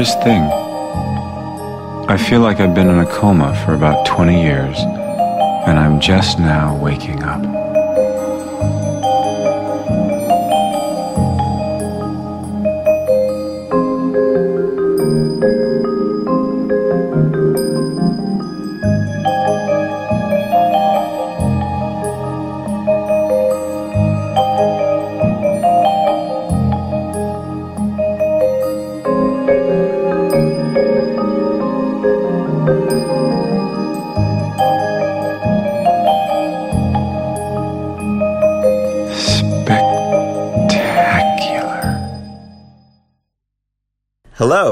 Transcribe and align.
Weirdest 0.00 0.22
thing. 0.22 0.42
I 2.08 2.16
feel 2.16 2.40
like 2.40 2.58
I've 2.58 2.74
been 2.74 2.88
in 2.88 3.00
a 3.00 3.06
coma 3.06 3.54
for 3.66 3.74
about 3.74 4.06
20 4.06 4.42
years, 4.42 4.78
and 4.78 5.78
I'm 5.78 6.00
just 6.00 6.38
now 6.38 6.74
waking 6.74 7.22
up. 7.22 7.49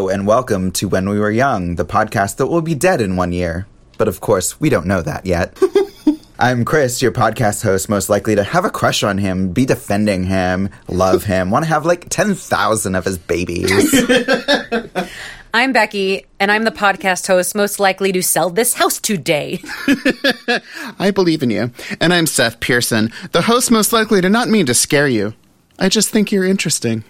Hello, 0.09 0.15
and 0.15 0.27
welcome 0.27 0.73
to 0.73 0.89
When 0.89 1.07
We 1.11 1.19
Were 1.19 1.31
Young, 1.31 1.75
the 1.75 1.85
podcast 1.85 2.37
that 2.37 2.47
will 2.47 2.63
be 2.63 2.75
dead 2.75 3.03
in 3.03 3.17
one 3.17 3.31
year. 3.31 3.67
But 3.99 4.09
of 4.09 4.23
course, 4.23 4.59
we 4.59 4.71
don't 4.71 4.87
know 4.87 5.03
that 5.03 5.27
yet. 5.27 5.59
I'm 6.39 6.65
Chris, 6.65 7.03
your 7.03 7.13
podcast 7.13 7.63
host, 7.63 7.91
most 7.91 8.09
likely 8.09 8.35
to 8.35 8.43
have 8.43 8.65
a 8.65 8.71
crush 8.71 9.03
on 9.03 9.19
him, 9.19 9.53
be 9.53 9.67
defending 9.67 10.25
him, 10.25 10.71
love 10.89 11.25
him, 11.25 11.51
want 11.51 11.67
to 11.67 11.69
have 11.69 11.85
like 11.85 12.09
10,000 12.09 12.95
of 12.95 13.05
his 13.05 13.19
babies. 13.19 13.71
I'm 15.53 15.75
Becky, 15.75 16.25
and 16.41 16.51
I'm 16.51 16.65
the 16.65 16.71
podcast 16.71 17.27
host 17.27 17.55
most 17.55 17.79
likely 17.79 18.11
to 18.13 18.23
sell 18.23 18.49
this 18.49 18.73
house 18.73 18.99
today. 18.99 19.61
I 20.99 21.11
believe 21.15 21.43
in 21.43 21.51
you. 21.51 21.71
And 22.01 22.15
I'm 22.15 22.27
Seth 22.27 22.61
Pearson, 22.61 23.13
the 23.33 23.43
host 23.43 23.71
most 23.71 23.93
likely 23.93 24.23
to 24.23 24.31
not 24.31 24.49
mean 24.49 24.65
to 24.67 24.75
scare 24.75 25.09
you. 25.09 25.35
I 25.79 25.91
just 25.91 26.09
think 26.09 26.33
you're 26.33 26.47
interesting. 26.47 27.05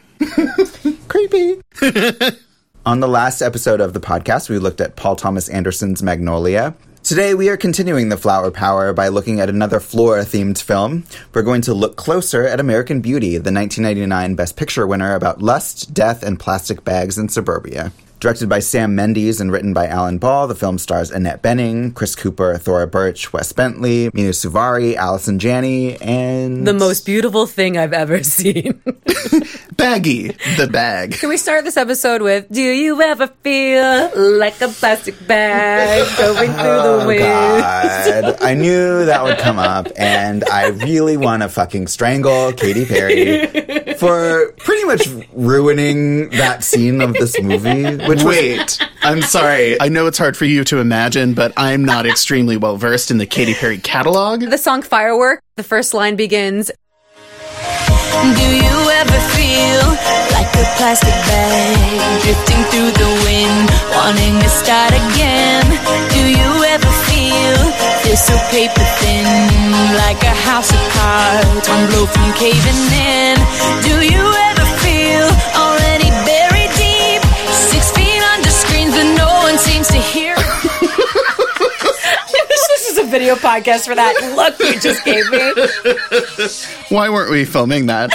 Creepy. 1.07 1.61
On 2.89 3.01
the 3.01 3.07
last 3.07 3.43
episode 3.43 3.83
of 3.83 3.93
the 3.93 4.01
podcast, 4.01 4.49
we 4.49 4.59
looked 4.59 4.81
at 4.81 4.97
Paul 4.97 5.15
Thomas 5.15 5.51
Anderson's 5.51 6.03
Magnolia. 6.03 6.75
Today, 7.03 7.35
we 7.35 7.51
are 7.51 7.57
continuing 7.59 8.09
the 8.09 8.17
flower 8.17 8.51
power 8.51 8.95
by 8.95 9.09
looking 9.09 9.41
at 9.41 9.51
another 9.51 9.79
flora 9.79 10.23
themed 10.23 10.59
film. 10.63 11.05
We're 11.35 11.43
going 11.43 11.61
to 11.63 11.75
look 11.75 11.97
closer 11.97 12.47
at 12.47 12.61
American 12.61 13.03
Beauty, 13.03 13.33
the 13.33 13.53
1999 13.53 14.37
Best 14.37 14.57
Picture 14.57 14.87
winner 14.87 15.15
about 15.15 15.43
lust, 15.43 15.93
death, 15.93 16.23
and 16.23 16.41
plastic 16.41 16.83
bags 16.83 17.19
in 17.19 17.29
suburbia. 17.29 17.93
Directed 18.21 18.49
by 18.49 18.59
Sam 18.59 18.97
Mendes 18.97 19.41
and 19.41 19.53
written 19.53 19.73
by 19.73 19.87
Alan 19.87 20.19
Ball, 20.19 20.49
the 20.49 20.57
film 20.57 20.77
stars 20.79 21.13
Annette 21.13 21.41
Bening, 21.41 21.95
Chris 21.95 22.17
Cooper, 22.17 22.59
Thora 22.59 22.89
Birch, 22.89 23.33
Wes 23.33 23.53
Bentley, 23.53 24.11
Mena 24.13 24.31
Suvari, 24.31 24.97
Allison 24.97 25.39
Janney, 25.39 25.97
and 26.01 26.67
The 26.67 26.75
most 26.75 27.07
beautiful 27.07 27.47
thing 27.47 27.79
I've 27.79 27.93
ever 27.93 28.23
seen. 28.25 28.83
Baggy, 29.77 30.31
the 30.57 30.69
bag. 30.71 31.13
Can 31.13 31.29
we 31.29 31.37
start 31.37 31.63
this 31.63 31.77
episode 31.77 32.21
with 32.21 32.49
Do 32.51 32.61
you 32.61 33.01
ever 33.01 33.29
feel 33.29 34.11
like 34.17 34.61
a 34.63 34.69
plastic 34.69 35.15
bag 35.29 36.05
going 36.19 36.51
through 36.51 36.63
the 36.65 36.99
Oh 37.03 37.07
wind? 37.07 37.21
God! 37.21 38.43
I 38.43 38.55
knew 38.55 39.05
that 39.05 39.23
would 39.23 39.39
come 39.39 39.61
up, 39.61 39.87
and 39.97 40.43
I 40.47 40.69
really 40.71 41.17
want 41.17 41.43
to 41.45 41.49
fucking 41.49 41.87
strangle 41.87 42.53
Katy 42.53 42.85
Perry 42.87 43.95
for 43.95 44.51
pretty 44.59 44.85
much 44.85 45.07
ruining 45.33 46.31
that 46.31 46.65
scene 46.65 47.01
of 47.01 47.13
this 47.13 47.41
movie. 47.41 48.08
Which 48.09 48.25
was 48.25 48.37
Wait, 48.37 48.79
I'm 49.03 49.21
sorry. 49.21 49.79
I 49.81 49.89
know 49.89 50.07
it's 50.07 50.17
hard 50.17 50.37
for 50.37 50.47
you 50.47 50.65
to 50.65 50.79
imagine, 50.79 51.35
but 51.35 51.53
I'm 51.59 51.85
not 51.85 52.07
extremely 52.07 52.57
well 52.57 52.77
versed 52.79 53.11
in 53.11 53.19
the 53.19 53.27
Katy 53.27 53.53
Perry 53.53 53.77
catalog. 53.77 54.41
The 54.41 54.57
song 54.57 54.81
Firework, 54.81 55.43
the 55.57 55.63
first 55.63 55.93
line 55.93 56.17
begins 56.17 56.71
Do 56.71 58.47
you 58.49 58.79
ever 58.97 59.19
feel 59.37 59.85
like 60.33 60.49
a 60.57 60.65
plastic 60.81 61.13
bag 61.29 62.23
drifting 62.25 62.63
through 62.73 62.93
the 62.97 63.11
wind, 63.29 63.69
wanting 63.93 64.41
to 64.41 64.49
start 64.49 64.93
again? 64.97 65.69
Do 66.17 66.23
you 66.25 66.65
ever 66.65 66.93
feel 67.13 67.61
this 68.09 68.25
so 68.25 68.37
paper 68.49 68.89
thin, 69.05 69.29
like 70.01 70.23
a 70.25 70.33
house 70.49 70.73
of 70.73 70.81
cards, 70.97 71.69
one 71.69 71.87
blow 71.93 72.07
from 72.07 72.33
caving 72.41 72.81
in? 72.89 73.37
Do 73.85 74.01
you 74.01 74.48
video 83.09 83.35
podcast 83.35 83.87
for 83.87 83.95
that 83.95 84.15
look 84.37 84.59
you 84.61 84.79
just 84.81 85.05
gave 85.05 85.29
me. 85.31 85.39
Why 86.95 87.09
weren't 87.09 87.31
we 87.31 87.45
filming 87.45 87.87
that? 87.87 88.11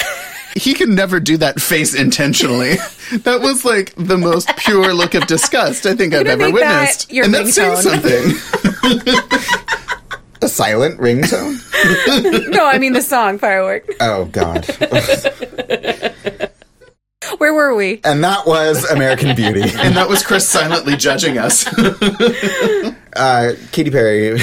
He 0.55 0.73
can 0.75 0.93
never 0.93 1.19
do 1.19 1.37
that 1.37 1.59
face 1.59 1.95
intentionally. 1.95 2.75
That 3.23 3.41
was 3.41 3.65
like 3.65 3.93
the 3.95 4.17
most 4.17 4.55
pure 4.57 4.93
look 4.93 5.15
of 5.15 5.25
disgust 5.27 5.85
I 5.87 5.95
think 5.95 6.13
I've 6.13 6.27
ever 6.27 6.51
make 6.51 6.55
that 6.59 6.79
witnessed. 6.81 7.11
your 7.11 7.25
and 7.25 7.33
that's 7.33 7.53
saying 7.55 7.73
ringtone. 7.75 8.33
something. 8.81 10.13
a 10.41 10.47
silent 10.47 10.99
ringtone. 10.99 11.59
No, 12.53 12.65
I 12.65 12.77
mean 12.77 12.93
the 12.93 13.01
song 13.01 13.39
Firework. 13.39 13.85
Oh 13.99 14.25
God! 14.25 14.65
Where 17.43 17.53
were 17.53 17.75
we? 17.75 17.99
And 18.05 18.23
that 18.23 18.47
was 18.47 18.89
American 18.89 19.35
Beauty. 19.35 19.63
and 19.63 19.97
that 19.97 20.07
was 20.07 20.23
Chris 20.23 20.47
silently 20.47 20.95
judging 20.95 21.37
us. 21.37 21.65
Uh, 23.15 23.53
Katy 23.71 23.91
Perry. 23.91 24.39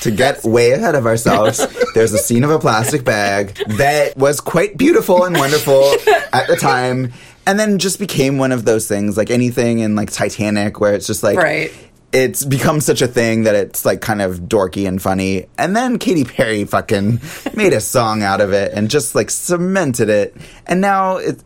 To 0.00 0.10
get 0.10 0.42
way 0.44 0.70
ahead 0.70 0.94
of 0.94 1.04
ourselves, 1.04 1.66
there's 1.94 2.14
a 2.14 2.18
scene 2.18 2.42
of 2.42 2.48
a 2.50 2.58
plastic 2.58 3.04
bag 3.04 3.54
that 3.76 4.16
was 4.16 4.40
quite 4.40 4.78
beautiful 4.78 5.24
and 5.24 5.36
wonderful 5.36 5.92
at 6.32 6.46
the 6.48 6.56
time, 6.58 7.12
and 7.46 7.58
then 7.58 7.78
just 7.78 7.98
became 7.98 8.38
one 8.38 8.50
of 8.50 8.64
those 8.64 8.88
things, 8.88 9.18
like 9.18 9.30
anything 9.30 9.80
in 9.80 9.94
like 9.94 10.10
Titanic, 10.10 10.80
where 10.80 10.94
it's 10.94 11.06
just 11.06 11.22
like 11.22 11.36
Right. 11.36 11.70
it's 12.14 12.46
become 12.46 12.80
such 12.80 13.02
a 13.02 13.06
thing 13.06 13.42
that 13.42 13.54
it's 13.56 13.84
like 13.84 14.00
kind 14.00 14.22
of 14.22 14.40
dorky 14.40 14.88
and 14.88 15.02
funny. 15.02 15.44
And 15.58 15.76
then 15.76 15.98
Katy 15.98 16.24
Perry 16.24 16.64
fucking 16.64 17.20
made 17.54 17.74
a 17.74 17.80
song 17.80 18.22
out 18.22 18.40
of 18.40 18.54
it 18.54 18.72
and 18.72 18.88
just 18.88 19.14
like 19.14 19.28
cemented 19.30 20.08
it. 20.08 20.34
And 20.66 20.80
now 20.80 21.16
it 21.18 21.42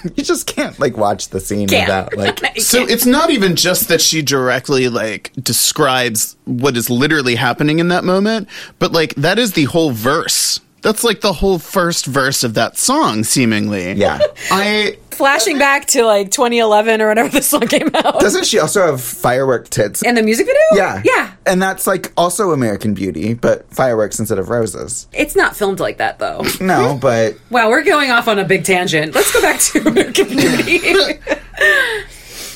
you 0.16 0.24
just 0.24 0.46
can't 0.46 0.78
like 0.78 0.96
watch 0.96 1.28
the 1.28 1.40
scene 1.40 1.68
Can't. 1.68 2.10
without 2.12 2.40
like 2.42 2.60
So 2.60 2.86
it's 2.86 3.06
not 3.06 3.30
even 3.30 3.56
just 3.56 3.88
that 3.88 4.00
she 4.00 4.22
directly 4.22 4.88
like 4.88 5.32
describes 5.40 6.36
what 6.44 6.76
is 6.76 6.90
literally 6.90 7.34
happening 7.34 7.78
in 7.78 7.88
that 7.88 8.04
moment, 8.04 8.48
but 8.78 8.92
like 8.92 9.14
that 9.16 9.38
is 9.38 9.52
the 9.52 9.64
whole 9.64 9.90
verse. 9.90 10.60
That's 10.82 11.04
like 11.04 11.20
the 11.20 11.32
whole 11.32 11.58
first 11.58 12.06
verse 12.06 12.42
of 12.44 12.54
that 12.54 12.76
song, 12.78 13.24
seemingly. 13.24 13.92
yeah. 13.92 14.18
I 14.50 14.96
Flashing 15.10 15.58
back 15.58 15.84
to 15.88 16.02
like 16.04 16.30
2011 16.30 17.02
or 17.02 17.08
whenever 17.08 17.28
this 17.28 17.46
song 17.46 17.66
came 17.66 17.90
out. 17.94 18.20
Doesn't 18.20 18.46
she 18.46 18.58
also 18.58 18.86
have 18.86 19.02
firework 19.02 19.68
tits? 19.68 20.02
And 20.02 20.16
the 20.16 20.22
music 20.22 20.46
video? 20.46 20.60
yeah. 20.72 21.02
Yeah. 21.04 21.32
And 21.44 21.60
that's 21.62 21.86
like 21.86 22.10
also 22.16 22.52
American 22.52 22.94
Beauty, 22.94 23.34
but 23.34 23.68
fireworks 23.74 24.18
instead 24.18 24.38
of 24.38 24.48
roses. 24.48 25.08
It's 25.12 25.36
not 25.36 25.54
filmed 25.54 25.78
like 25.78 25.98
that 25.98 26.18
though. 26.18 26.42
No, 26.60 26.96
but 27.00 27.34
Wow, 27.50 27.68
we're 27.68 27.82
going 27.84 28.10
off 28.10 28.28
on 28.28 28.38
a 28.38 28.44
big 28.44 28.64
tangent. 28.64 29.14
Let's 29.14 29.30
go 29.32 29.42
back 29.42 29.60
to 29.60 29.80
American 29.88 30.28
Beauty. 30.28 31.18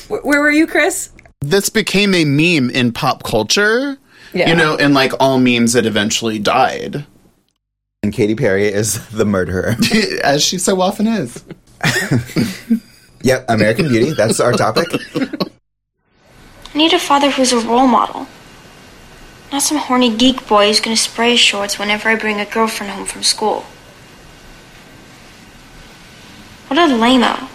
Where 0.07 0.21
where 0.21 0.41
were 0.41 0.51
you, 0.51 0.65
Chris? 0.67 1.11
this 1.41 1.69
became 1.69 2.15
a 2.15 2.25
meme 2.25 2.71
in 2.71 2.91
pop 2.91 3.21
culture. 3.23 3.97
Yeah. 4.33 4.49
You 4.49 4.55
know, 4.55 4.75
and 4.75 4.93
like 4.95 5.13
all 5.19 5.37
memes 5.39 5.73
that 5.73 5.85
eventually 5.85 6.39
died. 6.39 7.05
And 8.05 8.13
Katy 8.13 8.35
Perry 8.35 8.67
is 8.67 9.05
the 9.09 9.25
murderer. 9.25 9.75
As 10.23 10.43
she 10.43 10.59
so 10.59 10.79
often 10.79 11.07
is. 11.07 11.43
yep, 13.23 13.45
American 13.49 13.87
Beauty, 13.87 14.11
that's 14.11 14.39
our 14.39 14.53
topic. 14.53 14.87
I 15.15 16.77
need 16.77 16.93
a 16.93 16.99
father 16.99 17.31
who's 17.31 17.51
a 17.51 17.59
role 17.59 17.87
model. 17.87 18.27
Not 19.51 19.63
some 19.63 19.77
horny 19.77 20.15
geek 20.15 20.47
boy 20.47 20.67
who's 20.67 20.79
gonna 20.79 20.95
spray 20.95 21.31
his 21.31 21.39
shorts 21.39 21.79
whenever 21.79 22.09
I 22.09 22.15
bring 22.15 22.39
a 22.39 22.45
girlfriend 22.45 22.93
home 22.93 23.05
from 23.05 23.23
school. 23.23 23.61
What 26.67 26.77
a 26.77 26.95
lame-o. 26.95 27.49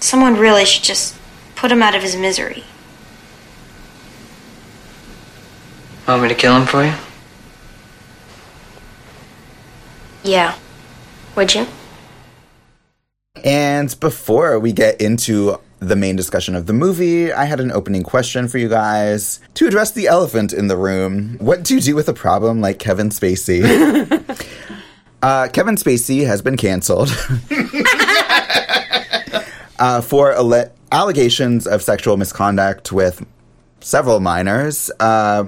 Someone 0.00 0.36
really 0.36 0.66
should 0.66 0.84
just 0.84 1.16
put 1.56 1.72
him 1.72 1.82
out 1.82 1.94
of 1.94 2.02
his 2.02 2.14
misery. 2.14 2.64
Want 6.06 6.22
me 6.22 6.28
to 6.28 6.34
kill 6.34 6.56
him 6.56 6.66
for 6.66 6.84
you? 6.84 6.92
Yeah. 10.22 10.56
Would 11.36 11.54
you? 11.54 11.66
And 13.42 13.98
before 14.00 14.58
we 14.58 14.72
get 14.72 15.00
into 15.00 15.58
the 15.80 15.96
main 15.96 16.16
discussion 16.16 16.54
of 16.54 16.66
the 16.66 16.72
movie, 16.72 17.32
I 17.32 17.44
had 17.44 17.60
an 17.60 17.72
opening 17.72 18.02
question 18.02 18.48
for 18.48 18.58
you 18.58 18.68
guys 18.68 19.40
to 19.54 19.66
address 19.66 19.92
the 19.92 20.06
elephant 20.06 20.52
in 20.52 20.68
the 20.68 20.76
room. 20.76 21.36
What 21.38 21.64
do 21.64 21.74
you 21.74 21.80
do 21.80 21.94
with 21.94 22.08
a 22.08 22.14
problem 22.14 22.60
like 22.60 22.78
Kevin 22.78 23.10
Spacey? 23.10 23.62
uh, 25.22 25.48
Kevin 25.48 25.76
Spacey 25.76 26.26
has 26.26 26.42
been 26.42 26.56
canceled. 26.56 27.10
uh, 29.78 30.00
for 30.00 30.32
alle- 30.32 30.72
allegations 30.92 31.66
of 31.66 31.82
sexual 31.82 32.16
misconduct 32.16 32.92
with 32.92 33.26
several 33.80 34.20
minors. 34.20 34.90
Uh, 35.00 35.44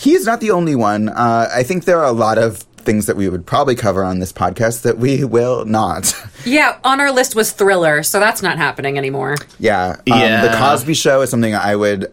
he's 0.00 0.24
not 0.26 0.40
the 0.40 0.50
only 0.50 0.74
one. 0.74 1.08
Uh, 1.10 1.48
I 1.54 1.62
think 1.62 1.84
there 1.84 1.98
are 1.98 2.06
a 2.06 2.12
lot 2.12 2.38
of 2.38 2.58
things 2.78 3.04
that 3.06 3.16
we 3.16 3.28
would 3.28 3.44
probably 3.44 3.74
cover 3.74 4.02
on 4.02 4.18
this 4.20 4.32
podcast 4.32 4.82
that 4.82 4.96
we 4.98 5.22
will 5.24 5.64
not. 5.66 6.14
Yeah, 6.46 6.78
on 6.84 7.00
our 7.00 7.12
list 7.12 7.34
was 7.36 7.52
Thriller, 7.52 8.02
so 8.02 8.18
that's 8.18 8.40
not 8.40 8.56
happening 8.56 8.96
anymore. 8.96 9.36
yeah. 9.58 9.96
Um, 10.10 10.18
Yeah. 10.18 10.40
The 10.48 10.56
Cosby 10.56 10.94
Show 10.94 11.20
is 11.20 11.28
something 11.28 11.54
I 11.54 11.76
would 11.76 12.10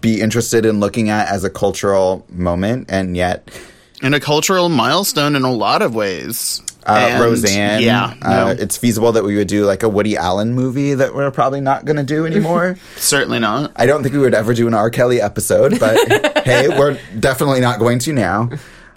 be 0.00 0.20
interested 0.20 0.64
in 0.64 0.78
looking 0.78 1.10
at 1.10 1.28
as 1.28 1.42
a 1.42 1.50
cultural 1.50 2.24
moment, 2.30 2.86
and 2.90 3.16
yet 3.16 3.50
And 4.02 4.14
a 4.14 4.20
cultural 4.20 4.68
milestone 4.68 5.34
in 5.34 5.42
a 5.42 5.52
lot 5.52 5.82
of 5.82 5.96
ways. 5.96 6.62
Uh, 6.86 7.18
Roseanne. 7.22 7.82
Yeah. 7.82 8.14
uh, 8.22 8.30
no, 8.30 8.48
it's 8.50 8.76
feasible 8.76 9.12
that 9.12 9.24
we 9.24 9.36
would 9.36 9.48
do 9.48 9.64
like 9.64 9.82
a 9.82 9.88
Woody 9.88 10.16
Allen 10.16 10.54
movie 10.54 10.94
that 10.94 11.14
we're 11.14 11.30
probably 11.30 11.60
not 11.60 11.84
going 11.84 11.96
to 11.96 12.02
do 12.04 12.26
anymore. 12.30 12.76
certainly 12.96 13.38
not. 13.38 13.72
I 13.76 13.86
don't 13.86 14.02
think 14.02 14.14
we 14.14 14.20
would 14.20 14.34
ever 14.34 14.54
do 14.54 14.66
an 14.68 14.74
R. 14.74 14.90
Kelly 14.90 15.20
episode, 15.20 15.78
but 15.80 15.96
hey, 16.44 16.68
we're 16.68 16.98
definitely 17.18 17.60
not 17.60 17.78
going 17.78 17.98
to 18.00 18.12
now. 18.12 18.50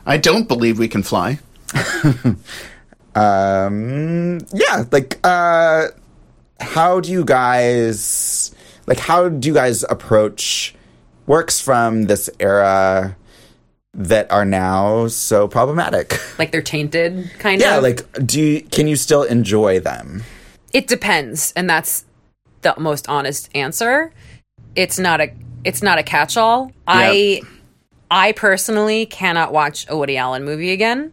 I 0.05 0.17
don't 0.17 0.47
believe 0.47 0.79
we 0.79 0.87
can 0.87 1.03
fly. 1.03 1.39
Um, 3.15 4.39
yeah, 4.53 4.85
like, 4.91 5.19
uh, 5.23 5.87
how 6.59 6.99
do 6.99 7.11
you 7.11 7.25
guys, 7.25 8.53
like, 8.85 8.99
how 8.99 9.29
do 9.29 9.47
you 9.47 9.53
guys 9.53 9.83
approach 9.89 10.75
works 11.25 11.59
from 11.59 12.03
this 12.03 12.29
era 12.39 13.15
that 13.99 14.31
are 14.31 14.45
now 14.45 15.07
so 15.07 15.47
problematic? 15.47 16.19
Like 16.39 16.51
they're 16.51 16.61
tainted, 16.61 17.29
kind 17.37 17.59
Yeah, 17.61 17.77
of. 17.77 17.83
Yeah, 17.83 17.89
like, 17.89 18.25
do 18.25 18.41
you, 18.41 18.61
can 18.61 18.87
you 18.87 18.95
still 18.95 19.23
enjoy 19.23 19.79
them? 19.79 20.23
it 20.71 20.87
depends, 20.87 21.51
and 21.55 21.67
that's 21.69 22.05
the 22.61 22.73
most 22.77 23.09
honest 23.09 23.49
answer. 23.55 24.11
It's 24.75 24.97
not 24.99 25.19
a 25.19 25.31
it's 25.65 25.81
not 25.81 25.97
a 25.99 26.03
catch-all. 26.03 26.71
I 26.87 27.41
I 28.11 28.31
personally 28.33 29.05
cannot 29.07 29.51
watch 29.51 29.85
a 29.89 29.97
Woody 29.97 30.15
Allen 30.15 30.43
movie 30.45 30.71
again. 30.71 31.11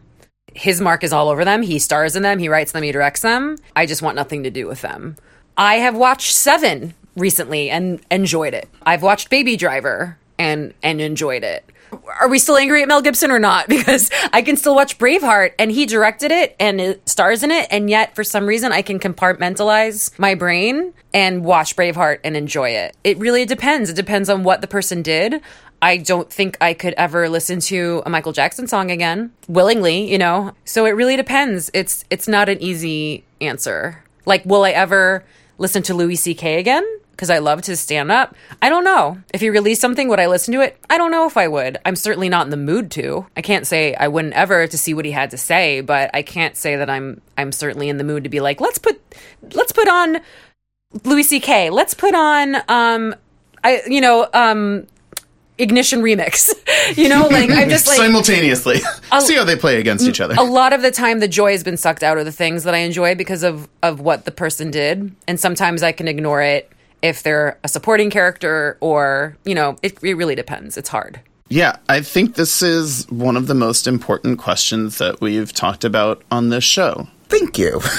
His 0.53 0.79
mark 0.79 1.03
is 1.03 1.11
all 1.11 1.27
over 1.29 1.43
them. 1.43 1.61
He 1.63 1.79
stars 1.79 2.15
in 2.15 2.23
them, 2.23 2.39
he 2.39 2.47
writes 2.49 2.71
them, 2.71 2.83
he 2.83 2.91
directs 2.91 3.21
them. 3.21 3.57
I 3.75 3.85
just 3.85 4.01
want 4.01 4.15
nothing 4.15 4.43
to 4.43 4.49
do 4.51 4.67
with 4.67 4.81
them. 4.81 5.15
I 5.57 5.75
have 5.75 5.95
watched 5.95 6.33
7 6.35 6.93
recently 7.15 7.69
and 7.69 7.99
enjoyed 8.11 8.53
it. 8.53 8.69
I've 8.83 9.01
watched 9.03 9.29
Baby 9.31 9.57
Driver 9.57 10.17
and 10.37 10.73
and 10.83 11.01
enjoyed 11.01 11.43
it. 11.43 11.65
Are 12.19 12.27
we 12.27 12.39
still 12.39 12.57
angry 12.57 12.81
at 12.81 12.87
Mel 12.87 13.01
Gibson 13.01 13.31
or 13.31 13.39
not? 13.39 13.67
Because 13.77 14.09
I 14.33 14.41
can 14.41 14.57
still 14.57 14.73
watch 14.75 14.97
Braveheart 14.97 15.53
and 15.59 15.71
he 15.71 15.85
directed 15.85 16.31
it 16.31 16.55
and 16.59 16.81
it 16.81 17.07
stars 17.07 17.43
in 17.43 17.51
it, 17.51 17.67
and 17.69 17.89
yet 17.89 18.15
for 18.15 18.23
some 18.23 18.45
reason 18.45 18.71
I 18.71 18.81
can 18.81 18.99
compartmentalize 18.99 20.17
my 20.17 20.33
brain 20.33 20.93
and 21.13 21.45
watch 21.45 21.75
Braveheart 21.75 22.19
and 22.23 22.35
enjoy 22.35 22.71
it. 22.71 22.97
It 23.03 23.17
really 23.19 23.45
depends. 23.45 23.89
It 23.89 23.95
depends 23.95 24.29
on 24.29 24.43
what 24.43 24.61
the 24.61 24.67
person 24.67 25.03
did. 25.03 25.41
I 25.81 25.97
don't 25.97 26.31
think 26.31 26.57
I 26.59 26.73
could 26.73 26.95
ever 26.97 27.29
listen 27.29 27.59
to 27.61 28.01
a 28.05 28.09
Michael 28.09 28.33
Jackson 28.33 28.67
song 28.67 28.89
again 28.89 29.31
willingly, 29.47 30.11
you 30.11 30.17
know. 30.17 30.53
So 30.65 30.85
it 30.85 30.91
really 30.91 31.15
depends. 31.15 31.69
It's 31.73 32.03
it's 32.09 32.27
not 32.27 32.49
an 32.49 32.61
easy 32.61 33.23
answer. 33.41 34.03
Like, 34.25 34.43
will 34.45 34.63
I 34.63 34.71
ever 34.71 35.23
listen 35.57 35.83
to 35.83 35.93
Louis 35.93 36.15
C.K. 36.15 36.59
again? 36.59 36.85
Because 37.17 37.31
I 37.31 37.39
loved 37.39 37.65
his 37.65 37.79
stand 37.79 38.11
up. 38.11 38.35
I 38.61 38.69
don't 38.69 38.83
know. 38.83 39.17
If 39.33 39.41
he 39.41 39.49
released 39.49 39.81
something, 39.81 40.07
would 40.07 40.19
I 40.19 40.27
listen 40.27 40.53
to 40.53 40.61
it? 40.61 40.77
I 40.87 40.99
don't 40.99 41.09
know 41.09 41.25
if 41.25 41.35
I 41.35 41.47
would. 41.47 41.79
I'm 41.83 41.95
certainly 41.95 42.29
not 42.29 42.45
in 42.45 42.51
the 42.51 42.57
mood 42.57 42.91
to. 42.91 43.25
I 43.35 43.41
can't 43.41 43.65
say 43.65 43.95
I 43.95 44.07
wouldn't 44.07 44.35
ever 44.35 44.67
to 44.67 44.77
see 44.77 44.93
what 44.93 45.03
he 45.03 45.09
had 45.09 45.31
to 45.31 45.37
say, 45.37 45.81
but 45.81 46.11
I 46.13 46.21
can't 46.21 46.55
say 46.55 46.75
that 46.75 46.91
I'm 46.91 47.19
I'm 47.35 47.51
certainly 47.51 47.89
in 47.89 47.97
the 47.97 48.03
mood 48.03 48.23
to 48.25 48.29
be 48.29 48.39
like, 48.39 48.61
let's 48.61 48.77
put 48.77 49.01
let's 49.55 49.71
put 49.71 49.87
on 49.87 50.19
Louis 51.05 51.23
C.K. 51.23 51.71
Let's 51.71 51.95
put 51.95 52.13
on 52.13 52.57
um 52.69 53.15
I 53.63 53.81
you 53.87 53.99
know, 53.99 54.29
um 54.31 54.85
ignition 55.57 56.03
remix. 56.03 56.53
you 56.95 57.09
know, 57.09 57.25
like 57.29 57.49
I'm 57.49 57.67
just 57.67 57.87
like 57.87 57.97
Simultaneously. 57.97 58.77
See 59.21 59.35
how 59.35 59.43
they 59.43 59.55
play 59.55 59.79
against 59.79 60.07
each 60.07 60.21
other. 60.21 60.35
a 60.37 60.43
lot 60.43 60.71
of 60.71 60.83
the 60.83 60.91
time 60.91 61.19
the 61.19 61.27
joy 61.27 61.53
has 61.53 61.63
been 61.63 61.77
sucked 61.77 62.03
out 62.03 62.19
of 62.19 62.25
the 62.25 62.31
things 62.31 62.63
that 62.65 62.75
I 62.75 62.79
enjoy 62.79 63.15
because 63.15 63.41
of 63.41 63.67
of 63.81 63.99
what 64.01 64.25
the 64.25 64.31
person 64.31 64.69
did, 64.69 65.15
and 65.27 65.39
sometimes 65.39 65.81
I 65.81 65.93
can 65.93 66.07
ignore 66.07 66.43
it 66.43 66.71
if 67.01 67.23
they're 67.23 67.57
a 67.63 67.67
supporting 67.67 68.09
character 68.09 68.77
or 68.81 69.37
you 69.45 69.55
know 69.55 69.77
it, 69.81 69.97
it 70.03 70.13
really 70.15 70.35
depends. 70.35 70.77
It's 70.77 70.89
hard. 70.89 71.19
Yeah, 71.49 71.77
I 71.87 72.01
think 72.01 72.35
this 72.35 72.61
is 72.61 73.09
one 73.09 73.37
of 73.37 73.47
the 73.47 73.53
most 73.53 73.87
important 73.87 74.37
questions 74.37 74.97
that 74.97 75.21
we've 75.21 75.53
talked 75.53 75.85
about 75.85 76.21
on 76.29 76.49
this 76.49 76.65
show. 76.65 77.07
Thank 77.29 77.57
you. 77.57 77.81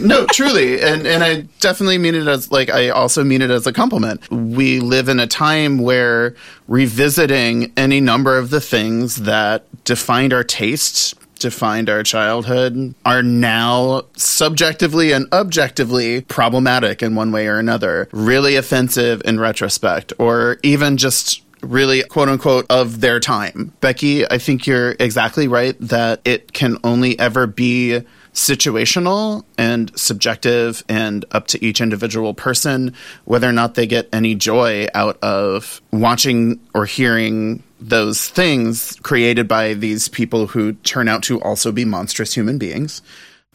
No, 0.00 0.24
truly, 0.32 0.80
and 0.80 1.06
and 1.06 1.22
I 1.22 1.42
definitely 1.60 1.98
mean 1.98 2.14
it 2.14 2.26
as 2.26 2.50
like 2.50 2.70
I 2.70 2.88
also 2.88 3.22
mean 3.22 3.42
it 3.42 3.50
as 3.50 3.66
a 3.66 3.72
compliment. 3.72 4.30
We 4.30 4.80
live 4.80 5.10
in 5.10 5.20
a 5.20 5.26
time 5.26 5.76
where 5.76 6.34
revisiting 6.68 7.70
any 7.76 8.00
number 8.00 8.38
of 8.38 8.48
the 8.48 8.62
things 8.62 9.16
that 9.16 9.66
defined 9.84 10.32
our 10.32 10.42
tastes, 10.42 11.14
defined 11.40 11.90
our 11.90 12.02
childhood, 12.04 12.94
are 13.04 13.22
now 13.22 14.02
subjectively 14.16 15.12
and 15.12 15.26
objectively 15.32 16.20
problematic 16.22 17.02
in 17.02 17.16
one 17.16 17.32
way 17.32 17.48
or 17.48 17.58
another, 17.58 18.08
really 18.12 18.54
offensive 18.54 19.20
in 19.24 19.40
retrospect, 19.40 20.12
or 20.18 20.58
even 20.62 20.96
just 20.96 21.42
really 21.62 22.02
quote 22.04 22.28
unquote 22.28 22.66
of 22.70 23.00
their 23.00 23.20
time. 23.20 23.72
Becky, 23.80 24.26
I 24.30 24.38
think 24.38 24.66
you're 24.66 24.94
exactly 24.98 25.48
right 25.48 25.76
that 25.80 26.20
it 26.24 26.52
can 26.52 26.78
only 26.84 27.18
ever 27.18 27.46
be 27.46 28.02
situational 28.32 29.44
and 29.58 29.90
subjective 29.98 30.84
and 30.88 31.24
up 31.32 31.48
to 31.48 31.64
each 31.64 31.80
individual 31.80 32.32
person 32.32 32.94
whether 33.24 33.48
or 33.48 33.52
not 33.52 33.74
they 33.74 33.86
get 33.86 34.08
any 34.12 34.36
joy 34.36 34.86
out 34.94 35.18
of 35.20 35.82
watching 35.90 36.60
or 36.72 36.86
hearing 36.86 37.62
those 37.80 38.28
things 38.28 38.96
created 39.02 39.48
by 39.48 39.74
these 39.74 40.08
people 40.08 40.46
who 40.46 40.74
turn 40.74 41.08
out 41.08 41.22
to 41.24 41.40
also 41.40 41.72
be 41.72 41.84
monstrous 41.84 42.34
human 42.34 42.58
beings. 42.58 43.02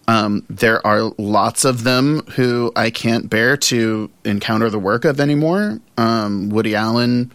Um, 0.08 0.46
there 0.50 0.86
are 0.86 1.12
lots 1.18 1.66
of 1.66 1.84
them 1.84 2.22
who 2.36 2.72
I 2.76 2.90
can't 2.90 3.30
bear 3.30 3.58
to 3.58 4.12
encounter 4.24 4.70
the 4.70 4.80
work 4.80 5.06
of 5.06 5.20
anymore. 5.20 5.80
Um, 5.98 6.50
Woody 6.50 6.76
Allen, 6.76 7.32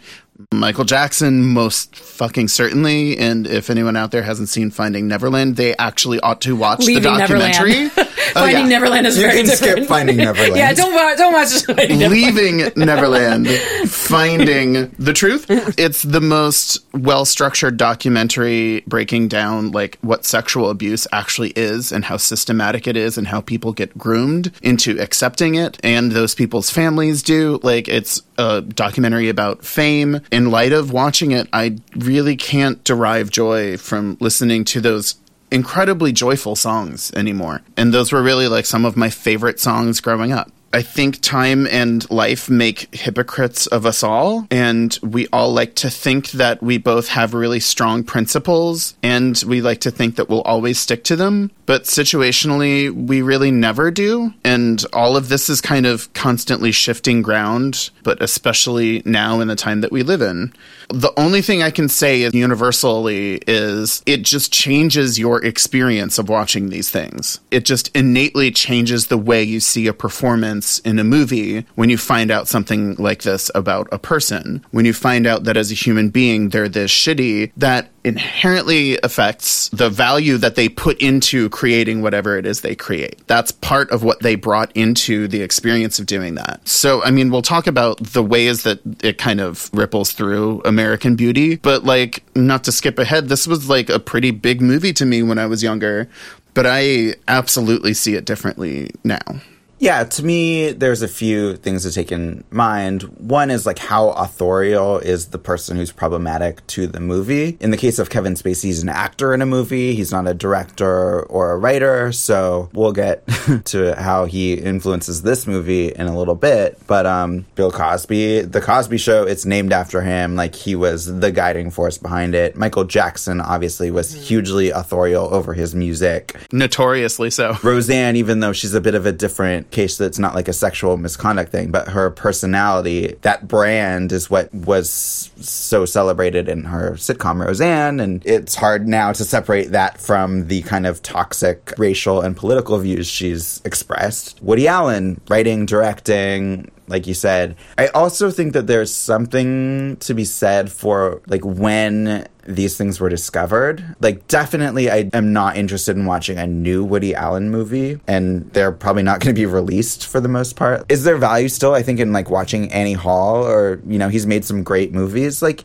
Michael 0.52 0.84
Jackson, 0.84 1.42
most 1.46 1.96
fucking 1.96 2.48
certainly. 2.48 3.18
And 3.18 3.46
if 3.46 3.70
anyone 3.70 3.96
out 3.96 4.12
there 4.12 4.22
hasn't 4.22 4.48
seen 4.48 4.70
Finding 4.70 5.08
Neverland, 5.08 5.56
they 5.56 5.76
actually 5.76 6.20
ought 6.20 6.40
to 6.42 6.54
watch 6.54 6.80
Leaving 6.80 7.02
the 7.02 7.18
documentary. 7.18 7.90
Oh, 8.30 8.40
Finding 8.40 8.64
yeah. 8.64 8.78
Neverland 8.78 9.06
is 9.06 9.16
You 9.16 9.22
very 9.26 9.42
can 9.42 9.46
skip. 9.56 9.86
Finding 9.86 10.16
Neverland. 10.26 10.56
yeah, 10.56 10.72
don't 10.72 10.94
watch, 10.94 11.18
don't 11.18 11.32
watch 11.32 11.48
Finding. 11.64 12.08
Leaving 12.10 12.56
Neverland, 12.76 13.48
finding 13.88 14.90
the 14.98 15.12
truth. 15.12 15.46
It's 15.78 16.02
the 16.02 16.20
most 16.20 16.84
well 16.92 17.24
structured 17.24 17.76
documentary 17.76 18.82
breaking 18.86 19.28
down 19.28 19.70
like 19.72 19.98
what 20.02 20.24
sexual 20.24 20.68
abuse 20.70 21.06
actually 21.12 21.50
is 21.50 21.92
and 21.92 22.04
how 22.04 22.16
systematic 22.16 22.86
it 22.86 22.96
is 22.96 23.16
and 23.16 23.26
how 23.28 23.40
people 23.40 23.72
get 23.72 23.96
groomed 23.96 24.52
into 24.62 24.98
accepting 25.00 25.54
it 25.54 25.78
and 25.82 26.12
those 26.12 26.34
people's 26.34 26.70
families 26.70 27.22
do. 27.22 27.60
Like 27.62 27.88
it's 27.88 28.22
a 28.38 28.60
documentary 28.62 29.28
about 29.28 29.64
fame. 29.64 30.20
In 30.30 30.50
light 30.50 30.72
of 30.72 30.92
watching 30.92 31.30
it, 31.32 31.48
I 31.52 31.78
really 31.96 32.36
can't 32.36 32.82
derive 32.84 33.30
joy 33.30 33.76
from 33.76 34.16
listening 34.20 34.64
to 34.66 34.80
those 34.80 35.14
incredibly 35.50 36.12
joyful 36.12 36.56
songs 36.56 37.12
anymore. 37.14 37.62
And 37.76 37.92
those 37.92 38.12
were 38.12 38.22
really 38.22 38.48
like 38.48 38.66
some 38.66 38.84
of 38.84 38.96
my 38.96 39.10
favorite 39.10 39.60
songs 39.60 40.00
growing 40.00 40.32
up. 40.32 40.50
I 40.72 40.82
think 40.82 41.20
time 41.20 41.66
and 41.66 42.08
life 42.10 42.48
make 42.48 42.94
hypocrites 42.94 43.66
of 43.66 43.84
us 43.84 44.04
all, 44.04 44.46
and 44.50 44.96
we 45.02 45.26
all 45.32 45.52
like 45.52 45.74
to 45.76 45.90
think 45.90 46.30
that 46.32 46.62
we 46.62 46.78
both 46.78 47.08
have 47.08 47.34
really 47.34 47.58
strong 47.58 48.04
principles, 48.04 48.94
and 49.02 49.42
we 49.46 49.60
like 49.62 49.80
to 49.80 49.90
think 49.90 50.14
that 50.14 50.28
we'll 50.28 50.42
always 50.42 50.78
stick 50.78 51.02
to 51.04 51.16
them. 51.16 51.50
But 51.66 51.84
situationally, 51.84 52.90
we 52.90 53.22
really 53.22 53.50
never 53.52 53.90
do. 53.92 54.32
And 54.44 54.84
all 54.92 55.16
of 55.16 55.28
this 55.28 55.48
is 55.48 55.60
kind 55.60 55.86
of 55.86 56.12
constantly 56.14 56.72
shifting 56.72 57.22
ground, 57.22 57.90
but 58.02 58.20
especially 58.20 59.02
now 59.04 59.38
in 59.38 59.46
the 59.46 59.54
time 59.54 59.80
that 59.82 59.92
we 59.92 60.02
live 60.02 60.20
in. 60.20 60.52
The 60.88 61.12
only 61.16 61.42
thing 61.42 61.62
I 61.62 61.70
can 61.70 61.88
say 61.88 62.22
is 62.22 62.34
universally 62.34 63.40
is 63.46 64.02
it 64.04 64.22
just 64.22 64.52
changes 64.52 65.16
your 65.16 65.44
experience 65.44 66.18
of 66.18 66.28
watching 66.28 66.70
these 66.70 66.90
things. 66.90 67.38
It 67.52 67.64
just 67.64 67.94
innately 67.96 68.50
changes 68.50 69.06
the 69.06 69.18
way 69.18 69.44
you 69.44 69.60
see 69.60 69.86
a 69.86 69.92
performance 69.92 70.59
in 70.80 70.98
a 70.98 71.04
movie 71.04 71.66
when 71.74 71.90
you 71.90 71.98
find 71.98 72.30
out 72.30 72.48
something 72.48 72.94
like 72.96 73.22
this 73.22 73.50
about 73.54 73.88
a 73.92 73.98
person. 73.98 74.64
When 74.70 74.84
you 74.84 74.92
find 74.92 75.26
out 75.26 75.44
that 75.44 75.56
as 75.56 75.70
a 75.70 75.74
human 75.74 76.10
being, 76.10 76.50
they're 76.50 76.68
this 76.68 76.90
shitty, 76.90 77.52
that 77.56 77.88
inherently 78.02 78.98
affects 79.02 79.68
the 79.70 79.90
value 79.90 80.38
that 80.38 80.54
they 80.54 80.68
put 80.68 80.98
into 81.00 81.50
creating 81.50 82.00
whatever 82.00 82.38
it 82.38 82.46
is 82.46 82.62
they 82.62 82.74
create. 82.74 83.20
That's 83.26 83.52
part 83.52 83.90
of 83.90 84.02
what 84.02 84.20
they 84.20 84.36
brought 84.36 84.72
into 84.74 85.28
the 85.28 85.42
experience 85.42 85.98
of 85.98 86.06
doing 86.06 86.34
that. 86.36 86.66
So, 86.66 87.02
I 87.02 87.10
mean, 87.10 87.30
we'll 87.30 87.42
talk 87.42 87.66
about 87.66 87.98
the 87.98 88.22
ways 88.22 88.62
that 88.62 88.80
it 89.02 89.18
kind 89.18 89.40
of 89.40 89.68
ripples 89.72 90.12
through 90.12 90.62
American 90.64 91.14
Beauty, 91.16 91.56
but 91.56 91.84
like, 91.84 92.24
not 92.34 92.64
to 92.64 92.72
skip 92.72 92.98
ahead, 92.98 93.28
this 93.28 93.46
was 93.46 93.68
like 93.68 93.90
a 93.90 93.98
pretty 93.98 94.30
big 94.30 94.60
movie 94.62 94.94
to 94.94 95.04
me 95.04 95.22
when 95.22 95.38
I 95.38 95.46
was 95.46 95.62
younger, 95.62 96.08
but 96.54 96.66
I 96.66 97.14
absolutely 97.28 97.94
see 97.94 98.14
it 98.14 98.24
differently 98.24 98.90
now. 99.04 99.40
Yeah, 99.80 100.04
to 100.04 100.22
me, 100.22 100.72
there's 100.72 101.00
a 101.00 101.08
few 101.08 101.56
things 101.56 101.84
to 101.84 101.90
take 101.90 102.12
in 102.12 102.44
mind. 102.50 103.02
One 103.18 103.50
is 103.50 103.64
like 103.64 103.78
how 103.78 104.10
authorial 104.10 104.98
is 104.98 105.28
the 105.28 105.38
person 105.38 105.78
who's 105.78 105.90
problematic 105.90 106.66
to 106.68 106.86
the 106.86 107.00
movie. 107.00 107.56
In 107.60 107.70
the 107.70 107.78
case 107.78 107.98
of 107.98 108.10
Kevin 108.10 108.34
Spacey, 108.34 108.64
he's 108.64 108.82
an 108.82 108.90
actor 108.90 109.32
in 109.32 109.40
a 109.40 109.46
movie, 109.46 109.94
he's 109.94 110.12
not 110.12 110.28
a 110.28 110.34
director 110.34 111.22
or 111.22 111.52
a 111.52 111.56
writer. 111.56 112.12
So 112.12 112.68
we'll 112.74 112.92
get 112.92 113.26
to 113.64 113.94
how 113.96 114.26
he 114.26 114.52
influences 114.52 115.22
this 115.22 115.46
movie 115.46 115.88
in 115.88 116.06
a 116.08 116.16
little 116.16 116.34
bit. 116.34 116.78
But 116.86 117.06
um, 117.06 117.46
Bill 117.54 117.72
Cosby, 117.72 118.42
The 118.42 118.60
Cosby 118.60 118.98
Show, 118.98 119.24
it's 119.24 119.46
named 119.46 119.72
after 119.72 120.02
him. 120.02 120.36
Like 120.36 120.54
he 120.54 120.76
was 120.76 121.06
the 121.06 121.32
guiding 121.32 121.70
force 121.70 121.96
behind 121.96 122.34
it. 122.34 122.54
Michael 122.54 122.84
Jackson 122.84 123.40
obviously 123.40 123.90
was 123.90 124.12
hugely 124.12 124.68
authorial 124.68 125.32
over 125.32 125.54
his 125.54 125.74
music. 125.74 126.36
Notoriously 126.52 127.30
so. 127.30 127.56
Roseanne, 127.62 128.16
even 128.16 128.40
though 128.40 128.52
she's 128.52 128.74
a 128.74 128.80
bit 128.82 128.94
of 128.94 129.06
a 129.06 129.12
different 129.12 129.69
case 129.70 129.96
that's 129.96 130.18
not 130.18 130.34
like 130.34 130.48
a 130.48 130.52
sexual 130.52 130.96
misconduct 130.96 131.50
thing, 131.52 131.70
but 131.70 131.88
her 131.88 132.10
personality, 132.10 133.16
that 133.22 133.48
brand 133.48 134.12
is 134.12 134.30
what 134.30 134.52
was 134.54 134.90
so 134.90 135.84
celebrated 135.84 136.48
in 136.48 136.64
her 136.64 136.92
sitcom 136.92 137.44
Roseanne. 137.44 138.00
And 138.00 138.24
it's 138.26 138.54
hard 138.54 138.88
now 138.88 139.12
to 139.12 139.24
separate 139.24 139.70
that 139.72 140.00
from 140.00 140.48
the 140.48 140.62
kind 140.62 140.86
of 140.86 141.02
toxic 141.02 141.72
racial 141.78 142.20
and 142.20 142.36
political 142.36 142.78
views 142.78 143.06
she's 143.06 143.60
expressed. 143.64 144.40
Woody 144.42 144.68
Allen, 144.68 145.20
writing, 145.28 145.66
directing, 145.66 146.70
like 146.90 147.06
you 147.06 147.14
said. 147.14 147.56
I 147.78 147.86
also 147.88 148.30
think 148.30 148.52
that 148.52 148.66
there's 148.66 148.92
something 148.94 149.96
to 149.98 150.12
be 150.12 150.24
said 150.24 150.70
for 150.70 151.22
like 151.26 151.44
when 151.44 152.26
these 152.46 152.76
things 152.76 153.00
were 153.00 153.08
discovered. 153.08 153.96
Like, 154.00 154.26
definitely, 154.28 154.90
I 154.90 155.08
am 155.12 155.32
not 155.32 155.56
interested 155.56 155.96
in 155.96 156.06
watching 156.06 156.38
a 156.38 156.46
new 156.46 156.84
Woody 156.84 157.14
Allen 157.14 157.50
movie, 157.50 158.00
and 158.06 158.50
they're 158.52 158.72
probably 158.72 159.02
not 159.02 159.20
going 159.20 159.34
to 159.34 159.40
be 159.40 159.46
released 159.46 160.06
for 160.06 160.20
the 160.20 160.28
most 160.28 160.56
part. 160.56 160.90
Is 160.90 161.04
there 161.04 161.16
value 161.16 161.48
still, 161.48 161.74
I 161.74 161.82
think, 161.82 162.00
in 162.00 162.12
like 162.12 162.30
watching 162.30 162.72
Annie 162.72 162.94
Hall 162.94 163.46
or, 163.46 163.80
you 163.86 163.98
know, 163.98 164.08
he's 164.08 164.26
made 164.26 164.44
some 164.44 164.62
great 164.62 164.92
movies? 164.92 165.42
Like, 165.42 165.64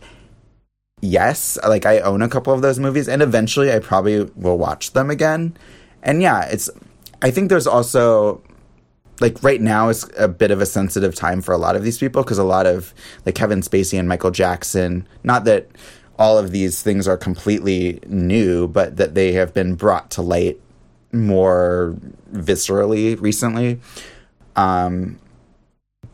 yes, 1.02 1.58
like 1.68 1.86
I 1.86 2.00
own 2.00 2.22
a 2.22 2.30
couple 2.30 2.54
of 2.54 2.62
those 2.62 2.80
movies, 2.80 3.08
and 3.08 3.22
eventually 3.22 3.72
I 3.74 3.80
probably 3.80 4.24
will 4.36 4.58
watch 4.58 4.94
them 4.94 5.10
again. 5.10 5.58
And 6.04 6.22
yeah, 6.22 6.46
it's, 6.46 6.70
I 7.22 7.32
think 7.32 7.50
there's 7.50 7.68
also 7.68 8.44
like 9.20 9.42
right 9.44 9.62
now 9.62 9.90
is 9.90 10.10
a 10.18 10.28
bit 10.28 10.52
of 10.52 10.62
a 10.62 10.66
sensitive 10.66 11.16
time 11.16 11.42
for 11.42 11.54
a 11.54 11.58
lot 11.58 11.76
of 11.76 11.84
these 11.84 11.98
people 11.98 12.24
because 12.24 12.38
a 12.38 12.44
lot 12.44 12.66
of 12.66 12.94
like 13.26 13.36
Kevin 13.36 13.62
Spacey 13.62 13.98
and 13.98 14.10
Michael 14.10 14.32
Jackson, 14.32 15.08
not 15.24 15.46
that 15.46 15.68
all 16.18 16.38
of 16.38 16.52
these 16.52 16.82
things 16.82 17.08
are 17.08 17.18
completely 17.18 18.00
new, 18.08 18.68
but 18.68 18.98
that 18.98 19.16
they 19.16 19.34
have 19.34 19.54
been 19.54 19.76
brought 19.76 20.10
to 20.12 20.22
light 20.22 20.60
more 21.12 21.96
viscerally 22.34 23.20
recently. 23.22 23.80
Um, 24.56 25.20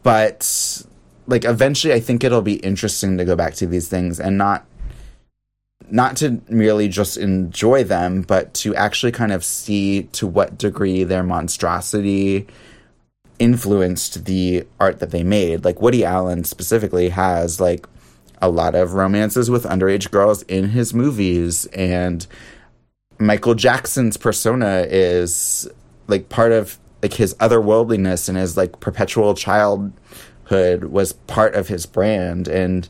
but 0.04 0.84
like 1.28 1.46
eventually, 1.46 1.94
I 1.94 2.00
think 2.00 2.24
it'll 2.24 2.42
be 2.42 2.56
interesting 2.56 3.18
to 3.18 3.26
go 3.26 3.36
back 3.36 3.54
to 3.56 3.68
these 3.68 3.88
things 3.88 4.20
and 4.20 4.38
not 4.38 4.66
not 5.90 6.16
to 6.18 6.42
merely 6.48 6.88
just 6.88 7.18
enjoy 7.18 7.84
them, 7.84 8.22
but 8.22 8.54
to 8.54 8.74
actually 8.76 9.12
kind 9.12 9.34
of 9.34 9.44
see 9.44 10.04
to 10.14 10.26
what 10.26 10.58
degree 10.58 11.04
their 11.04 11.24
monstrosity 11.24 12.48
influenced 13.42 14.26
the 14.26 14.64
art 14.80 15.00
that 15.00 15.10
they 15.10 15.24
made. 15.24 15.66
Like 15.66 15.82
Woody 15.82 16.06
Allen 16.06 16.44
specifically 16.44 17.10
has 17.10 17.60
like 17.60 17.88
a 18.40 18.50
lot 18.50 18.76
of 18.76 18.94
romances 18.94 19.50
with 19.50 19.64
underage 19.64 20.12
girls 20.12 20.44
in 20.44 20.70
his 20.70 20.94
movies 20.94 21.66
and 21.68 22.28
Michael 23.18 23.56
Jackson's 23.56 24.16
persona 24.16 24.86
is 24.88 25.68
like 26.08 26.30
part 26.30 26.52
of 26.52 26.78
like 27.02 27.14
his 27.14 27.34
otherworldliness 27.36 28.30
and 28.30 28.38
his 28.38 28.56
like 28.56 28.80
perpetual 28.80 29.34
childhood 29.34 30.84
was 30.84 31.14
part 31.14 31.56
of 31.56 31.68
his 31.68 31.88
brand 31.88 32.48
and 32.48 32.88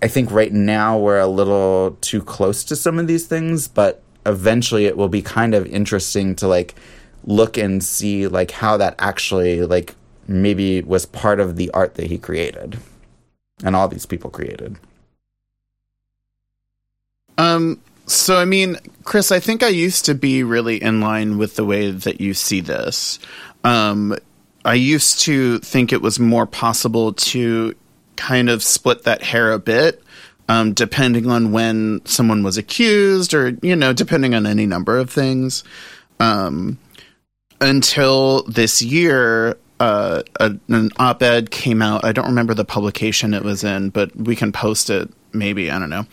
I 0.00 0.08
think 0.08 0.30
right 0.30 0.52
now 0.52 0.98
we're 0.98 1.20
a 1.20 1.26
little 1.26 1.98
too 2.00 2.22
close 2.22 2.64
to 2.64 2.76
some 2.76 2.98
of 2.98 3.06
these 3.06 3.26
things 3.26 3.68
but 3.68 4.02
eventually 4.24 4.86
it 4.86 4.96
will 4.96 5.08
be 5.10 5.20
kind 5.20 5.54
of 5.54 5.66
interesting 5.66 6.34
to 6.36 6.48
like 6.48 6.74
look 7.24 7.56
and 7.56 7.82
see 7.82 8.26
like 8.26 8.50
how 8.50 8.76
that 8.76 8.94
actually 8.98 9.62
like 9.64 9.94
maybe 10.26 10.82
was 10.82 11.06
part 11.06 11.40
of 11.40 11.56
the 11.56 11.70
art 11.72 11.94
that 11.94 12.06
he 12.06 12.18
created 12.18 12.78
and 13.64 13.76
all 13.76 13.88
these 13.88 14.06
people 14.06 14.30
created. 14.30 14.76
Um 17.38 17.80
so 18.06 18.36
I 18.36 18.44
mean, 18.44 18.76
Chris, 19.04 19.30
I 19.30 19.40
think 19.40 19.62
I 19.62 19.68
used 19.68 20.04
to 20.06 20.14
be 20.14 20.42
really 20.42 20.82
in 20.82 21.00
line 21.00 21.38
with 21.38 21.56
the 21.56 21.64
way 21.64 21.90
that 21.90 22.20
you 22.20 22.34
see 22.34 22.60
this. 22.60 23.18
Um 23.64 24.16
I 24.64 24.74
used 24.74 25.20
to 25.20 25.58
think 25.58 25.92
it 25.92 26.02
was 26.02 26.20
more 26.20 26.46
possible 26.46 27.12
to 27.12 27.74
kind 28.16 28.48
of 28.48 28.62
split 28.62 29.04
that 29.04 29.22
hair 29.22 29.52
a 29.52 29.58
bit 29.58 30.02
um, 30.48 30.72
depending 30.72 31.30
on 31.30 31.52
when 31.52 32.00
someone 32.04 32.42
was 32.42 32.58
accused 32.58 33.34
or 33.34 33.56
you 33.62 33.74
know 33.74 33.92
depending 33.92 34.34
on 34.34 34.46
any 34.46 34.66
number 34.66 34.98
of 34.98 35.10
things 35.10 35.64
um, 36.20 36.78
until 37.62 38.42
this 38.42 38.82
year, 38.82 39.56
uh, 39.80 40.22
a, 40.38 40.54
an 40.68 40.90
op 40.98 41.22
ed 41.22 41.50
came 41.50 41.80
out. 41.80 42.04
I 42.04 42.12
don't 42.12 42.26
remember 42.26 42.54
the 42.54 42.64
publication 42.64 43.32
it 43.32 43.42
was 43.42 43.64
in, 43.64 43.90
but 43.90 44.14
we 44.14 44.36
can 44.36 44.52
post 44.52 44.90
it 44.90 45.08
maybe. 45.32 45.70
I 45.70 45.78
don't 45.78 45.90
know. 45.90 46.04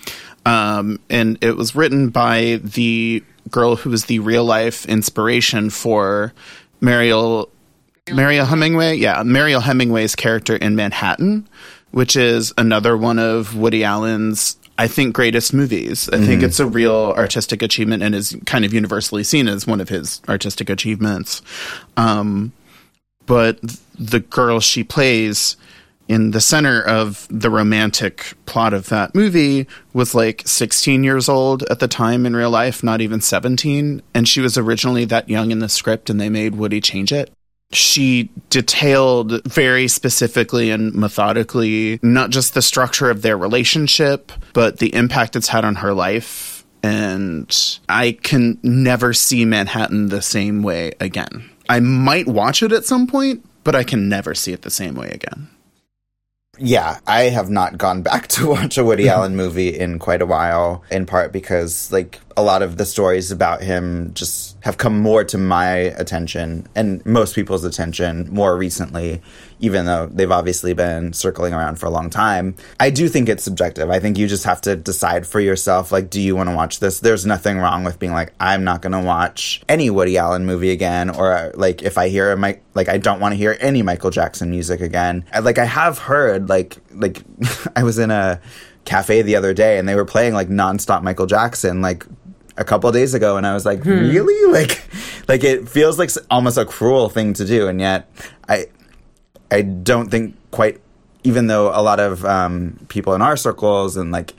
Um, 0.46 1.00
and 1.10 1.38
it 1.44 1.58
was 1.58 1.76
written 1.76 2.10
by 2.10 2.62
the 2.64 3.24
girl 3.52 3.76
who 3.76 3.90
was 3.90 4.06
the 4.06 4.20
real 4.20 4.46
life 4.46 4.86
inspiration 4.86 5.70
for 5.70 6.34
Mariel. 6.82 7.50
Mariel 8.12 8.46
Hemingway, 8.46 8.96
yeah, 8.96 9.22
Mariel 9.24 9.60
Hemingway's 9.60 10.16
character 10.16 10.56
in 10.56 10.76
Manhattan, 10.76 11.48
which 11.92 12.16
is 12.16 12.54
another 12.58 12.98
one 12.98 13.20
of 13.20 13.56
Woody 13.56 13.84
Allen's 13.84 14.58
I 14.80 14.88
think 14.88 15.14
greatest 15.14 15.54
movies. 15.54 16.08
I 16.08 16.16
mm-hmm. 16.16 16.26
think 16.26 16.42
it's 16.42 16.62
a 16.62 16.66
real 16.66 17.14
artistic 17.18 17.62
achievement 17.62 18.02
and 18.02 18.16
is 18.16 18.38
kind 18.46 18.64
of 18.64 18.74
universally 18.74 19.26
seen 19.26 19.50
as 19.50 19.68
one 19.68 19.82
of 19.82 19.90
his 19.90 20.22
artistic 20.30 20.70
achievements. 20.70 21.42
Um, 21.98 22.54
but 23.26 23.60
the 24.00 24.22
girl 24.22 24.62
she 24.62 24.86
plays 24.86 25.58
in 26.08 26.32
the 26.32 26.40
center 26.40 26.82
of 26.82 27.28
the 27.30 27.50
romantic 27.50 28.34
plot 28.46 28.74
of 28.74 28.88
that 28.88 29.14
movie 29.14 29.68
was 29.92 30.16
like 30.16 30.44
16 30.48 31.04
years 31.04 31.28
old 31.28 31.64
at 31.64 31.80
the 31.80 31.90
time 31.90 32.26
in 32.26 32.34
real 32.34 32.50
life, 32.50 32.82
not 32.82 33.02
even 33.02 33.20
17. 33.20 34.02
And 34.14 34.30
she 34.30 34.40
was 34.40 34.58
originally 34.58 35.04
that 35.04 35.28
young 35.28 35.52
in 35.52 35.60
the 35.60 35.68
script, 35.68 36.10
and 36.10 36.22
they 36.22 36.30
made 36.30 36.56
Woody 36.56 36.80
change 36.80 37.12
it 37.12 37.30
she 37.72 38.30
detailed 38.50 39.44
very 39.46 39.88
specifically 39.88 40.72
and 40.72 40.94
methodically 40.94 42.00
not 42.02 42.32
just 42.32 42.54
the 42.54 42.62
structure 42.62 43.10
of 43.10 43.22
their 43.22 43.38
relationship, 43.38 44.32
but 44.54 44.80
the 44.80 44.94
impact 44.96 45.36
it's 45.36 45.50
had 45.50 45.66
on 45.66 45.76
her 45.76 45.94
life. 45.94 46.66
And 46.82 47.80
I 47.88 48.14
can 48.24 48.58
never 48.64 49.14
see 49.14 49.46
Manhattan 49.46 50.10
the 50.10 50.22
same 50.22 50.64
way 50.64 50.94
again. 51.00 51.50
I 51.68 51.80
might 51.80 52.28
watch 52.28 52.64
it 52.64 52.72
at 52.72 52.86
some 52.86 53.06
point, 53.06 53.46
but 53.64 53.76
I 53.76 53.84
can 53.84 54.10
never 54.10 54.34
see 54.34 54.54
it 54.54 54.64
the 54.64 54.72
same 54.72 54.96
way 54.96 55.10
again. 55.10 55.50
Yeah, 56.58 57.00
I 57.08 57.24
have 57.24 57.50
not 57.50 57.78
gone 57.78 58.02
back 58.02 58.28
to 58.30 58.48
watch 58.48 58.78
a 58.78 58.84
Woody 58.84 59.08
Allen 59.10 59.36
movie 59.36 59.78
in 59.78 60.00
quite 60.00 60.22
a 60.22 60.26
while, 60.26 60.84
in 60.90 61.06
part 61.06 61.32
because, 61.32 61.92
like, 61.92 62.20
a 62.36 62.44
lot 62.44 62.62
of 62.62 62.78
the 62.78 62.86
stories 62.86 63.32
about 63.32 63.62
him 63.62 64.14
just 64.14 64.49
have 64.62 64.78
come 64.78 65.00
more 65.00 65.24
to 65.24 65.38
my 65.38 65.74
attention 65.76 66.68
and 66.76 67.06
most 67.06 67.36
people's 67.36 67.64
attention 67.64 68.28
more 68.34 68.58
recently, 68.58 69.22
even 69.60 69.86
though 69.86 70.08
they've 70.08 70.32
obviously 70.32 70.74
been 70.74 71.14
circling 71.14 71.54
around 71.54 71.78
for 71.78 71.86
a 71.86 71.90
long 71.90 72.10
time. 72.10 72.56
I 72.80 72.90
do 72.90 73.08
think 73.08 73.30
it's 73.30 73.44
subjective. 73.44 73.90
I 73.90 74.00
think 74.00 74.18
you 74.18 74.28
just 74.28 74.44
have 74.44 74.62
to 74.62 74.76
decide 74.76 75.26
for 75.26 75.40
yourself, 75.40 75.92
like, 75.92 76.10
do 76.10 76.20
you 76.22 76.36
want 76.36 76.50
to 76.50 76.56
watch 76.56 76.80
this? 76.80 77.00
There's 77.00 77.26
nothing 77.26 77.58
wrong 77.58 77.84
with 77.84 78.00
being 78.00 78.12
like, 78.12 78.34
I'm 78.40 78.64
not 78.64 78.82
going 78.82 78.94
to 78.94 79.02
watch 79.02 79.62
any 79.70 79.90
Woody 79.90 80.18
Allen 80.18 80.46
movie 80.46 80.72
again, 80.72 81.10
or 81.10 81.52
like, 81.56 81.82
if 81.82 81.98
I 81.98 82.10
hear 82.10 82.32
a 82.32 82.38
Mike, 82.38 82.64
like, 82.74 82.90
I 82.90 82.98
don't 82.98 83.20
want 83.20 83.34
to 83.34 83.38
hear 83.38 83.58
any 83.62 83.82
Michael 83.82 84.12
Jackson 84.12 84.50
music 84.50 84.82
again. 84.82 85.26
Like, 85.42 85.58
I 85.58 85.66
have 85.66 85.98
heard, 86.00 86.50
like, 86.50 86.78
like, 86.92 87.24
I 87.76 87.84
was 87.84 87.98
in 87.98 88.12
a 88.12 88.42
cafe 88.86 89.22
the 89.22 89.36
other 89.36 89.54
day 89.54 89.78
and 89.78 89.88
they 89.88 89.94
were 89.96 90.06
playing 90.06 90.34
like 90.34 90.50
nonstop 90.50 91.04
Michael 91.04 91.28
Jackson, 91.28 91.82
like 91.82 92.06
a 92.58 92.64
couple 92.64 92.92
days 92.92 93.14
ago, 93.14 93.38
and 93.38 93.46
I 93.46 93.54
was 93.54 93.66
like, 93.66 93.84
hmm. 93.84 93.90
really? 93.90 94.36
Like, 94.50 94.82
like 95.28 95.44
it 95.44 95.70
feels 95.70 96.00
like 96.00 96.10
almost 96.32 96.58
a 96.58 96.66
cruel 96.66 97.08
thing 97.08 97.34
to 97.34 97.46
do, 97.46 97.68
and 97.68 97.80
yet 97.80 98.10
I, 98.48 98.66
I 99.52 99.62
don't 99.62 100.10
think 100.10 100.36
quite. 100.52 100.82
Even 101.24 101.48
though 101.48 101.68
a 101.70 101.84
lot 101.84 102.00
of 102.00 102.26
um, 102.26 102.80
people 102.88 103.14
in 103.14 103.22
our 103.22 103.38
circles 103.38 103.96
and 103.96 104.12
like 104.12 104.34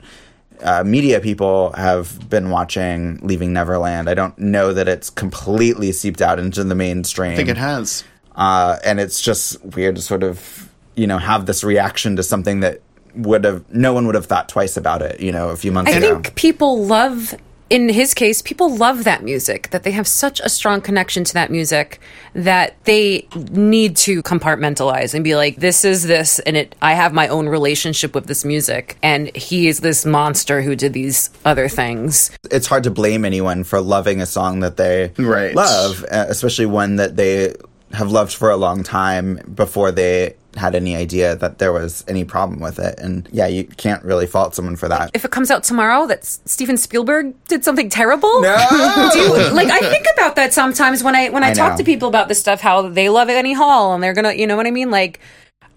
uh, 0.61 0.83
media 0.83 1.21
people 1.21 1.71
have 1.73 2.29
been 2.29 2.49
watching 2.49 3.19
Leaving 3.21 3.53
Neverland, 3.53 4.09
I 4.09 4.15
don't 4.15 4.37
know 4.37 4.73
that 4.73 4.89
it's 4.89 5.09
completely 5.09 5.91
seeped 5.93 6.21
out 6.21 6.39
into 6.39 6.63
the 6.63 6.75
mainstream. 6.75 7.31
I 7.31 7.35
think 7.35 7.49
it 7.49 7.57
has, 7.57 8.03
uh, 8.35 8.77
and 8.83 8.99
it's 8.99 9.21
just 9.21 9.63
weird 9.63 9.95
to 9.95 10.01
sort 10.01 10.23
of 10.23 10.69
you 10.95 11.07
know 11.07 11.17
have 11.17 11.45
this 11.45 11.63
reaction 11.63 12.17
to 12.17 12.23
something 12.23 12.59
that 12.59 12.81
would 13.15 13.43
have 13.43 13.69
no 13.73 13.93
one 13.93 14.05
would 14.05 14.15
have 14.15 14.25
thought 14.25 14.47
twice 14.47 14.77
about 14.77 15.01
it 15.01 15.19
you 15.19 15.31
know 15.31 15.49
a 15.49 15.55
few 15.55 15.71
months 15.71 15.91
I 15.91 15.97
ago. 15.97 16.07
I 16.07 16.13
think 16.13 16.35
people 16.35 16.83
love 16.85 17.35
in 17.71 17.87
his 17.87 18.13
case, 18.13 18.41
people 18.41 18.75
love 18.75 19.05
that 19.05 19.23
music, 19.23 19.69
that 19.69 19.83
they 19.83 19.91
have 19.91 20.05
such 20.05 20.41
a 20.41 20.49
strong 20.49 20.81
connection 20.81 21.23
to 21.23 21.33
that 21.35 21.49
music 21.49 22.01
that 22.33 22.75
they 22.83 23.25
need 23.51 23.95
to 23.95 24.21
compartmentalize 24.23 25.13
and 25.13 25.23
be 25.23 25.37
like, 25.37 25.55
this 25.55 25.85
is 25.85 26.03
this, 26.03 26.39
and 26.39 26.57
it, 26.57 26.75
I 26.81 26.95
have 26.95 27.13
my 27.13 27.29
own 27.29 27.47
relationship 27.47 28.13
with 28.13 28.25
this 28.27 28.43
music, 28.43 28.97
and 29.01 29.33
he 29.37 29.69
is 29.69 29.79
this 29.79 30.05
monster 30.05 30.61
who 30.61 30.75
did 30.75 30.91
these 30.91 31.29
other 31.45 31.69
things. 31.69 32.29
It's 32.51 32.67
hard 32.67 32.83
to 32.83 32.91
blame 32.91 33.23
anyone 33.23 33.63
for 33.63 33.79
loving 33.79 34.19
a 34.19 34.25
song 34.25 34.59
that 34.59 34.75
they 34.75 35.13
Right. 35.17 35.55
love, 35.55 36.03
uh, 36.11 36.25
especially 36.27 36.65
one 36.65 36.97
that 36.97 37.15
they 37.15 37.55
have 37.93 38.11
loved 38.11 38.33
for 38.33 38.49
a 38.49 38.57
long 38.57 38.83
time 38.83 39.39
before 39.55 39.93
they 39.93 40.35
had 40.57 40.75
any 40.75 40.95
idea 40.95 41.35
that 41.35 41.59
there 41.59 41.71
was 41.71 42.03
any 42.07 42.23
problem 42.25 42.59
with 42.59 42.79
it. 42.79 42.99
And 42.99 43.27
yeah, 43.31 43.47
you 43.47 43.63
can't 43.63 44.03
really 44.03 44.27
fault 44.27 44.55
someone 44.55 44.75
for 44.75 44.87
that. 44.89 45.11
If 45.13 45.23
it 45.25 45.31
comes 45.31 45.49
out 45.49 45.63
tomorrow 45.63 46.05
that 46.07 46.25
Steven 46.25 46.77
Spielberg 46.77 47.33
did 47.47 47.63
something 47.63 47.89
terrible, 47.89 48.41
No! 48.41 49.09
do 49.13 49.19
you, 49.19 49.49
like 49.53 49.69
I 49.69 49.79
think 49.79 50.05
about 50.13 50.35
that 50.35 50.53
sometimes 50.53 51.03
when 51.03 51.15
I 51.15 51.29
when 51.29 51.43
I, 51.43 51.51
I 51.51 51.53
talk 51.53 51.71
know. 51.73 51.77
to 51.77 51.83
people 51.83 52.07
about 52.09 52.27
this 52.27 52.39
stuff, 52.39 52.61
how 52.61 52.89
they 52.89 53.09
love 53.09 53.29
Annie 53.29 53.53
Hall 53.53 53.93
and 53.93 54.03
they're 54.03 54.13
gonna, 54.13 54.33
you 54.33 54.47
know 54.47 54.57
what 54.57 54.67
I 54.67 54.71
mean? 54.71 54.91
Like, 54.91 55.19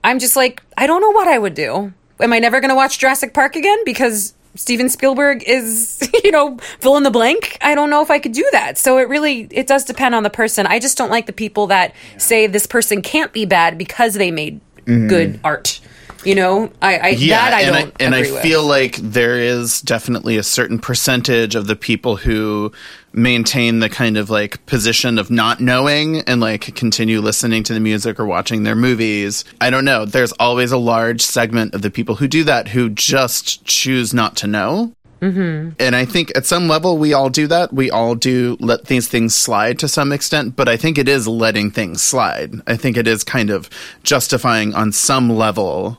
I'm 0.03 0.19
just 0.19 0.37
like, 0.37 0.63
I 0.77 0.87
don't 0.87 1.01
know 1.01 1.11
what 1.13 1.29
I 1.29 1.39
would 1.39 1.55
do. 1.55 1.93
Am 2.21 2.33
I 2.33 2.39
never 2.39 2.61
gonna 2.61 2.77
watch 2.77 2.99
Jurassic 2.99 3.35
Park 3.35 3.57
again 3.57 3.79
because 3.85 4.35
Steven 4.55 4.89
Spielberg 4.89 5.43
is, 5.47 6.09
you 6.25 6.31
know, 6.31 6.59
fill 6.81 6.97
in 6.97 7.03
the 7.03 7.11
blank? 7.11 7.59
I 7.61 7.75
don't 7.75 7.91
know 7.91 8.03
if 8.03 8.11
I 8.11 8.19
could 8.19 8.33
do 8.33 8.49
that. 8.53 8.79
So 8.79 8.99
it 8.99 9.09
really 9.09 9.49
it 9.51 9.67
does 9.67 9.85
depend 9.85 10.15
on 10.15 10.23
the 10.23 10.31
person. 10.31 10.67
I 10.67 10.79
just 10.79 10.97
don't 10.97 11.11
like 11.11 11.27
the 11.27 11.33
people 11.33 11.69
that 11.69 11.95
say 12.19 12.47
this 12.47 12.67
person 12.67 13.03
can't 13.03 13.33
be 13.33 13.45
bad 13.45 13.79
because 13.79 14.15
they 14.15 14.31
made 14.31 14.61
mm-hmm. 14.85 15.09
good 15.09 15.41
art. 15.43 15.81
You 16.25 16.35
know, 16.35 16.73
I, 16.81 16.99
I 16.99 17.15
that 17.15 17.53
I 17.53 17.61
and 17.63 17.75
don't 17.75 17.95
I, 18.01 18.05
and 18.05 18.15
I 18.15 18.21
with. 18.21 18.41
feel 18.41 18.65
like 18.65 18.97
there 18.97 19.39
is 19.39 19.81
definitely 19.83 20.37
a 20.37 20.43
certain 20.43 20.79
percentage 20.79 21.55
of 21.55 21.67
the 21.67 21.77
people 21.77 22.17
who 22.17 22.73
maintain 23.13 23.79
the 23.79 23.89
kind 23.89 24.17
of 24.17 24.29
like 24.31 24.65
position 24.67 25.19
of 25.19 25.31
not 25.31 25.61
knowing 25.61 26.21
and 26.23 26.41
like 26.41 26.75
continue 26.75 27.21
listening 27.21 27.63
to 27.63 27.75
the 27.75 27.81
music 27.81 28.19
or 28.19 28.27
watching 28.27 28.65
their 28.65 28.75
movies. 28.75 29.45
I 29.61 29.71
don't 29.71 29.85
know. 29.85 30.05
There's 30.05 30.33
always 30.33 30.73
a 30.73 30.79
large 30.79 31.23
segment 31.23 31.75
of 31.75 31.83
the 31.83 31.91
people 31.91 32.17
who 32.17 32.27
do 32.27 32.45
that 32.45 32.69
who 32.69 32.91
just 32.91 33.65
choose 33.65 34.13
not 34.13 34.37
to 34.39 34.47
know. 34.47 34.93
Mm-hmm. 35.21 35.71
And 35.79 35.97
I 35.97 36.05
think 36.05 36.37
at 36.37 36.45
some 36.45 36.69
level 36.69 36.99
we 36.99 37.15
all 37.15 37.31
do 37.31 37.47
that. 37.47 37.73
We 37.73 37.91
all 37.91 38.15
do 38.15 38.57
let 38.61 38.87
these 38.87 39.09
things 39.09 39.35
slide 39.35 39.79
to 39.79 39.89
some 39.89 40.13
extent, 40.13 40.55
but 40.55 40.69
I 40.69 40.77
think 40.77 40.99
it 40.99 41.09
is 41.09 41.27
letting 41.27 41.71
things 41.71 42.03
slide. 42.03 42.55
I 42.67 42.77
think 42.77 42.97
it 42.97 43.09
is 43.09 43.25
kind 43.25 43.49
of 43.49 43.71
justifying 44.03 44.75
on 44.75 44.93
some 44.93 45.31
level 45.31 45.99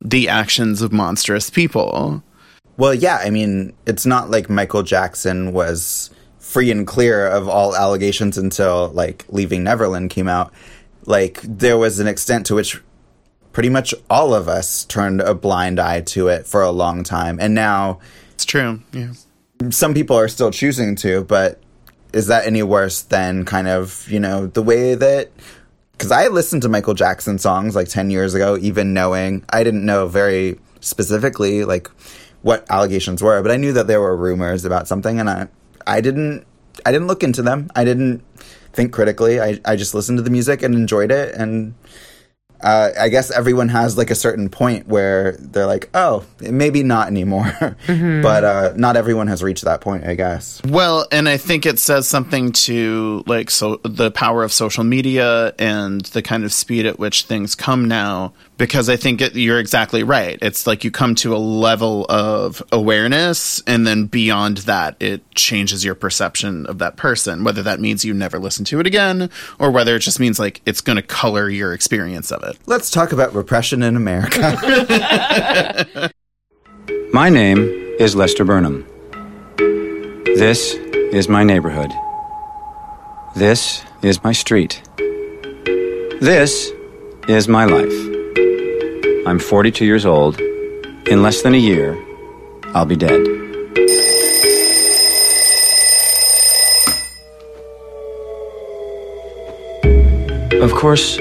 the 0.00 0.28
actions 0.28 0.82
of 0.82 0.92
monstrous 0.92 1.50
people. 1.50 2.22
Well, 2.76 2.94
yeah, 2.94 3.16
I 3.16 3.30
mean, 3.30 3.72
it's 3.86 4.06
not 4.06 4.30
like 4.30 4.48
Michael 4.48 4.82
Jackson 4.82 5.52
was 5.52 6.10
free 6.38 6.70
and 6.70 6.86
clear 6.86 7.26
of 7.26 7.48
all 7.48 7.74
allegations 7.76 8.38
until 8.38 8.88
like 8.90 9.24
Leaving 9.28 9.64
Neverland 9.64 10.10
came 10.10 10.28
out. 10.28 10.52
Like 11.04 11.40
there 11.42 11.76
was 11.76 11.98
an 11.98 12.06
extent 12.06 12.46
to 12.46 12.54
which 12.54 12.80
pretty 13.52 13.68
much 13.68 13.92
all 14.08 14.34
of 14.34 14.48
us 14.48 14.84
turned 14.84 15.20
a 15.20 15.34
blind 15.34 15.80
eye 15.80 16.00
to 16.02 16.28
it 16.28 16.46
for 16.46 16.62
a 16.62 16.70
long 16.70 17.02
time. 17.02 17.38
And 17.40 17.54
now 17.54 17.98
It's 18.34 18.44
true. 18.44 18.80
Yeah. 18.92 19.12
some 19.70 19.94
people 19.94 20.16
are 20.16 20.28
still 20.28 20.50
choosing 20.52 20.94
to, 20.96 21.24
but 21.24 21.60
is 22.12 22.28
that 22.28 22.46
any 22.46 22.62
worse 22.62 23.02
than 23.02 23.44
kind 23.44 23.66
of, 23.68 24.08
you 24.08 24.20
know, 24.20 24.46
the 24.46 24.62
way 24.62 24.94
that 24.94 25.30
because 25.98 26.12
I 26.12 26.28
listened 26.28 26.62
to 26.62 26.68
Michael 26.68 26.94
Jackson 26.94 27.38
songs 27.38 27.74
like 27.74 27.88
10 27.88 28.10
years 28.10 28.32
ago, 28.32 28.56
even 28.60 28.94
knowing 28.94 29.44
I 29.50 29.64
didn't 29.64 29.84
know 29.84 30.06
very 30.06 30.60
specifically 30.78 31.64
like 31.64 31.88
what 32.42 32.64
allegations 32.70 33.20
were, 33.20 33.42
but 33.42 33.50
I 33.50 33.56
knew 33.56 33.72
that 33.72 33.88
there 33.88 34.00
were 34.00 34.16
rumors 34.16 34.64
about 34.64 34.86
something 34.86 35.18
and 35.18 35.28
I, 35.28 35.48
I 35.88 36.00
didn't, 36.00 36.46
I 36.86 36.92
didn't 36.92 37.08
look 37.08 37.24
into 37.24 37.42
them. 37.42 37.68
I 37.74 37.84
didn't 37.84 38.22
think 38.72 38.92
critically. 38.92 39.40
I, 39.40 39.60
I 39.64 39.74
just 39.74 39.92
listened 39.92 40.18
to 40.18 40.22
the 40.22 40.30
music 40.30 40.62
and 40.62 40.72
enjoyed 40.72 41.10
it. 41.10 41.34
And, 41.34 41.74
uh, 42.60 42.90
I 42.98 43.08
guess 43.08 43.30
everyone 43.30 43.68
has 43.68 43.96
like 43.96 44.10
a 44.10 44.14
certain 44.14 44.48
point 44.48 44.88
where 44.88 45.32
they're 45.38 45.66
like, 45.66 45.90
oh, 45.94 46.24
maybe 46.40 46.82
not 46.82 47.08
anymore. 47.08 47.52
but, 47.86 48.44
uh, 48.44 48.72
not 48.76 48.96
everyone 48.96 49.28
has 49.28 49.42
reached 49.42 49.64
that 49.64 49.80
point, 49.80 50.04
I 50.04 50.14
guess. 50.14 50.60
Well, 50.64 51.06
and 51.12 51.28
I 51.28 51.36
think 51.36 51.66
it 51.66 51.78
says 51.78 52.08
something 52.08 52.52
to 52.52 53.22
like 53.26 53.50
so 53.50 53.80
the 53.84 54.10
power 54.10 54.42
of 54.42 54.52
social 54.52 54.84
media 54.84 55.54
and 55.58 56.00
the 56.06 56.22
kind 56.22 56.44
of 56.44 56.52
speed 56.52 56.86
at 56.86 56.98
which 56.98 57.24
things 57.24 57.54
come 57.54 57.86
now. 57.86 58.32
Because 58.58 58.88
I 58.88 58.96
think 58.96 59.20
it, 59.20 59.34
you're 59.34 59.60
exactly 59.60 60.02
right. 60.02 60.38
It's 60.42 60.66
like 60.66 60.84
you 60.84 60.90
come 60.90 61.14
to 61.16 61.34
a 61.34 61.38
level 61.38 62.04
of 62.08 62.62
awareness, 62.72 63.62
and 63.66 63.86
then 63.86 64.06
beyond 64.06 64.58
that, 64.58 64.96
it 65.00 65.22
changes 65.34 65.84
your 65.84 65.94
perception 65.94 66.66
of 66.66 66.78
that 66.78 66.96
person. 66.96 67.44
Whether 67.44 67.62
that 67.62 67.80
means 67.80 68.04
you 68.04 68.12
never 68.12 68.38
listen 68.38 68.64
to 68.66 68.80
it 68.80 68.86
again, 68.86 69.30
or 69.58 69.70
whether 69.70 69.96
it 69.96 70.00
just 70.00 70.20
means 70.20 70.38
like 70.38 70.60
it's 70.66 70.80
going 70.80 70.96
to 70.96 71.02
color 71.02 71.48
your 71.48 71.72
experience 71.72 72.30
of 72.30 72.42
it. 72.42 72.58
Let's 72.66 72.90
talk 72.90 73.12
about 73.12 73.32
repression 73.34 73.82
in 73.82 73.96
America. 73.96 74.58
My 77.12 77.30
name 77.30 77.60
is 77.98 78.14
Lester 78.14 78.44
Burnham. 78.44 78.86
This 80.36 80.74
is 80.74 81.28
my 81.28 81.42
neighborhood. 81.42 81.90
This 83.34 83.82
is 84.02 84.22
my 84.22 84.32
street. 84.32 84.82
This 86.20 86.70
is 87.28 87.48
my 87.48 87.64
life. 87.64 88.07
I'm 89.28 89.38
42 89.38 89.84
years 89.84 90.06
old. 90.06 90.40
In 90.40 91.22
less 91.22 91.42
than 91.42 91.54
a 91.54 91.58
year, 91.58 92.02
I'll 92.74 92.86
be 92.86 92.96
dead. 92.96 93.20
Of 100.62 100.72
course, 100.72 101.18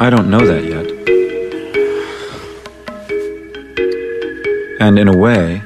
I 0.00 0.10
don't 0.10 0.28
know 0.28 0.44
that 0.44 0.64
yet. 0.64 0.86
And 4.80 4.98
in 4.98 5.06
a 5.06 5.16
way, 5.16 5.62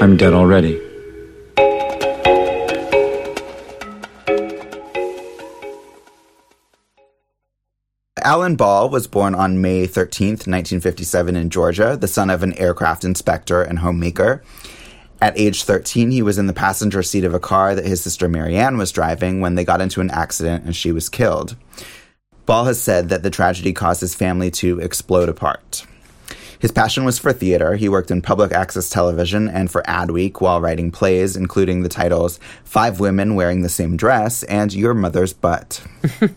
I'm 0.00 0.16
dead 0.16 0.34
already. 0.34 0.81
Alan 8.32 8.56
Ball 8.56 8.88
was 8.88 9.06
born 9.06 9.34
on 9.34 9.60
May 9.60 9.86
13th, 9.86 10.48
1957, 10.48 11.36
in 11.36 11.50
Georgia, 11.50 11.98
the 12.00 12.08
son 12.08 12.30
of 12.30 12.42
an 12.42 12.54
aircraft 12.54 13.04
inspector 13.04 13.60
and 13.60 13.80
homemaker. 13.80 14.42
At 15.20 15.38
age 15.38 15.64
13, 15.64 16.10
he 16.10 16.22
was 16.22 16.38
in 16.38 16.46
the 16.46 16.54
passenger 16.54 17.02
seat 17.02 17.24
of 17.24 17.34
a 17.34 17.38
car 17.38 17.74
that 17.74 17.84
his 17.84 18.02
sister 18.02 18.30
Marianne 18.30 18.78
was 18.78 18.90
driving 18.90 19.42
when 19.42 19.54
they 19.54 19.66
got 19.66 19.82
into 19.82 20.00
an 20.00 20.08
accident 20.08 20.64
and 20.64 20.74
she 20.74 20.92
was 20.92 21.10
killed. 21.10 21.56
Ball 22.46 22.64
has 22.64 22.80
said 22.80 23.10
that 23.10 23.22
the 23.22 23.28
tragedy 23.28 23.74
caused 23.74 24.00
his 24.00 24.14
family 24.14 24.50
to 24.52 24.78
explode 24.78 25.28
apart. 25.28 25.84
His 26.58 26.72
passion 26.72 27.04
was 27.04 27.18
for 27.18 27.34
theater. 27.34 27.76
He 27.76 27.90
worked 27.90 28.10
in 28.10 28.22
public 28.22 28.52
access 28.52 28.88
television 28.88 29.46
and 29.46 29.70
for 29.70 29.82
Adweek 29.82 30.40
while 30.40 30.58
writing 30.58 30.90
plays, 30.90 31.36
including 31.36 31.82
the 31.82 31.90
titles 31.90 32.40
Five 32.64 32.98
Women 32.98 33.34
Wearing 33.34 33.60
the 33.60 33.68
Same 33.68 33.98
Dress 33.98 34.42
and 34.44 34.72
Your 34.72 34.94
Mother's 34.94 35.34
Butt. 35.34 35.84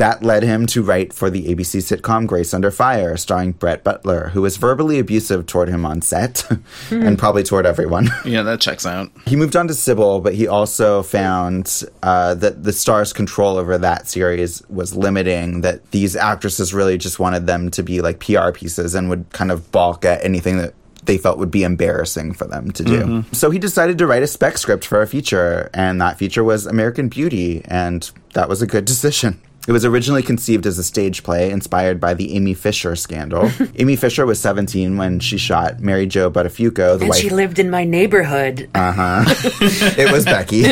That 0.00 0.22
led 0.22 0.42
him 0.42 0.64
to 0.68 0.82
write 0.82 1.12
for 1.12 1.28
the 1.28 1.54
ABC 1.54 1.82
sitcom 1.82 2.26
Grace 2.26 2.54
Under 2.54 2.70
Fire, 2.70 3.18
starring 3.18 3.52
Brett 3.52 3.84
Butler, 3.84 4.30
who 4.30 4.40
was 4.40 4.56
verbally 4.56 4.98
abusive 4.98 5.44
toward 5.44 5.68
him 5.68 5.84
on 5.84 6.00
set 6.00 6.50
and 6.90 7.18
probably 7.18 7.42
toward 7.42 7.66
everyone. 7.66 8.08
Yeah, 8.24 8.42
that 8.42 8.60
checks 8.60 8.86
out. 8.86 9.10
he 9.26 9.36
moved 9.36 9.56
on 9.56 9.68
to 9.68 9.74
Cybill, 9.74 10.22
but 10.22 10.34
he 10.34 10.46
also 10.48 11.02
found 11.02 11.82
uh, 12.02 12.32
that 12.34 12.62
the 12.64 12.72
star's 12.72 13.12
control 13.12 13.58
over 13.58 13.76
that 13.76 14.08
series 14.08 14.62
was 14.70 14.96
limiting, 14.96 15.60
that 15.62 15.90
these 15.90 16.16
actresses 16.16 16.72
really 16.72 16.96
just 16.96 17.18
wanted 17.18 17.46
them 17.46 17.70
to 17.72 17.82
be 17.82 18.00
like 18.00 18.20
PR 18.20 18.52
pieces 18.52 18.94
and 18.94 19.10
would 19.10 19.28
kind 19.32 19.50
of 19.52 19.70
balk 19.70 20.06
at 20.06 20.24
anything 20.24 20.56
that 20.58 20.72
they 21.04 21.18
felt 21.18 21.38
would 21.38 21.50
be 21.50 21.62
embarrassing 21.64 22.32
for 22.32 22.46
them 22.46 22.70
to 22.70 22.84
do. 22.84 23.24
So 23.32 23.50
he 23.50 23.58
decided 23.58 23.98
to 23.98 24.06
write 24.06 24.22
a 24.22 24.26
spec 24.26 24.56
script 24.56 24.86
for 24.86 25.02
a 25.02 25.06
feature, 25.06 25.68
and 25.74 26.00
that 26.00 26.16
feature 26.16 26.44
was 26.44 26.66
American 26.66 27.08
Beauty, 27.08 27.62
and 27.66 28.10
that 28.32 28.48
was 28.48 28.62
a 28.62 28.66
good 28.66 28.86
decision. 28.86 29.40
It 29.68 29.72
was 29.72 29.84
originally 29.84 30.22
conceived 30.22 30.64
as 30.66 30.78
a 30.78 30.82
stage 30.82 31.22
play 31.22 31.50
inspired 31.50 32.00
by 32.00 32.14
the 32.14 32.34
Amy 32.34 32.54
Fisher 32.54 32.96
scandal. 32.96 33.50
Amy 33.76 33.94
Fisher 33.94 34.24
was 34.24 34.40
17 34.40 34.96
when 34.96 35.20
she 35.20 35.36
shot 35.36 35.80
Mary 35.80 36.06
Jo 36.06 36.30
Buttafuoco, 36.30 36.74
the 36.96 37.00
and 37.00 37.08
wife. 37.10 37.18
she 37.18 37.28
lived 37.28 37.58
in 37.58 37.70
my 37.70 37.84
neighborhood. 37.84 38.70
Uh 38.74 38.90
huh. 38.92 39.24
it 39.98 40.10
was 40.10 40.24
Becky. 40.24 40.62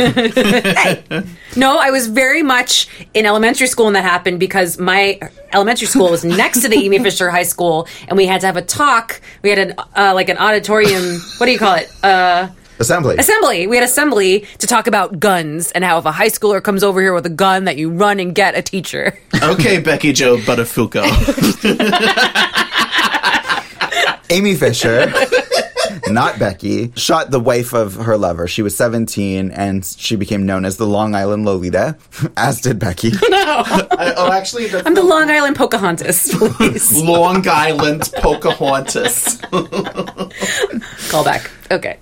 No, 1.55 1.79
I 1.79 1.91
was 1.91 2.07
very 2.07 2.43
much 2.43 2.89
in 3.15 3.27
elementary 3.27 3.67
school 3.67 3.85
when 3.87 3.95
that 3.95 4.05
happened 4.05 4.41
because 4.41 4.79
my 4.79 5.21
elementary 5.53 5.87
school 5.87 6.11
was 6.11 6.25
next 6.25 6.63
to 6.63 6.69
the 6.69 6.77
Amy 6.77 6.99
Fisher 6.99 7.31
High 7.31 7.43
School, 7.43 7.87
and 8.09 8.17
we 8.17 8.27
had 8.27 8.41
to 8.41 8.47
have 8.47 8.57
a 8.57 8.63
talk. 8.63 9.21
We 9.43 9.51
had 9.51 9.59
an 9.59 9.75
uh, 9.97 10.13
like 10.15 10.29
an 10.29 10.39
auditorium. 10.39 11.19
What 11.39 11.47
do 11.47 11.53
you 11.53 11.59
call 11.59 11.75
it? 11.75 11.91
Uh, 12.03 12.49
Assembly. 12.81 13.17
assembly. 13.19 13.67
We 13.67 13.77
had 13.77 13.85
assembly 13.85 14.47
to 14.59 14.67
talk 14.67 14.87
about 14.87 15.19
guns 15.19 15.73
and 15.73 15.85
how 15.85 15.99
if 15.99 16.05
a 16.05 16.13
high 16.13 16.29
schooler 16.29 16.63
comes 16.63 16.85
over 16.85 17.01
here 17.01 17.13
with 17.13 17.27
a 17.27 17.31
gun, 17.31 17.65
that 17.65 17.77
you 17.77 17.91
run 17.91 18.21
and 18.21 18.35
get 18.35 18.57
a 18.57 18.63
teacher. 18.63 19.19
Okay, 19.41 19.79
Becky 19.81 20.13
Joe 20.13 20.37
Buttafuoco. 20.37 21.03
Amy 24.31 24.55
Fisher, 24.57 25.11
not 26.09 26.39
Becky, 26.39 26.93
shot 26.97 27.31
the 27.31 27.41
wife 27.41 27.73
of 27.73 27.95
her 27.97 28.17
lover. 28.17 28.47
She 28.49 28.63
was 28.63 28.77
17 28.77 29.51
and 29.51 29.85
she 29.85 30.17
became 30.17 30.47
known 30.47 30.65
as 30.65 30.77
the 30.77 30.87
Long 30.87 31.15
Island 31.15 31.45
Lolita, 31.45 31.97
as 32.37 32.61
did 32.61 32.79
Becky. 32.79 33.13
No. 33.29 33.63
I- 33.67 34.15
oh, 34.17 34.33
actually, 34.33 34.67
that's 34.69 34.87
I'm 34.87 34.95
the 34.95 35.03
Long 35.03 35.31
Island 35.31 35.57
Pocahontas, 35.57 36.35
please. 36.35 37.03
Long 37.03 37.47
Island 37.49 38.11
Pocahontas. 38.17 39.37
Call 41.11 41.25
back. 41.25 41.51
Okay. 41.71 41.99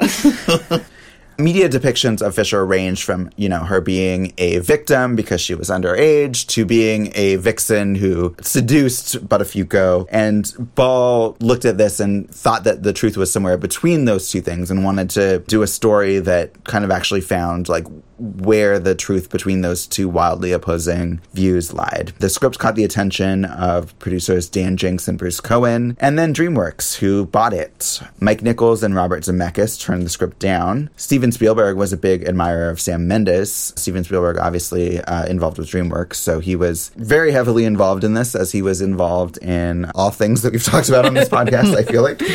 Media 1.39 1.69
depictions 1.69 2.23
of 2.23 2.35
Fisher 2.35 2.65
range 2.65 3.05
from, 3.05 3.31
you 3.37 3.49
know, 3.49 3.61
her 3.61 3.81
being 3.81 4.33
a 4.39 4.59
victim 4.59 5.17
because 5.17 5.41
she 5.41 5.55
was 5.55 5.69
underage 5.69 6.47
to 6.49 6.65
being 6.65 7.13
a 7.15 7.37
vixen 7.37 7.95
who 7.95 8.35
seduced 8.41 9.27
Buttafuoco. 9.27 10.07
And 10.11 10.53
Ball 10.75 11.37
looked 11.41 11.65
at 11.65 11.79
this 11.79 12.01
and 12.01 12.31
thought 12.31 12.65
that 12.65 12.83
the 12.83 12.93
truth 12.93 13.17
was 13.17 13.33
somewhere 13.33 13.57
between 13.59 14.05
those 14.05 14.31
two 14.31 14.41
things 14.41 14.71
and 14.71 14.85
wanted 14.85 15.11
to 15.11 15.41
do 15.41 15.63
a 15.63 15.67
story 15.67 16.19
that 16.21 16.65
kind 16.65 16.85
of 16.85 16.91
actually 16.91 17.21
found 17.21 17.69
like 17.69 17.87
where 18.19 18.79
the 18.79 18.95
truth 18.95 19.31
between 19.31 19.61
those 19.61 19.87
two 19.87 20.09
wildly 20.09 20.53
opposing 20.53 21.21
views 21.35 21.73
lied. 21.73 22.13
The 22.19 22.31
script 22.31 22.59
caught 22.59 22.75
the 22.75 22.85
attention 22.85 23.45
of 23.45 23.99
producers 23.99 24.49
Dan 24.49 24.77
Jinks 24.77 25.09
and 25.09 25.19
Bruce 25.19 25.41
Cohen, 25.41 25.97
and 26.01 26.19
then 26.19 26.35
DreamWorks, 26.35 26.97
who 26.97 27.27
bought 27.27 27.53
it. 27.53 28.01
Mike 28.21 28.43
Nichols 28.43 28.83
and 28.83 28.95
Robert 28.95 29.25
Zemeckis 29.25 29.81
turned 29.81 30.05
the 30.05 30.11
script 30.11 30.39
down. 30.39 30.91
Steven 30.97 31.33
Spielberg 31.33 31.77
was 31.77 31.93
a 31.93 31.97
big 31.97 32.27
admirer 32.27 32.71
of 32.71 32.81
Sam 32.81 33.07
Mendes. 33.09 33.73
Steven 33.77 34.05
Spielberg, 34.05 34.39
obviously 34.39 35.01
uh, 35.03 35.27
involved 35.27 35.59
with 35.59 35.69
DreamWorks, 35.69 36.15
so 36.15 36.41
he 36.41 36.57
was 36.57 36.91
very 36.97 37.33
heavily 37.33 37.65
involved 37.65 38.05
in 38.05 38.15
this, 38.15 38.35
as 38.35 38.53
he 38.53 38.63
was 38.63 38.81
involved 38.81 39.39
in 39.39 39.91
all 39.95 40.11
things 40.11 40.43
that 40.43 40.53
we've 40.53 40.65
talked 40.65 40.89
about 40.89 41.07
on 41.07 41.15
this 41.15 41.29
podcast, 41.29 41.75
I 41.77 41.83
feel 41.83 42.03
like. 42.03 42.23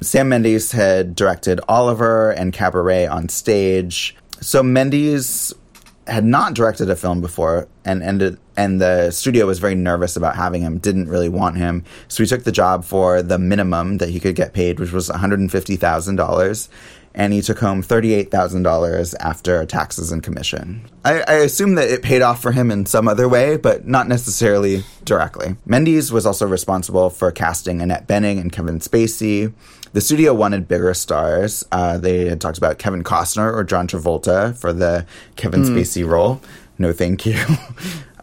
Sam 0.00 0.28
Mendes 0.28 0.72
had 0.72 1.16
directed 1.16 1.60
Oliver 1.68 2.30
and 2.30 2.52
Cabaret 2.52 3.06
on 3.06 3.28
stage. 3.28 4.14
So 4.40 4.62
Mendes 4.62 5.54
had 6.06 6.24
not 6.24 6.54
directed 6.54 6.88
a 6.90 6.96
film 6.96 7.20
before 7.20 7.68
and 7.84 8.02
ended 8.02 8.38
and 8.56 8.80
the 8.80 9.10
studio 9.10 9.46
was 9.46 9.58
very 9.58 9.74
nervous 9.74 10.16
about 10.16 10.36
having 10.36 10.62
him 10.62 10.78
didn't 10.78 11.06
really 11.06 11.28
want 11.28 11.56
him 11.58 11.84
so 12.08 12.22
he 12.22 12.26
took 12.26 12.44
the 12.44 12.52
job 12.52 12.82
for 12.82 13.20
the 13.20 13.38
minimum 13.38 13.98
that 13.98 14.08
he 14.08 14.18
could 14.18 14.34
get 14.34 14.54
paid 14.54 14.80
which 14.80 14.90
was 14.90 15.10
$150000 15.10 16.68
and 17.14 17.32
he 17.32 17.42
took 17.42 17.58
home 17.58 17.82
$38,000 17.82 19.14
after 19.18 19.66
taxes 19.66 20.12
and 20.12 20.22
commission. 20.22 20.88
I, 21.04 21.20
I, 21.26 21.34
assume 21.38 21.74
that 21.74 21.90
it 21.90 22.02
paid 22.02 22.22
off 22.22 22.40
for 22.40 22.52
him 22.52 22.70
in 22.70 22.86
some 22.86 23.08
other 23.08 23.28
way, 23.28 23.56
but 23.56 23.88
not 23.88 24.06
necessarily 24.06 24.84
directly. 25.04 25.56
Mendes 25.66 26.12
was 26.12 26.26
also 26.26 26.46
responsible 26.46 27.10
for 27.10 27.32
casting 27.32 27.82
Annette 27.82 28.06
Bening 28.06 28.40
and 28.40 28.52
Kevin 28.52 28.78
Spacey. 28.78 29.52
The 29.92 30.00
studio 30.00 30.34
wanted 30.34 30.68
bigger 30.68 30.92
stars. 30.94 31.64
Uh, 31.72 31.98
they 31.98 32.26
had 32.26 32.40
talked 32.40 32.58
about 32.58 32.78
Kevin 32.78 33.02
Costner 33.02 33.52
or 33.52 33.64
John 33.64 33.88
Travolta 33.88 34.56
for 34.58 34.72
the 34.72 35.06
Kevin 35.36 35.62
Spacey 35.62 36.06
role. 36.08 36.40
No, 36.78 36.92
thank 36.92 37.26
you. 37.26 37.38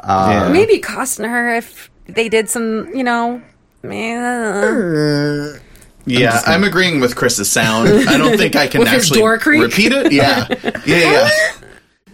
Uh, 0.08 0.50
Maybe 0.54 0.78
Costner 0.80 1.58
if 1.58 1.90
they 2.06 2.30
did 2.30 2.48
some, 2.48 2.94
you 2.94 3.04
know, 3.04 3.42
man. 3.82 5.60
Yeah, 6.06 6.42
I'm 6.46 6.64
agreeing 6.64 7.00
with 7.00 7.16
Chris's 7.16 7.52
sound. 7.52 7.90
I 7.90 8.16
don't 8.20 8.38
think 8.38 8.56
I 8.56 8.68
can 8.68 8.80
With 8.82 8.90
his 8.90 9.06
actually 9.06 9.20
door 9.22 9.40
creak? 9.40 9.64
repeat 9.64 9.92
it. 9.92 10.12
Yeah, 10.12 10.46
yeah, 10.86 11.30
yeah. 11.30 11.30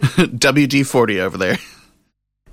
WD 0.00 0.86
forty 0.86 1.20
over 1.20 1.36
there. 1.36 1.58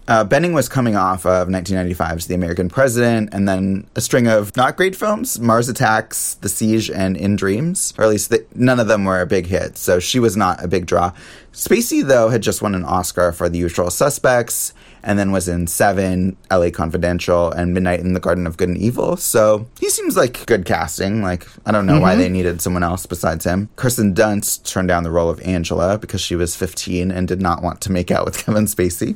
Uh, 0.09 0.25
Bening 0.25 0.55
was 0.55 0.67
coming 0.67 0.95
off 0.95 1.23
of 1.23 1.49
1995's 1.49 2.25
The 2.25 2.33
American 2.33 2.67
President, 2.67 3.29
and 3.31 3.47
then 3.47 3.85
a 3.95 4.01
string 4.01 4.25
of 4.25 4.57
not 4.57 4.75
great 4.75 4.95
films: 4.95 5.39
Mars 5.39 5.69
Attacks, 5.69 6.33
The 6.33 6.49
Siege, 6.49 6.89
and 6.89 7.15
In 7.15 7.35
Dreams. 7.35 7.93
Or 7.95 8.05
at 8.05 8.09
least 8.09 8.31
the, 8.31 8.43
none 8.55 8.79
of 8.79 8.87
them 8.87 9.05
were 9.05 9.21
a 9.21 9.27
big 9.27 9.45
hit, 9.45 9.77
so 9.77 9.99
she 9.99 10.17
was 10.17 10.35
not 10.35 10.63
a 10.63 10.67
big 10.67 10.87
draw. 10.87 11.11
Spacey, 11.53 12.03
though, 12.03 12.29
had 12.29 12.41
just 12.41 12.63
won 12.63 12.73
an 12.73 12.85
Oscar 12.85 13.31
for 13.31 13.49
The 13.49 13.59
Usual 13.59 13.91
Suspects, 13.91 14.73
and 15.03 15.19
then 15.19 15.31
was 15.31 15.47
in 15.47 15.67
Seven, 15.67 16.35
L.A. 16.49 16.71
Confidential, 16.71 17.51
and 17.51 17.75
Midnight 17.75 17.99
in 17.99 18.13
the 18.13 18.19
Garden 18.19 18.47
of 18.47 18.57
Good 18.57 18.69
and 18.69 18.79
Evil. 18.79 19.15
So 19.15 19.67
he 19.79 19.91
seems 19.91 20.17
like 20.17 20.43
good 20.47 20.65
casting. 20.65 21.21
Like 21.21 21.45
I 21.67 21.71
don't 21.71 21.85
know 21.85 21.99
why 21.99 22.15
they 22.15 22.29
needed 22.29 22.61
someone 22.61 22.81
else 22.81 23.05
besides 23.05 23.45
him. 23.45 23.69
Kirsten 23.75 24.15
Dunst 24.15 24.63
turned 24.67 24.87
down 24.87 25.03
the 25.03 25.11
role 25.11 25.29
of 25.29 25.39
Angela 25.41 25.99
because 25.99 26.19
she 26.19 26.35
was 26.35 26.55
15 26.55 27.11
and 27.11 27.27
did 27.27 27.43
not 27.43 27.61
want 27.61 27.79
to 27.81 27.91
make 27.91 28.09
out 28.09 28.25
with 28.25 28.37
Kevin 28.43 28.65
Spacey. 28.65 29.15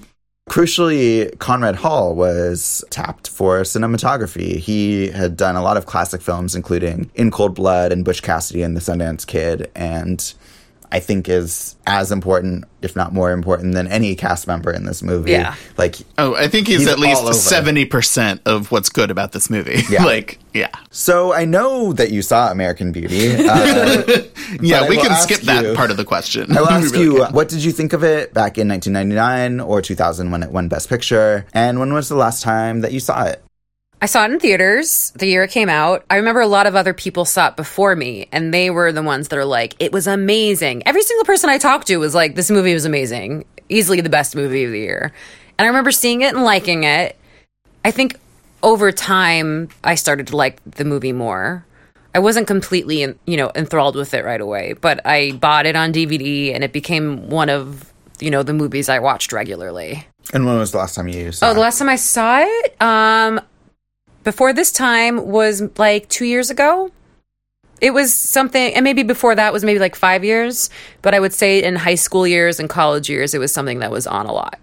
Crucially, 0.50 1.38
Conrad 1.40 1.78
Hall 1.78 2.14
was 2.14 2.84
tapped 2.90 3.30
for 3.30 3.62
cinematography. 3.62 4.58
He 4.58 5.08
had 5.08 5.36
done 5.36 5.56
a 5.56 5.64
lot 5.64 5.78
of 5.78 5.86
classic 5.86 6.22
films, 6.22 6.54
including 6.54 7.10
In 7.16 7.32
Cold 7.32 7.56
Blood 7.56 7.92
and 7.92 8.06
Butch 8.06 8.22
Cassidy 8.22 8.62
and 8.62 8.76
the 8.76 8.82
Sundance 8.82 9.26
Kid, 9.26 9.72
and 9.74 10.34
I 10.94 11.00
think 11.00 11.28
is 11.28 11.76
as 11.88 12.12
important, 12.12 12.66
if 12.84 12.96
not 12.96 13.14
more 13.14 13.32
important, 13.32 13.74
than 13.74 13.88
any 13.88 14.16
cast 14.16 14.46
member 14.46 14.72
in 14.72 14.86
this 14.86 15.02
movie. 15.02 15.32
Yeah. 15.32 15.56
Like, 15.76 15.98
Oh, 16.20 16.36
I 16.36 16.48
think 16.48 16.68
he's, 16.68 16.82
He's 16.82 16.88
at 16.88 17.00
least 17.00 17.26
seventy 17.50 17.84
percent 17.86 18.42
of 18.46 18.72
what's 18.72 18.90
good 18.90 19.10
about 19.10 19.32
this 19.32 19.50
movie. 19.50 19.82
Yeah. 19.90 20.06
like, 20.14 20.38
yeah, 20.54 20.70
so 20.92 21.34
I 21.34 21.46
know 21.46 21.94
that 21.94 22.12
you 22.12 22.22
saw 22.22 22.52
American 22.52 22.92
Beauty. 22.92 23.34
Uh, 23.36 24.04
yeah. 24.62 24.88
We 24.88 24.98
can 24.98 25.12
ask 25.12 25.24
skip 25.28 25.42
that 25.42 25.76
part 25.76 25.90
of 25.90 25.98
the 25.98 26.06
question. 26.06 26.56
I 26.56 26.62
will 26.62 26.70
ask 26.70 26.94
really 26.94 27.06
you, 27.06 27.26
can. 27.26 27.34
what 27.34 27.50
did 27.50 27.64
you 27.64 27.72
think 27.72 27.94
of 27.94 28.04
it 28.04 28.32
back 28.36 28.60
in 28.60 28.68
1999 28.68 29.62
or 29.62 29.82
2000 29.82 30.30
when 30.30 30.44
it 30.44 30.52
won 30.52 30.68
Best 30.68 30.90
Picture? 30.90 31.48
And 31.56 31.80
when 31.80 31.92
was 31.92 32.08
the 32.08 32.16
last 32.16 32.44
time 32.44 32.82
that 32.82 32.92
you 32.92 33.00
saw 33.00 33.24
it? 33.26 33.44
I 34.04 34.06
saw 34.06 34.26
it 34.26 34.32
in 34.32 34.40
theaters 34.42 35.14
the 35.16 35.28
year 35.28 35.44
it 35.44 35.52
came 35.52 35.70
out. 35.70 36.04
I 36.10 36.18
remember 36.18 36.42
a 36.42 36.48
lot 36.48 36.68
of 36.68 36.76
other 36.76 36.94
people 36.94 37.24
saw 37.24 37.48
it 37.48 37.56
before 37.56 37.96
me, 37.96 38.28
and 38.34 38.54
they 38.54 38.70
were 38.70 38.92
the 38.92 39.02
ones 39.02 39.30
that 39.30 39.40
are 39.40 39.46
like, 39.46 39.78
it 39.80 39.94
was 39.94 40.08
amazing. 40.08 40.84
Every 40.86 41.04
single 41.04 41.24
person 41.24 41.50
I 41.50 41.58
talked 41.58 41.88
to 41.88 41.96
was 41.96 42.14
like, 42.14 42.36
this 42.36 42.52
movie 42.52 42.74
was 42.74 42.84
amazing. 42.84 43.46
Easily 43.70 44.02
the 44.02 44.10
best 44.10 44.36
movie 44.36 44.66
of 44.66 44.74
the 44.74 44.80
year. 44.80 45.14
And 45.58 45.66
I 45.66 45.70
remember 45.70 45.94
seeing 45.94 46.20
it 46.20 46.36
and 46.36 46.44
liking 46.44 46.84
it. 46.84 47.18
I 47.86 47.92
think 47.92 48.20
over 48.62 48.92
time, 48.92 49.70
I 49.86 49.96
started 49.96 50.28
to 50.28 50.36
like 50.36 50.60
the 50.66 50.84
movie 50.84 51.14
more. 51.14 51.66
I 52.14 52.20
wasn't 52.20 52.46
completely, 52.46 53.04
you 53.26 53.38
know, 53.38 53.54
enthralled 53.56 53.96
with 53.96 54.14
it 54.14 54.26
right 54.26 54.42
away, 54.42 54.74
but 54.74 55.00
I 55.06 55.32
bought 55.32 55.66
it 55.66 55.78
on 55.78 55.94
DVD, 55.94 56.54
and 56.54 56.62
it 56.62 56.74
became 56.74 57.30
one 57.30 57.48
of, 57.48 57.90
you 58.20 58.32
know, 58.32 58.44
the 58.44 58.54
movies 58.54 58.90
I 58.90 59.00
watched 59.00 59.32
regularly. 59.32 60.06
And 60.34 60.46
when 60.46 60.58
was 60.58 60.72
the 60.74 60.80
last 60.80 60.96
time 60.96 61.08
you 61.08 61.32
saw 61.32 61.52
Oh, 61.52 61.54
the 61.54 61.62
last 61.62 61.80
time 61.80 61.88
I 61.88 61.96
saw 61.96 62.40
it, 62.42 62.82
um, 62.82 63.40
before 64.24 64.54
this 64.54 64.72
time 64.72 65.28
was 65.28 65.64
like 65.78 66.10
two 66.10 66.26
years 66.26 66.50
ago. 66.50 66.92
It 67.82 67.94
was 67.94 68.14
something, 68.14 68.74
and 68.74 68.84
maybe 68.84 69.04
before 69.04 69.36
that 69.36 69.52
was 69.52 69.66
maybe 69.66 69.80
like 69.80 69.96
five 69.96 70.24
years. 70.24 70.70
But 71.02 71.14
I 71.14 71.20
would 71.20 71.34
say 71.34 71.62
in 71.62 71.76
high 71.76 71.96
school 71.96 72.26
years 72.26 72.60
and 72.60 72.70
college 72.70 73.10
years, 73.10 73.34
it 73.34 73.40
was 73.40 73.52
something 73.52 73.80
that 73.80 73.92
was 73.92 74.08
on 74.08 74.26
a 74.26 74.32
lot. 74.32 74.58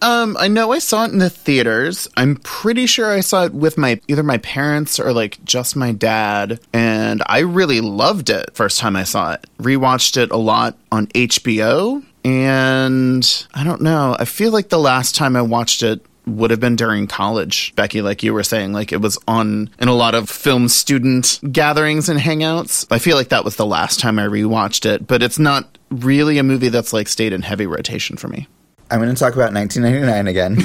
Um, 0.00 0.36
I 0.38 0.48
know 0.48 0.72
I 0.72 0.78
saw 0.78 1.04
it 1.04 1.12
in 1.12 1.18
the 1.18 1.30
theaters. 1.30 2.08
I'm 2.16 2.36
pretty 2.36 2.86
sure 2.86 3.10
I 3.10 3.20
saw 3.20 3.44
it 3.44 3.54
with 3.54 3.76
my 3.76 4.00
either 4.08 4.22
my 4.22 4.38
parents 4.38 5.00
or 5.00 5.12
like 5.12 5.42
just 5.44 5.74
my 5.74 5.92
dad, 5.92 6.60
and 6.72 7.22
I 7.26 7.40
really 7.40 7.80
loved 7.80 8.30
it 8.30 8.54
first 8.54 8.78
time 8.78 8.94
I 8.94 9.04
saw 9.04 9.32
it. 9.32 9.46
Rewatched 9.58 10.16
it 10.16 10.30
a 10.30 10.36
lot 10.36 10.76
on 10.92 11.06
HBO, 11.08 12.04
and 12.24 13.46
I 13.54 13.64
don't 13.64 13.82
know. 13.82 14.16
I 14.18 14.24
feel 14.24 14.52
like 14.52 14.68
the 14.68 14.78
last 14.78 15.14
time 15.14 15.34
I 15.34 15.42
watched 15.42 15.82
it 15.82 16.00
would 16.28 16.50
have 16.50 16.60
been 16.60 16.76
during 16.76 17.06
college, 17.06 17.74
Becky, 17.74 18.02
like 18.02 18.22
you 18.22 18.34
were 18.34 18.42
saying, 18.42 18.72
like 18.72 18.92
it 18.92 19.00
was 19.00 19.18
on 19.26 19.70
in 19.78 19.88
a 19.88 19.94
lot 19.94 20.14
of 20.14 20.28
film 20.28 20.68
student 20.68 21.40
gatherings 21.50 22.08
and 22.08 22.20
hangouts. 22.20 22.86
I 22.90 22.98
feel 22.98 23.16
like 23.16 23.28
that 23.28 23.44
was 23.44 23.56
the 23.56 23.66
last 23.66 24.00
time 24.00 24.18
I 24.18 24.26
rewatched 24.26 24.86
it, 24.86 25.06
but 25.06 25.22
it's 25.22 25.38
not 25.38 25.78
really 25.90 26.38
a 26.38 26.42
movie 26.42 26.68
that's 26.68 26.92
like 26.92 27.08
stayed 27.08 27.32
in 27.32 27.42
heavy 27.42 27.66
rotation 27.66 28.16
for 28.16 28.28
me. 28.28 28.46
I'm 28.90 29.00
going 29.00 29.14
to 29.14 29.18
talk 29.18 29.34
about 29.34 29.52
1999 29.52 30.28
again. 30.28 30.56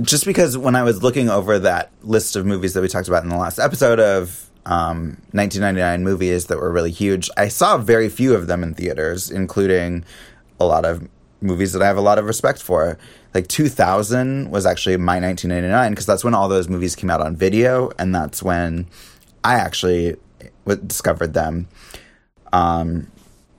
Just 0.04 0.24
because 0.24 0.56
when 0.56 0.74
I 0.74 0.82
was 0.82 1.02
looking 1.02 1.28
over 1.28 1.58
that 1.58 1.90
list 2.02 2.34
of 2.34 2.46
movies 2.46 2.72
that 2.74 2.80
we 2.80 2.88
talked 2.88 3.08
about 3.08 3.24
in 3.24 3.28
the 3.28 3.36
last 3.36 3.58
episode 3.58 4.00
of 4.00 4.48
um, 4.64 5.18
1999 5.32 6.02
movies 6.02 6.46
that 6.46 6.58
were 6.58 6.72
really 6.72 6.90
huge, 6.90 7.28
I 7.36 7.48
saw 7.48 7.76
very 7.76 8.08
few 8.08 8.34
of 8.34 8.46
them 8.46 8.62
in 8.62 8.72
theaters, 8.72 9.30
including 9.30 10.04
a 10.58 10.64
lot 10.64 10.86
of 10.86 11.06
movies 11.42 11.74
that 11.74 11.82
I 11.82 11.86
have 11.86 11.98
a 11.98 12.02
lot 12.02 12.18
of 12.18 12.24
respect 12.24 12.62
for. 12.62 12.98
Like 13.34 13.48
2000 13.48 14.50
was 14.50 14.66
actually 14.66 14.96
my 14.98 15.18
1999 15.18 15.92
because 15.92 16.06
that's 16.06 16.24
when 16.24 16.34
all 16.34 16.48
those 16.48 16.68
movies 16.68 16.94
came 16.94 17.10
out 17.10 17.20
on 17.20 17.36
video, 17.36 17.90
and 17.98 18.14
that's 18.14 18.42
when 18.42 18.86
I 19.42 19.54
actually 19.54 20.16
w- 20.66 20.86
discovered 20.86 21.32
them. 21.32 21.68
Um, 22.52 23.10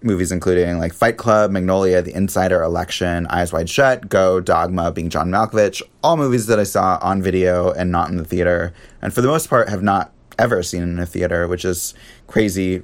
movies 0.03 0.31
including 0.31 0.77
like 0.77 0.93
Fight 0.93 1.17
Club, 1.17 1.49
Magnolia, 1.49 2.01
The 2.01 2.15
Insider, 2.15 2.61
Election, 2.61 3.25
Eyes 3.27 3.53
Wide 3.53 3.69
Shut, 3.69 4.09
Go, 4.09 4.39
Dogma, 4.39 4.91
Being 4.91 5.09
John 5.09 5.31
Malkovich, 5.31 5.81
all 6.03 6.17
movies 6.17 6.47
that 6.47 6.59
I 6.59 6.63
saw 6.63 6.99
on 7.01 7.21
video 7.21 7.71
and 7.71 7.91
not 7.91 8.09
in 8.09 8.17
the 8.17 8.25
theater, 8.25 8.73
and 9.01 9.13
for 9.13 9.21
the 9.21 9.27
most 9.27 9.49
part 9.49 9.69
have 9.69 9.81
not 9.81 10.11
ever 10.37 10.61
seen 10.61 10.83
in 10.83 10.99
a 10.99 11.05
theater, 11.05 11.47
which 11.47 11.65
is 11.65 11.93
crazy 12.27 12.83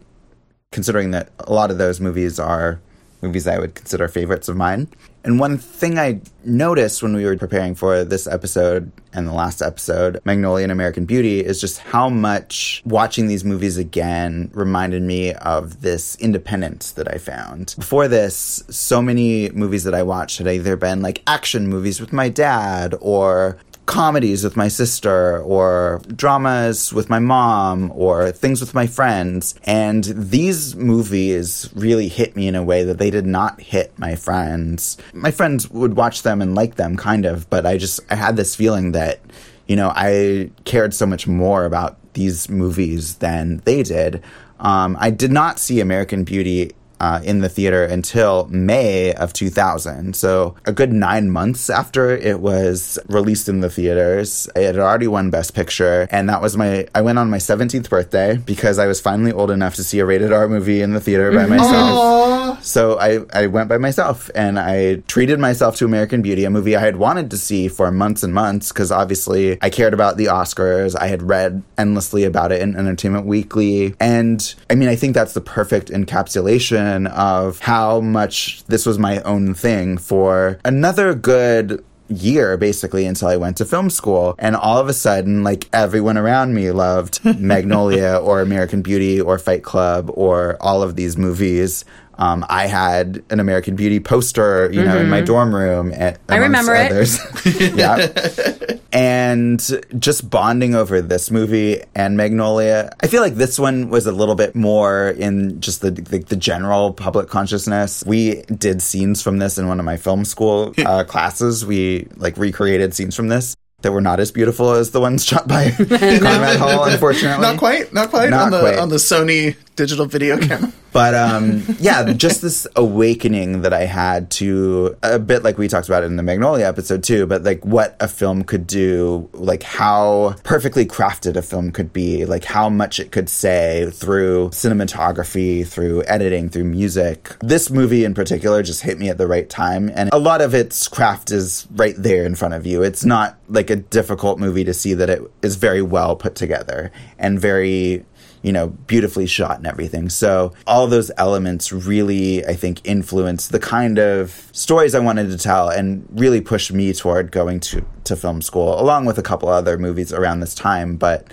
considering 0.71 1.11
that 1.11 1.31
a 1.39 1.53
lot 1.53 1.71
of 1.71 1.77
those 1.77 1.99
movies 1.99 2.39
are 2.39 2.79
movies 3.21 3.47
I 3.47 3.59
would 3.59 3.75
consider 3.75 4.07
favorites 4.07 4.47
of 4.47 4.55
mine. 4.55 4.87
And 5.29 5.39
one 5.39 5.59
thing 5.59 5.99
I 5.99 6.21
noticed 6.43 7.03
when 7.03 7.15
we 7.15 7.23
were 7.23 7.37
preparing 7.37 7.75
for 7.75 8.03
this 8.03 8.25
episode 8.25 8.91
and 9.13 9.27
the 9.27 9.31
last 9.31 9.61
episode, 9.61 10.19
Magnolia 10.25 10.63
and 10.63 10.71
American 10.71 11.05
Beauty, 11.05 11.45
is 11.45 11.61
just 11.61 11.77
how 11.77 12.09
much 12.09 12.81
watching 12.83 13.27
these 13.27 13.45
movies 13.45 13.77
again 13.77 14.49
reminded 14.55 15.03
me 15.03 15.35
of 15.35 15.81
this 15.81 16.15
independence 16.15 16.93
that 16.93 17.13
I 17.13 17.19
found. 17.19 17.75
Before 17.77 18.07
this, 18.07 18.63
so 18.71 19.03
many 19.03 19.51
movies 19.51 19.83
that 19.83 19.93
I 19.93 20.01
watched 20.01 20.39
had 20.39 20.47
either 20.47 20.75
been 20.75 21.03
like 21.03 21.21
action 21.27 21.67
movies 21.67 22.01
with 22.01 22.11
my 22.11 22.27
dad 22.27 22.95
or 22.99 23.59
comedies 23.89 24.43
with 24.43 24.55
my 24.55 24.67
sister 24.67 25.41
or 25.41 25.99
dramas 26.15 26.93
with 26.93 27.09
my 27.09 27.17
mom 27.17 27.91
or 27.95 28.31
things 28.31 28.61
with 28.61 28.75
my 28.75 28.85
friends. 28.85 29.55
And 29.63 30.03
these 30.03 30.75
movies 30.75 31.71
really 31.73 32.07
hit 32.07 32.35
me 32.35 32.47
in 32.47 32.53
a 32.53 32.63
way 32.63 32.83
that 32.83 32.99
they 32.99 33.09
did 33.09 33.25
not 33.25 33.59
hit 33.59 33.97
my 33.97 34.15
friends. 34.15 34.99
My 35.11 35.31
friends 35.31 35.71
would 35.71 35.95
watch 35.95 36.21
them 36.21 36.39
and 36.39 36.53
like 36.53 36.75
them 36.75 36.97
kind 36.97 37.25
of, 37.25 37.49
but 37.49 37.65
I 37.65 37.77
just 37.77 37.99
I 38.11 38.15
had 38.15 38.35
this 38.37 38.55
feeling 38.55 38.91
that 38.91 39.21
you 39.65 39.75
know, 39.75 39.91
I 39.95 40.49
cared 40.65 40.93
so 40.95 41.05
much 41.05 41.27
more 41.27 41.65
about 41.65 41.97
these 42.13 42.49
movies 42.49 43.15
than 43.15 43.61
they 43.65 43.83
did. 43.83 44.23
Um, 44.59 44.97
I 44.99 45.09
did 45.09 45.31
not 45.31 45.59
see 45.59 45.79
American 45.79 46.23
Beauty 46.23 46.71
uh, 46.99 47.21
in 47.23 47.39
the 47.39 47.49
theater 47.49 47.83
until 47.83 48.47
May 48.47 49.13
of 49.13 49.33
2000. 49.33 50.15
So, 50.15 50.55
a 50.65 50.71
good 50.71 50.91
nine 50.91 51.29
months 51.29 51.69
after 51.69 52.09
it 52.09 52.39
was 52.39 52.99
released 53.07 53.49
in 53.49 53.61
the 53.61 53.69
theaters, 53.69 54.49
it 54.55 54.63
had 54.63 54.77
already 54.77 55.07
won 55.07 55.29
Best 55.29 55.53
Picture. 55.53 56.07
And 56.11 56.29
that 56.29 56.41
was 56.41 56.57
my, 56.57 56.87
I 56.93 57.01
went 57.01 57.19
on 57.19 57.29
my 57.29 57.37
17th 57.37 57.89
birthday 57.89 58.37
because 58.37 58.79
I 58.79 58.87
was 58.87 58.99
finally 58.99 59.31
old 59.31 59.51
enough 59.51 59.75
to 59.75 59.83
see 59.83 59.99
a 59.99 60.05
rated 60.05 60.33
R 60.33 60.47
movie 60.47 60.81
in 60.81 60.93
the 60.93 60.99
theater 60.99 61.31
by 61.31 61.45
myself. 61.45 62.63
So, 62.63 62.99
I, 62.99 63.19
I 63.33 63.47
went 63.47 63.69
by 63.69 63.77
myself 63.77 64.29
and 64.35 64.59
I 64.59 64.95
treated 65.07 65.39
myself 65.39 65.77
to 65.77 65.85
American 65.85 66.21
Beauty, 66.21 66.43
a 66.43 66.49
movie 66.49 66.75
I 66.75 66.81
had 66.81 66.97
wanted 66.97 67.31
to 67.31 67.37
see 67.37 67.67
for 67.67 67.91
months 67.91 68.23
and 68.23 68.33
months 68.33 68.69
because 68.69 68.91
obviously 68.91 69.57
I 69.61 69.69
cared 69.69 69.93
about 69.93 70.17
the 70.17 70.25
Oscars. 70.25 70.95
I 70.99 71.07
had 71.07 71.23
read 71.23 71.63
endlessly 71.77 72.23
about 72.23 72.51
it 72.51 72.61
in 72.61 72.75
Entertainment 72.75 73.25
Weekly. 73.25 73.95
And 73.99 74.53
I 74.69 74.75
mean, 74.75 74.89
I 74.89 74.95
think 74.95 75.13
that's 75.13 75.33
the 75.33 75.41
perfect 75.41 75.89
encapsulation 75.89 76.88
of 77.07 77.59
how 77.59 78.01
much 78.01 78.63
this 78.65 78.85
was 78.85 78.99
my 78.99 79.21
own 79.21 79.53
thing 79.53 79.97
for 79.97 80.59
another 80.65 81.13
good 81.13 81.83
year 82.09 82.57
basically 82.57 83.05
until 83.05 83.27
I 83.27 83.37
went 83.37 83.57
to 83.57 83.65
film 83.65 83.89
school. 83.89 84.35
And 84.39 84.55
all 84.55 84.77
of 84.79 84.87
a 84.87 84.93
sudden, 84.93 85.43
like 85.43 85.69
everyone 85.73 86.17
around 86.17 86.53
me 86.53 86.71
loved 86.71 87.23
Magnolia 87.39 88.19
or 88.21 88.41
American 88.41 88.81
Beauty 88.81 89.21
or 89.21 89.37
Fight 89.37 89.63
Club 89.63 90.11
or 90.13 90.57
all 90.59 90.83
of 90.83 90.95
these 90.95 91.17
movies. 91.17 91.85
Um, 92.19 92.45
I 92.49 92.67
had 92.67 93.23
an 93.29 93.39
American 93.39 93.77
Beauty 93.77 94.01
poster, 94.01 94.69
you 94.73 94.83
know, 94.83 94.97
in 94.97 95.07
my 95.09 95.21
dorm 95.21 95.55
room. 95.55 95.93
a- 95.93 96.17
I 96.27 96.35
remember 96.35 96.75
it. 96.75 97.17
yeah. 97.75 98.75
And 98.91 99.59
just 99.99 100.29
bonding 100.29 100.75
over 100.75 101.01
this 101.01 101.31
movie 101.31 101.81
and 101.95 102.17
Magnolia. 102.17 102.91
I 103.01 103.07
feel 103.07 103.21
like 103.21 103.35
this 103.35 103.57
one 103.57 103.89
was 103.89 104.05
a 104.05 104.11
little 104.11 104.35
bit 104.35 104.53
more 104.53 105.09
in 105.11 105.61
just 105.61 105.79
the 105.79 105.91
the, 105.91 106.19
the 106.19 106.35
general 106.35 106.91
public 106.91 107.29
consciousness. 107.29 108.03
We 108.05 108.41
did 108.43 108.81
scenes 108.81 109.21
from 109.21 109.37
this 109.37 109.57
in 109.57 109.69
one 109.69 109.79
of 109.79 109.85
my 109.85 109.95
film 109.95 110.25
school 110.25 110.73
uh, 110.85 111.05
classes. 111.05 111.65
We 111.65 112.07
like 112.17 112.35
recreated 112.37 112.93
scenes 112.93 113.15
from 113.15 113.29
this 113.29 113.55
that 113.81 113.93
were 113.93 114.01
not 114.01 114.19
as 114.19 114.29
beautiful 114.29 114.71
as 114.71 114.91
the 114.91 114.99
ones 114.99 115.23
shot 115.23 115.47
by 115.47 115.71
Conrad 115.71 116.57
Hall, 116.57 116.83
unfortunately. 116.83 117.41
Not 117.41 117.57
quite, 117.57 117.93
not 117.93 118.09
quite 118.09 118.29
Not 118.29 118.47
on 118.47 118.51
the 118.51 118.59
quite. 118.59 118.77
on 118.77 118.89
the 118.89 118.97
Sony 118.97 119.55
digital 119.79 120.05
video 120.05 120.37
camera. 120.47 120.73
But 120.91 121.15
um, 121.15 121.63
yeah, 121.79 122.11
just 122.13 122.41
this 122.41 122.67
awakening 122.75 123.61
that 123.61 123.73
I 123.73 123.85
had 123.85 124.29
to 124.31 124.97
a 125.01 125.17
bit 125.17 125.43
like 125.43 125.57
we 125.57 125.67
talked 125.67 125.87
about 125.87 126.03
in 126.03 126.17
the 126.17 126.23
Magnolia 126.23 126.67
episode 126.67 127.03
too, 127.03 127.25
but 127.25 127.43
like 127.43 127.63
what 127.63 127.95
a 127.99 128.07
film 128.07 128.43
could 128.43 128.67
do, 128.67 129.29
like 129.33 129.63
how 129.63 130.35
perfectly 130.43 130.85
crafted 130.85 131.37
a 131.37 131.41
film 131.41 131.71
could 131.71 131.93
be, 131.93 132.25
like 132.25 132.43
how 132.43 132.69
much 132.69 132.99
it 132.99 133.11
could 133.11 133.29
say 133.29 133.89
through 133.93 134.49
cinematography, 134.49 135.65
through 135.65 136.03
editing, 136.07 136.49
through 136.49 136.65
music. 136.65 137.37
This 137.39 137.69
movie 137.69 138.03
in 138.03 138.13
particular 138.13 138.61
just 138.61 138.81
hit 138.81 138.97
me 138.99 139.09
at 139.09 139.17
the 139.17 139.27
right 139.27 139.49
time, 139.49 139.89
and 139.95 140.09
a 140.11 140.19
lot 140.19 140.41
of 140.41 140.53
its 140.53 140.87
craft 140.87 141.31
is 141.31 141.67
right 141.71 141.95
there 141.97 142.25
in 142.25 142.35
front 142.35 142.55
of 142.55 142.65
you. 142.65 142.83
It's 142.83 143.05
not 143.05 143.37
like 143.47 143.69
a 143.69 143.77
difficult 143.77 144.39
movie 144.39 144.65
to 144.65 144.73
see 144.73 144.93
that 144.95 145.09
it 145.09 145.21
is 145.41 145.55
very 145.55 145.81
well 145.81 146.15
put 146.15 146.35
together 146.35 146.91
and 147.17 147.39
very 147.39 148.05
you 148.41 148.51
know, 148.51 148.67
beautifully 148.67 149.25
shot 149.25 149.57
and 149.57 149.67
everything. 149.67 150.09
So 150.09 150.53
all 150.65 150.87
those 150.87 151.11
elements 151.17 151.71
really, 151.71 152.45
I 152.45 152.53
think, 152.53 152.81
influenced 152.85 153.51
the 153.51 153.59
kind 153.59 153.99
of 153.99 154.49
stories 154.51 154.95
I 154.95 154.99
wanted 154.99 155.29
to 155.31 155.37
tell 155.37 155.69
and 155.69 156.07
really 156.11 156.41
pushed 156.41 156.71
me 156.71 156.93
toward 156.93 157.31
going 157.31 157.59
to, 157.61 157.85
to 158.05 158.15
film 158.15 158.41
school, 158.41 158.79
along 158.79 159.05
with 159.05 159.17
a 159.17 159.23
couple 159.23 159.49
other 159.49 159.77
movies 159.77 160.13
around 160.13 160.39
this 160.39 160.55
time. 160.55 160.95
But 160.95 161.27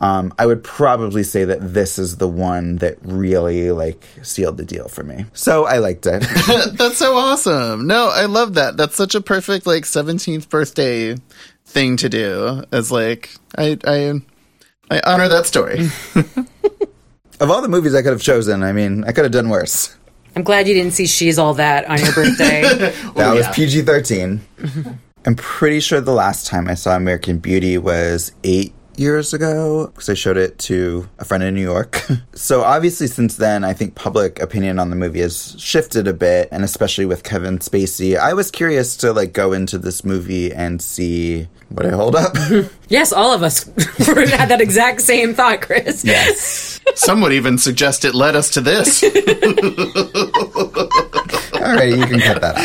um, 0.00 0.32
I 0.38 0.46
would 0.46 0.62
probably 0.62 1.22
say 1.22 1.44
that 1.44 1.74
this 1.74 1.98
is 1.98 2.16
the 2.16 2.28
one 2.28 2.76
that 2.76 2.98
really 3.02 3.72
like 3.72 4.04
sealed 4.22 4.56
the 4.56 4.64
deal 4.64 4.88
for 4.88 5.02
me. 5.02 5.26
So 5.32 5.64
I 5.64 5.78
liked 5.78 6.06
it. 6.06 6.20
That's 6.76 6.98
so 6.98 7.16
awesome. 7.16 7.86
No, 7.86 8.10
I 8.12 8.26
love 8.26 8.54
that. 8.54 8.76
That's 8.76 8.96
such 8.96 9.14
a 9.14 9.20
perfect 9.20 9.66
like 9.66 9.84
17th 9.84 10.48
birthday 10.48 11.16
thing 11.64 11.96
to 11.98 12.08
do. 12.08 12.64
As 12.72 12.92
like 12.92 13.30
I 13.56 13.76
I 13.84 14.20
I 14.90 15.00
honor 15.04 15.28
that 15.28 15.46
story. 15.46 15.80
of 17.40 17.50
all 17.50 17.60
the 17.62 17.68
movies 17.68 17.94
I 17.94 18.02
could 18.02 18.12
have 18.12 18.22
chosen, 18.22 18.62
I 18.62 18.72
mean, 18.72 19.04
I 19.04 19.12
could 19.12 19.24
have 19.24 19.32
done 19.32 19.48
worse. 19.48 19.94
I'm 20.36 20.42
glad 20.42 20.68
you 20.68 20.74
didn't 20.74 20.92
see 20.92 21.06
She's 21.06 21.38
All 21.38 21.54
That 21.54 21.86
on 21.86 21.98
your 21.98 22.12
birthday. 22.12 22.62
That 23.14 23.32
oh, 23.32 23.34
was 23.34 23.48
PG 23.48 23.82
13. 23.82 24.40
I'm 25.26 25.34
pretty 25.34 25.80
sure 25.80 26.00
the 26.00 26.12
last 26.12 26.46
time 26.46 26.68
I 26.68 26.74
saw 26.74 26.94
American 26.96 27.38
Beauty 27.38 27.76
was 27.76 28.32
eight 28.44 28.72
years 28.98 29.32
ago 29.32 29.86
because 29.86 30.08
I 30.08 30.14
showed 30.14 30.36
it 30.36 30.58
to 30.60 31.08
a 31.18 31.24
friend 31.24 31.42
in 31.42 31.54
New 31.54 31.62
York. 31.62 32.06
so, 32.34 32.62
obviously, 32.62 33.06
since 33.06 33.36
then, 33.36 33.64
I 33.64 33.72
think 33.72 33.94
public 33.94 34.40
opinion 34.40 34.78
on 34.78 34.90
the 34.90 34.96
movie 34.96 35.20
has 35.20 35.54
shifted 35.58 36.08
a 36.08 36.12
bit, 36.12 36.48
and 36.50 36.64
especially 36.64 37.06
with 37.06 37.24
Kevin 37.24 37.58
Spacey. 37.58 38.18
I 38.18 38.34
was 38.34 38.50
curious 38.50 38.96
to 38.98 39.12
like 39.12 39.32
go 39.32 39.52
into 39.52 39.78
this 39.78 40.04
movie 40.04 40.52
and 40.52 40.80
see 40.82 41.48
what 41.68 41.86
I 41.86 41.90
hold 41.90 42.16
up. 42.16 42.34
yes, 42.88 43.12
all 43.12 43.32
of 43.32 43.42
us 43.42 43.64
had 43.98 44.48
that 44.48 44.60
exact 44.60 45.02
same 45.02 45.34
thought, 45.34 45.60
Chris. 45.60 46.04
yes. 46.04 46.80
Some 46.94 47.20
would 47.20 47.32
even 47.32 47.58
suggest 47.58 48.04
it 48.04 48.14
led 48.14 48.34
us 48.34 48.50
to 48.50 48.60
this. 48.60 49.02
All 51.58 51.74
right, 51.74 51.96
you 51.96 52.06
can 52.06 52.20
cut 52.20 52.40
that 52.40 52.56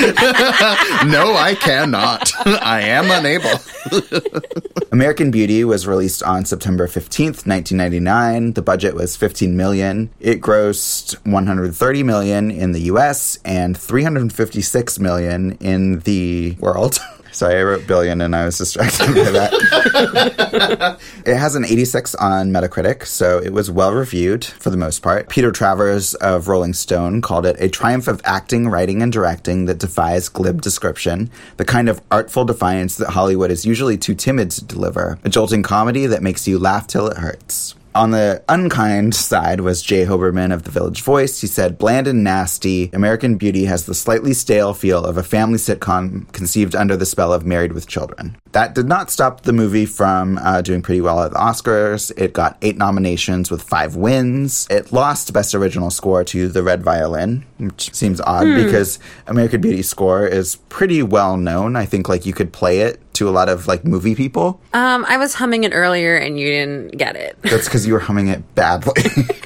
out. 0.62 1.08
no, 1.08 1.36
I 1.36 1.56
cannot. 1.56 2.32
I 2.46 2.82
am 2.82 3.10
unable. 3.10 3.60
American 4.92 5.32
Beauty 5.32 5.64
was 5.64 5.88
released 5.88 6.22
on 6.22 6.46
September 6.46 6.88
15th, 6.88 7.48
1999. 7.48 8.54
The 8.54 8.62
budget 8.62 8.94
was 8.94 9.16
15 9.16 9.58
million. 9.58 10.12
It 10.20 10.42
grossed 10.42 11.16
130 11.26 12.04
million 12.04 12.52
in 12.52 12.74
the 12.74 12.82
US 12.82 13.40
and 13.44 13.76
356 13.76 15.00
million 15.00 15.54
in 15.54 16.00
the 16.02 16.56
world. 16.60 17.00
Sorry, 17.34 17.60
I 17.60 17.64
wrote 17.64 17.88
billion 17.88 18.22
and 18.22 18.36
I 18.36 18.46
was 18.46 18.60
distracted 18.60 19.08
by 19.08 19.32
that. 19.32 21.00
it 21.26 21.36
has 21.36 21.56
an 21.56 21.66
86 21.66 22.14
on 22.16 22.52
Metacritic, 22.52 23.08
so 23.08 23.40
it 23.40 23.52
was 23.52 23.72
well 23.72 23.92
reviewed 23.92 24.46
for 24.46 24.70
the 24.70 24.78
most 24.78 25.02
part. 25.02 25.30
Peter 25.30 25.52
Travers 25.52 26.14
of 26.16 26.48
Rolling 26.48 26.74
Stone 26.74 27.22
called 27.22 27.48
it 27.48 27.56
a 27.60 27.70
triumph 27.70 28.08
of 28.08 28.22
acting, 28.24 28.68
writing, 28.68 29.02
and 29.02 29.12
directing 29.12 29.66
that 29.66 29.80
defies 29.80 30.30
glib 30.30 30.62
description, 30.62 31.32
the 31.58 31.66
kind 31.66 31.90
of 31.90 32.02
artful 32.12 32.46
defiance 32.46 32.98
that 32.98 33.10
Hollywood 33.10 33.50
is 33.50 33.66
usually 33.66 33.98
too 33.98 34.14
timid 34.14 34.52
to 34.52 34.64
deliver, 34.64 35.18
a 35.24 35.30
jolting 35.30 35.64
comedy 35.64 36.06
that 36.06 36.22
makes 36.22 36.48
you 36.48 36.60
laugh 36.60 36.86
till 36.86 37.08
it 37.08 37.18
hurts. 37.18 37.74
On 37.96 38.10
the 38.12 38.44
unkind 38.50 39.14
side 39.14 39.62
was 39.62 39.82
Jay 39.82 40.06
Hoberman 40.06 40.52
of 40.52 40.64
The 40.64 40.72
Village 40.72 41.02
Voice. 41.02 41.42
He 41.42 41.48
said, 41.48 41.78
Bland 41.78 42.08
and 42.08 42.24
nasty, 42.24 42.90
American 42.92 43.38
Beauty 43.38 43.66
has 43.66 43.86
the 43.86 43.94
slightly 43.94 44.34
stale 44.34 44.74
feel 44.74 45.06
of 45.06 45.18
a 45.18 45.24
family 45.24 45.60
sitcom 45.60 46.32
conceived 46.32 46.76
under 46.76 46.98
the 46.98 47.06
spell 47.06 47.32
of 47.32 47.46
Married 47.46 47.74
with 47.74 47.88
Children. 47.88 48.36
That 48.54 48.74
did 48.74 48.88
not 48.88 49.12
stop 49.12 49.42
the 49.42 49.54
movie 49.54 49.86
from 49.86 50.40
uh, 50.40 50.62
doing 50.62 50.82
pretty 50.82 51.02
well 51.02 51.22
at 51.22 51.32
the 51.32 51.38
Oscars. 51.38 52.12
It 52.18 52.34
got 52.34 52.58
eight 52.62 52.78
nominations 52.78 53.52
with 53.52 53.62
five 53.62 53.96
wins. 53.96 54.68
It 54.70 54.92
lost 54.92 55.32
Best 55.34 55.54
Original 55.54 55.92
Score 55.92 56.24
to 56.26 56.48
The 56.48 56.64
Red 56.64 56.84
Violin, 56.84 57.46
which 57.58 57.94
seems 57.94 58.22
odd 58.22 58.46
because 58.56 59.00
American 59.28 59.62
Beauty 59.62 59.84
score 59.84 60.26
is 60.26 60.56
pretty 60.70 61.04
well 61.04 61.38
known. 61.38 61.76
I 61.76 61.86
think 61.86 62.10
like 62.10 62.26
you 62.26 62.34
could 62.34 62.54
play 62.54 62.80
it 62.80 63.00
to 63.14 63.30
a 63.30 63.32
lot 63.32 63.50
of 63.50 63.68
like 63.68 63.86
movie 63.86 64.16
people. 64.16 64.60
Um, 64.74 65.06
I 65.08 65.18
was 65.18 65.36
humming 65.36 65.64
it 65.64 65.72
earlier 65.74 66.16
and 66.16 66.40
you 66.40 66.48
didn't 66.48 66.98
get 66.98 67.16
it. 67.16 67.38
That's 67.44 67.66
because 67.66 67.83
you 67.88 67.94
were 67.94 68.00
humming 68.00 68.28
it 68.28 68.56
badly. 68.56 68.94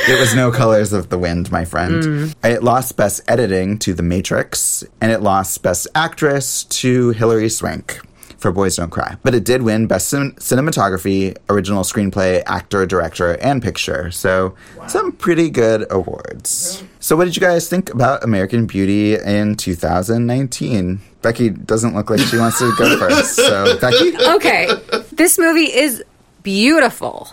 It 0.07 0.19
was 0.19 0.35
no 0.35 0.51
colors 0.51 0.93
of 0.93 1.09
the 1.09 1.17
wind, 1.17 1.51
my 1.51 1.65
friend. 1.65 2.03
Mm. 2.03 2.35
It 2.43 2.61
lost 2.63 2.95
best 2.95 3.21
editing 3.27 3.79
to 3.79 3.93
The 3.95 4.03
Matrix, 4.03 4.83
and 5.01 5.11
it 5.11 5.21
lost 5.21 5.63
best 5.63 5.87
actress 5.95 6.63
to 6.65 7.09
Hilary 7.11 7.49
Swank 7.49 7.99
for 8.37 8.51
Boys 8.51 8.75
Don't 8.75 8.91
Cry, 8.91 9.15
but 9.23 9.33
it 9.33 9.43
did 9.45 9.63
win 9.63 9.87
Best 9.87 10.09
Cin- 10.09 10.33
Cinematography, 10.33 11.35
Original 11.49 11.81
Screenplay, 11.83 12.43
Actor, 12.45 12.85
Director, 12.85 13.31
and 13.41 13.63
Picture. 13.63 14.11
So 14.11 14.53
some 14.87 15.11
pretty 15.11 15.49
good 15.49 15.87
awards. 15.89 16.83
So 16.99 17.15
what 17.15 17.25
did 17.25 17.35
you 17.35 17.41
guys 17.41 17.67
think 17.67 17.89
about 17.91 18.23
American 18.23 18.67
Beauty 18.67 19.15
in 19.15 19.55
2019? 19.55 20.99
Becky 21.23 21.49
doesn't 21.49 21.95
look 21.95 22.11
like 22.11 22.19
she 22.19 22.37
wants 22.37 22.59
to 22.59 22.71
go 22.77 22.97
first. 22.99 23.35
So 23.37 23.79
Becky, 23.79 24.15
Okay, 24.35 24.69
this 25.13 25.39
movie 25.39 25.73
is 25.73 26.03
beautiful. 26.45 27.27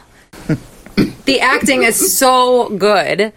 the 1.27 1.39
acting 1.41 1.85
is 1.85 2.17
so 2.19 2.71
good. 2.71 3.33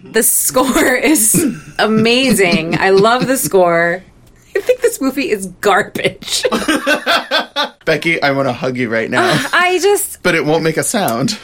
The 0.00 0.22
score 0.22 0.94
is 1.12 1.34
amazing. 1.78 2.78
I 2.78 2.90
love 2.90 3.26
the 3.26 3.38
score. 3.38 4.04
I 4.54 4.60
think 4.60 4.82
this 4.82 5.00
movie 5.00 5.30
is 5.30 5.46
garbage. 5.60 6.44
Becky, 7.84 8.22
I 8.22 8.30
want 8.32 8.48
to 8.48 8.52
hug 8.52 8.76
you 8.76 8.88
right 8.88 9.10
now, 9.10 9.30
I 9.52 9.78
just 9.80 10.14
but 10.22 10.34
it 10.34 10.44
won't 10.44 10.62
make 10.62 10.76
a 10.76 10.84
sound. 10.84 11.38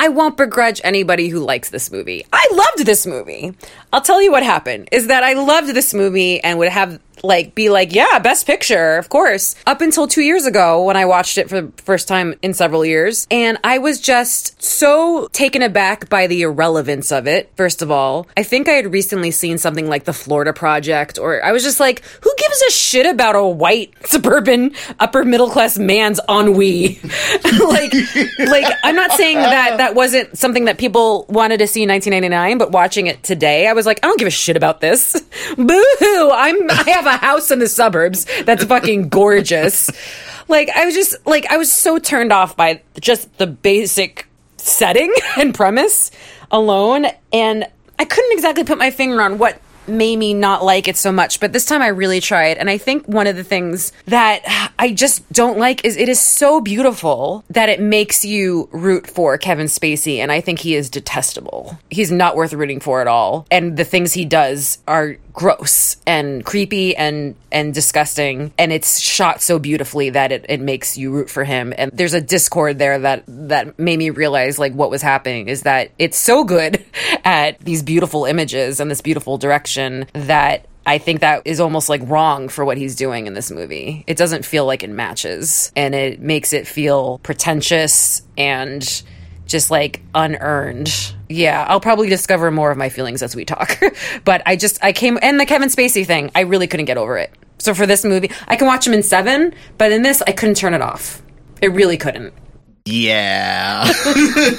I 0.00 0.08
won't 0.08 0.36
begrudge 0.36 0.80
anybody 0.82 1.28
who 1.28 1.40
likes 1.40 1.70
this 1.70 1.90
movie. 1.92 2.26
I 2.32 2.48
loved 2.52 2.86
this 2.86 3.06
movie. 3.06 3.54
I'll 3.92 4.00
tell 4.00 4.20
you 4.20 4.32
what 4.32 4.42
happened 4.42 4.88
is 4.90 5.06
that 5.06 5.22
I 5.22 5.34
loved 5.34 5.68
this 5.68 5.94
movie 5.94 6.42
and 6.42 6.58
would 6.58 6.68
have 6.68 6.98
like 7.22 7.54
be 7.54 7.68
like, 7.68 7.94
yeah, 7.94 8.18
best 8.18 8.46
picture, 8.46 8.96
of 8.96 9.08
course. 9.08 9.54
Up 9.64 9.80
until 9.80 10.08
2 10.08 10.22
years 10.22 10.44
ago 10.44 10.82
when 10.82 10.96
I 10.96 11.04
watched 11.04 11.38
it 11.38 11.48
for 11.48 11.60
the 11.60 11.82
first 11.82 12.08
time 12.08 12.34
in 12.42 12.52
several 12.52 12.84
years, 12.84 13.28
and 13.30 13.58
I 13.62 13.78
was 13.78 14.00
just 14.00 14.60
so 14.60 15.28
taken 15.32 15.62
aback 15.62 16.08
by 16.08 16.26
the 16.26 16.42
irrelevance 16.42 17.12
of 17.12 17.28
it. 17.28 17.52
First 17.56 17.80
of 17.80 17.92
all, 17.92 18.26
I 18.36 18.42
think 18.42 18.68
I 18.68 18.72
had 18.72 18.92
recently 18.92 19.30
seen 19.30 19.58
something 19.58 19.88
like 19.88 20.02
The 20.02 20.12
Florida 20.12 20.52
Project 20.52 21.16
or 21.18 21.44
I 21.44 21.52
was 21.52 21.62
just 21.62 21.78
like, 21.78 22.02
who 22.22 22.34
gives 22.36 22.60
a 22.62 22.70
shit 22.72 23.06
about 23.06 23.36
a 23.36 23.46
white 23.46 23.94
suburban 24.04 24.72
upper 24.98 25.24
middle 25.24 25.48
class 25.48 25.61
man's 25.78 26.20
ennui? 26.28 27.00
like 27.60 27.92
like 28.38 28.66
I'm 28.82 28.96
not 28.96 29.12
saying 29.12 29.36
that 29.36 29.78
that 29.78 29.94
wasn't 29.94 30.36
something 30.36 30.66
that 30.66 30.78
people 30.78 31.26
wanted 31.28 31.58
to 31.58 31.66
see 31.66 31.82
in 31.82 31.88
1999, 31.88 32.58
but 32.58 32.72
watching 32.72 33.06
it 33.06 33.22
today, 33.22 33.66
I 33.66 33.72
was 33.72 33.86
like, 33.86 34.00
I 34.02 34.08
don't 34.08 34.18
give 34.18 34.28
a 34.28 34.32
shit 34.32 34.56
about 34.56 34.80
this. 34.80 35.12
Boo 35.56 35.86
hoo! 35.98 36.30
I'm 36.32 36.70
I 36.70 36.90
have 36.90 37.06
a 37.06 37.16
house 37.16 37.50
in 37.50 37.58
the 37.58 37.68
suburbs 37.68 38.26
that's 38.44 38.64
fucking 38.64 39.08
gorgeous. 39.08 39.90
Like 40.48 40.68
I 40.70 40.84
was 40.84 40.94
just 40.94 41.14
like 41.26 41.46
I 41.46 41.56
was 41.56 41.72
so 41.72 41.98
turned 41.98 42.32
off 42.32 42.56
by 42.56 42.82
just 43.00 43.38
the 43.38 43.46
basic 43.46 44.26
setting 44.56 45.12
and 45.38 45.54
premise 45.54 46.10
alone, 46.50 47.06
and 47.32 47.66
I 47.98 48.04
couldn't 48.04 48.32
exactly 48.32 48.64
put 48.64 48.78
my 48.78 48.90
finger 48.90 49.22
on 49.22 49.38
what 49.38 49.61
made 49.86 50.16
me 50.16 50.34
not 50.34 50.64
like 50.64 50.88
it 50.88 50.96
so 50.96 51.12
much, 51.12 51.40
but 51.40 51.52
this 51.52 51.64
time 51.64 51.82
I 51.82 51.88
really 51.88 52.20
tried. 52.20 52.58
And 52.58 52.70
I 52.70 52.78
think 52.78 53.06
one 53.06 53.26
of 53.26 53.36
the 53.36 53.44
things 53.44 53.92
that 54.06 54.42
I 54.78 54.92
just 54.92 55.30
don't 55.32 55.58
like 55.58 55.84
is 55.84 55.96
it 55.96 56.08
is 56.08 56.20
so 56.20 56.60
beautiful 56.60 57.44
that 57.50 57.68
it 57.68 57.80
makes 57.80 58.24
you 58.24 58.68
root 58.72 59.06
for 59.06 59.36
Kevin 59.38 59.66
Spacey. 59.66 60.18
And 60.18 60.30
I 60.30 60.40
think 60.40 60.60
he 60.60 60.74
is 60.74 60.90
detestable. 60.90 61.78
He's 61.90 62.12
not 62.12 62.36
worth 62.36 62.52
rooting 62.52 62.80
for 62.80 63.00
at 63.00 63.06
all. 63.06 63.46
And 63.50 63.76
the 63.76 63.84
things 63.84 64.12
he 64.12 64.24
does 64.24 64.78
are 64.86 65.16
gross 65.32 65.96
and 66.06 66.44
creepy 66.44 66.94
and 66.94 67.34
and 67.50 67.72
disgusting 67.72 68.52
and 68.58 68.72
it's 68.72 69.00
shot 69.00 69.40
so 69.40 69.58
beautifully 69.58 70.10
that 70.10 70.30
it, 70.30 70.44
it 70.48 70.60
makes 70.60 70.98
you 70.98 71.10
root 71.10 71.30
for 71.30 71.44
him 71.44 71.72
and 71.78 71.90
there's 71.94 72.12
a 72.12 72.20
discord 72.20 72.78
there 72.78 72.98
that 72.98 73.24
that 73.26 73.78
made 73.78 73.98
me 73.98 74.10
realize 74.10 74.58
like 74.58 74.74
what 74.74 74.90
was 74.90 75.00
happening 75.00 75.48
is 75.48 75.62
that 75.62 75.90
it's 75.98 76.18
so 76.18 76.44
good 76.44 76.84
at 77.24 77.58
these 77.60 77.82
beautiful 77.82 78.26
images 78.26 78.78
and 78.78 78.90
this 78.90 79.00
beautiful 79.00 79.38
direction 79.38 80.06
that 80.12 80.66
I 80.84 80.98
think 80.98 81.20
that 81.20 81.42
is 81.44 81.60
almost 81.60 81.88
like 81.88 82.02
wrong 82.04 82.48
for 82.48 82.64
what 82.64 82.76
he's 82.76 82.96
doing 82.96 83.28
in 83.28 83.34
this 83.34 83.52
movie. 83.52 84.02
It 84.08 84.16
doesn't 84.16 84.44
feel 84.44 84.66
like 84.66 84.82
it 84.82 84.90
matches 84.90 85.70
and 85.76 85.94
it 85.94 86.20
makes 86.20 86.52
it 86.52 86.66
feel 86.66 87.18
pretentious 87.18 88.22
and 88.36 89.02
just 89.46 89.70
like 89.70 90.02
unearned. 90.14 91.14
Yeah, 91.32 91.64
I'll 91.68 91.80
probably 91.80 92.08
discover 92.08 92.50
more 92.50 92.70
of 92.70 92.78
my 92.78 92.88
feelings 92.88 93.22
as 93.22 93.34
we 93.34 93.44
talk. 93.44 93.80
but 94.24 94.42
I 94.46 94.56
just 94.56 94.82
I 94.84 94.92
came 94.92 95.18
and 95.22 95.40
the 95.40 95.46
Kevin 95.46 95.68
Spacey 95.68 96.06
thing, 96.06 96.30
I 96.34 96.40
really 96.40 96.66
couldn't 96.66 96.86
get 96.86 96.98
over 96.98 97.16
it. 97.16 97.32
So 97.58 97.74
for 97.74 97.86
this 97.86 98.04
movie, 98.04 98.30
I 98.48 98.56
can 98.56 98.66
watch 98.66 98.86
him 98.86 98.92
in 98.92 99.02
7, 99.02 99.54
but 99.78 99.92
in 99.92 100.02
this 100.02 100.20
I 100.22 100.32
couldn't 100.32 100.56
turn 100.56 100.74
it 100.74 100.82
off. 100.82 101.22
It 101.60 101.68
really 101.68 101.96
couldn't. 101.96 102.34
Yeah. 102.84 103.90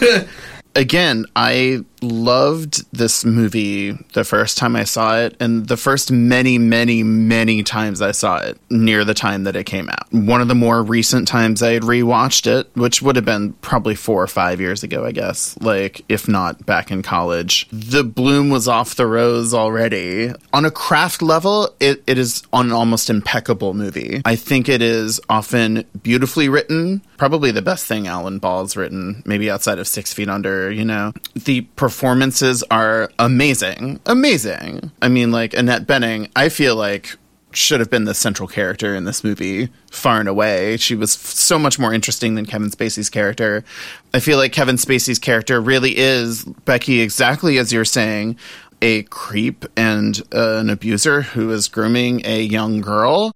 Again, 0.75 1.25
I 1.35 1.83
loved 2.03 2.85
this 2.95 3.25
movie 3.25 3.91
the 4.13 4.23
first 4.23 4.57
time 4.57 4.75
I 4.75 4.83
saw 4.83 5.17
it, 5.17 5.35
and 5.39 5.67
the 5.67 5.77
first 5.77 6.11
many, 6.11 6.57
many, 6.57 7.03
many 7.03 7.63
times 7.63 8.01
I 8.01 8.11
saw 8.11 8.37
it 8.37 8.57
near 8.69 9.03
the 9.03 9.13
time 9.13 9.45
that 9.45 9.55
it 9.55 9.65
came 9.65 9.89
out. 9.89 10.11
One 10.11 10.41
of 10.41 10.47
the 10.47 10.55
more 10.55 10.83
recent 10.83 11.27
times 11.27 11.63
I 11.63 11.71
had 11.71 11.83
rewatched 11.83 12.47
it, 12.47 12.69
which 12.75 13.01
would 13.01 13.15
have 13.15 13.25
been 13.25 13.53
probably 13.53 13.95
four 13.95 14.21
or 14.21 14.27
five 14.27 14.59
years 14.59 14.83
ago, 14.83 15.05
I 15.05 15.11
guess, 15.11 15.57
like 15.61 16.03
if 16.09 16.27
not 16.27 16.65
back 16.65 16.91
in 16.91 17.01
college, 17.01 17.67
the 17.71 18.03
bloom 18.03 18.49
was 18.49 18.67
off 18.67 18.95
the 18.95 19.07
rose 19.07 19.53
already. 19.53 20.31
On 20.51 20.65
a 20.65 20.71
craft 20.71 21.21
level, 21.21 21.73
it, 21.79 22.03
it 22.05 22.17
is 22.17 22.43
an 22.53 22.71
almost 22.71 23.09
impeccable 23.09 23.73
movie. 23.73 24.21
I 24.25 24.35
think 24.35 24.69
it 24.69 24.81
is 24.81 25.19
often 25.29 25.85
beautifully 26.01 26.49
written, 26.49 27.01
probably 27.17 27.51
the 27.51 27.61
best 27.61 27.85
thing 27.85 28.07
Alan 28.07 28.39
Ball's 28.39 28.75
written, 28.75 29.23
maybe 29.25 29.49
outside 29.49 29.79
of 29.79 29.87
Six 29.87 30.13
Feet 30.13 30.29
Under, 30.29 30.71
you 30.71 30.85
know. 30.85 31.13
The 31.35 31.61
performances 31.93 32.63
are 32.71 33.07
amazing. 33.19 33.99
Amazing. 34.07 34.91
I 34.99 35.09
mean, 35.09 35.31
like 35.31 35.53
Annette 35.53 35.85
Bening, 35.85 36.27
I 36.35 36.49
feel 36.49 36.75
like 36.75 37.15
should 37.51 37.79
have 37.79 37.91
been 37.91 38.05
the 38.05 38.15
central 38.15 38.47
character 38.47 38.95
in 38.95 39.05
this 39.05 39.23
movie 39.23 39.69
far 39.91 40.19
and 40.19 40.27
away. 40.27 40.75
She 40.77 40.95
was 40.95 41.15
f- 41.15 41.21
so 41.21 41.59
much 41.59 41.77
more 41.77 41.93
interesting 41.93 42.33
than 42.33 42.47
Kevin 42.47 42.71
Spacey's 42.71 43.11
character. 43.11 43.63
I 44.11 44.19
feel 44.21 44.39
like 44.39 44.51
Kevin 44.51 44.77
Spacey's 44.77 45.19
character 45.19 45.61
really 45.61 45.95
is, 45.95 46.45
Becky, 46.65 46.99
exactly 46.99 47.59
as 47.59 47.71
you're 47.71 47.85
saying, 47.85 48.37
a 48.81 49.03
creep 49.03 49.63
and 49.77 50.19
uh, 50.33 50.57
an 50.57 50.71
abuser 50.71 51.21
who 51.21 51.51
is 51.51 51.67
grooming 51.67 52.25
a 52.25 52.41
young 52.41 52.81
girl. 52.81 53.33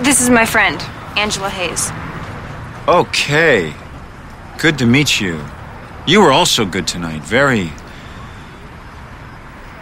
This 0.00 0.20
is 0.20 0.28
my 0.28 0.44
friend, 0.44 0.82
Angela 1.16 1.50
Hayes. 1.50 1.92
Okay. 2.88 3.72
Good 4.58 4.76
to 4.78 4.86
meet 4.86 5.20
you. 5.20 5.40
You 6.06 6.20
were 6.22 6.32
also 6.32 6.64
good 6.64 6.86
tonight. 6.86 7.22
Very 7.22 7.70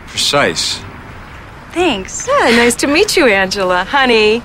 precise. 0.09 0.81
Thanks. 1.73 2.27
Yeah, 2.27 2.51
nice 2.57 2.75
to 2.77 2.87
meet 2.87 3.17
you, 3.17 3.27
Angela. 3.27 3.85
Honey. 3.85 4.43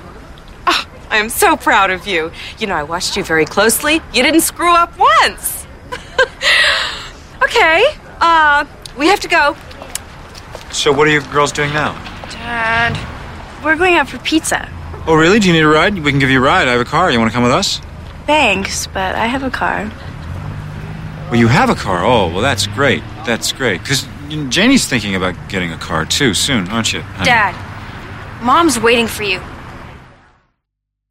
Oh, 0.66 0.86
I 1.10 1.16
am 1.16 1.28
so 1.28 1.56
proud 1.56 1.90
of 1.90 2.06
you. 2.06 2.30
You 2.58 2.66
know, 2.66 2.74
I 2.74 2.82
watched 2.84 3.16
you 3.16 3.24
very 3.24 3.44
closely. 3.44 3.94
You 4.12 4.22
didn't 4.22 4.42
screw 4.42 4.72
up 4.74 4.96
once. 4.98 5.66
okay. 7.42 7.84
Uh, 8.20 8.64
we 8.96 9.08
have 9.08 9.20
to 9.20 9.28
go. 9.28 9.56
So, 10.70 10.92
what 10.92 11.08
are 11.08 11.10
you 11.10 11.20
girls 11.32 11.52
doing 11.52 11.72
now? 11.72 11.92
Dad, 12.30 12.96
we're 13.64 13.76
going 13.76 13.94
out 13.94 14.08
for 14.08 14.18
pizza. 14.18 14.68
Oh, 15.06 15.14
really? 15.14 15.38
Do 15.38 15.48
you 15.48 15.52
need 15.52 15.62
a 15.62 15.68
ride? 15.68 15.94
We 15.98 16.10
can 16.10 16.20
give 16.20 16.30
you 16.30 16.38
a 16.38 16.44
ride. 16.44 16.68
I 16.68 16.72
have 16.72 16.80
a 16.80 16.84
car. 16.84 17.10
You 17.10 17.18
want 17.18 17.30
to 17.30 17.34
come 17.34 17.42
with 17.42 17.52
us? 17.52 17.80
Thanks, 18.26 18.86
but 18.86 19.14
I 19.16 19.26
have 19.26 19.42
a 19.42 19.50
car. 19.50 19.90
Well, 21.30 21.36
you 21.36 21.48
have 21.48 21.70
a 21.70 21.74
car. 21.74 22.04
Oh, 22.04 22.28
well, 22.30 22.42
that's 22.42 22.66
great. 22.66 23.02
That's 23.26 23.52
great. 23.52 23.80
Because 23.80 24.06
Janie's 24.50 24.86
thinking 24.86 25.14
about 25.14 25.34
getting 25.48 25.72
a 25.72 25.78
car 25.78 26.04
too 26.04 26.34
soon, 26.34 26.68
aren't 26.68 26.92
you? 26.92 27.00
honey? 27.00 27.26
Dad, 27.26 28.42
Mom's 28.42 28.78
waiting 28.78 29.06
for 29.06 29.22
you. 29.22 29.40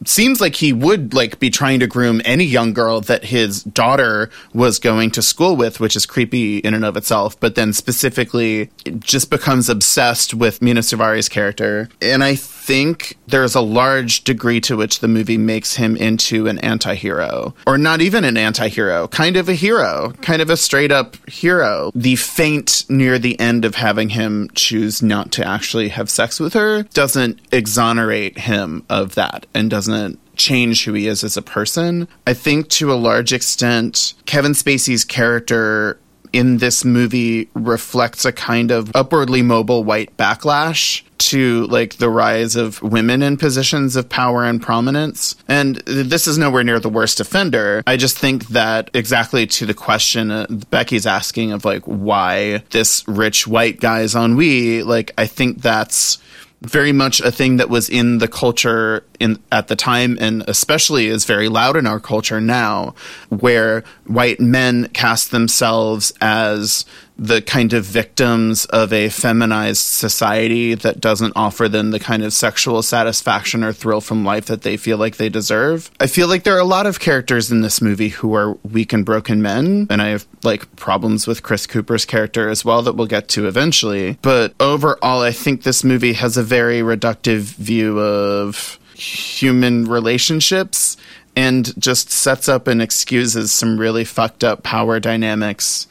Seems 0.06 0.42
like 0.42 0.56
he 0.56 0.74
would 0.74 1.13
like 1.13 1.39
be 1.39 1.50
trying 1.50 1.80
to 1.80 1.88
groom 1.88 2.22
any 2.26 2.46
young 2.46 2.74
girl 2.74 3.02
that 3.02 3.26
his 3.26 3.63
daughter 3.63 4.30
was 4.54 4.80
going 4.80 5.12
to 5.12 5.22
school 5.22 5.56
with, 5.56 5.80
which 5.80 5.96
is 5.96 6.06
creepy 6.06 6.60
in 6.60 6.74
and 6.74 6.86
of 6.86 6.98
itself. 6.98 7.39
But 7.39 7.56
then 7.56 7.74
specifically, 7.74 8.70
just 9.00 9.30
becomes 9.30 9.70
obsessed 9.70 10.34
with 10.34 10.62
Mena 10.62 10.82
Suvari's 10.82 11.30
character, 11.30 11.89
and 12.02 12.24
I 12.24 12.36
think 12.63 13.18
there's 13.28 13.56
a 13.56 13.62
large 13.62 14.24
degree 14.24 14.62
to 14.62 14.78
which 14.78 15.00
the 15.00 15.08
movie 15.08 15.38
makes 15.38 15.76
him 15.76 15.98
into 15.98 16.48
an 16.48 16.58
anti-hero 16.60 17.54
or 17.68 17.78
not 17.78 18.00
even 18.00 18.24
an 18.24 18.38
anti-hero 18.38 19.06
kind 19.10 19.36
of 19.36 19.50
a 19.50 19.54
hero 19.54 20.13
kind 20.22 20.42
of 20.42 20.50
a 20.50 20.56
straight 20.56 20.92
up 20.92 21.17
hero 21.27 21.92
the 21.94 22.15
feint 22.15 22.86
near 22.88 23.19
the 23.19 23.38
end 23.38 23.65
of 23.65 23.75
having 23.75 24.10
him 24.10 24.50
choose 24.56 25.02
not 25.02 25.30
to 25.30 25.46
actually 25.46 25.90
have 25.90 26.10
sex 26.10 26.40
with 26.40 26.54
her 26.54 26.84
doesn't 26.94 27.38
exonerate 27.52 28.38
him 28.38 28.86
of 28.90 29.15
that 29.15 29.46
and 29.54 29.69
doesn't 29.69 29.92
change 30.35 30.85
who 30.85 30.94
he 30.94 31.08
is 31.08 31.23
as 31.23 31.37
a 31.37 31.41
person. 31.41 32.08
I 32.25 32.33
think 32.33 32.69
to 32.69 32.91
a 32.91 32.96
large 32.96 33.33
extent, 33.33 34.13
Kevin 34.25 34.54
Spacey's 34.54 35.06
character 35.06 36.00
in 36.33 36.58
this 36.58 36.83
movie 36.83 37.48
reflects 37.54 38.25
a 38.25 38.31
kind 38.31 38.71
of 38.71 38.91
upwardly 38.96 39.44
mobile 39.44 39.83
white 39.83 40.17
backlash 40.17 41.04
to 41.19 41.65
like 41.67 41.98
the 41.98 42.10
rise 42.10 42.56
of 42.56 42.81
women 42.81 43.21
in 43.21 43.37
positions 43.37 43.96
of 43.96 44.10
power 44.10 44.44
and 44.44 44.62
prominence. 44.62 45.35
And 45.48 45.77
this 45.85 46.27
is 46.27 46.37
nowhere 46.37 46.63
near 46.63 46.79
the 46.79 46.89
worst 46.89 47.19
offender. 47.19 47.83
I 47.87 47.98
just 47.98 48.17
think 48.17 48.48
that 48.48 48.89
exactly 48.94 49.46
to 49.48 49.65
the 49.65 49.73
question 49.73 50.31
uh, 50.31 50.48
Becky's 50.69 51.06
asking 51.06 51.52
of 51.52 51.63
like 51.63 51.83
why 51.83 52.63
this 52.71 53.08
rich 53.08 53.48
white 53.48 53.79
guy's 53.79 54.15
ennui, 54.15 54.83
like 54.83 55.12
I 55.17 55.27
think 55.27 55.62
that's 55.62 56.17
very 56.64 56.94
much 56.94 57.20
a 57.20 57.32
thing 57.32 57.58
that 57.58 57.70
was 57.70 57.90
in 57.90 58.20
the 58.20 58.28
culture 58.28 59.04
in 59.20 59.38
at 59.52 59.68
the 59.68 59.76
time 59.76 60.18
and 60.20 60.44
especially 60.48 61.08
is 61.08 61.26
very 61.26 61.50
loud 61.50 61.76
in 61.76 61.86
our 61.86 62.00
culture 62.00 62.40
now 62.40 62.96
where 63.30 63.84
white 64.08 64.40
men 64.40 64.88
cast 64.90 65.32
themselves 65.32 66.14
as 66.22 66.86
the 67.18 67.42
kind 67.42 67.74
of 67.74 67.86
victims 67.86 68.66
of 68.66 68.92
a 68.92 69.10
feminized 69.10 69.82
society 69.84 70.74
that 70.74 71.00
doesn't 71.00 71.34
offer 71.36 71.70
them 71.70 71.92
the 71.92 72.00
kind 72.00 72.24
of 72.24 72.34
sexual 72.34 72.82
satisfaction 72.82 73.64
or 73.64 73.72
thrill 73.72 74.02
from 74.02 74.26
life 74.26 74.46
that 74.46 74.64
they 74.64 74.78
feel 74.78 74.98
like 74.98 75.18
they 75.18 75.30
deserve. 75.30 75.92
I 76.00 76.08
feel 76.08 76.28
like 76.28 76.44
there 76.44 76.56
are 76.56 76.60
a 76.60 76.66
lot 76.66 76.88
of 76.88 77.00
characters 77.00 77.52
in 77.52 77.62
this 77.62 77.82
movie 77.82 78.10
who 78.10 78.34
are 78.34 78.54
weak 78.64 78.94
and 78.94 79.06
broken 79.06 79.42
men, 79.42 79.88
and 79.90 80.02
I 80.02 80.08
have 80.08 80.26
like 80.44 80.76
problems 80.76 81.28
with 81.28 81.44
Chris 81.44 81.68
Cooper's 81.68 82.06
character 82.06 82.50
as 82.50 82.66
well 82.66 82.82
that 82.82 82.96
we'll 82.96 83.08
get 83.08 83.28
to 83.30 83.48
eventually. 83.48 84.18
But 84.22 84.54
overall, 84.60 85.22
I 85.22 85.32
think 85.32 85.64
this 85.64 85.84
movie 85.84 86.14
has 86.14 86.36
a 86.36 86.44
very 86.44 86.82
reductive 86.82 87.56
view 87.56 88.00
of 88.00 88.80
human 88.96 89.86
relationships 89.86 90.98
and 91.36 91.80
just 91.80 92.12
sets 92.12 92.48
up 92.48 92.68
and 92.68 92.82
excuses 92.82 93.52
some 93.52 93.80
really 93.80 94.06
fucked 94.06 94.44
up 94.44 94.64
power 94.64 95.00
dynamics 95.00 95.88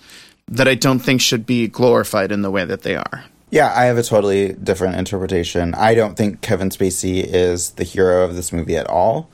that 0.52 0.68
I 0.68 0.74
don't 0.74 0.98
think 0.98 1.20
should 1.20 1.46
be 1.46 1.66
glorified 1.66 2.30
in 2.30 2.42
the 2.42 2.50
way 2.50 2.64
that 2.64 2.82
they 2.82 2.94
are. 2.94 3.24
Yeah, 3.50 3.72
I 3.74 3.84
have 3.84 3.98
a 3.98 4.02
totally 4.02 4.52
different 4.52 4.96
interpretation. 4.96 5.74
I 5.74 5.94
don't 5.94 6.14
think 6.14 6.40
Kevin 6.40 6.70
Spacey 6.70 7.24
is 7.24 7.70
the 7.72 7.84
hero 7.84 8.24
of 8.24 8.36
this 8.36 8.52
movie 8.52 8.76
at 8.76 8.86
all. 8.86 9.30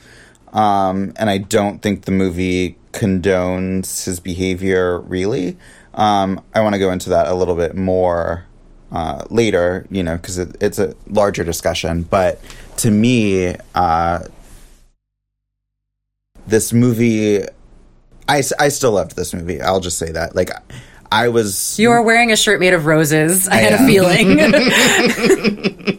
Um, 0.53 1.13
and 1.17 1.29
I 1.29 1.39
don't 1.39 1.83
think 1.83 2.05
the 2.05 2.13
movie 2.13 2.79
condones 2.93 4.05
his 4.07 4.19
behavior 4.19 5.01
really. 5.01 5.57
Um, 5.95 6.43
I 6.55 6.61
want 6.61 6.75
to 6.75 6.79
go 6.79 6.91
into 6.91 7.11
that 7.11 7.27
a 7.27 7.35
little 7.35 7.55
bit 7.55 7.75
more 7.77 8.45
uh, 8.93 9.25
later, 9.29 9.87
you 9.91 10.03
know, 10.03 10.17
because 10.17 10.39
it, 10.39 10.57
it's 10.61 10.79
a 10.79 10.95
larger 11.09 11.45
discussion. 11.45 12.03
But 12.03 12.41
to 12.79 12.91
me, 12.91 13.57
uh, 13.75 14.21
this 16.47 16.73
movie, 16.73 17.43
I, 18.29 18.43
I 18.59 18.69
still 18.69 18.93
loved 18.93 19.17
this 19.17 19.35
movie. 19.35 19.61
I'll 19.61 19.81
just 19.81 19.99
say 19.99 20.13
that. 20.13 20.35
Like, 20.35 20.51
I 21.11 21.29
was. 21.29 21.79
You 21.79 21.91
are 21.91 22.03
wearing 22.03 22.33
a 22.33 22.37
shirt 22.37 22.61
made 22.61 22.75
of 22.75 22.87
roses. 22.87 23.49
I, 23.49 23.55
I 23.55 23.57
had 23.59 23.73
am. 23.75 23.85
a 23.85 23.87
feeling. 23.87 24.41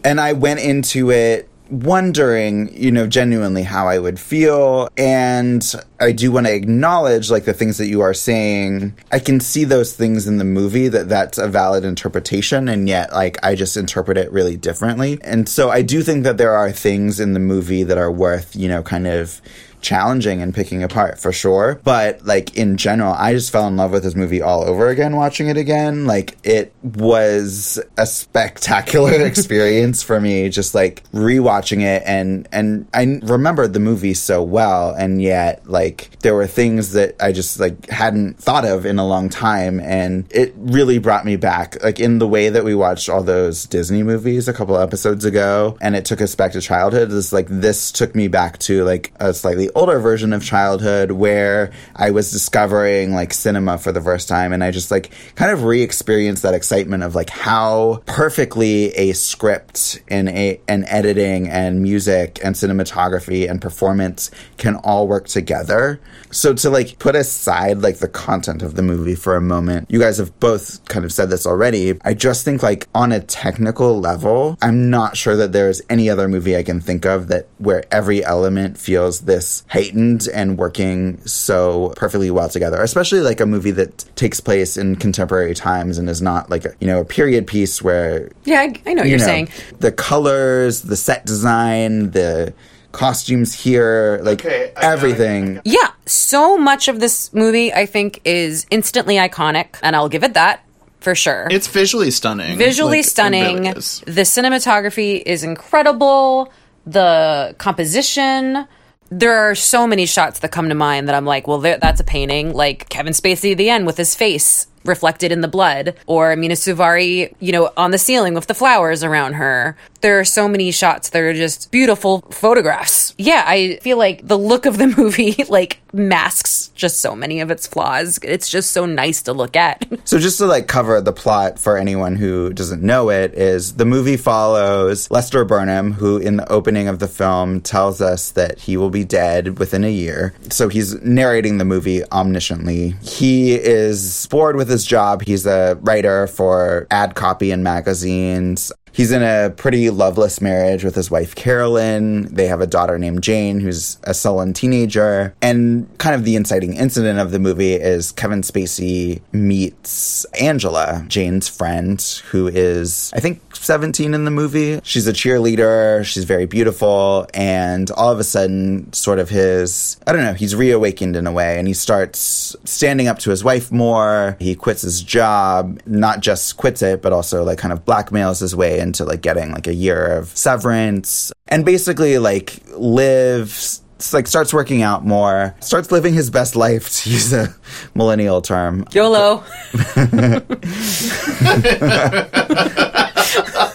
and 0.04 0.20
I 0.20 0.32
went 0.32 0.60
into 0.60 1.10
it 1.10 1.50
wondering, 1.70 2.74
you 2.76 2.90
know, 2.90 3.06
genuinely 3.06 3.62
how 3.62 3.88
I 3.88 3.98
would 3.98 4.18
feel. 4.18 4.88
And 4.96 5.64
I 6.00 6.12
do 6.12 6.32
want 6.32 6.46
to 6.46 6.54
acknowledge, 6.54 7.30
like, 7.30 7.44
the 7.44 7.52
things 7.52 7.78
that 7.78 7.86
you 7.86 8.00
are 8.00 8.14
saying. 8.14 8.94
I 9.12 9.18
can 9.18 9.40
see 9.40 9.64
those 9.64 9.94
things 9.94 10.26
in 10.26 10.38
the 10.38 10.44
movie 10.44 10.88
that 10.88 11.08
that's 11.08 11.38
a 11.38 11.48
valid 11.48 11.84
interpretation. 11.84 12.68
And 12.68 12.88
yet, 12.88 13.12
like, 13.12 13.38
I 13.42 13.54
just 13.54 13.76
interpret 13.76 14.18
it 14.18 14.30
really 14.32 14.56
differently. 14.56 15.18
And 15.22 15.48
so 15.48 15.70
I 15.70 15.82
do 15.82 16.02
think 16.02 16.24
that 16.24 16.38
there 16.38 16.52
are 16.52 16.72
things 16.72 17.20
in 17.20 17.32
the 17.32 17.40
movie 17.40 17.84
that 17.84 17.98
are 17.98 18.10
worth, 18.10 18.56
you 18.56 18.68
know, 18.68 18.82
kind 18.82 19.06
of 19.06 19.40
challenging 19.80 20.42
and 20.42 20.54
picking 20.54 20.82
apart 20.82 21.18
for 21.18 21.32
sure. 21.32 21.80
But 21.84 22.24
like 22.24 22.56
in 22.56 22.76
general, 22.76 23.12
I 23.14 23.32
just 23.32 23.50
fell 23.50 23.66
in 23.66 23.76
love 23.76 23.92
with 23.92 24.02
this 24.02 24.14
movie 24.14 24.42
all 24.42 24.62
over 24.62 24.88
again 24.88 25.16
watching 25.16 25.48
it 25.48 25.56
again. 25.56 26.06
Like 26.06 26.36
it 26.44 26.72
was 26.82 27.78
a 27.96 28.06
spectacular 28.06 29.12
experience 29.26 30.02
for 30.02 30.20
me 30.20 30.48
just 30.48 30.74
like 30.74 31.02
rewatching 31.12 31.80
it 31.80 32.02
and 32.06 32.48
and 32.52 32.88
I 32.94 33.20
remembered 33.22 33.72
the 33.72 33.80
movie 33.80 34.14
so 34.14 34.42
well 34.42 34.92
and 34.92 35.22
yet 35.22 35.68
like 35.68 36.18
there 36.20 36.34
were 36.34 36.46
things 36.46 36.92
that 36.92 37.16
I 37.20 37.32
just 37.32 37.60
like 37.60 37.88
hadn't 37.88 38.38
thought 38.38 38.64
of 38.64 38.86
in 38.86 38.98
a 38.98 39.06
long 39.06 39.28
time 39.28 39.80
and 39.80 40.26
it 40.30 40.54
really 40.56 40.98
brought 40.98 41.24
me 41.24 41.36
back 41.36 41.82
like 41.82 42.00
in 42.00 42.18
the 42.18 42.28
way 42.28 42.48
that 42.48 42.64
we 42.64 42.74
watched 42.74 43.08
all 43.08 43.22
those 43.22 43.64
Disney 43.66 44.02
movies 44.02 44.48
a 44.48 44.52
couple 44.52 44.76
episodes 44.76 45.24
ago 45.24 45.76
and 45.80 45.96
it 45.96 46.04
took 46.04 46.20
us 46.20 46.34
back 46.34 46.52
to 46.52 46.60
childhood. 46.60 47.12
It's 47.12 47.32
like 47.32 47.46
this 47.48 47.92
took 47.92 48.14
me 48.14 48.28
back 48.28 48.58
to 48.60 48.84
like 48.84 49.12
a 49.20 49.32
slightly 49.32 49.69
older 49.74 49.98
version 49.98 50.32
of 50.32 50.44
childhood 50.44 51.12
where 51.12 51.72
I 51.96 52.10
was 52.10 52.30
discovering 52.30 53.14
like 53.14 53.32
cinema 53.32 53.78
for 53.78 53.92
the 53.92 54.00
first 54.00 54.28
time 54.28 54.52
and 54.52 54.62
I 54.62 54.70
just 54.70 54.90
like 54.90 55.10
kind 55.34 55.50
of 55.50 55.64
re-experienced 55.64 56.42
that 56.42 56.54
excitement 56.54 57.02
of 57.02 57.14
like 57.14 57.30
how 57.30 58.02
perfectly 58.06 58.88
a 58.96 59.12
script 59.12 60.02
and 60.08 60.28
a 60.28 60.60
and 60.68 60.84
editing 60.88 61.48
and 61.48 61.82
music 61.82 62.38
and 62.42 62.54
cinematography 62.54 63.48
and 63.48 63.60
performance 63.60 64.30
can 64.56 64.76
all 64.76 65.06
work 65.08 65.28
together. 65.28 66.00
So 66.30 66.54
to 66.54 66.70
like 66.70 66.98
put 66.98 67.16
aside 67.16 67.78
like 67.78 67.98
the 67.98 68.08
content 68.08 68.62
of 68.62 68.74
the 68.74 68.82
movie 68.82 69.14
for 69.14 69.36
a 69.36 69.40
moment, 69.40 69.90
you 69.90 69.98
guys 69.98 70.18
have 70.18 70.38
both 70.40 70.84
kind 70.86 71.04
of 71.04 71.12
said 71.12 71.30
this 71.30 71.46
already. 71.46 71.98
I 72.02 72.14
just 72.14 72.44
think 72.44 72.62
like 72.62 72.88
on 72.94 73.12
a 73.12 73.20
technical 73.20 73.98
level, 74.00 74.56
I'm 74.62 74.90
not 74.90 75.16
sure 75.16 75.36
that 75.36 75.52
there's 75.52 75.82
any 75.88 76.08
other 76.10 76.28
movie 76.28 76.56
I 76.56 76.62
can 76.62 76.80
think 76.80 77.04
of 77.04 77.28
that 77.28 77.48
where 77.58 77.84
every 77.90 78.24
element 78.24 78.78
feels 78.78 79.20
this 79.20 79.59
heightened 79.68 80.28
and 80.34 80.58
working 80.58 81.20
so 81.26 81.92
perfectly 81.96 82.30
well 82.30 82.48
together, 82.48 82.82
especially 82.82 83.20
like 83.20 83.40
a 83.40 83.46
movie 83.46 83.70
that 83.72 84.04
takes 84.16 84.40
place 84.40 84.76
in 84.76 84.96
contemporary 84.96 85.54
times 85.54 85.98
and 85.98 86.08
is 86.08 86.20
not 86.22 86.50
like 86.50 86.64
a, 86.64 86.74
you 86.80 86.86
know 86.86 87.00
a 87.00 87.04
period 87.04 87.46
piece 87.46 87.80
where 87.82 88.30
yeah, 88.44 88.60
I, 88.60 88.74
I 88.86 88.94
know 88.94 89.02
what 89.02 89.04
you 89.04 89.10
you're 89.10 89.18
know, 89.18 89.24
saying. 89.24 89.48
the 89.78 89.92
colors, 89.92 90.82
the 90.82 90.96
set 90.96 91.24
design, 91.26 92.10
the 92.10 92.52
costumes 92.92 93.54
here, 93.54 94.18
like 94.24 94.44
Okay, 94.44 94.72
I 94.76 94.80
got 94.80 94.82
it. 94.82 94.86
everything. 94.92 95.60
Yeah, 95.64 95.90
so 96.06 96.58
much 96.58 96.88
of 96.88 96.98
this 97.00 97.32
movie 97.32 97.72
I 97.72 97.86
think 97.86 98.20
is 98.24 98.66
instantly 98.70 99.14
iconic, 99.16 99.76
and 99.82 99.94
I'll 99.94 100.08
give 100.08 100.24
it 100.24 100.34
that 100.34 100.64
for 100.98 101.14
sure. 101.14 101.46
It's 101.50 101.68
visually 101.68 102.10
stunning. 102.10 102.58
visually 102.58 102.98
Like, 102.98 103.06
stunning. 103.06 103.56
really 103.58 103.72
the 103.72 104.22
cinematography 104.24 105.22
is 105.24 105.44
incredible. 105.44 106.52
The 106.86 107.54
composition. 107.58 108.66
There 109.10 109.36
are 109.36 109.54
so 109.54 109.86
many 109.86 110.06
shots 110.06 110.38
that 110.38 110.52
come 110.52 110.68
to 110.68 110.74
mind 110.74 111.08
that 111.08 111.14
I'm 111.16 111.24
like, 111.24 111.48
well, 111.48 111.58
that's 111.58 112.00
a 112.00 112.04
painting. 112.04 112.52
Like 112.52 112.88
Kevin 112.88 113.12
Spacey 113.12 113.52
at 113.52 113.58
the 113.58 113.68
end 113.68 113.86
with 113.86 113.96
his 113.96 114.14
face 114.14 114.68
reflected 114.84 115.32
in 115.32 115.40
the 115.40 115.48
blood, 115.48 115.94
or 116.06 116.34
Mena 116.36 116.54
Suvari, 116.54 117.34
you 117.40 117.52
know, 117.52 117.70
on 117.76 117.90
the 117.90 117.98
ceiling 117.98 118.34
with 118.34 118.46
the 118.46 118.54
flowers 118.54 119.04
around 119.04 119.34
her. 119.34 119.76
There 120.00 120.18
are 120.18 120.24
so 120.24 120.48
many 120.48 120.70
shots 120.70 121.10
that 121.10 121.20
are 121.22 121.34
just 121.34 121.70
beautiful 121.70 122.22
photographs. 122.30 123.14
Yeah, 123.18 123.44
I 123.46 123.78
feel 123.82 123.98
like 123.98 124.26
the 124.26 124.38
look 124.38 124.64
of 124.64 124.78
the 124.78 124.86
movie 124.96 125.44
like 125.48 125.80
masks 125.92 126.68
just 126.74 127.00
so 127.00 127.14
many 127.14 127.40
of 127.40 127.50
its 127.50 127.66
flaws. 127.66 128.18
It's 128.22 128.48
just 128.48 128.72
so 128.72 128.86
nice 128.86 129.22
to 129.22 129.32
look 129.32 129.56
at. 129.56 129.86
So 130.04 130.18
just 130.18 130.38
to 130.38 130.46
like 130.46 130.66
cover 130.66 131.00
the 131.00 131.12
plot 131.12 131.58
for 131.58 131.76
anyone 131.76 132.16
who 132.16 132.52
doesn't 132.52 132.82
know 132.82 133.10
it 133.10 133.34
is 133.34 133.74
the 133.74 133.84
movie 133.84 134.16
follows 134.16 135.08
Lester 135.10 135.44
Burnham 135.44 135.92
who 135.92 136.16
in 136.16 136.36
the 136.36 136.50
opening 136.50 136.88
of 136.88 136.98
the 136.98 137.06
film 137.06 137.60
tells 137.60 138.00
us 138.00 138.30
that 138.32 138.58
he 138.58 138.76
will 138.76 138.90
be 138.90 139.04
dead 139.04 139.58
within 139.58 139.84
a 139.84 139.90
year. 139.90 140.34
So 140.50 140.68
he's 140.68 141.00
narrating 141.02 141.58
the 141.58 141.64
movie 141.64 142.00
omnisciently. 142.00 143.00
He 143.06 143.54
is 143.54 144.26
bored 144.30 144.56
with 144.56 144.69
his 144.70 144.84
job. 144.84 145.22
He's 145.22 145.46
a 145.46 145.78
writer 145.82 146.26
for 146.26 146.86
ad 146.90 147.14
copy 147.14 147.50
and 147.50 147.62
magazines. 147.62 148.72
He's 148.92 149.12
in 149.12 149.22
a 149.22 149.50
pretty 149.50 149.90
loveless 149.90 150.40
marriage 150.40 150.84
with 150.84 150.94
his 150.94 151.10
wife 151.10 151.34
Carolyn. 151.34 152.34
They 152.34 152.46
have 152.46 152.60
a 152.60 152.66
daughter 152.66 152.98
named 152.98 153.22
Jane 153.22 153.60
who's 153.60 153.98
a 154.04 154.14
sullen 154.14 154.52
teenager. 154.52 155.34
And 155.40 155.86
kind 155.98 156.14
of 156.14 156.24
the 156.24 156.36
inciting 156.36 156.74
incident 156.74 157.18
of 157.18 157.30
the 157.30 157.38
movie 157.38 157.74
is 157.74 158.12
Kevin 158.12 158.42
Spacey 158.42 159.20
meets 159.32 160.24
Angela, 160.40 161.04
Jane's 161.08 161.48
friend, 161.48 162.00
who 162.30 162.48
is, 162.48 163.12
I 163.14 163.20
think, 163.20 163.40
17 163.60 164.14
in 164.14 164.24
the 164.24 164.30
movie. 164.30 164.80
She's 164.82 165.06
a 165.06 165.12
cheerleader, 165.12 166.04
she's 166.04 166.24
very 166.24 166.46
beautiful, 166.46 167.26
and 167.34 167.90
all 167.90 168.10
of 168.10 168.18
a 168.18 168.24
sudden, 168.24 168.92
sort 168.92 169.18
of 169.18 169.28
his, 169.28 169.98
I 170.06 170.12
don't 170.12 170.24
know, 170.24 170.34
he's 170.34 170.56
reawakened 170.56 171.16
in 171.16 171.26
a 171.26 171.32
way, 171.32 171.58
and 171.58 171.68
he 171.68 171.74
starts 171.74 172.56
standing 172.64 173.06
up 173.06 173.18
to 173.20 173.30
his 173.30 173.44
wife 173.44 173.70
more. 173.70 174.36
He 174.40 174.54
quits 174.54 174.82
his 174.82 175.02
job, 175.02 175.80
not 175.86 176.20
just 176.20 176.56
quits 176.56 176.82
it, 176.82 177.02
but 177.02 177.12
also 177.12 177.44
like 177.44 177.58
kind 177.58 177.72
of 177.72 177.84
blackmails 177.84 178.40
his 178.40 178.56
way 178.56 178.80
into 178.80 179.04
like 179.04 179.20
getting 179.20 179.52
like 179.52 179.66
a 179.66 179.74
year 179.74 180.06
of 180.06 180.28
severance 180.36 181.32
and 181.48 181.64
basically 181.64 182.18
like 182.18 182.62
lives 182.76 183.82
like 184.14 184.26
starts 184.26 184.54
working 184.54 184.80
out 184.80 185.04
more 185.04 185.54
starts 185.60 185.92
living 185.92 186.14
his 186.14 186.30
best 186.30 186.56
life 186.56 186.88
to 186.88 187.10
use 187.10 187.34
a 187.34 187.54
millennial 187.94 188.40
term 188.40 188.86
YOLO. 188.92 189.44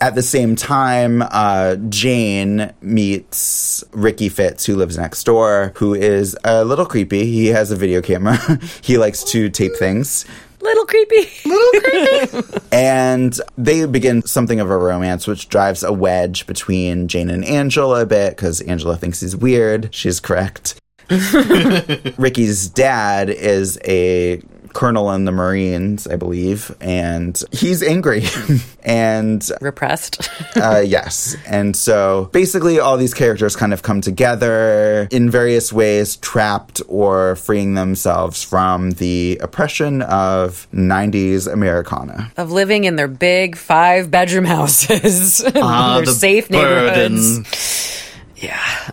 at 0.05 0.13
the 0.13 0.21
same 0.21 0.55
time, 0.55 1.23
uh, 1.31 1.77
Jane 1.89 2.71
meets 2.79 3.83
Ricky 3.91 4.29
Fitts, 4.29 4.63
who 4.63 4.75
lives 4.75 4.99
next 4.99 5.23
door, 5.23 5.73
who 5.77 5.95
is 5.95 6.37
a 6.43 6.63
little 6.63 6.85
creepy. 6.85 7.25
He 7.25 7.47
has 7.47 7.71
a 7.71 7.75
video 7.75 8.03
camera. 8.03 8.37
he 8.83 8.99
likes 8.99 9.23
to 9.23 9.49
tape 9.49 9.75
things. 9.75 10.25
Little 10.61 10.85
creepy. 10.85 11.27
Little 11.43 11.81
creepy. 11.81 12.59
and 12.71 13.35
they 13.57 13.87
begin 13.87 14.21
something 14.21 14.59
of 14.59 14.69
a 14.69 14.77
romance, 14.77 15.25
which 15.25 15.49
drives 15.49 15.81
a 15.81 15.91
wedge 15.91 16.45
between 16.45 17.07
Jane 17.07 17.31
and 17.31 17.43
Angela 17.43 18.03
a 18.03 18.05
bit, 18.05 18.35
because 18.35 18.61
Angela 18.61 18.97
thinks 18.97 19.21
he's 19.21 19.35
weird. 19.35 19.89
She's 19.91 20.19
correct. 20.19 20.79
Ricky's 21.09 22.69
dad 22.69 23.31
is 23.31 23.79
a 23.85 24.39
colonel 24.75 25.09
in 25.11 25.25
the 25.25 25.31
Marines, 25.31 26.05
I 26.05 26.17
believe, 26.17 26.75
and 26.79 27.41
he's 27.51 27.81
angry. 27.81 28.25
and 28.83 29.49
Repressed. 29.61 30.29
uh, 30.57 30.83
yes. 30.85 31.35
And 31.47 31.75
so 31.75 32.29
basically, 32.31 32.79
all 32.79 32.97
these 32.97 33.13
characters 33.15 33.55
kind 33.55 33.73
of 33.73 33.81
come 33.81 34.01
together 34.01 35.07
in 35.09 35.31
various 35.31 35.73
ways, 35.73 36.17
trapped 36.17 36.81
or 36.87 37.37
freeing 37.37 37.73
themselves 37.73 38.43
from 38.43 38.91
the 38.91 39.39
oppression 39.41 40.03
of 40.03 40.67
90s 40.73 41.51
Americana. 41.51 42.31
of 42.37 42.51
living 42.51 42.83
in 42.83 42.97
their 42.97 43.07
big 43.07 43.55
five 43.55 44.11
bedroom 44.11 44.45
houses. 44.45 45.43
Ah, 45.55 45.95
their 45.95 46.05
the 46.05 46.11
safe 46.11 46.49
neighborhoods. 46.49 48.03
Yeah. 48.35 48.91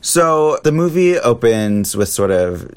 So 0.00 0.58
the 0.62 0.72
movie 0.72 1.18
opens 1.18 1.96
with 1.96 2.08
sort 2.08 2.30
of 2.30 2.70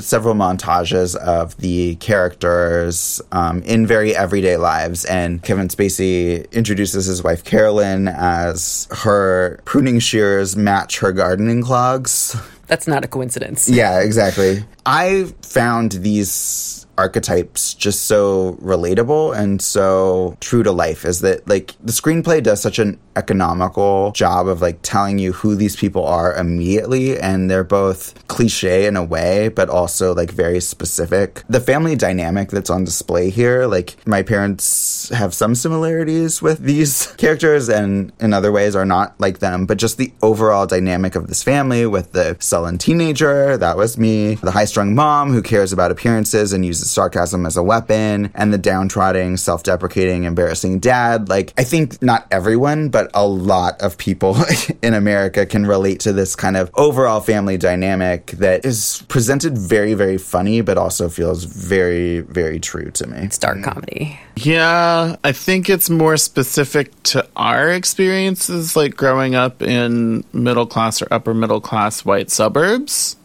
several 0.00 0.34
montages 0.34 1.16
of 1.16 1.56
the 1.58 1.96
characters 1.96 3.20
um, 3.32 3.62
in 3.62 3.86
very 3.86 4.14
everyday 4.14 4.56
lives, 4.56 5.04
and 5.04 5.42
Kevin 5.42 5.68
Spacey 5.68 6.50
introduces 6.52 7.06
his 7.06 7.22
wife 7.22 7.44
Carolyn 7.44 8.08
as 8.08 8.88
her 8.90 9.60
pruning 9.64 9.98
shears 9.98 10.56
match 10.56 10.98
her 10.98 11.12
gardening 11.12 11.62
clogs. 11.62 12.36
That's 12.66 12.86
not 12.86 13.04
a 13.04 13.08
coincidence. 13.08 13.68
Yeah, 13.68 14.00
exactly. 14.00 14.64
I 14.84 15.32
found 15.42 15.92
these 15.92 16.86
archetypes 16.98 17.74
just 17.74 18.04
so 18.04 18.58
relatable 18.60 19.34
and 19.38 19.62
so 19.62 20.36
true 20.40 20.62
to 20.64 20.72
life 20.72 21.04
is 21.04 21.20
that 21.20 21.48
like 21.48 21.74
the 21.80 21.92
screenplay 21.92 22.42
does 22.42 22.60
such 22.60 22.78
an 22.78 22.98
economical 23.14 24.12
job 24.12 24.48
of 24.48 24.60
like 24.60 24.78
telling 24.82 25.18
you 25.18 25.32
who 25.32 25.54
these 25.54 25.76
people 25.76 26.04
are 26.04 26.34
immediately 26.34 27.18
and 27.18 27.50
they're 27.50 27.64
both 27.64 28.26
cliche 28.28 28.86
in 28.86 28.96
a 28.96 29.04
way 29.04 29.48
but 29.48 29.68
also 29.68 30.14
like 30.14 30.30
very 30.30 30.60
specific. 30.60 31.42
The 31.48 31.60
family 31.60 31.96
dynamic 31.96 32.50
that's 32.50 32.70
on 32.70 32.84
display 32.84 33.30
here 33.30 33.66
like 33.66 33.96
my 34.06 34.22
parents 34.22 35.08
have 35.10 35.32
some 35.34 35.54
similarities 35.54 36.42
with 36.42 36.60
these 36.60 37.06
characters 37.18 37.68
and 37.68 38.12
in 38.20 38.32
other 38.32 38.50
ways 38.50 38.74
are 38.74 38.84
not 38.84 39.18
like 39.20 39.38
them 39.38 39.66
but 39.66 39.78
just 39.78 39.98
the 39.98 40.12
overall 40.22 40.66
dynamic 40.66 41.14
of 41.14 41.28
this 41.28 41.42
family 41.42 41.86
with 41.86 42.12
the 42.12 42.36
sullen 42.40 42.76
teenager 42.76 43.56
that 43.56 43.76
was 43.76 43.96
me 43.96 44.34
the 44.36 44.50
high-strung 44.50 44.94
mom 44.94 45.30
who 45.30 45.42
cares 45.42 45.72
about 45.72 45.92
appearances 45.92 46.52
and 46.52 46.66
uses 46.66 46.87
sarcasm 46.88 47.46
as 47.46 47.56
a 47.56 47.62
weapon 47.62 48.30
and 48.34 48.52
the 48.52 48.58
downtrodden 48.58 49.36
self-deprecating 49.36 50.24
embarrassing 50.24 50.78
dad 50.78 51.28
like 51.28 51.52
i 51.58 51.64
think 51.64 52.00
not 52.02 52.26
everyone 52.30 52.88
but 52.88 53.10
a 53.14 53.26
lot 53.26 53.80
of 53.80 53.96
people 53.98 54.36
in 54.82 54.94
america 54.94 55.46
can 55.46 55.66
relate 55.66 56.00
to 56.00 56.12
this 56.12 56.34
kind 56.34 56.56
of 56.56 56.70
overall 56.74 57.20
family 57.20 57.56
dynamic 57.56 58.26
that 58.32 58.64
is 58.64 59.04
presented 59.08 59.56
very 59.56 59.94
very 59.94 60.18
funny 60.18 60.60
but 60.60 60.78
also 60.78 61.08
feels 61.08 61.44
very 61.44 62.20
very 62.20 62.58
true 62.58 62.90
to 62.90 63.06
me 63.06 63.18
It's 63.18 63.38
dark 63.38 63.62
comedy. 63.62 64.18
Yeah, 64.36 65.16
I 65.22 65.32
think 65.32 65.68
it's 65.68 65.90
more 65.90 66.16
specific 66.16 66.90
to 67.04 67.26
our 67.36 67.70
experiences, 67.70 68.76
like 68.76 68.96
growing 68.96 69.34
up 69.34 69.62
in 69.62 70.24
middle 70.32 70.66
class 70.66 71.02
or 71.02 71.08
upper 71.10 71.34
middle 71.34 71.60
class 71.60 72.04
white 72.04 72.30
suburbs. 72.30 73.16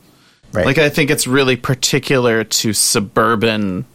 Right 0.54 0.66
Like, 0.66 0.78
I 0.78 0.89
think 0.89 1.10
it's 1.12 1.28
really 1.28 1.56
particular 1.56 2.43
to 2.43 2.74
suburban 2.74 3.86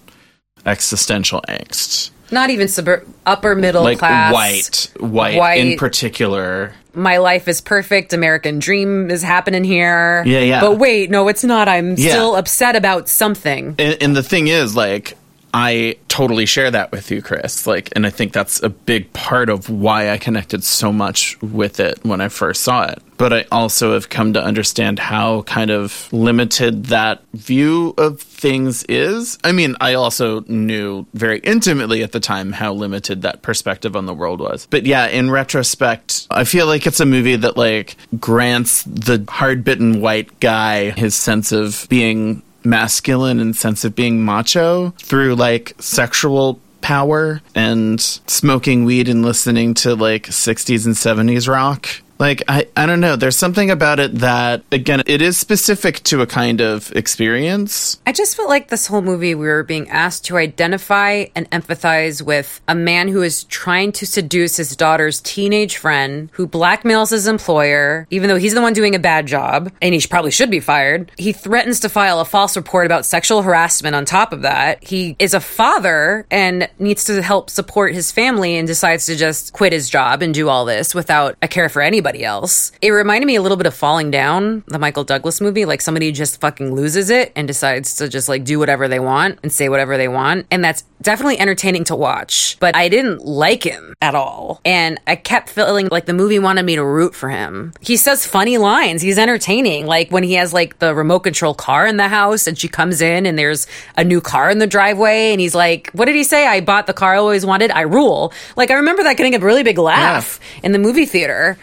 existential 0.66 1.40
angst. 1.48 2.10
Not 2.30 2.50
even 2.50 2.68
suburb 2.68 3.06
upper 3.24 3.54
middle 3.54 3.82
Like 3.84 3.98
class. 4.00 4.32
white, 4.34 4.90
white, 5.00 5.36
white- 5.38 5.60
in 5.60 5.78
particular. 5.78 6.74
My 6.94 7.18
life 7.18 7.48
is 7.48 7.60
perfect. 7.60 8.12
American 8.12 8.58
dream 8.58 9.10
is 9.10 9.22
happening 9.22 9.64
here. 9.64 10.22
Yeah, 10.26 10.40
yeah. 10.40 10.60
But 10.60 10.78
wait, 10.78 11.10
no, 11.10 11.28
it's 11.28 11.44
not. 11.44 11.68
I'm 11.68 11.90
Yeah. 11.96 12.10
still 12.10 12.36
upset 12.36 12.76
about 12.76 13.08
something. 13.08 13.76
And, 13.78 13.96
and 14.02 14.16
the 14.16 14.22
thing 14.22 14.48
is, 14.48 14.74
like, 14.76 15.16
I 15.54 15.96
totally 16.08 16.44
share 16.44 16.70
that 16.70 16.92
with 16.92 17.10
you, 17.10 17.22
Chris. 17.22 17.66
Like, 17.66 17.88
and 17.92 18.06
I 18.06 18.10
think 18.10 18.32
that's 18.34 18.62
a 18.62 18.68
big 18.68 19.10
part 19.14 19.48
of 19.48 19.70
why 19.70 20.10
I 20.10 20.18
connected 20.18 20.64
so 20.64 20.92
much 20.92 21.40
with 21.40 21.80
it 21.80 21.98
when 22.04 22.20
I 22.20 22.28
first 22.28 22.62
saw 22.62 22.84
it. 22.84 23.00
But 23.18 23.32
I 23.32 23.44
also 23.52 23.92
have 23.92 24.08
come 24.08 24.32
to 24.32 24.42
understand 24.42 24.98
how 24.98 25.42
kind 25.42 25.70
of 25.70 26.10
limited 26.12 26.86
that 26.86 27.22
view 27.34 27.94
of 27.98 28.20
things 28.20 28.84
is. 28.84 29.38
I 29.44 29.52
mean, 29.52 29.76
I 29.80 29.94
also 29.94 30.40
knew 30.46 31.06
very 31.14 31.40
intimately 31.40 32.02
at 32.02 32.12
the 32.12 32.20
time 32.20 32.52
how 32.52 32.72
limited 32.72 33.22
that 33.22 33.42
perspective 33.42 33.96
on 33.96 34.06
the 34.06 34.14
world 34.14 34.40
was. 34.40 34.66
But 34.70 34.86
yeah, 34.86 35.06
in 35.08 35.30
retrospect, 35.30 36.26
I 36.30 36.44
feel 36.44 36.66
like 36.66 36.86
it's 36.86 37.00
a 37.00 37.06
movie 37.06 37.36
that 37.36 37.56
like 37.56 37.96
grants 38.18 38.84
the 38.84 39.24
hard-bitten 39.28 40.00
white 40.00 40.40
guy 40.40 40.90
his 40.90 41.14
sense 41.14 41.52
of 41.52 41.86
being 41.90 42.42
masculine 42.64 43.40
and 43.40 43.54
sense 43.56 43.84
of 43.84 43.94
being 43.94 44.24
macho 44.24 44.90
through 44.98 45.34
like 45.34 45.74
sexual 45.78 46.60
power 46.80 47.40
and 47.54 48.00
smoking 48.00 48.84
weed 48.84 49.08
and 49.08 49.24
listening 49.24 49.74
to 49.74 49.94
like 49.94 50.24
60s 50.24 50.86
and 50.86 50.94
70s 50.94 51.48
rock. 51.48 51.88
Like 52.18 52.42
I, 52.48 52.66
I 52.76 52.86
don't 52.86 53.00
know, 53.00 53.16
there's 53.16 53.36
something 53.36 53.70
about 53.70 54.00
it 54.00 54.14
that 54.16 54.62
again 54.72 55.02
it 55.06 55.22
is 55.22 55.36
specific 55.36 56.02
to 56.04 56.20
a 56.20 56.26
kind 56.26 56.60
of 56.60 56.90
experience. 56.92 58.00
I 58.06 58.12
just 58.12 58.36
felt 58.36 58.48
like 58.48 58.68
this 58.68 58.86
whole 58.86 59.02
movie 59.02 59.34
we 59.34 59.46
were 59.46 59.62
being 59.62 59.88
asked 59.88 60.24
to 60.26 60.36
identify 60.36 61.26
and 61.34 61.48
empathize 61.50 62.22
with 62.22 62.60
a 62.66 62.74
man 62.74 63.08
who 63.08 63.22
is 63.22 63.44
trying 63.44 63.92
to 63.92 64.06
seduce 64.06 64.56
his 64.56 64.74
daughter's 64.74 65.20
teenage 65.20 65.76
friend 65.76 66.28
who 66.32 66.48
blackmails 66.48 67.10
his 67.10 67.26
employer, 67.26 68.06
even 68.10 68.28
though 68.28 68.36
he's 68.36 68.54
the 68.54 68.62
one 68.62 68.72
doing 68.72 68.94
a 68.94 68.98
bad 68.98 69.26
job 69.26 69.70
and 69.80 69.94
he 69.94 70.06
probably 70.08 70.30
should 70.30 70.50
be 70.50 70.60
fired. 70.60 71.12
He 71.18 71.32
threatens 71.32 71.80
to 71.80 71.88
file 71.88 72.20
a 72.20 72.24
false 72.24 72.56
report 72.56 72.86
about 72.86 73.06
sexual 73.06 73.42
harassment 73.42 73.94
on 73.94 74.04
top 74.04 74.32
of 74.32 74.42
that. 74.42 74.82
He 74.82 75.16
is 75.18 75.34
a 75.34 75.40
father 75.40 76.26
and 76.30 76.68
needs 76.78 77.04
to 77.04 77.22
help 77.22 77.50
support 77.50 77.94
his 77.94 78.10
family 78.10 78.56
and 78.56 78.66
decides 78.66 79.06
to 79.06 79.16
just 79.16 79.52
quit 79.52 79.72
his 79.72 79.88
job 79.88 80.22
and 80.22 80.34
do 80.34 80.48
all 80.48 80.64
this 80.64 80.94
without 80.94 81.36
a 81.42 81.48
care 81.48 81.68
for 81.68 81.82
anybody 82.08 82.24
else. 82.24 82.72
It 82.80 82.90
reminded 82.90 83.26
me 83.26 83.36
a 83.36 83.42
little 83.42 83.56
bit 83.56 83.66
of 83.66 83.74
Falling 83.74 84.10
Down, 84.10 84.64
the 84.66 84.78
Michael 84.78 85.04
Douglas 85.04 85.40
movie, 85.40 85.64
like 85.64 85.80
somebody 85.80 86.10
just 86.12 86.40
fucking 86.40 86.74
loses 86.74 87.10
it 87.10 87.32
and 87.36 87.46
decides 87.46 87.96
to 87.96 88.08
just 88.08 88.28
like 88.28 88.44
do 88.44 88.58
whatever 88.58 88.88
they 88.88 89.00
want 89.00 89.38
and 89.42 89.52
say 89.52 89.68
whatever 89.68 89.96
they 89.96 90.08
want. 90.08 90.46
And 90.50 90.64
that's 90.64 90.84
definitely 91.02 91.38
entertaining 91.38 91.84
to 91.84 91.96
watch, 91.96 92.56
but 92.60 92.74
I 92.74 92.88
didn't 92.88 93.24
like 93.24 93.62
him 93.62 93.94
at 94.00 94.14
all. 94.14 94.60
And 94.64 94.98
I 95.06 95.16
kept 95.16 95.50
feeling 95.50 95.88
like 95.90 96.06
the 96.06 96.14
movie 96.14 96.38
wanted 96.38 96.64
me 96.64 96.76
to 96.76 96.84
root 96.84 97.14
for 97.14 97.28
him. 97.28 97.72
He 97.80 97.96
says 97.96 98.26
funny 98.26 98.58
lines. 98.58 99.02
He's 99.02 99.18
entertaining. 99.18 99.86
Like 99.86 100.10
when 100.10 100.22
he 100.22 100.34
has 100.34 100.52
like 100.52 100.78
the 100.78 100.94
remote 100.94 101.20
control 101.20 101.54
car 101.54 101.86
in 101.86 101.98
the 101.98 102.08
house 102.08 102.46
and 102.46 102.58
she 102.58 102.68
comes 102.68 103.00
in 103.00 103.26
and 103.26 103.38
there's 103.38 103.66
a 103.96 104.04
new 104.04 104.20
car 104.20 104.50
in 104.50 104.58
the 104.58 104.66
driveway 104.66 105.32
and 105.32 105.40
he's 105.40 105.54
like, 105.54 105.90
what 105.92 106.06
did 106.06 106.16
he 106.16 106.24
say? 106.24 106.46
I 106.46 106.60
bought 106.60 106.86
the 106.86 106.94
car 106.94 107.14
I 107.14 107.18
always 107.18 107.44
wanted. 107.44 107.70
I 107.70 107.82
rule. 107.82 108.32
Like 108.56 108.70
I 108.70 108.74
remember 108.74 109.02
that 109.04 109.16
getting 109.16 109.34
a 109.34 109.38
really 109.38 109.62
big 109.62 109.78
laugh 109.78 110.40
in 110.62 110.72
the 110.72 110.78
movie 110.78 111.06
theater. 111.06 111.58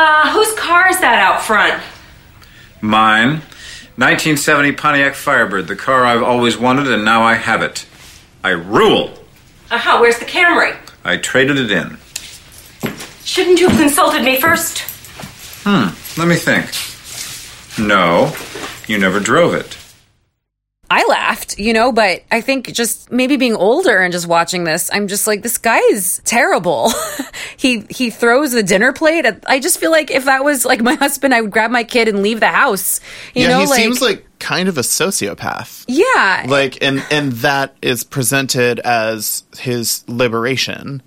Uh, 0.00 0.30
whose 0.32 0.54
car 0.54 0.88
is 0.88 1.00
that 1.00 1.18
out 1.18 1.42
front? 1.42 1.82
Mine. 2.80 3.42
1970 3.96 4.70
Pontiac 4.72 5.16
Firebird, 5.16 5.66
the 5.66 5.74
car 5.74 6.04
I've 6.06 6.22
always 6.22 6.56
wanted, 6.56 6.86
and 6.86 7.04
now 7.04 7.22
I 7.22 7.34
have 7.34 7.62
it. 7.62 7.84
I 8.44 8.50
rule. 8.50 9.12
Uh 9.72 9.78
huh, 9.78 9.98
where's 10.00 10.20
the 10.20 10.24
Camry? 10.24 10.76
I 11.04 11.16
traded 11.16 11.58
it 11.58 11.72
in. 11.72 11.98
Shouldn't 13.24 13.58
you 13.58 13.68
have 13.68 13.80
consulted 13.80 14.22
me 14.22 14.40
first? 14.40 14.84
Hmm. 15.64 15.88
Let 16.16 16.28
me 16.28 16.36
think. 16.36 16.70
No, 17.84 18.32
you 18.86 18.98
never 18.98 19.18
drove 19.18 19.52
it. 19.52 19.77
I 20.90 21.04
laughed, 21.06 21.58
you 21.58 21.74
know, 21.74 21.92
but 21.92 22.24
I 22.30 22.40
think 22.40 22.72
just 22.72 23.12
maybe 23.12 23.36
being 23.36 23.54
older 23.54 23.98
and 23.98 24.10
just 24.10 24.26
watching 24.26 24.64
this, 24.64 24.88
I'm 24.90 25.06
just 25.06 25.26
like, 25.26 25.42
this 25.42 25.58
guy 25.58 25.78
is 25.90 26.22
terrible. 26.24 26.90
he 27.58 27.84
he 27.90 28.08
throws 28.08 28.52
the 28.52 28.62
dinner 28.62 28.92
plate. 28.94 29.26
At, 29.26 29.44
I 29.46 29.60
just 29.60 29.78
feel 29.78 29.90
like 29.90 30.10
if 30.10 30.24
that 30.24 30.44
was 30.44 30.64
like 30.64 30.80
my 30.80 30.94
husband, 31.04 31.34
I 31.34 31.42
would 31.42 31.50
grab 31.50 31.70
my 31.70 31.84
kid 31.84 32.08
and 32.08 32.22
leave 32.22 32.40
the 32.40 32.48
house. 32.48 33.00
You 33.34 33.42
yeah, 33.42 33.48
know, 33.48 33.60
he 33.60 33.66
like, 33.66 33.80
seems 33.80 34.00
like 34.00 34.24
kind 34.38 34.68
of 34.68 34.78
a 34.78 34.82
sociopath. 34.82 35.84
yeah, 35.88 36.46
Like 36.48 36.82
and 36.82 37.04
and 37.10 37.32
that 37.32 37.74
is 37.82 38.02
presented 38.04 38.78
as 38.80 39.42
his 39.58 40.04
liberation. 40.08 41.02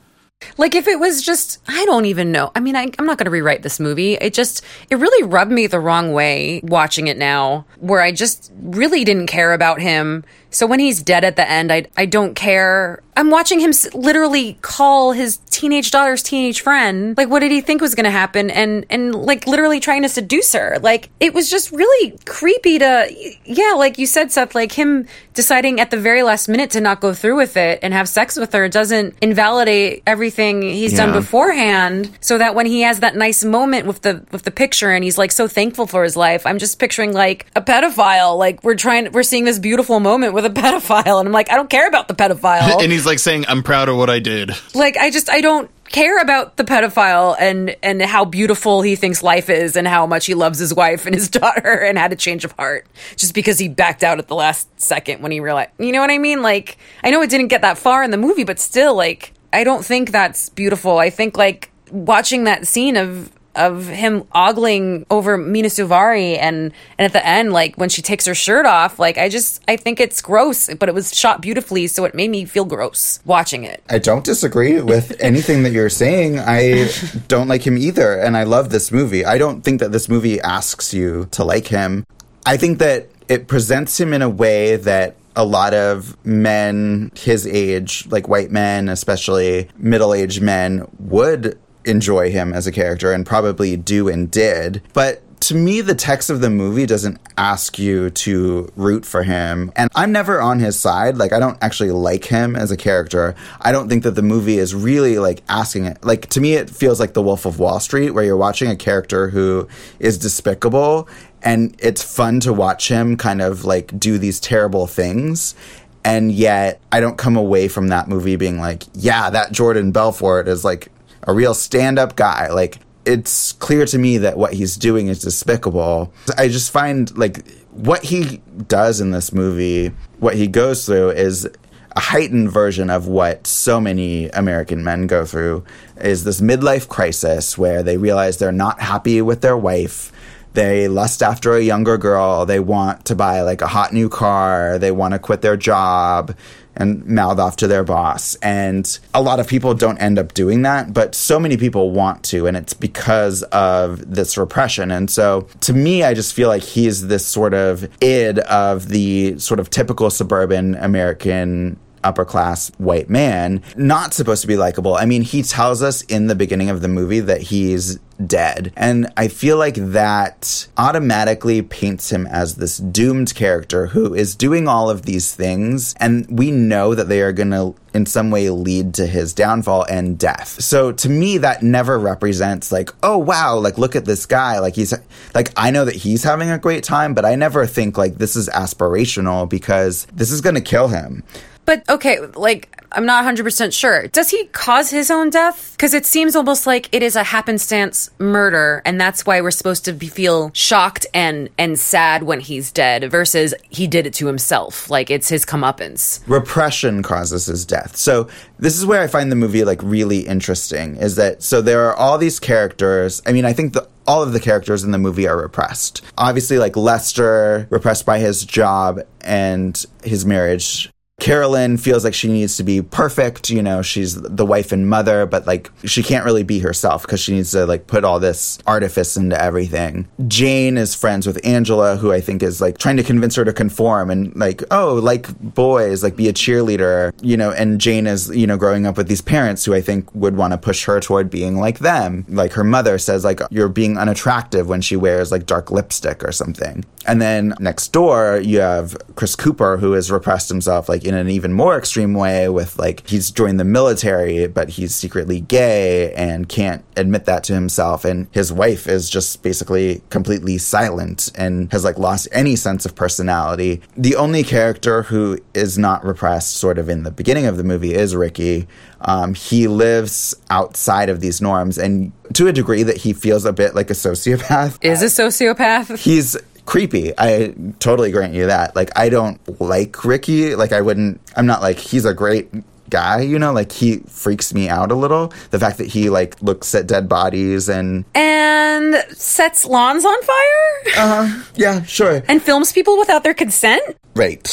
Like 0.58 0.76
if 0.76 0.88
it 0.88 1.00
was 1.00 1.22
just, 1.22 1.60
I 1.68 1.86
don't 1.86 2.06
even 2.06 2.32
know. 2.32 2.52
I 2.56 2.60
mean, 2.60 2.76
I, 2.76 2.90
I'm 2.98 3.06
not 3.06 3.18
going 3.18 3.26
to 3.26 3.32
rewrite 3.32 3.64
this 3.64 3.80
movie. 3.80 4.16
It 4.16 4.34
just, 4.34 4.64
it 4.90 4.96
really 4.96 5.24
rubbed 5.24 5.52
me 5.52 5.68
the 5.68 5.80
wrong 5.80 6.14
way 6.14 6.62
watching 6.64 7.08
it 7.08 7.18
now, 7.18 7.66
where 7.80 8.02
I 8.02 8.12
just 8.12 8.52
really 8.62 9.04
didn't 9.04 9.28
care 9.28 9.54
about 9.54 9.82
him. 9.82 10.24
So 10.52 10.68
when 10.68 10.80
he's 10.80 11.02
dead 11.02 11.24
at 11.24 11.36
the 11.38 11.50
end, 11.50 11.72
I, 11.72 11.88
I 11.98 12.06
don't 12.06 12.36
care. 12.36 13.02
I'm 13.18 13.30
watching 13.30 13.60
him 13.60 13.74
literally 13.94 14.58
call 14.62 15.12
his 15.12 15.38
teenage 15.50 15.92
daughter's 15.92 16.24
teenage 16.24 16.62
friend. 16.62 17.16
Like, 17.18 17.30
what 17.30 17.40
did 17.40 17.52
he 17.52 17.62
think 17.62 17.82
was 17.82 17.96
going 17.96 18.06
to 18.06 18.12
happen? 18.12 18.50
And, 18.50 18.86
and 18.90 19.14
like 19.14 19.48
literally 19.48 19.80
trying 19.80 20.02
to 20.04 20.10
seduce 20.10 20.54
her. 20.54 20.78
Like, 20.82 21.10
it 21.20 21.34
was 21.34 21.50
just 21.50 21.72
really 21.72 22.18
creepy 22.26 22.80
to, 22.80 23.36
yeah, 23.46 23.74
like 23.78 23.98
you 23.98 24.06
said, 24.06 24.32
Seth, 24.32 24.56
like 24.56 24.72
him 24.72 25.08
deciding 25.34 25.80
at 25.80 25.92
the 25.92 25.98
very 25.98 26.24
last 26.24 26.48
minute 26.48 26.72
to 26.72 26.82
not 26.82 27.00
go 27.00 27.14
through 27.14 27.38
with 27.38 27.58
it 27.58 27.80
and 27.82 27.94
have 27.94 28.10
sex 28.10 28.38
with 28.38 28.54
her 28.54 28.68
doesn't 28.68 29.16
invalidate 29.22 30.04
everything 30.06 30.62
he's 30.62 30.96
done 30.96 31.12
beforehand. 31.12 32.10
So 32.22 32.38
that 32.38 32.56
when 32.56 32.66
he 32.66 32.82
has 32.82 33.02
that 33.02 33.16
nice 33.16 33.44
moment 33.44 33.88
with 33.88 34.02
the, 34.02 34.26
with 34.32 34.44
the 34.44 34.52
picture 34.52 34.92
and 34.92 35.04
he's 35.04 35.18
like 35.18 35.32
so 35.32 35.48
thankful 35.48 35.88
for 35.88 36.04
his 36.04 36.18
life, 36.18 36.46
I'm 36.46 36.58
just 36.58 36.80
picturing 36.80 37.14
like 37.14 37.46
a 37.56 37.62
pedophile. 37.62 38.38
Like 38.38 38.64
we're 38.64 38.76
trying, 38.76 39.12
we're 39.12 39.24
seeing 39.24 39.46
this 39.46 39.60
beautiful 39.60 40.00
moment 40.00 40.34
with 40.34 40.41
with 40.42 40.58
a 40.58 40.62
pedophile. 40.62 41.20
And 41.20 41.28
I'm 41.28 41.34
like, 41.34 41.52
I 41.52 41.56
don't 41.56 41.70
care 41.70 41.88
about 41.88 42.08
the 42.08 42.14
pedophile. 42.14 42.82
and 42.82 42.92
he's 42.92 43.06
like 43.06 43.20
saying, 43.20 43.46
I'm 43.48 43.64
proud 43.64 43.90
of 43.90 43.98
what 43.98 44.10
I 44.10 44.20
did. 44.20 44.52
like, 44.74 44.98
I 44.98 45.10
just, 45.10 45.30
I 45.30 45.42
don't 45.42 45.70
care 45.90 46.22
about 46.22 46.58
the 46.58 46.64
pedophile 46.64 47.36
and, 47.40 47.76
and 47.84 48.02
how 48.02 48.24
beautiful 48.24 48.82
he 48.82 48.96
thinks 48.96 49.22
life 49.22 49.50
is 49.50 49.76
and 49.76 49.88
how 49.88 50.08
much 50.08 50.26
he 50.26 50.34
loves 50.34 50.58
his 50.58 50.74
wife 50.74 51.06
and 51.06 51.14
his 51.14 51.30
daughter 51.30 51.74
and 51.74 51.98
had 51.98 52.14
a 52.14 52.16
change 52.16 52.46
of 52.46 52.52
heart 52.54 52.88
just 53.16 53.34
because 53.34 53.60
he 53.60 53.68
backed 53.68 54.04
out 54.04 54.20
at 54.20 54.28
the 54.28 54.36
last 54.36 54.68
second 54.80 55.22
when 55.22 55.32
he 55.32 55.40
realized, 55.40 55.72
you 55.80 55.92
know 55.92 56.00
what 56.02 56.12
I 56.12 56.18
mean? 56.18 56.42
Like, 56.42 56.78
I 57.04 57.12
know 57.12 57.22
it 57.22 57.30
didn't 57.30 57.48
get 57.48 57.62
that 57.62 57.78
far 57.78 58.04
in 58.04 58.12
the 58.12 58.18
movie, 58.18 58.44
but 58.44 58.60
still, 58.60 58.96
like, 58.96 59.34
I 59.54 59.64
don't 59.64 59.86
think 59.86 60.12
that's 60.12 60.50
beautiful. 60.50 60.98
I 60.98 61.10
think, 61.10 61.38
like, 61.38 61.72
watching 61.92 62.46
that 62.46 62.68
scene 62.68 62.96
of, 62.96 63.32
of 63.56 63.88
him 63.88 64.24
ogling 64.34 65.06
over 65.10 65.38
Mena 65.38 65.68
Suvari 65.68 66.38
and 66.38 66.72
and 66.98 67.06
at 67.06 67.14
the 67.14 67.26
end 67.26 67.54
like 67.54 67.76
when 67.76 67.90
she 67.90 68.02
takes 68.02 68.26
her 68.26 68.36
shirt 68.36 68.66
off 68.66 69.00
like 69.00 69.18
I 69.18 69.30
just 69.30 69.62
I 69.68 69.76
think 69.76 70.00
it's 70.00 70.22
gross 70.22 70.74
but 70.76 70.90
it 70.90 70.96
was 70.96 71.16
shot 71.16 71.42
beautifully 71.42 71.88
so 71.88 72.06
it 72.06 72.16
made 72.16 72.30
me 72.30 72.46
feel 72.46 72.66
gross 72.66 73.20
watching 73.26 73.64
it. 73.64 73.84
I 73.90 74.00
don't 74.00 74.24
disagree 74.24 74.82
with 74.82 75.20
anything 75.20 75.64
that 75.64 75.72
you're 75.72 75.90
saying. 75.90 76.40
I 76.40 76.90
don't 77.28 77.48
like 77.48 77.66
him 77.66 77.78
either, 77.78 78.14
and 78.20 78.38
I 78.38 78.44
love 78.44 78.70
this 78.70 78.92
movie. 78.92 79.26
I 79.26 79.38
don't 79.38 79.62
think 79.62 79.80
that 79.80 79.92
this 79.92 80.08
movie 80.10 80.40
asks 80.42 80.94
you 80.94 81.28
to 81.32 81.44
like 81.44 81.68
him. 81.68 82.06
I 82.46 82.58
think 82.58 82.80
that 82.80 83.10
it 83.28 83.48
presents 83.48 84.00
him 84.00 84.14
in 84.14 84.22
a 84.22 84.30
way 84.30 84.76
that 84.76 85.16
a 85.36 85.46
lot 85.46 85.74
of 85.74 86.18
men 86.26 87.12
his 87.16 87.48
age, 87.48 88.06
like 88.08 88.28
white 88.28 88.52
men, 88.52 88.90
especially 88.90 89.70
middle 89.78 90.14
aged 90.14 90.42
men, 90.42 90.88
would 91.00 91.58
enjoy 91.86 92.32
him 92.32 92.54
as 92.54 92.68
a 92.68 92.72
character 92.72 93.12
and 93.12 93.26
probably 93.26 93.78
do 93.78 94.08
and 94.08 94.30
did. 94.30 94.82
But 94.94 95.22
to 95.42 95.56
me, 95.56 95.82
the 95.82 95.96
text 95.96 96.30
of 96.30 96.40
the 96.40 96.52
movie 96.52 96.86
doesn't 96.86 97.20
ask 97.36 97.80
you 97.80 98.12
to 98.12 98.72
root 98.76 99.06
for 99.06 99.24
him. 99.24 99.72
And 99.76 99.90
I'm 99.96 100.12
never 100.12 100.40
on 100.40 100.60
his 100.60 100.78
side. 100.80 101.18
Like, 101.18 101.34
I 101.34 101.40
don't 101.40 101.58
actually 101.62 101.92
like 101.92 102.26
him 102.26 102.56
as 102.56 102.70
a 102.70 102.78
character. 102.78 103.36
I 103.60 103.72
don't 103.72 103.90
think 103.90 104.04
that 104.04 104.12
the 104.12 104.22
movie 104.22 104.60
is 104.60 104.76
really 104.76 105.18
like 105.18 105.42
asking 105.50 105.86
it. 105.86 106.04
Like, 106.06 106.28
to 106.30 106.42
me, 106.42 106.54
it 106.54 106.70
feels 106.70 107.00
like 107.00 107.14
The 107.14 107.24
Wolf 107.24 107.46
of 107.46 107.58
Wall 107.58 107.80
Street, 107.80 108.12
where 108.12 108.24
you're 108.24 108.38
watching 108.38 108.70
a 108.70 108.76
character 108.76 109.30
who 109.30 109.68
is 110.00 110.20
despicable 110.20 111.10
and 111.42 111.76
it's 111.80 112.04
fun 112.04 112.40
to 112.42 112.54
watch 112.54 112.88
him 112.88 113.18
kind 113.18 113.42
of 113.42 113.66
like 113.66 114.00
do 114.00 114.20
these 114.20 114.40
terrible 114.40 114.86
things. 114.86 115.56
And 116.04 116.32
yet, 116.32 116.80
I 116.92 117.00
don't 117.00 117.18
come 117.18 117.36
away 117.36 117.68
from 117.68 117.88
that 117.88 118.08
movie 118.08 118.36
being 118.36 118.60
like, 118.60 118.84
yeah, 118.94 119.32
that 119.32 119.52
Jordan 119.52 119.92
Belfort 119.92 120.48
is 120.48 120.64
like 120.64 120.90
a 121.24 121.34
real 121.34 121.54
stand 121.54 122.00
up 122.00 122.16
guy. 122.16 122.50
Like, 122.50 122.80
it's 123.06 123.54
clear 123.54 123.86
to 123.86 123.98
me 123.98 124.18
that 124.20 124.38
what 124.38 124.54
he's 124.54 124.78
doing 124.78 125.08
is 125.08 125.20
despicable. 125.20 126.14
I 126.38 126.48
just 126.48 126.72
find 126.72 127.16
like 127.18 127.48
what 127.72 128.04
he 128.04 128.42
does 128.68 129.02
in 129.02 129.12
this 129.12 129.34
movie, 129.34 129.92
what 130.20 130.36
he 130.36 130.48
goes 130.48 130.86
through 130.86 131.12
is 131.12 131.50
a 131.96 132.00
heightened 132.00 132.52
version 132.52 132.90
of 132.90 133.08
what 133.08 133.48
so 133.48 133.82
many 133.82 134.30
American 134.30 134.84
men 134.84 135.08
go 135.08 135.26
through 135.26 135.64
is 135.98 136.24
this 136.24 136.42
midlife 136.42 136.88
crisis 136.88 137.58
where 137.58 137.84
they 137.84 137.98
realize 137.98 138.38
they're 138.38 138.52
not 138.52 138.80
happy 138.80 139.22
with 139.22 139.42
their 139.42 139.58
wife. 139.58 140.12
They 140.54 140.88
lust 140.90 141.24
after 141.24 141.54
a 141.54 141.62
younger 141.62 141.98
girl. 141.98 142.46
They 142.46 142.60
want 142.60 143.06
to 143.06 143.16
buy 143.16 143.42
like 143.42 143.62
a 143.62 143.68
hot 143.68 143.94
new 143.94 144.10
car. 144.10 144.78
They 144.78 144.92
want 144.92 145.14
to 145.14 145.20
quit 145.20 145.42
their 145.42 145.58
job 145.58 146.36
and 146.76 147.06
mouth 147.06 147.40
off 147.40 147.56
to 147.58 147.68
their 147.68 147.84
boss. 147.84 148.36
And 148.36 149.00
a 149.14 149.22
lot 149.22 149.40
of 149.40 149.48
people 149.48 149.74
don't 149.74 149.98
end 149.98 150.18
up 150.18 150.34
doing 150.34 150.62
that, 150.64 150.94
but 150.94 151.16
so 151.16 151.40
many 151.40 151.58
people 151.58 151.92
want 151.92 152.24
to, 152.26 152.48
and 152.48 152.56
it's 152.56 152.74
because 152.74 153.44
of 153.44 154.14
this 154.14 154.38
repression. 154.38 154.92
And 154.92 155.10
so 155.10 155.48
to 155.62 155.74
me, 155.74 156.04
I 156.04 156.14
just 156.14 156.34
feel 156.34 156.48
like 156.48 156.64
he's 156.64 157.08
this 157.08 157.26
sort 157.26 157.54
of 157.54 157.90
id 158.02 158.40
of 158.40 158.88
the 158.88 159.38
sort 159.40 159.60
of 159.60 159.70
typical 159.70 160.10
suburban 160.10 160.76
American 160.76 161.78
upper 162.04 162.26
class 162.26 162.72
white 162.78 163.10
man, 163.10 163.62
not 163.76 164.14
supposed 164.14 164.42
to 164.42 164.48
be 164.48 164.58
likable. 164.58 164.96
I 164.96 165.06
mean, 165.06 165.22
he 165.22 165.44
tells 165.44 165.82
us 165.82 166.02
in 166.04 166.28
the 166.28 166.36
beginning 166.36 166.70
of 166.70 166.82
the 166.82 166.88
movie 166.88 167.20
that 167.20 167.42
he's 167.42 168.00
dead. 168.28 168.72
And 168.76 169.12
I 169.18 169.28
feel 169.28 169.58
like 169.58 169.76
that 169.76 170.68
automatically 170.78 171.62
paints 171.62 172.12
him 172.12 172.28
as 172.28 172.56
this 172.56 172.78
doomed 172.78 173.34
character 173.36 173.88
who 173.88 174.14
is 174.14 174.36
doing 174.36 174.68
all 174.68 174.90
of 174.90 175.04
these 175.04 175.34
things. 175.34 175.96
And 175.98 176.28
we 176.30 176.52
know 176.52 176.96
that 176.96 177.10
they 177.10 177.22
are 177.22 177.32
going 177.32 177.52
to, 177.52 177.76
in 177.94 178.06
some 178.06 178.32
way, 178.32 178.50
lead 178.50 178.94
to 178.96 179.08
his 179.08 179.34
downfall 179.34 179.86
and 179.90 180.18
death. 180.18 180.62
So 180.62 180.92
to 180.92 181.10
me, 181.10 181.40
that 181.40 181.64
never 181.64 181.98
represents 181.98 182.72
like, 182.72 182.92
oh, 183.04 183.18
wow, 183.18 183.58
like, 183.58 183.78
look 183.78 183.96
at 183.96 184.06
this 184.06 184.26
guy. 184.26 184.60
Like, 184.60 184.76
he's, 184.76 184.94
like, 185.34 185.52
I 185.58 185.72
know 185.72 185.86
that 185.86 185.96
he's 185.96 186.24
having 186.24 186.50
a 186.50 186.60
great 186.60 186.84
time, 186.84 187.14
but 187.14 187.26
I 187.26 187.36
never 187.36 187.66
think 187.66 187.98
like 187.98 188.18
this 188.18 188.36
is 188.36 188.50
aspirational 188.50 189.50
because 189.50 190.06
this 190.14 190.32
is 190.32 190.42
going 190.42 190.56
to 190.56 190.62
kill 190.62 190.90
him. 190.90 191.24
But 191.66 191.88
okay, 191.90 192.20
like 192.20 192.70
I'm 192.94 193.06
not 193.06 193.24
100% 193.24 193.72
sure. 193.72 194.08
Does 194.08 194.30
he 194.32 194.46
cause 194.48 194.90
his 194.90 195.10
own 195.10 195.30
death? 195.30 195.76
Cuz 195.78 195.94
it 195.94 196.06
seems 196.06 196.36
almost 196.36 196.68
like 196.68 196.90
it 196.92 197.02
is 197.02 197.16
a 197.16 197.24
happenstance 197.24 198.10
murder 198.20 198.82
and 198.84 199.00
that's 199.00 199.26
why 199.26 199.40
we're 199.40 199.52
supposed 199.52 199.86
to 199.86 199.94
be, 199.94 200.08
feel 200.08 200.52
shocked 200.54 201.06
and 201.14 201.50
and 201.58 201.80
sad 201.80 202.24
when 202.24 202.42
he's 202.42 202.72
dead 202.72 203.10
versus 203.10 203.54
he 203.70 203.88
did 203.88 204.06
it 204.06 204.14
to 204.16 204.28
himself. 204.28 204.90
Like 204.90 205.10
it's 205.10 205.30
his 205.30 205.46
comeuppance. 205.46 206.20
repression 206.28 207.02
causes 207.02 207.46
his 207.46 207.66
death. 207.66 207.96
So 207.96 208.28
this 208.60 208.78
is 208.78 208.86
where 208.86 209.02
I 209.02 209.08
find 209.08 209.32
the 209.32 209.38
movie 209.38 209.64
like 209.64 209.82
really 209.82 210.20
interesting 210.28 210.98
is 210.98 211.16
that 211.16 211.42
so 211.44 211.62
there 211.62 211.88
are 211.88 211.96
all 211.96 212.18
these 212.18 212.40
characters. 212.40 213.22
I 213.26 213.32
mean, 213.32 213.46
I 213.46 213.54
think 213.54 213.74
the 213.74 213.88
all 214.08 214.22
of 214.24 214.34
the 214.34 214.40
characters 214.40 214.84
in 214.84 214.92
the 214.92 214.98
movie 214.98 215.28
are 215.28 215.38
repressed. 215.38 216.02
Obviously 216.18 216.58
like 216.58 216.76
Lester 216.76 217.68
repressed 217.70 218.06
by 218.06 218.20
his 218.20 218.44
job 218.44 219.00
and 219.22 219.86
his 220.04 220.26
marriage. 220.26 220.91
Carolyn 221.22 221.78
feels 221.78 222.04
like 222.04 222.16
she 222.16 222.28
needs 222.28 222.58
to 222.58 222.64
be 222.64 222.82
perfect. 222.82 223.52
You 223.52 223.62
know, 223.62 223.84
she's 223.84 224.20
the 224.20 224.46
wife 224.46 224.72
and 224.72 224.90
mother, 224.90 225.28
but 225.28 225.46
like 225.46 225.70
she 225.86 226.02
can't 226.02 226.26
really 226.26 226.42
be 226.42 226.60
herself 226.60 227.04
because 227.04 227.20
she 227.20 227.34
needs 227.34 227.52
to 227.52 227.68
like 227.68 227.86
put 227.86 228.04
all 228.04 228.20
this 228.20 228.58
artifice 228.66 229.16
into 229.16 229.40
everything. 229.40 230.08
Jane 230.28 230.78
is 230.78 230.96
friends 230.96 231.28
with 231.28 231.40
Angela, 231.46 231.96
who 231.96 232.12
I 232.12 232.22
think 232.22 232.42
is 232.42 232.60
like 232.60 232.80
trying 232.80 232.98
to 232.98 233.04
convince 233.04 233.36
her 233.36 233.46
to 233.46 233.54
conform 233.54 234.10
and 234.10 234.36
like, 234.36 234.64
oh, 234.72 234.96
like 234.96 235.38
boys, 235.40 236.02
like 236.04 236.16
be 236.16 236.28
a 236.28 236.34
cheerleader, 236.34 237.14
you 237.22 237.38
know, 237.38 237.52
and 237.52 237.80
Jane 237.80 238.08
is, 238.08 238.36
you 238.36 238.48
know, 238.48 238.58
growing 238.58 238.88
up 238.88 238.98
with 238.98 239.08
these 239.08 239.22
parents 239.22 239.64
who 239.64 239.76
I 239.76 239.82
think 239.82 240.14
would 240.16 240.36
want 240.36 240.54
to 240.54 240.58
push 240.58 240.86
her 240.86 241.00
toward 241.00 241.30
being 241.30 241.58
like 241.58 241.80
them. 241.80 242.26
Like 242.30 242.54
her 242.54 242.64
mother 242.64 242.98
says, 242.98 243.24
like, 243.24 243.42
you're 243.52 243.70
being 243.70 243.96
unattractive 243.96 244.68
when 244.68 244.82
she 244.82 244.96
wears 244.96 245.32
like 245.32 245.46
dark 245.46 245.70
lipstick 245.70 246.24
or 246.24 246.32
something. 246.32 246.84
And 247.06 247.22
then 247.22 247.54
next 247.60 247.90
door, 247.90 248.40
you 248.44 248.60
have 248.60 248.98
Chris 249.16 249.36
Cooper, 249.36 249.78
who 249.78 249.92
has 249.92 250.10
repressed 250.10 250.50
himself 250.50 250.90
like 250.90 251.11
in 251.12 251.18
an 251.18 251.30
even 251.30 251.54
more 251.54 251.78
extreme 251.78 252.14
way 252.14 252.48
with 252.50 252.80
like 252.80 253.08
he's 253.08 253.32
joined 253.32 253.60
the 253.60 253.66
military, 253.66 254.48
but 254.48 254.70
he's 254.70 254.96
secretly 254.96 255.42
gay 255.42 256.14
and 256.14 256.48
can't 256.48 256.84
admit 256.96 257.26
that 257.26 257.44
to 257.46 257.54
himself. 257.54 258.06
And 258.06 258.28
his 258.32 258.52
wife 258.52 258.88
is 258.88 259.10
just 259.10 259.44
basically 259.44 260.02
completely 260.10 260.58
silent 260.58 261.32
and 261.36 261.72
has 261.72 261.84
like 261.84 261.98
lost 261.98 262.28
any 262.32 262.56
sense 262.56 262.86
of 262.86 262.96
personality. 262.96 263.82
The 263.98 264.16
only 264.16 264.44
character 264.44 265.04
who 265.04 265.40
is 265.54 265.78
not 265.78 266.04
repressed, 266.06 266.56
sort 266.56 266.78
of 266.78 266.90
in 266.90 267.04
the 267.04 267.12
beginning 267.12 267.46
of 267.46 267.58
the 267.58 267.64
movie, 267.64 267.94
is 267.94 268.16
Ricky. 268.16 268.68
Um, 269.02 269.34
he 269.34 269.68
lives 269.68 270.36
outside 270.50 271.10
of 271.10 271.22
these 271.22 271.42
norms 271.42 271.78
and 271.78 272.12
to 272.34 272.48
a 272.48 272.54
degree 272.54 272.84
that 272.84 272.98
he 272.98 273.14
feels 273.14 273.46
a 273.46 273.54
bit 273.54 273.76
like 273.76 273.90
a 273.90 273.94
sociopath. 273.94 274.78
Is 274.82 275.02
a 275.02 275.08
sociopath? 275.08 275.98
He's 275.98 276.38
creepy. 276.72 277.12
I 277.18 277.54
totally 277.80 278.12
grant 278.14 278.34
you 278.34 278.46
that. 278.46 278.78
Like, 278.78 278.98
I 278.98 279.10
don't 279.10 279.42
like 279.60 280.06
Ricky. 280.06 280.56
Like, 280.56 280.72
I 280.72 280.80
wouldn't, 280.80 281.20
I'm 281.36 281.46
not 281.46 281.62
like, 281.62 281.78
he's 281.78 282.06
a 282.06 282.14
great 282.14 282.50
guy, 282.90 283.20
you 283.20 283.38
know? 283.38 283.52
Like, 283.52 283.74
he 283.74 283.98
freaks 284.08 284.54
me 284.54 284.70
out 284.70 284.90
a 284.90 284.96
little. 284.96 285.34
The 285.50 285.60
fact 285.60 285.80
that 285.80 285.88
he, 285.88 286.10
like, 286.10 286.42
looks 286.42 286.74
at 286.74 286.88
dead 286.88 287.10
bodies 287.10 287.68
and. 287.68 288.06
and 288.16 288.96
sets 289.10 289.66
lawns 289.66 290.06
on 290.06 290.24
fire 290.24 290.94
Uh, 290.96 291.28
huh. 291.28 291.44
yeah, 291.56 291.84
sure. 291.84 292.24
and 292.30 292.42
films 292.42 292.72
people 292.72 292.98
without 292.98 293.26
their 293.26 293.34
consent? 293.34 293.84
Right. 294.16 294.48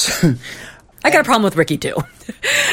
I 1.05 1.11
got 1.11 1.21
a 1.21 1.25
problem 1.25 1.45
with 1.45 1.55
Ricky 1.55 1.79
too. 1.79 1.95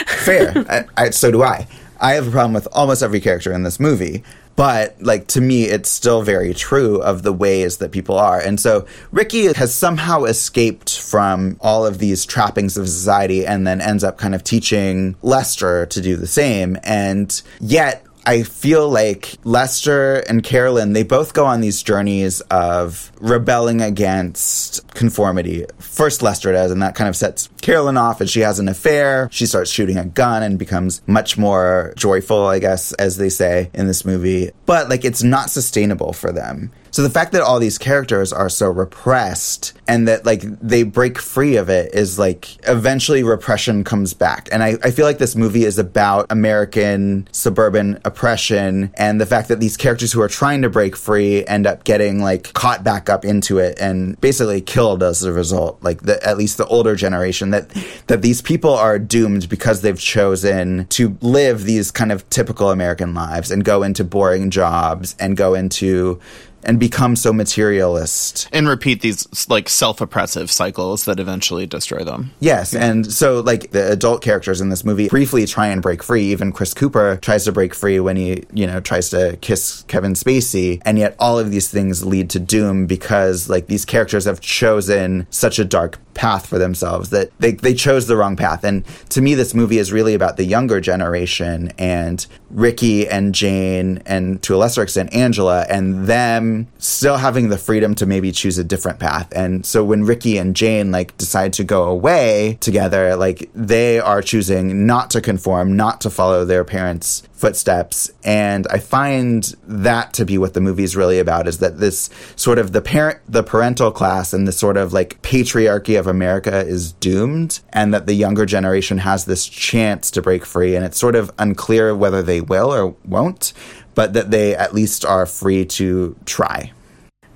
Fair. 0.07 0.53
I, 0.67 0.85
I, 0.97 1.09
so 1.11 1.29
do 1.29 1.43
I. 1.43 1.67
I 2.01 2.13
have 2.13 2.27
a 2.27 2.31
problem 2.31 2.53
with 2.53 2.67
almost 2.71 3.03
every 3.03 3.19
character 3.19 3.53
in 3.53 3.61
this 3.61 3.79
movie. 3.79 4.23
But, 4.55 5.01
like, 5.01 5.27
to 5.27 5.41
me, 5.41 5.65
it's 5.65 5.89
still 5.89 6.21
very 6.21 6.53
true 6.53 7.01
of 7.01 7.23
the 7.23 7.33
ways 7.33 7.77
that 7.77 7.91
people 7.91 8.17
are. 8.17 8.39
And 8.39 8.59
so 8.59 8.87
Ricky 9.11 9.51
has 9.53 9.73
somehow 9.73 10.23
escaped 10.23 10.99
from 10.99 11.57
all 11.59 11.85
of 11.85 11.97
these 11.97 12.25
trappings 12.25 12.77
of 12.77 12.87
society 12.87 13.45
and 13.45 13.67
then 13.67 13.81
ends 13.81 14.03
up 14.03 14.17
kind 14.17 14.33
of 14.33 14.43
teaching 14.43 15.15
Lester 15.21 15.85
to 15.87 16.01
do 16.01 16.15
the 16.15 16.27
same. 16.27 16.77
And 16.83 17.41
yet, 17.59 18.05
I 18.27 18.41
feel 18.41 18.89
like 18.89 19.35
Lester 19.43 20.15
and 20.27 20.43
Carolyn, 20.43 20.93
they 20.93 21.03
both 21.03 21.33
go 21.35 21.45
on 21.45 21.61
these 21.61 21.83
journeys 21.83 22.41
of 22.41 23.11
rebelling 23.19 23.81
against 23.81 24.87
conformity. 24.95 25.65
First, 25.77 26.23
Lester 26.23 26.51
does, 26.51 26.71
and 26.71 26.81
that 26.81 26.95
kind 26.95 27.07
of 27.07 27.15
sets 27.15 27.49
Carolyn 27.65 27.97
off 27.97 28.21
and 28.21 28.29
she 28.29 28.41
has 28.41 28.59
an 28.59 28.67
affair. 28.67 29.27
She 29.31 29.47
starts 29.47 29.71
shooting 29.71 29.97
a 29.97 30.05
gun 30.05 30.43
and 30.43 30.59
becomes 30.59 31.01
much 31.07 31.35
more 31.35 31.93
joyful, 31.97 32.45
I 32.45 32.59
guess, 32.59 32.93
as 32.93 33.17
they 33.17 33.29
say 33.29 33.71
in 33.73 33.87
this 33.87 34.05
movie. 34.05 34.51
But 34.67 34.87
like 34.87 35.03
it's 35.03 35.23
not 35.23 35.49
sustainable 35.49 36.13
for 36.13 36.31
them. 36.31 36.71
So 36.95 37.01
the 37.01 37.09
fact 37.09 37.33
that 37.33 37.41
all 37.41 37.59
these 37.59 37.77
characters 37.77 38.31
are 38.31 38.47
so 38.47 38.69
repressed 38.69 39.73
and 39.85 40.07
that 40.07 40.25
like 40.25 40.43
they 40.61 40.83
break 40.83 41.19
free 41.19 41.57
of 41.57 41.67
it 41.67 41.93
is 41.93 42.17
like 42.17 42.55
eventually 42.69 43.21
repression 43.21 43.83
comes 43.83 44.13
back. 44.13 44.47
And 44.49 44.63
I, 44.63 44.77
I 44.81 44.91
feel 44.91 45.05
like 45.05 45.17
this 45.17 45.35
movie 45.35 45.65
is 45.65 45.77
about 45.77 46.27
American 46.29 47.27
suburban 47.33 47.99
oppression 48.05 48.91
and 48.93 49.19
the 49.19 49.25
fact 49.25 49.49
that 49.49 49.59
these 49.59 49.75
characters 49.75 50.13
who 50.13 50.21
are 50.21 50.29
trying 50.29 50.61
to 50.61 50.69
break 50.69 50.95
free 50.95 51.45
end 51.45 51.67
up 51.67 51.83
getting 51.83 52.21
like 52.21 52.53
caught 52.53 52.85
back 52.85 53.09
up 53.09 53.25
into 53.25 53.57
it 53.57 53.77
and 53.77 54.17
basically 54.21 54.61
killed 54.61 55.03
as 55.03 55.21
a 55.23 55.33
result. 55.33 55.83
Like 55.83 56.03
the, 56.03 56.25
at 56.25 56.37
least 56.37 56.57
the 56.57 56.65
older 56.67 56.95
generation 56.95 57.51
that 57.55 57.85
that 58.07 58.21
these 58.21 58.41
people 58.41 58.73
are 58.73 58.99
doomed 58.99 59.49
because 59.49 59.81
they've 59.81 59.99
chosen 59.99 60.87
to 60.87 61.17
live 61.21 61.63
these 61.63 61.91
kind 61.91 62.11
of 62.11 62.29
typical 62.29 62.71
American 62.71 63.13
lives 63.13 63.51
and 63.51 63.63
go 63.63 63.83
into 63.83 64.03
boring 64.03 64.49
jobs 64.49 65.15
and 65.19 65.37
go 65.37 65.53
into 65.53 66.19
and 66.65 66.79
become 66.79 67.15
so 67.15 67.31
materialist. 67.31 68.49
And 68.51 68.67
repeat 68.67 69.01
these 69.01 69.47
like 69.49 69.69
self-oppressive 69.69 70.51
cycles 70.51 71.05
that 71.05 71.19
eventually 71.19 71.67
destroy 71.67 72.03
them. 72.03 72.31
Yes, 72.39 72.73
and 72.73 73.11
so 73.13 73.39
like 73.41 73.71
the 73.71 73.91
adult 73.91 74.23
characters 74.23 74.61
in 74.61 74.69
this 74.69 74.83
movie 74.83 75.07
briefly 75.07 75.45
try 75.45 75.67
and 75.67 75.81
break 75.81 76.01
free. 76.01 76.23
Even 76.25 76.51
Chris 76.51 76.73
Cooper 76.73 77.17
tries 77.21 77.45
to 77.45 77.51
break 77.51 77.75
free 77.75 77.99
when 77.99 78.17
he, 78.17 78.43
you 78.51 78.65
know, 78.65 78.79
tries 78.79 79.09
to 79.11 79.37
kiss 79.41 79.83
Kevin 79.87 80.13
Spacey, 80.13 80.81
and 80.83 80.97
yet 80.97 81.15
all 81.19 81.37
of 81.37 81.51
these 81.51 81.69
things 81.69 82.03
lead 82.03 82.29
to 82.31 82.39
doom 82.39 82.87
because 82.87 83.47
like 83.47 83.67
these 83.67 83.85
characters 83.85 84.25
have 84.25 84.41
chosen 84.41 85.27
such 85.29 85.59
a 85.59 85.65
dark 85.65 85.99
path 86.15 86.47
for 86.47 86.57
themselves 86.57 87.11
that 87.11 87.29
they, 87.39 87.51
they 87.51 87.73
chose 87.73 88.07
the 88.07 88.17
wrong 88.17 88.35
path. 88.35 88.63
And 88.63 88.83
to 89.09 89.21
me, 89.21 89.35
this 89.35 89.53
movie 89.53 89.77
is 89.77 89.91
really 89.91 90.15
about 90.15 90.37
the 90.37 90.45
younger 90.45 90.81
generation 90.81 91.71
and 91.77 92.25
Ricky 92.49 93.07
and 93.07 93.35
Jane 93.35 94.01
and 94.05 94.41
to 94.43 94.55
a 94.55 94.57
lesser 94.57 94.81
extent 94.81 95.13
Angela 95.13 95.65
and 95.69 96.07
them 96.07 96.67
still 96.77 97.17
having 97.17 97.49
the 97.49 97.57
freedom 97.57 97.93
to 97.95 98.05
maybe 98.05 98.31
choose 98.31 98.57
a 98.57 98.63
different 98.63 98.99
path. 98.99 99.27
And 99.35 99.65
so 99.65 99.83
when 99.83 100.03
Ricky 100.03 100.37
and 100.37 100.55
Jane 100.55 100.91
like 100.91 101.15
decide 101.17 101.53
to 101.53 101.63
go 101.63 101.83
away 101.83 102.57
together, 102.61 103.15
like 103.15 103.49
they 103.53 103.99
are 103.99 104.21
choosing 104.21 104.87
not 104.87 105.11
to 105.11 105.21
conform, 105.21 105.75
not 105.75 106.01
to 106.01 106.09
follow 106.09 106.45
their 106.45 106.63
parents' 106.63 107.23
footsteps 107.45 108.09
and 108.23 108.65
i 108.71 108.79
find 108.79 109.53
that 109.67 110.13
to 110.13 110.25
be 110.25 110.35
what 110.35 110.55
the 110.55 110.59
movie 110.59 110.83
is 110.83 110.95
really 110.95 111.19
about 111.19 111.47
is 111.47 111.59
that 111.59 111.77
this 111.77 112.09
sort 112.35 112.57
of 112.57 112.71
the 112.71 112.81
parent 112.81 113.19
the 113.29 113.43
parental 113.43 113.91
class 113.91 114.33
and 114.33 114.47
the 114.47 114.51
sort 114.51 114.77
of 114.77 114.93
like 114.93 115.21
patriarchy 115.21 115.99
of 115.99 116.07
america 116.07 116.65
is 116.65 116.93
doomed 116.93 117.59
and 117.71 117.93
that 117.93 118.07
the 118.07 118.15
younger 118.15 118.47
generation 118.47 118.97
has 118.97 119.25
this 119.25 119.45
chance 119.45 120.09
to 120.09 120.23
break 120.23 120.43
free 120.43 120.75
and 120.75 120.83
it's 120.83 120.97
sort 120.97 121.15
of 121.15 121.31
unclear 121.37 121.95
whether 121.95 122.23
they 122.23 122.41
will 122.41 122.73
or 122.73 122.95
won't 123.05 123.53
but 123.93 124.13
that 124.13 124.31
they 124.31 124.55
at 124.55 124.73
least 124.73 125.05
are 125.05 125.27
free 125.27 125.63
to 125.63 126.15
try 126.25 126.71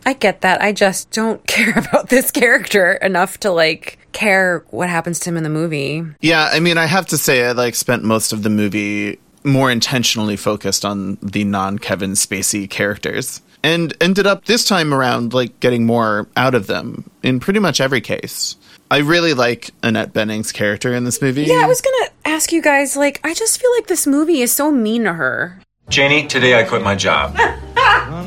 I 0.06 0.14
get 0.14 0.42
that. 0.42 0.62
I 0.62 0.72
just 0.72 1.12
don't 1.12 1.46
care 1.48 1.78
about 1.78 2.10
this 2.10 2.32
character 2.32 2.94
enough 2.94 3.42
to 3.42 3.52
like 3.52 4.00
care 4.12 4.66
what 4.70 4.90
happens 4.90 5.20
to 5.20 5.30
him 5.30 5.38
in 5.38 5.44
the 5.44 5.50
movie. 5.50 6.04
Yeah, 6.22 6.50
I 6.52 6.62
mean, 6.62 6.80
I 6.80 6.86
have 6.86 7.06
to 7.08 7.18
say, 7.18 7.46
I 7.46 7.52
like 7.52 7.76
spent 7.76 8.04
most 8.04 8.34
of 8.34 8.42
the 8.42 8.50
movie 8.50 9.20
more 9.44 9.72
intentionally 9.72 10.36
focused 10.36 10.86
on 10.86 11.18
the 11.22 11.44
non 11.44 11.80
Kevin 11.80 12.12
Spacey 12.12 12.70
characters 12.70 13.42
and 13.64 13.96
ended 14.02 14.26
up 14.26 14.46
this 14.46 14.66
time 14.66 14.94
around 14.94 15.34
like 15.34 15.60
getting 15.60 15.86
more 15.86 16.28
out 16.38 16.56
of 16.56 16.68
them 16.68 17.10
in 17.24 17.40
pretty 17.40 17.60
much 17.60 17.82
every 17.82 18.02
case. 18.02 18.56
I 18.92 19.00
really 19.00 19.34
like 19.34 19.72
Annette 19.84 20.14
Bening's 20.14 20.52
character 20.52 20.94
in 20.94 21.04
this 21.04 21.22
movie. 21.22 21.44
Yeah, 21.44 21.62
I 21.64 21.68
was 21.68 21.82
gonna 21.82 22.10
ask 22.26 22.52
you 22.52 22.62
guys, 22.62 22.96
like, 22.96 23.20
I 23.24 23.34
just 23.34 23.62
feel 23.62 23.72
like 23.76 23.88
this 23.88 24.08
movie 24.08 24.42
is 24.42 24.52
so 24.52 24.72
mean 24.72 25.04
to 25.04 25.14
her. 25.14 25.62
Janie, 25.90 26.28
today 26.28 26.54
I 26.60 26.64
quit 26.64 26.84
my 26.84 26.96
job. 26.96 27.36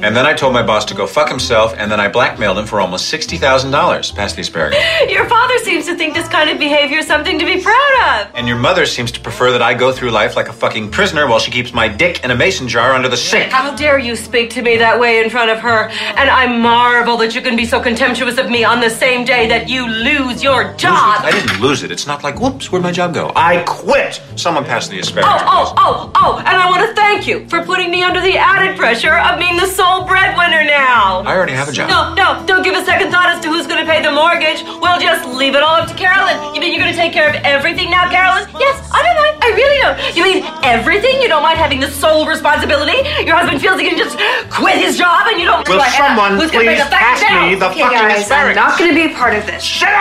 and 0.02 0.16
then 0.16 0.26
I 0.26 0.34
told 0.34 0.52
my 0.52 0.62
boss 0.64 0.84
to 0.86 0.94
go 0.94 1.06
fuck 1.06 1.28
himself, 1.28 1.74
and 1.78 1.90
then 1.90 2.00
I 2.00 2.08
blackmailed 2.08 2.58
him 2.58 2.66
for 2.66 2.80
almost 2.80 3.12
$60,000. 3.12 4.14
Pass 4.16 4.32
the 4.32 4.40
asparagus. 4.40 4.78
Your 5.08 5.28
father 5.28 5.56
seems 5.58 5.86
to 5.86 5.94
think 5.96 6.14
this 6.14 6.26
kind 6.28 6.50
of 6.50 6.58
behavior 6.58 6.98
is 6.98 7.06
something 7.06 7.38
to 7.38 7.44
be 7.44 7.60
proud 7.62 8.26
of. 8.26 8.34
And 8.34 8.48
your 8.48 8.56
mother 8.56 8.84
seems 8.84 9.12
to 9.12 9.20
prefer 9.20 9.52
that 9.52 9.62
I 9.62 9.74
go 9.74 9.92
through 9.92 10.10
life 10.10 10.34
like 10.34 10.48
a 10.48 10.52
fucking 10.52 10.90
prisoner 10.90 11.28
while 11.28 11.38
she 11.38 11.52
keeps 11.52 11.72
my 11.72 11.86
dick 11.86 12.24
in 12.24 12.32
a 12.32 12.34
mason 12.34 12.66
jar 12.66 12.92
under 12.94 13.08
the 13.08 13.16
sink. 13.16 13.52
How 13.52 13.76
dare 13.76 13.98
you 13.98 14.16
speak 14.16 14.50
to 14.50 14.62
me 14.62 14.76
that 14.78 14.98
way 14.98 15.22
in 15.22 15.30
front 15.30 15.52
of 15.52 15.60
her? 15.60 15.88
And 15.88 16.28
I 16.28 16.46
marvel 16.46 17.16
that 17.18 17.34
you 17.36 17.42
can 17.42 17.54
be 17.54 17.64
so 17.64 17.80
contemptuous 17.80 18.38
of 18.38 18.50
me 18.50 18.64
on 18.64 18.80
the 18.80 18.90
same 18.90 19.24
day 19.24 19.46
that 19.48 19.68
you 19.68 19.86
lose 19.86 20.42
your 20.42 20.74
job. 20.74 21.22
I 21.22 21.30
didn't 21.30 21.60
lose 21.60 21.84
it. 21.84 21.92
It's 21.92 22.08
not 22.08 22.24
like, 22.24 22.40
whoops, 22.40 22.72
where'd 22.72 22.82
my 22.82 22.92
job 22.92 23.14
go? 23.14 23.30
I 23.36 23.62
quit. 23.68 24.20
Someone 24.34 24.64
pass 24.64 24.88
the 24.88 24.98
asparagus. 24.98 25.30
Oh, 25.32 25.74
oh, 25.76 25.76
oh, 25.76 26.12
oh, 26.16 26.38
and 26.38 26.48
I 26.48 26.68
want 26.68 26.88
to 26.88 26.94
thank 26.94 27.28
you 27.28 27.46
for 27.52 27.60
putting 27.68 27.90
me 27.90 28.02
under 28.02 28.24
the 28.24 28.32
added 28.40 28.80
pressure 28.80 29.12
of 29.12 29.38
being 29.38 29.60
the 29.60 29.68
sole 29.68 30.08
breadwinner 30.08 30.64
now. 30.64 31.20
I 31.28 31.36
already 31.36 31.52
have 31.52 31.68
a 31.68 31.72
job. 31.72 31.92
No, 31.92 32.16
no, 32.16 32.40
don't 32.48 32.64
give 32.64 32.72
a 32.72 32.82
second 32.82 33.12
thought 33.12 33.28
as 33.28 33.44
to 33.44 33.52
who's 33.52 33.68
going 33.68 33.84
to 33.84 33.84
pay 33.84 34.00
the 34.00 34.08
mortgage. 34.08 34.64
We'll 34.80 34.96
just 34.96 35.28
leave 35.28 35.52
it 35.54 35.60
all 35.60 35.76
up 35.76 35.86
to 35.86 35.94
Carolyn. 35.94 36.40
You 36.56 36.64
mean 36.64 36.72
you're 36.72 36.80
going 36.80 36.96
to 36.96 36.96
take 36.96 37.12
care 37.12 37.28
of 37.28 37.36
everything 37.44 37.92
now, 37.92 38.08
Carolyn? 38.08 38.48
Yes, 38.56 38.80
I 38.88 39.04
don't 39.04 39.16
mind. 39.20 39.36
I 39.44 39.52
really 39.52 39.78
don't. 39.84 40.16
You 40.16 40.24
mean 40.24 40.40
everything? 40.64 41.20
You 41.20 41.28
don't 41.28 41.42
mind 41.44 41.58
having 41.60 41.80
the 41.80 41.92
sole 41.92 42.24
responsibility? 42.24 42.96
Your 43.28 43.36
husband 43.36 43.60
feels 43.60 43.76
he 43.76 43.84
can 43.84 44.00
just 44.00 44.16
quit 44.48 44.80
his 44.80 44.96
job 44.96 45.28
and 45.28 45.36
you 45.36 45.44
don't 45.44 45.68
Will 45.68 45.76
realize 45.76 45.92
someone 45.92 46.40
who's 46.40 46.48
gonna 46.48 46.64
pay 46.64 46.80
please 46.80 46.88
the 46.88 47.20
second 47.20 47.36
me 47.36 47.54
the 47.54 47.68
Okay, 47.68 47.84
fucking 47.84 48.00
guys, 48.00 48.30
I'm 48.32 48.56
not 48.56 48.78
going 48.78 48.90
to 48.90 48.96
be 48.96 49.12
a 49.12 49.14
part 49.14 49.36
of 49.36 49.44
this. 49.44 49.60
Sit 49.60 49.92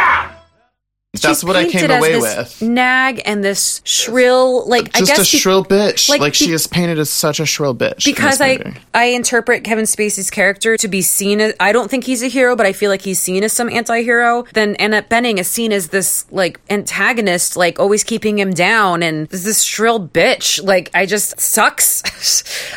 down! 1.13 1.29
That's 1.29 1.43
what 1.43 1.57
I 1.57 1.67
came 1.67 1.91
away 1.91 2.13
this 2.13 2.59
with. 2.61 2.69
Nag 2.69 3.21
and 3.25 3.43
this 3.43 3.81
shrill, 3.83 4.65
like 4.67 4.95
I 4.95 4.99
Just 4.99 5.07
guess 5.17 5.19
a 5.19 5.31
be- 5.35 5.39
shrill 5.39 5.65
bitch. 5.65 6.07
like, 6.07 6.21
Like, 6.21 6.33
she 6.33 6.53
is 6.53 6.67
painted 6.67 6.99
as 6.99 7.09
such 7.09 7.39
a 7.41 7.45
shrill 7.45 7.75
bitch. 7.75 8.05
because 8.05 8.39
I. 8.39 8.77
I 8.93 9.05
interpret 9.05 9.63
Kevin 9.63 9.85
Spacey's 9.85 10.29
character 10.29 10.77
to 10.77 10.87
be 10.87 11.01
seen 11.01 11.41
as 11.41 11.53
I 11.59 11.71
don't 11.71 11.89
think 11.89 12.03
he's 12.05 12.21
a 12.23 12.27
hero, 12.27 12.55
but 12.55 12.65
I 12.65 12.73
feel 12.73 12.89
like 12.89 13.01
he's 13.01 13.19
seen 13.21 13.43
as 13.43 13.51
some 13.53 13.69
anti-hero. 13.69 14.45
Then 14.53 14.75
Annette 14.79 15.09
Bening 15.09 15.37
is 15.37 15.47
seen 15.47 15.71
as 15.73 15.89
this 15.89 16.25
like 16.31 16.59
antagonist, 16.69 17.55
like 17.57 17.79
always 17.79 18.03
keeping 18.03 18.37
him 18.39 18.51
down, 18.53 19.03
and 19.03 19.27
this 19.29 19.63
shrill 19.63 20.05
bitch. 20.07 20.63
Like 20.63 20.89
I 20.93 21.05
just 21.05 21.39
sucks. 21.39 22.03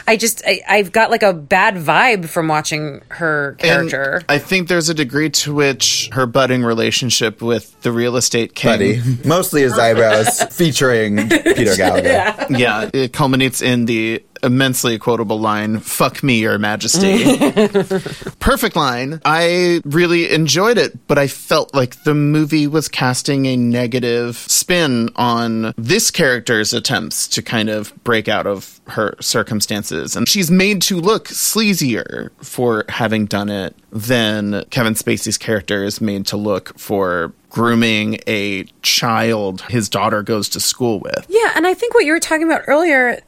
I 0.08 0.16
just 0.16 0.42
I, 0.46 0.60
I've 0.68 0.90
got 0.92 1.10
like 1.10 1.22
a 1.22 1.32
bad 1.32 1.76
vibe 1.76 2.28
from 2.28 2.48
watching 2.48 3.00
her 3.10 3.50
And 3.60 3.90
character. 3.90 4.22
I 4.28 4.38
think 4.38 4.68
there's 4.68 4.88
a 4.88 4.94
degree 4.94 5.30
to 5.30 5.54
which 5.54 6.08
her 6.12 6.26
budding 6.26 6.62
relationship 6.64 7.40
with 7.42 7.80
the 7.82 7.92
real 7.92 8.16
estate 8.24 8.54
king. 8.54 8.72
buddy 8.72 9.00
mostly 9.24 9.62
his 9.62 9.78
eyebrows 9.78 10.42
featuring 10.44 11.28
peter 11.28 11.76
gallagher 11.82 12.46
yeah, 12.50 12.90
it 12.92 13.12
culminates 13.12 13.62
in 13.62 13.86
the 13.86 14.22
immensely 14.42 14.98
quotable 14.98 15.40
line, 15.40 15.80
fuck 15.80 16.22
me, 16.22 16.40
your 16.40 16.58
majesty. 16.58 17.38
Perfect 18.38 18.76
line. 18.76 19.20
I 19.24 19.80
really 19.84 20.30
enjoyed 20.30 20.78
it, 20.78 21.06
but 21.06 21.18
I 21.18 21.26
felt 21.26 21.74
like 21.74 22.02
the 22.04 22.14
movie 22.14 22.66
was 22.66 22.88
casting 22.88 23.46
a 23.46 23.56
negative 23.56 24.36
spin 24.36 25.08
on 25.16 25.72
this 25.76 26.10
character's 26.10 26.72
attempts 26.72 27.26
to 27.28 27.42
kind 27.42 27.70
of 27.70 27.92
break 28.04 28.28
out 28.28 28.46
of 28.46 28.80
her 28.88 29.14
circumstances. 29.20 30.14
And 30.14 30.28
she's 30.28 30.50
made 30.50 30.82
to 30.82 31.00
look 31.00 31.28
sleazier 31.28 32.30
for 32.44 32.84
having 32.88 33.26
done 33.26 33.48
it 33.48 33.74
than 33.90 34.64
Kevin 34.70 34.94
Spacey's 34.94 35.38
character 35.38 35.84
is 35.84 36.00
made 36.00 36.26
to 36.26 36.36
look 36.36 36.78
for 36.78 37.32
grooming 37.54 38.18
a 38.26 38.64
child 38.82 39.62
his 39.68 39.88
daughter 39.88 40.24
goes 40.24 40.48
to 40.48 40.58
school 40.58 40.98
with. 40.98 41.24
Yeah, 41.28 41.52
and 41.54 41.68
I 41.68 41.72
think 41.72 41.94
what 41.94 42.04
you 42.04 42.10
were 42.10 42.18
talking 42.18 42.42
about 42.42 42.62
earlier, 42.66 43.20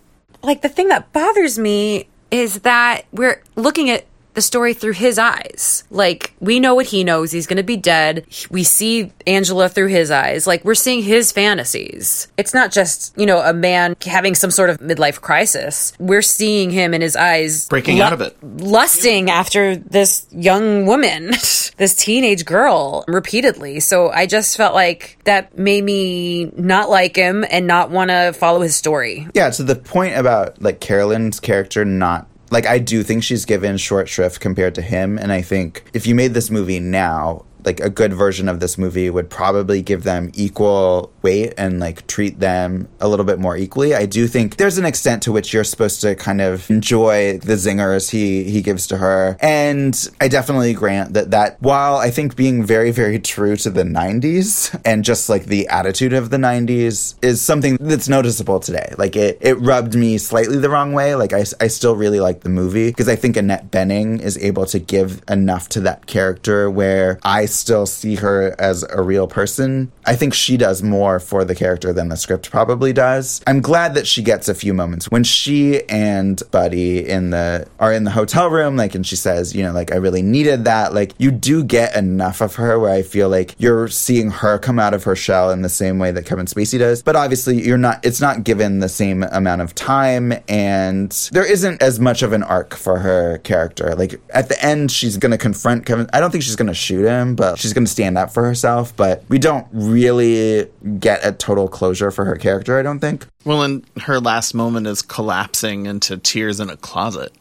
like 0.42 0.62
the 0.62 0.68
thing 0.68 0.88
that 0.88 1.12
bothers 1.12 1.60
me 1.60 2.08
is 2.32 2.62
that 2.62 3.02
we're 3.12 3.40
looking 3.54 3.88
at 3.88 4.04
the 4.36 4.42
story 4.42 4.74
through 4.74 4.92
his 4.92 5.18
eyes. 5.18 5.82
Like 5.90 6.32
we 6.40 6.60
know 6.60 6.74
what 6.76 6.86
he 6.86 7.02
knows, 7.02 7.32
he's 7.32 7.46
going 7.48 7.56
to 7.56 7.62
be 7.64 7.76
dead. 7.76 8.24
We 8.50 8.62
see 8.62 9.10
Angela 9.26 9.68
through 9.68 9.88
his 9.88 10.10
eyes. 10.10 10.46
Like 10.46 10.64
we're 10.64 10.74
seeing 10.74 11.02
his 11.02 11.32
fantasies. 11.32 12.28
It's 12.36 12.54
not 12.54 12.70
just, 12.70 13.16
you 13.18 13.26
know, 13.26 13.40
a 13.40 13.54
man 13.54 13.96
having 14.04 14.34
some 14.34 14.50
sort 14.50 14.70
of 14.70 14.78
midlife 14.78 15.20
crisis. 15.20 15.94
We're 15.98 16.22
seeing 16.22 16.70
him 16.70 16.94
in 16.94 17.00
his 17.00 17.16
eyes 17.16 17.66
Breaking 17.68 18.00
out 18.00 18.12
of 18.12 18.20
it. 18.20 18.36
lusting 18.42 19.30
after 19.30 19.74
this 19.74 20.26
young 20.30 20.84
woman, 20.84 21.30
this 21.78 21.96
teenage 21.96 22.44
girl, 22.44 23.04
repeatedly. 23.08 23.80
So 23.80 24.10
I 24.10 24.26
just 24.26 24.56
felt 24.56 24.74
like 24.74 25.18
that 25.24 25.56
made 25.58 25.82
me 25.82 26.44
not 26.56 26.90
like 26.90 27.16
him 27.16 27.44
and 27.50 27.66
not 27.66 27.90
want 27.90 28.10
to 28.10 28.34
follow 28.34 28.60
his 28.60 28.76
story. 28.76 29.26
Yeah, 29.34 29.48
to 29.48 29.64
the 29.64 29.76
point 29.76 30.14
about 30.14 30.60
like 30.60 30.80
Carolyn's 30.80 31.40
character 31.40 31.86
not 31.86 32.28
like 32.50 32.66
I 32.66 32.78
do 32.78 33.02
think 33.02 33.22
she's 33.22 33.44
given 33.44 33.76
short 33.76 34.08
shrift 34.08 34.40
compared 34.40 34.74
to 34.76 34.82
him 34.82 35.18
and 35.18 35.32
I 35.32 35.42
think 35.42 35.84
if 35.92 36.06
you 36.06 36.14
made 36.14 36.34
this 36.34 36.50
movie 36.50 36.80
now 36.80 37.44
like 37.66 37.80
a 37.80 37.90
good 37.90 38.14
version 38.14 38.48
of 38.48 38.60
this 38.60 38.78
movie 38.78 39.10
would 39.10 39.28
probably 39.28 39.82
give 39.82 40.04
them 40.04 40.30
equal 40.34 41.12
weight 41.22 41.52
and 41.58 41.80
like 41.80 42.06
treat 42.06 42.38
them 42.38 42.88
a 43.00 43.08
little 43.08 43.26
bit 43.26 43.40
more 43.40 43.56
equally. 43.56 43.92
I 43.94 44.06
do 44.06 44.28
think 44.28 44.56
there's 44.56 44.78
an 44.78 44.86
extent 44.86 45.24
to 45.24 45.32
which 45.32 45.52
you're 45.52 45.64
supposed 45.64 46.00
to 46.02 46.14
kind 46.14 46.40
of 46.40 46.70
enjoy 46.70 47.38
the 47.38 47.54
zingers 47.54 48.10
he 48.10 48.44
he 48.44 48.62
gives 48.62 48.86
to 48.86 48.96
her. 48.98 49.36
And 49.40 50.08
I 50.20 50.28
definitely 50.28 50.72
grant 50.74 51.14
that 51.14 51.32
that 51.32 51.60
while 51.60 51.96
I 51.96 52.10
think 52.10 52.36
being 52.36 52.64
very 52.64 52.92
very 52.92 53.18
true 53.18 53.56
to 53.56 53.70
the 53.70 53.82
90s 53.82 54.80
and 54.84 55.04
just 55.04 55.28
like 55.28 55.46
the 55.46 55.66
attitude 55.68 56.12
of 56.12 56.30
the 56.30 56.36
90s 56.36 57.16
is 57.22 57.40
something 57.40 57.76
that's 57.80 58.08
noticeable 58.08 58.60
today. 58.60 58.94
Like 58.96 59.16
it 59.16 59.38
it 59.40 59.54
rubbed 59.54 59.96
me 59.96 60.18
slightly 60.18 60.58
the 60.58 60.70
wrong 60.70 60.92
way. 60.92 61.16
Like 61.16 61.32
I 61.32 61.44
I 61.60 61.66
still 61.66 61.96
really 61.96 62.20
like 62.20 62.42
the 62.42 62.48
movie 62.48 62.90
because 62.90 63.08
I 63.08 63.16
think 63.16 63.36
Annette 63.36 63.72
Bening 63.72 64.20
is 64.20 64.38
able 64.38 64.66
to 64.66 64.78
give 64.78 65.22
enough 65.28 65.68
to 65.70 65.80
that 65.80 66.06
character 66.06 66.70
where 66.70 67.18
I 67.24 67.46
still 67.56 67.86
see 67.86 68.16
her 68.16 68.54
as 68.58 68.84
a 68.90 69.02
real 69.02 69.26
person. 69.26 69.90
I 70.04 70.16
think 70.16 70.34
she 70.34 70.56
does 70.56 70.82
more 70.82 71.18
for 71.18 71.44
the 71.44 71.54
character 71.54 71.92
than 71.92 72.08
the 72.08 72.16
script 72.16 72.50
probably 72.50 72.92
does. 72.92 73.40
I'm 73.46 73.60
glad 73.60 73.94
that 73.94 74.06
she 74.06 74.22
gets 74.22 74.48
a 74.48 74.54
few 74.54 74.74
moments 74.74 75.10
when 75.10 75.24
she 75.24 75.82
and 75.88 76.40
Buddy 76.50 77.08
in 77.08 77.30
the 77.30 77.66
are 77.80 77.92
in 77.92 78.04
the 78.04 78.10
hotel 78.10 78.48
room 78.50 78.76
like 78.76 78.94
and 78.94 79.06
she 79.06 79.16
says, 79.16 79.54
you 79.54 79.62
know, 79.62 79.72
like 79.72 79.92
I 79.92 79.96
really 79.96 80.22
needed 80.22 80.64
that. 80.64 80.94
Like 80.94 81.12
you 81.18 81.30
do 81.30 81.64
get 81.64 81.96
enough 81.96 82.40
of 82.40 82.56
her 82.56 82.78
where 82.78 82.92
I 82.92 83.02
feel 83.02 83.28
like 83.28 83.54
you're 83.58 83.88
seeing 83.88 84.30
her 84.30 84.58
come 84.58 84.78
out 84.78 84.94
of 84.94 85.04
her 85.04 85.16
shell 85.16 85.50
in 85.50 85.62
the 85.62 85.68
same 85.68 85.98
way 85.98 86.10
that 86.12 86.26
Kevin 86.26 86.46
Spacey 86.46 86.78
does. 86.78 87.02
But 87.02 87.16
obviously 87.16 87.62
you're 87.62 87.78
not 87.78 88.04
it's 88.04 88.20
not 88.20 88.44
given 88.44 88.80
the 88.80 88.88
same 88.88 89.22
amount 89.22 89.62
of 89.62 89.74
time 89.74 90.32
and 90.48 91.10
there 91.32 91.50
isn't 91.50 91.82
as 91.82 91.98
much 92.00 92.22
of 92.22 92.32
an 92.32 92.42
arc 92.42 92.74
for 92.74 92.98
her 92.98 93.38
character. 93.38 93.94
Like 93.94 94.20
at 94.30 94.48
the 94.48 94.62
end 94.64 94.90
she's 94.90 95.16
to 95.32 95.38
confront 95.38 95.86
Kevin. 95.86 96.08
I 96.12 96.20
don't 96.20 96.30
think 96.30 96.44
she's 96.44 96.56
to 96.68 96.74
shoot 96.74 97.04
him, 97.04 97.36
but 97.36 97.45
she's 97.54 97.72
going 97.72 97.84
to 97.84 97.90
stand 97.90 98.18
up 98.18 98.32
for 98.32 98.44
herself, 98.44 98.96
but 98.96 99.22
we 99.28 99.38
don't 99.38 99.66
really 99.72 100.68
get 100.98 101.24
a 101.24 101.32
total 101.32 101.68
closure 101.68 102.10
for 102.10 102.24
her 102.24 102.36
character, 102.36 102.78
I 102.78 102.82
don't 102.82 102.98
think. 102.98 103.26
Well, 103.44 103.62
and 103.62 103.84
her 104.02 104.18
last 104.18 104.54
moment 104.54 104.86
is 104.88 105.02
collapsing 105.02 105.86
into 105.86 106.16
tears 106.16 106.58
in 106.58 106.68
a 106.70 106.76
closet. 106.76 107.32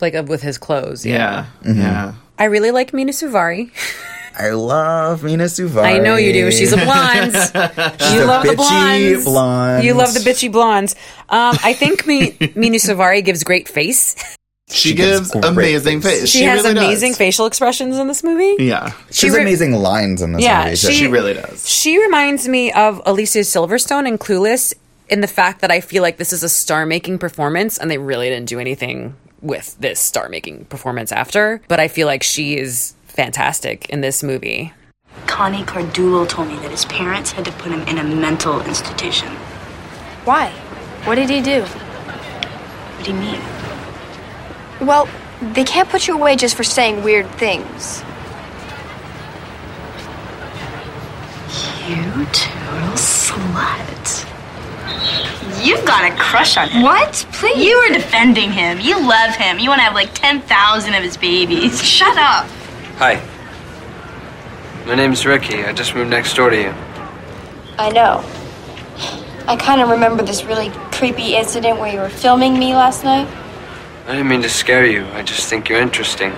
Like 0.00 0.14
uh, 0.14 0.24
with 0.26 0.42
his 0.42 0.58
clothes. 0.58 1.04
Yeah. 1.06 1.46
Yeah. 1.64 1.72
Yeah. 1.74 2.14
I 2.38 2.44
really 2.44 2.70
like 2.70 2.92
Mena 2.92 3.12
Suvari. 3.12 3.70
I 4.38 4.50
love 4.50 5.22
Mena 5.22 5.44
Suvari. 5.44 5.84
I 5.84 5.98
know 5.98 6.16
you 6.16 6.32
do. 6.32 6.50
She's 6.50 6.72
a 6.72 6.76
blonde. 6.76 7.32
She's 8.00 8.12
you 8.14 8.24
a 8.24 8.24
love 8.24 8.46
the 8.46 8.54
blondes. 8.56 9.24
blonde. 9.24 9.84
You 9.84 9.92
love 9.94 10.14
the 10.14 10.20
bitchy 10.20 10.50
blondes. 10.50 10.94
Um, 11.28 11.56
I 11.62 11.74
think 11.74 12.06
Mi- 12.06 12.36
Mena 12.56 12.76
Suvari 12.78 13.22
gives 13.24 13.44
great 13.44 13.68
face. 13.68 14.16
She, 14.70 14.90
She 14.90 14.94
gives 14.94 15.30
gives 15.32 15.44
amazing 15.46 16.00
face. 16.00 16.20
face. 16.20 16.30
She, 16.30 16.42
has 16.42 16.62
really 16.62 16.78
amazing 16.78 17.10
does. 17.10 17.18
facial 17.18 17.46
expressions 17.46 17.98
in 17.98 18.06
this 18.06 18.22
movie. 18.22 18.62
Yeah. 18.62 18.92
She 19.10 19.26
has 19.26 19.34
re- 19.36 19.42
amazing 19.42 19.72
lines 19.72 20.22
in 20.22 20.32
this 20.32 20.42
Yeah, 20.42 20.64
movie. 20.64 20.76
she- 20.76 20.92
She 20.92 21.06
really 21.08 21.34
does. 21.34 21.68
She 21.68 21.98
reminds 22.00 22.46
me 22.48 22.70
of 22.72 23.02
Alicia 23.04 23.40
Silverstone 23.40 24.06
in 24.06 24.16
Clueless 24.18 24.72
in 25.08 25.20
the 25.22 25.26
fact 25.26 25.60
that 25.62 25.70
I 25.72 25.80
feel 25.80 26.02
like 26.02 26.18
this 26.18 26.32
is 26.32 26.42
a 26.44 26.48
star 26.48 26.86
making 26.86 27.18
performance 27.18 27.78
and 27.78 27.90
they 27.90 27.98
really 27.98 28.28
didn't 28.28 28.48
do 28.48 28.60
anything 28.60 29.16
with 29.42 29.76
this 29.80 29.98
star 29.98 30.28
making 30.28 30.66
performance 30.66 31.10
after. 31.10 31.60
But 31.66 31.80
I 31.80 31.88
feel 31.88 32.06
like 32.06 32.22
she 32.22 32.56
is 32.56 32.94
fantastic 33.08 33.88
in 33.90 34.02
this 34.02 34.22
movie. 34.22 34.72
Connie 35.26 35.64
Cardulo 35.64 36.28
told 36.28 36.46
me 36.46 36.54
that 36.60 36.70
his 36.70 36.84
parents 36.84 37.32
had 37.32 37.44
to 37.44 37.52
put 37.52 37.72
him 37.72 37.80
in 37.88 37.98
a 37.98 38.04
mental 38.04 38.60
institution. 38.62 39.28
Why? 40.24 40.50
What 41.04 41.16
did 41.16 41.28
he 41.28 41.40
do? 41.40 41.62
What 41.62 43.04
do 43.04 43.10
you 43.12 43.18
mean? 43.18 43.40
Well, 44.80 45.08
they 45.40 45.64
can't 45.64 45.88
put 45.88 46.06
you 46.08 46.14
away 46.14 46.36
just 46.36 46.56
for 46.56 46.64
saying 46.64 47.02
weird 47.02 47.28
things. 47.32 48.02
You 51.88 52.24
total 52.26 52.94
slut. 52.94 54.26
You've 55.62 55.84
got 55.84 56.10
a 56.10 56.16
crush 56.16 56.56
on 56.56 56.68
him. 56.68 56.82
What? 56.82 57.26
Please. 57.32 57.62
You 57.64 57.78
were 57.78 57.94
defending 57.94 58.50
him. 58.50 58.80
You 58.80 58.98
love 59.06 59.34
him. 59.34 59.58
You 59.58 59.68
want 59.68 59.80
to 59.80 59.84
have 59.84 59.94
like 59.94 60.14
10,000 60.14 60.94
of 60.94 61.02
his 61.02 61.16
babies. 61.16 61.82
Shut 61.84 62.16
up. 62.16 62.46
Hi. 62.96 63.20
My 64.86 64.94
name's 64.94 65.26
Ricky. 65.26 65.64
I 65.64 65.72
just 65.72 65.94
moved 65.94 66.10
next 66.10 66.34
door 66.34 66.50
to 66.50 66.56
you. 66.56 66.74
I 67.78 67.90
know. 67.90 68.24
I 69.46 69.56
kind 69.56 69.80
of 69.80 69.88
remember 69.90 70.22
this 70.22 70.44
really 70.44 70.70
creepy 70.92 71.34
incident 71.34 71.78
where 71.78 71.92
you 71.92 71.98
were 71.98 72.08
filming 72.08 72.58
me 72.58 72.74
last 72.74 73.04
night. 73.04 73.28
I 74.10 74.14
didn't 74.14 74.26
mean 74.26 74.42
to 74.42 74.48
scare 74.48 74.86
you. 74.86 75.06
I 75.12 75.22
just 75.22 75.48
think 75.48 75.68
you're 75.68 75.80
interesting. 75.80 76.32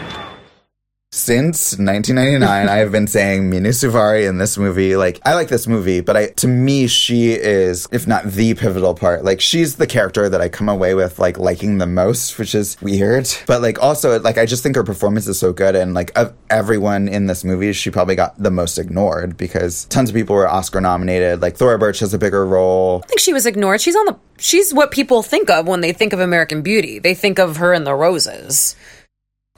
Since 1.14 1.76
1999, 1.76 2.70
I 2.70 2.76
have 2.76 2.90
been 2.90 3.06
saying 3.06 3.50
Mena 3.50 3.68
Suvari 3.68 4.26
in 4.26 4.38
this 4.38 4.56
movie. 4.56 4.96
Like, 4.96 5.20
I 5.26 5.34
like 5.34 5.48
this 5.48 5.66
movie, 5.66 6.00
but 6.00 6.16
I, 6.16 6.28
to 6.28 6.48
me, 6.48 6.86
she 6.86 7.32
is, 7.32 7.86
if 7.92 8.06
not 8.06 8.24
the 8.24 8.54
pivotal 8.54 8.94
part. 8.94 9.22
Like, 9.22 9.38
she's 9.38 9.76
the 9.76 9.86
character 9.86 10.30
that 10.30 10.40
I 10.40 10.48
come 10.48 10.70
away 10.70 10.94
with, 10.94 11.18
like, 11.18 11.36
liking 11.36 11.76
the 11.76 11.86
most, 11.86 12.38
which 12.38 12.54
is 12.54 12.80
weird. 12.80 13.28
But, 13.46 13.60
like, 13.60 13.82
also, 13.82 14.18
like, 14.20 14.38
I 14.38 14.46
just 14.46 14.62
think 14.62 14.74
her 14.74 14.84
performance 14.84 15.28
is 15.28 15.38
so 15.38 15.52
good. 15.52 15.76
And, 15.76 15.92
like, 15.92 16.18
of 16.18 16.32
everyone 16.48 17.08
in 17.08 17.26
this 17.26 17.44
movie, 17.44 17.74
she 17.74 17.90
probably 17.90 18.14
got 18.14 18.42
the 18.42 18.50
most 18.50 18.78
ignored 18.78 19.36
because 19.36 19.84
tons 19.84 20.08
of 20.08 20.14
people 20.14 20.34
were 20.34 20.48
Oscar 20.48 20.80
nominated. 20.80 21.42
Like, 21.42 21.58
Thora 21.58 21.78
Birch 21.78 21.98
has 21.98 22.14
a 22.14 22.18
bigger 22.18 22.46
role. 22.46 23.02
I 23.04 23.08
think 23.08 23.20
she 23.20 23.34
was 23.34 23.44
ignored. 23.44 23.82
She's 23.82 23.96
on 23.96 24.06
the. 24.06 24.18
She's 24.38 24.72
what 24.72 24.90
people 24.90 25.22
think 25.22 25.50
of 25.50 25.68
when 25.68 25.82
they 25.82 25.92
think 25.92 26.14
of 26.14 26.20
American 26.20 26.62
Beauty. 26.62 27.00
They 27.00 27.14
think 27.14 27.38
of 27.38 27.58
her 27.58 27.74
in 27.74 27.84
the 27.84 27.94
roses. 27.94 28.76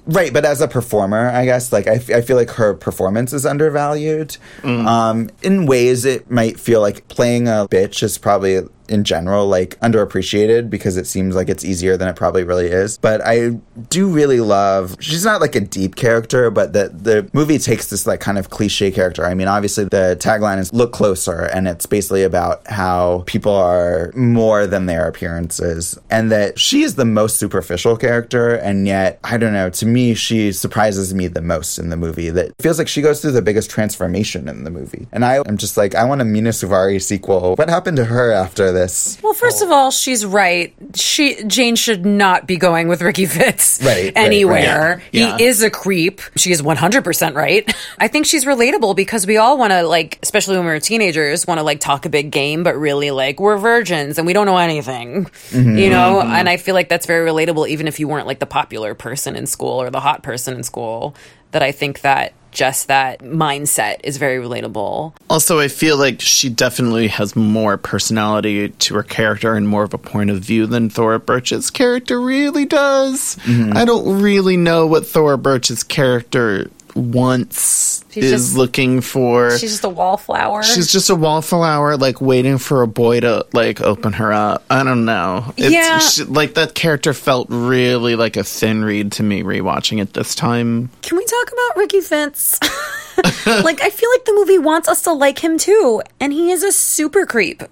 Right, 0.06 0.32
but 0.34 0.44
as 0.44 0.60
a 0.60 0.68
performer, 0.68 1.30
I 1.30 1.46
guess, 1.46 1.72
like, 1.72 1.86
I, 1.86 1.94
f- 1.94 2.10
I 2.10 2.20
feel 2.20 2.36
like 2.36 2.50
her 2.50 2.74
performance 2.74 3.32
is 3.32 3.46
undervalued. 3.46 4.36
Um, 4.62 5.30
in 5.42 5.64
ways, 5.64 6.04
it 6.04 6.30
might 6.30 6.60
feel 6.60 6.80
like 6.82 7.08
playing 7.08 7.48
a 7.48 7.66
bitch 7.70 8.02
is 8.02 8.18
probably, 8.18 8.60
in 8.88 9.04
general, 9.04 9.46
like, 9.46 9.78
underappreciated 9.80 10.70
because 10.70 10.96
it 10.96 11.06
seems 11.06 11.34
like 11.34 11.48
it's 11.48 11.64
easier 11.64 11.96
than 11.96 12.08
it 12.08 12.16
probably 12.16 12.44
really 12.44 12.66
is. 12.66 12.98
But 12.98 13.20
I 13.24 13.50
do 13.88 14.08
really 14.08 14.40
love, 14.40 14.96
she's 15.00 15.24
not 15.24 15.40
like 15.40 15.54
a 15.54 15.60
deep 15.60 15.96
character, 15.96 16.50
but 16.50 16.72
the, 16.72 16.88
the 16.88 17.28
movie 17.32 17.58
takes 17.58 17.88
this, 17.88 18.06
like, 18.06 18.20
kind 18.20 18.38
of 18.38 18.50
cliche 18.50 18.90
character. 18.90 19.24
I 19.24 19.34
mean, 19.34 19.48
obviously, 19.48 19.84
the 19.84 20.16
tagline 20.20 20.58
is 20.58 20.72
look 20.72 20.92
closer, 20.92 21.42
and 21.42 21.68
it's 21.68 21.86
basically 21.86 22.22
about 22.22 22.66
how 22.66 23.24
people 23.26 23.52
are 23.52 24.12
more 24.14 24.66
than 24.66 24.86
their 24.86 25.06
appearances, 25.06 25.98
and 26.10 26.30
that 26.30 26.58
she 26.58 26.82
is 26.82 26.94
the 26.94 27.04
most 27.04 27.36
superficial 27.38 27.96
character, 27.96 28.54
and 28.54 28.86
yet, 28.86 29.18
I 29.24 29.36
don't 29.38 29.52
know, 29.52 29.70
to 29.70 29.86
me, 29.86 30.14
she 30.14 30.52
surprises 30.52 31.14
me 31.14 31.26
the 31.28 31.42
most 31.42 31.78
in 31.78 31.88
the 31.88 31.96
movie. 31.96 32.30
That 32.30 32.52
feels 32.60 32.78
like 32.78 32.88
she 32.88 33.02
goes 33.02 33.20
through 33.20 33.32
the 33.32 33.42
biggest 33.42 33.70
transformation 33.70 34.48
in 34.48 34.64
the 34.64 34.70
movie. 34.70 35.06
And 35.12 35.24
I 35.24 35.36
am 35.46 35.56
just 35.56 35.76
like, 35.76 35.94
I 35.94 36.04
want 36.04 36.20
a 36.20 36.24
Mena 36.24 36.50
Suvari 36.50 37.00
sequel. 37.00 37.56
What 37.56 37.68
happened 37.68 37.96
to 37.98 38.06
her 38.06 38.32
after 38.32 38.72
this? 38.74 39.18
Well, 39.22 39.32
first 39.32 39.62
of 39.62 39.70
all, 39.70 39.90
she's 39.90 40.26
right. 40.26 40.74
She 40.94 41.42
Jane 41.44 41.76
should 41.76 42.04
not 42.04 42.46
be 42.46 42.56
going 42.56 42.88
with 42.88 43.00
Ricky 43.00 43.26
Fitts 43.26 43.80
Right, 43.82 44.04
right, 44.04 44.12
anywhere. 44.16 44.96
right. 44.96 45.04
Yeah. 45.12 45.36
He 45.36 45.44
is 45.44 45.62
a 45.62 45.70
creep. 45.70 46.20
She 46.36 46.52
is 46.52 46.62
one 46.62 46.76
hundred 46.76 47.04
percent 47.04 47.34
right. 47.34 47.74
I 47.98 48.08
think 48.08 48.26
she's 48.26 48.44
relatable 48.44 48.96
because 48.96 49.26
we 49.26 49.36
all 49.36 49.56
want 49.56 49.72
to 49.72 49.82
like, 49.84 50.18
especially 50.22 50.56
when 50.56 50.66
we 50.66 50.72
we're 50.72 50.80
teenagers, 50.80 51.46
want 51.46 51.58
to 51.58 51.62
like 51.62 51.80
talk 51.80 52.04
a 52.04 52.08
big 52.08 52.30
game, 52.30 52.62
but 52.62 52.76
really 52.76 53.10
like 53.10 53.40
we're 53.40 53.56
virgins 53.56 54.18
and 54.18 54.26
we 54.26 54.32
don't 54.32 54.46
know 54.46 54.58
anything, 54.58 55.24
mm-hmm. 55.24 55.78
you 55.78 55.90
know. 55.90 56.20
Mm-hmm. 56.22 56.32
And 56.32 56.48
I 56.48 56.56
feel 56.56 56.74
like 56.74 56.88
that's 56.88 57.06
very 57.06 57.28
relatable, 57.28 57.68
even 57.68 57.88
if 57.88 57.98
you 58.00 58.08
weren't 58.08 58.26
like 58.26 58.40
the 58.40 58.46
popular 58.46 58.94
person 58.94 59.36
in 59.36 59.46
school 59.46 59.80
or 59.80 59.90
the 59.90 60.00
hot 60.00 60.22
person 60.22 60.54
in 60.54 60.62
school. 60.62 61.14
That 61.54 61.62
I 61.62 61.70
think 61.70 62.00
that 62.00 62.32
just 62.50 62.88
that 62.88 63.20
mindset 63.20 64.00
is 64.02 64.16
very 64.16 64.42
relatable. 64.42 65.12
Also, 65.30 65.60
I 65.60 65.68
feel 65.68 65.96
like 65.96 66.20
she 66.20 66.48
definitely 66.48 67.06
has 67.08 67.36
more 67.36 67.76
personality 67.76 68.70
to 68.70 68.94
her 68.94 69.04
character 69.04 69.54
and 69.54 69.68
more 69.68 69.84
of 69.84 69.94
a 69.94 69.98
point 69.98 70.30
of 70.30 70.40
view 70.40 70.66
than 70.66 70.90
Thora 70.90 71.20
Birch's 71.20 71.70
character 71.70 72.20
really 72.20 72.64
does. 72.64 73.36
Mm-hmm. 73.44 73.76
I 73.76 73.84
don't 73.84 74.20
really 74.20 74.56
know 74.56 74.88
what 74.88 75.06
Thora 75.06 75.38
Birch's 75.38 75.84
character 75.84 76.70
wants 76.94 78.04
She's 78.10 78.24
is 78.24 78.30
just- 78.30 78.56
looking 78.56 79.00
for. 79.00 79.56
She's 79.58 79.72
just 79.72 79.84
a 79.84 79.88
wallflower. 79.88 80.62
She's 80.62 80.90
just 80.92 81.10
a 81.10 81.14
wallflower, 81.14 81.96
like 81.96 82.20
waiting 82.20 82.58
for 82.58 82.82
a 82.82 82.86
boy 82.86 83.20
to 83.20 83.46
like 83.52 83.80
open 83.80 84.12
her 84.14 84.32
up. 84.32 84.64
I 84.70 84.82
don't 84.84 85.04
know. 85.04 85.52
It's, 85.56 85.72
Yeah. 85.72 85.98
she- 85.98 86.24
like 86.24 86.54
that 86.54 86.74
character 86.74 87.12
felt 87.12 87.48
really 87.50 88.14
like 88.16 88.36
a 88.36 88.44
thin 88.44 88.84
read 88.84 89.12
to 89.12 89.22
me 89.22 89.42
rewatching 89.42 90.00
it 90.00 90.12
this 90.12 90.34
time. 90.34 90.90
Can 91.02 91.16
we 91.16 91.24
talk 91.24 91.52
about 91.52 91.76
Ricky 91.76 92.00
Fitts? 92.00 92.58
like, 93.46 93.80
I 93.80 93.90
feel 93.90 94.10
like 94.10 94.24
the 94.24 94.32
movie 94.34 94.58
wants 94.58 94.88
us 94.88 95.02
to 95.02 95.12
like 95.12 95.38
him 95.42 95.56
too, 95.58 96.02
and 96.20 96.32
he 96.32 96.50
is 96.50 96.62
a 96.62 96.72
super 96.72 97.26
creep. 97.26 97.62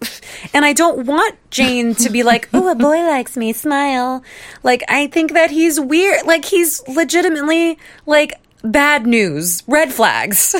And 0.54 0.64
I 0.64 0.72
don't 0.72 1.06
want 1.06 1.36
Jane 1.50 1.94
to 1.96 2.10
be 2.10 2.22
like, 2.22 2.48
oh, 2.52 2.68
a 2.70 2.74
boy 2.74 2.98
likes 3.02 3.36
me, 3.36 3.52
smile. 3.52 4.22
Like, 4.62 4.82
I 4.88 5.06
think 5.08 5.32
that 5.32 5.50
he's 5.50 5.80
weird. 5.80 6.26
Like, 6.26 6.44
he's 6.44 6.86
legitimately, 6.88 7.78
like, 8.06 8.34
bad 8.64 9.06
news, 9.06 9.62
red 9.66 9.92
flags. 9.92 10.54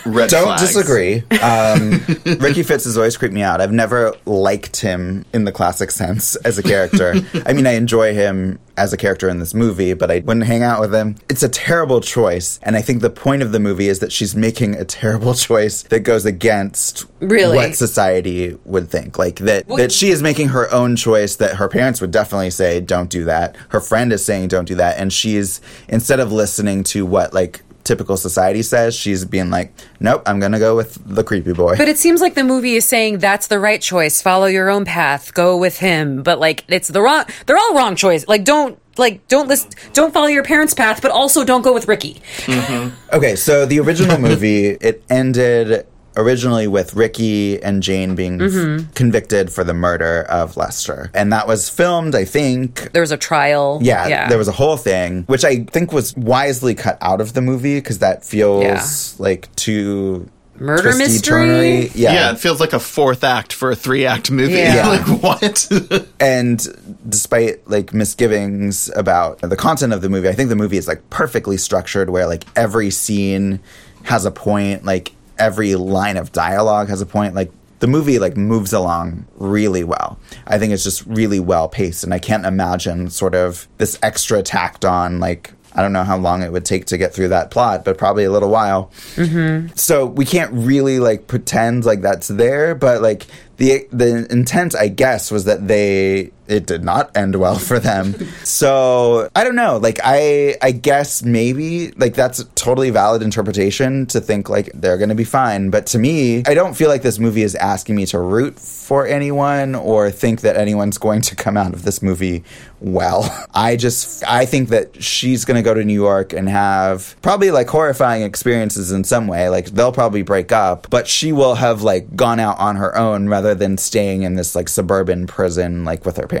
Red 0.06 0.30
Don't 0.30 0.44
flags. 0.44 0.62
disagree. 0.62 1.22
Um, 1.40 2.00
Ricky 2.40 2.62
Fitts 2.62 2.84
has 2.84 2.96
always 2.96 3.16
creeped 3.16 3.34
me 3.34 3.42
out. 3.42 3.60
I've 3.60 3.70
never 3.70 4.14
liked 4.24 4.80
him 4.80 5.24
in 5.32 5.44
the 5.44 5.52
classic 5.52 5.90
sense 5.90 6.36
as 6.36 6.58
a 6.58 6.62
character. 6.62 7.14
I 7.46 7.52
mean, 7.52 7.66
I 7.66 7.72
enjoy 7.72 8.14
him 8.14 8.58
as 8.80 8.94
a 8.94 8.96
character 8.96 9.28
in 9.28 9.38
this 9.40 9.52
movie, 9.52 9.92
but 9.92 10.10
I 10.10 10.20
wouldn't 10.20 10.46
hang 10.46 10.62
out 10.62 10.80
with 10.80 10.94
him. 10.94 11.16
It's 11.28 11.42
a 11.42 11.48
terrible 11.50 12.00
choice. 12.00 12.58
And 12.62 12.76
I 12.76 12.80
think 12.82 13.02
the 13.02 13.10
point 13.10 13.42
of 13.42 13.52
the 13.52 13.60
movie 13.60 13.88
is 13.88 13.98
that 13.98 14.10
she's 14.10 14.34
making 14.34 14.74
a 14.74 14.86
terrible 14.86 15.34
choice 15.48 15.82
that 15.84 16.00
goes 16.00 16.24
against 16.24 17.04
Really? 17.20 17.56
what 17.56 17.76
society 17.76 18.58
would 18.64 18.88
think. 18.88 19.18
Like 19.18 19.36
that, 19.40 19.68
that 19.68 19.92
she 19.92 20.08
is 20.08 20.22
making 20.22 20.48
her 20.48 20.72
own 20.72 20.96
choice 20.96 21.36
that 21.36 21.56
her 21.56 21.68
parents 21.68 22.00
would 22.00 22.10
definitely 22.10 22.50
say, 22.50 22.80
don't 22.80 23.10
do 23.10 23.24
that. 23.26 23.54
Her 23.68 23.80
friend 23.80 24.12
is 24.14 24.24
saying, 24.24 24.48
don't 24.48 24.66
do 24.66 24.76
that. 24.76 24.96
And 24.98 25.12
she's, 25.12 25.60
instead 25.88 26.18
of 26.18 26.32
listening 26.32 26.82
to 26.84 27.04
what 27.04 27.34
like 27.34 27.62
typical 27.84 28.16
society 28.16 28.62
says, 28.62 28.94
she's 28.94 29.24
being 29.24 29.50
like, 29.50 29.72
nope, 30.00 30.22
I'm 30.26 30.40
going 30.40 30.52
to 30.52 30.58
go 30.58 30.76
with 30.76 30.98
the 31.04 31.24
creepy 31.24 31.52
boy. 31.52 31.76
But 31.76 31.88
it 31.88 31.98
seems 31.98 32.20
like 32.20 32.34
the 32.34 32.44
movie 32.44 32.74
is 32.74 32.86
saying 32.86 33.18
that's 33.18 33.46
the 33.46 33.58
right 33.58 33.80
choice. 33.80 34.22
Follow 34.22 34.46
your 34.46 34.70
own 34.70 34.84
path. 34.84 35.34
Go 35.34 35.56
with 35.56 35.78
him. 35.78 36.22
But 36.22 36.38
like 36.38 36.64
it's 36.68 36.88
the 36.88 37.00
wrong. 37.00 37.24
They're 37.46 37.58
all 37.58 37.74
wrong 37.74 37.96
choice. 37.96 38.26
Like 38.28 38.44
don't 38.44 38.78
like 38.96 39.26
don't 39.28 39.48
list. 39.48 39.74
Don't 39.92 40.12
follow 40.12 40.26
your 40.26 40.44
parents' 40.44 40.74
path. 40.74 41.02
But 41.02 41.10
also 41.10 41.44
don't 41.44 41.62
go 41.62 41.72
with 41.72 41.88
Ricky. 41.88 42.20
Mm-hmm. 42.46 43.16
Okay, 43.16 43.36
so 43.36 43.66
the 43.66 43.80
original 43.80 44.18
movie 44.18 44.68
it 44.68 45.02
ended 45.10 45.86
originally 46.16 46.66
with 46.66 46.94
Ricky 46.94 47.62
and 47.62 47.82
Jane 47.82 48.14
being 48.14 48.38
Mhm. 48.38 48.94
convicted 48.94 49.50
for 49.52 49.64
the 49.64 49.74
murder 49.74 50.26
of 50.28 50.56
Lester, 50.56 51.10
and 51.14 51.32
that 51.32 51.46
was 51.46 51.68
filmed. 51.68 52.14
I 52.14 52.24
think 52.24 52.90
There 52.92 53.02
was 53.02 53.12
a 53.12 53.16
trial. 53.16 53.78
Yeah, 53.82 54.06
Yeah. 54.08 54.28
there 54.28 54.38
was 54.38 54.48
a 54.48 54.52
whole 54.52 54.76
thing, 54.76 55.24
which 55.28 55.44
I 55.44 55.64
think 55.70 55.92
was 55.92 56.14
wisely 56.16 56.74
cut 56.74 56.98
out 57.00 57.20
of 57.20 57.34
the 57.34 57.40
movie 57.40 57.76
because 57.76 57.98
that 57.98 58.24
feels 58.24 58.64
Yeah. 58.64 58.84
like 59.18 59.48
too 59.56 60.28
Murder 60.58 60.82
twisty, 60.92 61.02
mystery? 61.04 61.42
turnery. 61.42 61.90
Yeah. 61.94 62.12
Yeah, 62.12 62.30
it 62.32 62.38
feels 62.38 62.60
like 62.60 62.74
a 62.74 62.78
fourth 62.80 63.24
act 63.24 63.52
for 63.54 63.70
a 63.70 63.76
three 63.76 64.04
act 64.04 64.30
movie. 64.30 64.52
Yeah. 64.54 64.86
like 65.06 65.22
what? 65.22 65.68
and 66.20 66.66
despite 67.08 67.60
like 67.70 67.94
misgivings 67.94 68.90
about 68.94 69.40
the 69.40 69.56
content 69.56 69.92
of 69.94 70.02
the 70.02 70.08
movie, 70.10 70.28
I 70.28 70.32
think 70.32 70.48
the 70.50 70.56
movie 70.56 70.76
is 70.76 70.86
like 70.86 71.08
perfectly 71.08 71.56
structured 71.56 72.10
where 72.10 72.26
like 72.26 72.44
every 72.56 72.90
scene 72.90 73.60
has 74.02 74.24
a 74.26 74.30
point, 74.30 74.84
like 74.84 75.12
every 75.40 75.74
line 75.74 76.16
of 76.16 76.32
dialogue 76.32 76.88
has 76.88 77.00
a 77.00 77.06
point, 77.06 77.34
like 77.34 77.50
the 77.80 77.86
movie 77.86 78.18
like 78.18 78.36
moves 78.36 78.72
along 78.72 79.26
really 79.36 79.84
well. 79.84 80.18
I 80.46 80.58
think 80.58 80.72
it's 80.72 80.84
just 80.84 81.04
really 81.06 81.40
well 81.40 81.68
paced 81.68 82.04
and 82.04 82.14
I 82.14 82.18
can't 82.18 82.46
imagine 82.46 83.10
sort 83.10 83.34
of 83.34 83.66
this 83.78 83.98
extra 84.02 84.42
tacked 84.42 84.84
on 84.84 85.18
like 85.18 85.52
I 85.72 85.82
don't 85.82 85.92
know 85.92 86.02
how 86.02 86.16
long 86.16 86.42
it 86.42 86.50
would 86.50 86.64
take 86.64 86.86
to 86.86 86.98
get 86.98 87.14
through 87.14 87.28
that 87.28 87.50
plot, 87.50 87.84
but 87.84 87.96
probably 87.96 88.24
a 88.24 88.30
little 88.30 88.50
while. 88.50 88.90
Mm-hmm. 89.14 89.68
So 89.76 90.04
we 90.04 90.24
can't 90.24 90.52
really 90.52 90.98
like 90.98 91.28
pretend 91.28 91.84
like 91.84 92.00
that's 92.00 92.28
there, 92.28 92.74
but 92.74 93.02
like 93.02 93.26
the 93.58 93.86
the 93.92 94.26
intent, 94.30 94.74
I 94.74 94.88
guess, 94.88 95.30
was 95.30 95.44
that 95.44 95.68
they 95.68 96.32
it 96.50 96.66
did 96.66 96.84
not 96.84 97.16
end 97.16 97.36
well 97.36 97.56
for 97.56 97.78
them. 97.78 98.14
so 98.44 99.30
I 99.34 99.44
don't 99.44 99.56
know. 99.56 99.78
Like 99.78 100.00
I 100.02 100.56
I 100.60 100.72
guess 100.72 101.22
maybe 101.22 101.92
like 101.92 102.14
that's 102.14 102.40
a 102.40 102.44
totally 102.50 102.90
valid 102.90 103.22
interpretation 103.22 104.06
to 104.06 104.20
think 104.20 104.48
like 104.48 104.70
they're 104.74 104.98
gonna 104.98 105.14
be 105.14 105.24
fine. 105.24 105.70
But 105.70 105.86
to 105.86 105.98
me, 105.98 106.42
I 106.46 106.54
don't 106.54 106.74
feel 106.74 106.88
like 106.88 107.02
this 107.02 107.18
movie 107.18 107.42
is 107.42 107.54
asking 107.54 107.96
me 107.96 108.06
to 108.06 108.18
root 108.18 108.58
for 108.58 109.06
anyone 109.06 109.74
or 109.74 110.10
think 110.10 110.40
that 110.40 110.56
anyone's 110.56 110.98
going 110.98 111.20
to 111.22 111.36
come 111.36 111.56
out 111.56 111.72
of 111.72 111.84
this 111.84 112.02
movie 112.02 112.42
well. 112.80 113.46
I 113.54 113.76
just 113.76 114.24
I 114.26 114.46
think 114.46 114.70
that 114.70 115.02
she's 115.02 115.44
going 115.44 115.56
to 115.56 115.62
go 115.62 115.74
to 115.74 115.84
New 115.84 115.94
York 115.94 116.32
and 116.32 116.48
have 116.48 117.16
probably 117.22 117.50
like 117.50 117.68
horrifying 117.68 118.22
experiences 118.22 118.90
in 118.90 119.04
some 119.04 119.26
way. 119.26 119.48
Like 119.48 119.66
they'll 119.66 119.92
probably 119.92 120.22
break 120.22 120.50
up, 120.50 120.88
but 120.90 121.06
she 121.06 121.32
will 121.32 121.54
have 121.54 121.82
like 121.82 122.16
gone 122.16 122.40
out 122.40 122.58
on 122.58 122.76
her 122.76 122.96
own 122.96 123.28
rather 123.28 123.54
than 123.54 123.78
staying 123.78 124.22
in 124.22 124.34
this 124.34 124.54
like 124.54 124.68
suburban 124.68 125.26
prison 125.26 125.84
like 125.84 126.04
with 126.04 126.16
her 126.16 126.26
parents. 126.26 126.39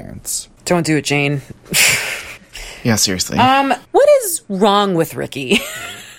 Don't 0.64 0.86
do 0.86 0.96
it, 0.96 1.04
Jane. 1.04 1.42
yeah, 2.84 2.96
seriously. 2.96 3.38
Um, 3.38 3.74
what 3.90 4.08
is 4.22 4.42
wrong 4.48 4.94
with 4.94 5.14
Ricky? 5.14 5.58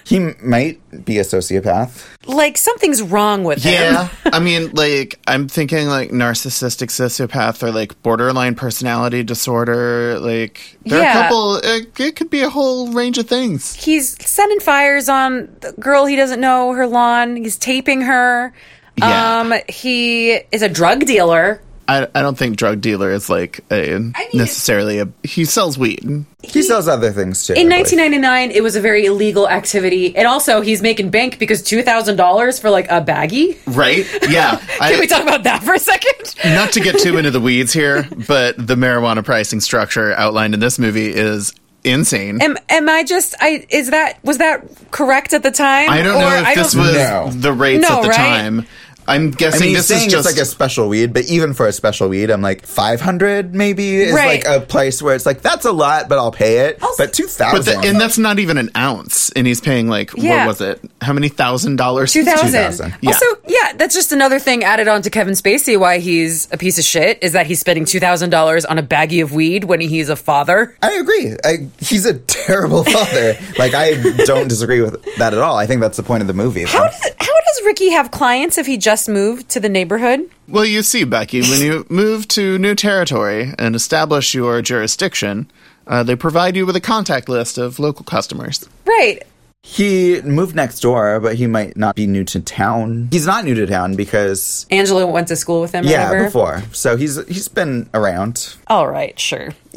He 0.03 0.19
might 0.43 1.05
be 1.05 1.19
a 1.19 1.21
sociopath. 1.21 2.05
like 2.27 2.57
something's 2.57 3.01
wrong 3.01 3.45
with 3.45 3.63
him. 3.63 3.93
Yeah, 3.93 4.09
I 4.25 4.39
mean, 4.39 4.71
like 4.71 5.17
I'm 5.25 5.47
thinking 5.47 5.87
like 5.87 6.09
narcissistic 6.09 6.87
sociopath 6.87 7.63
or 7.63 7.71
like 7.71 8.01
borderline 8.03 8.55
personality 8.55 9.23
disorder. 9.23 10.19
Like 10.19 10.77
there 10.85 10.99
are 10.99 11.09
a 11.09 11.13
couple. 11.13 11.55
It, 11.57 11.97
it 11.97 12.15
could 12.17 12.29
be 12.29 12.41
a 12.41 12.49
whole 12.49 12.91
range 12.91 13.19
of 13.19 13.27
things. 13.27 13.73
He's 13.73 14.17
setting 14.27 14.59
fires 14.59 15.07
on 15.07 15.55
the 15.61 15.71
girl 15.79 16.05
he 16.05 16.17
doesn't 16.17 16.41
know, 16.41 16.73
her 16.73 16.87
lawn. 16.87 17.37
He's 17.37 17.57
taping 17.57 18.01
her. 18.01 18.53
Yeah. 18.97 19.39
Um, 19.39 19.53
he 19.69 20.31
is 20.51 20.61
a 20.61 20.67
drug 20.67 21.05
dealer. 21.05 21.61
I, 21.87 22.07
I 22.15 22.21
don't 22.21 22.37
think 22.37 22.57
drug 22.57 22.79
dealer 22.79 23.11
is 23.11 23.29
like 23.29 23.59
a 23.71 23.99
necessarily 24.33 24.99
a. 24.99 25.09
He 25.23 25.45
sells 25.45 25.77
weed. 25.77 26.25
He 26.41 26.61
sells 26.61 26.87
other 26.87 27.11
things 27.11 27.45
too. 27.45 27.53
In 27.53 27.69
1999, 27.69 28.51
it 28.51 28.63
was 28.63 28.75
a 28.75 28.81
very 28.81 29.05
illegal 29.05 29.49
activity, 29.49 30.15
and 30.15 30.27
also 30.27 30.61
he's 30.61 30.81
making 30.81 31.09
bank 31.09 31.37
because 31.39 31.61
two 31.61 31.81
thousand 31.83 32.15
dollars 32.15 32.59
for 32.59 32.69
like 32.69 32.85
a 32.89 33.01
baggie. 33.01 33.57
Right? 33.65 34.05
Yeah. 34.29 34.57
Can 34.79 34.99
we 34.99 35.07
talk 35.07 35.23
about 35.23 35.43
that 35.43 35.63
for 35.63 35.73
a 35.73 35.79
second? 35.79 36.35
Not 36.45 36.71
to 36.73 36.79
get 36.79 36.99
too 36.99 37.17
into 37.17 37.31
the 37.31 37.41
weeds 37.41 37.73
here, 37.73 38.07
but 38.27 38.55
the 38.55 38.75
marijuana 38.75 39.23
pricing 39.25 39.59
structure 39.59 40.13
outlined 40.13 40.53
in 40.53 40.59
this 40.59 40.79
movie 40.79 41.13
is 41.13 41.53
insane. 41.83 42.41
Am 42.41 42.57
am 42.69 42.87
I 42.89 43.03
just 43.03 43.35
I 43.41 43.65
is 43.69 43.89
that 43.89 44.23
was 44.23 44.37
that 44.37 44.65
correct 44.91 45.33
at 45.33 45.43
the 45.43 45.51
time? 45.51 45.89
I 45.89 46.01
don't 46.03 46.15
Or 46.15 46.19
know 46.19 46.35
if 46.37 46.45
I 46.45 46.55
this 46.55 46.75
was 46.75 46.93
No. 46.95 47.29
the 47.31 47.51
rates 47.51 47.81
No, 47.81 47.97
at 47.97 48.01
the 48.03 48.09
right? 48.09 48.15
time. 48.17 48.67
I'm 49.11 49.31
guessing 49.31 49.43
I 49.43 49.51
guessing 49.51 49.65
mean, 49.67 49.75
this 49.75 49.87
saying 49.87 50.07
is 50.07 50.11
just 50.13 50.27
it's 50.29 50.37
like 50.37 50.41
a 50.41 50.45
special 50.45 50.87
weed, 50.89 51.13
but 51.13 51.25
even 51.25 51.53
for 51.53 51.67
a 51.67 51.71
special 51.71 52.09
weed, 52.09 52.29
I'm 52.29 52.41
like 52.41 52.65
500 52.65 53.53
maybe 53.53 53.95
is 54.01 54.13
Right. 54.13 54.43
like 54.45 54.61
a 54.61 54.65
place 54.65 55.01
where 55.01 55.15
it's 55.15 55.25
like 55.25 55.41
that's 55.41 55.65
a 55.65 55.71
lot, 55.71 56.09
but 56.09 56.17
I'll 56.17 56.31
pay 56.31 56.67
it. 56.67 56.79
but 56.97 57.13
2,000. 57.13 57.57
But 57.57 57.65
the, 57.65 57.87
and 57.87 57.99
that's 57.99 58.17
not 58.17 58.39
even 58.39 58.57
an 58.57 58.69
ounce, 58.75 59.29
and 59.31 59.45
he's 59.47 59.61
paying 59.61 59.87
like 59.87 60.11
Yeah. 60.15 60.45
what 60.45 60.59
was 60.59 60.61
it? 60.61 60.81
How 61.01 61.13
many 61.13 61.29
thousand 61.29 61.75
dollars? 61.77 62.13
Two 62.13 62.23
thousand. 62.23 62.93
Yeah. 63.01 63.09
Also, 63.11 63.25
yeah, 63.47 63.73
that's 63.75 63.95
just 63.95 64.11
another 64.11 64.39
thing 64.39 64.63
added 64.63 64.87
on 64.87 65.01
to 65.03 65.09
Kevin 65.09 65.33
Spacey. 65.33 65.79
Why 65.79 65.99
he's 65.99 66.47
a 66.51 66.57
piece 66.57 66.77
of 66.77 66.85
shit 66.85 67.19
is 67.21 67.33
that 67.33 67.45
he's 67.47 67.59
spending 67.59 67.85
two 67.85 67.99
thousand 67.99 68.29
dollars 68.29 68.65
on 68.65 68.77
a 68.77 68.83
baggie 68.83 69.23
of 69.23 69.33
weed 69.33 69.63
when 69.65 69.81
he's 69.81 70.09
a 70.09 70.15
father. 70.15 70.75
I 70.81 70.93
agree. 70.93 71.35
I, 71.43 71.67
he's 71.79 72.05
a 72.05 72.13
terrible 72.19 72.83
father. 72.83 73.35
like 73.57 73.73
I 73.73 73.93
don't 74.25 74.47
disagree 74.47 74.81
with 74.81 75.03
that 75.17 75.33
at 75.33 75.39
all. 75.39 75.57
I 75.57 75.65
think 75.67 75.81
that's 75.81 75.97
the 75.97 76.03
point 76.03 76.21
of 76.21 76.27
the 76.27 76.33
movie. 76.33 76.63
How 76.63 76.83
um, 76.83 76.89
does 76.91 77.03
how 77.03 77.10
does 77.51 77.65
Ricky 77.65 77.89
have 77.89 78.11
clients 78.11 78.57
if 78.57 78.65
he 78.65 78.77
just 78.77 79.09
moved 79.09 79.49
to 79.49 79.59
the 79.59 79.69
neighborhood? 79.69 80.29
Well, 80.47 80.65
you 80.65 80.83
see, 80.83 81.03
Becky, 81.03 81.41
when 81.41 81.61
you 81.61 81.85
move 81.89 82.27
to 82.29 82.57
new 82.57 82.75
territory 82.75 83.53
and 83.59 83.75
establish 83.75 84.33
your 84.33 84.61
jurisdiction, 84.61 85.51
uh, 85.87 86.03
they 86.03 86.15
provide 86.15 86.55
you 86.55 86.65
with 86.65 86.75
a 86.75 86.81
contact 86.81 87.27
list 87.27 87.57
of 87.57 87.79
local 87.79 88.05
customers. 88.05 88.67
Right. 88.85 89.23
He 89.63 90.21
moved 90.21 90.55
next 90.55 90.79
door, 90.79 91.19
but 91.19 91.35
he 91.35 91.45
might 91.45 91.77
not 91.77 91.95
be 91.95 92.07
new 92.07 92.23
to 92.25 92.39
town. 92.39 93.09
He's 93.11 93.27
not 93.27 93.45
new 93.45 93.53
to 93.53 93.67
town 93.67 93.95
because 93.95 94.65
Angela 94.71 95.05
went 95.05 95.27
to 95.27 95.35
school 95.35 95.61
with 95.61 95.71
him. 95.71 95.83
yeah, 95.83 96.09
whatever. 96.09 96.25
before. 96.25 96.63
So 96.71 96.97
he's 96.97 97.23
he's 97.27 97.47
been 97.47 97.87
around. 97.93 98.55
All 98.67 98.87
right, 98.87 99.19
sure. 99.19 99.49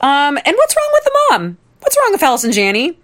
um, 0.00 0.38
and 0.38 0.56
what's 0.56 0.76
wrong 0.76 0.90
with 0.92 1.04
the 1.04 1.18
mom? 1.30 1.58
What's 1.78 1.96
wrong 1.96 2.10
with 2.10 2.22
Allison 2.24 2.50
Janney? 2.50 2.98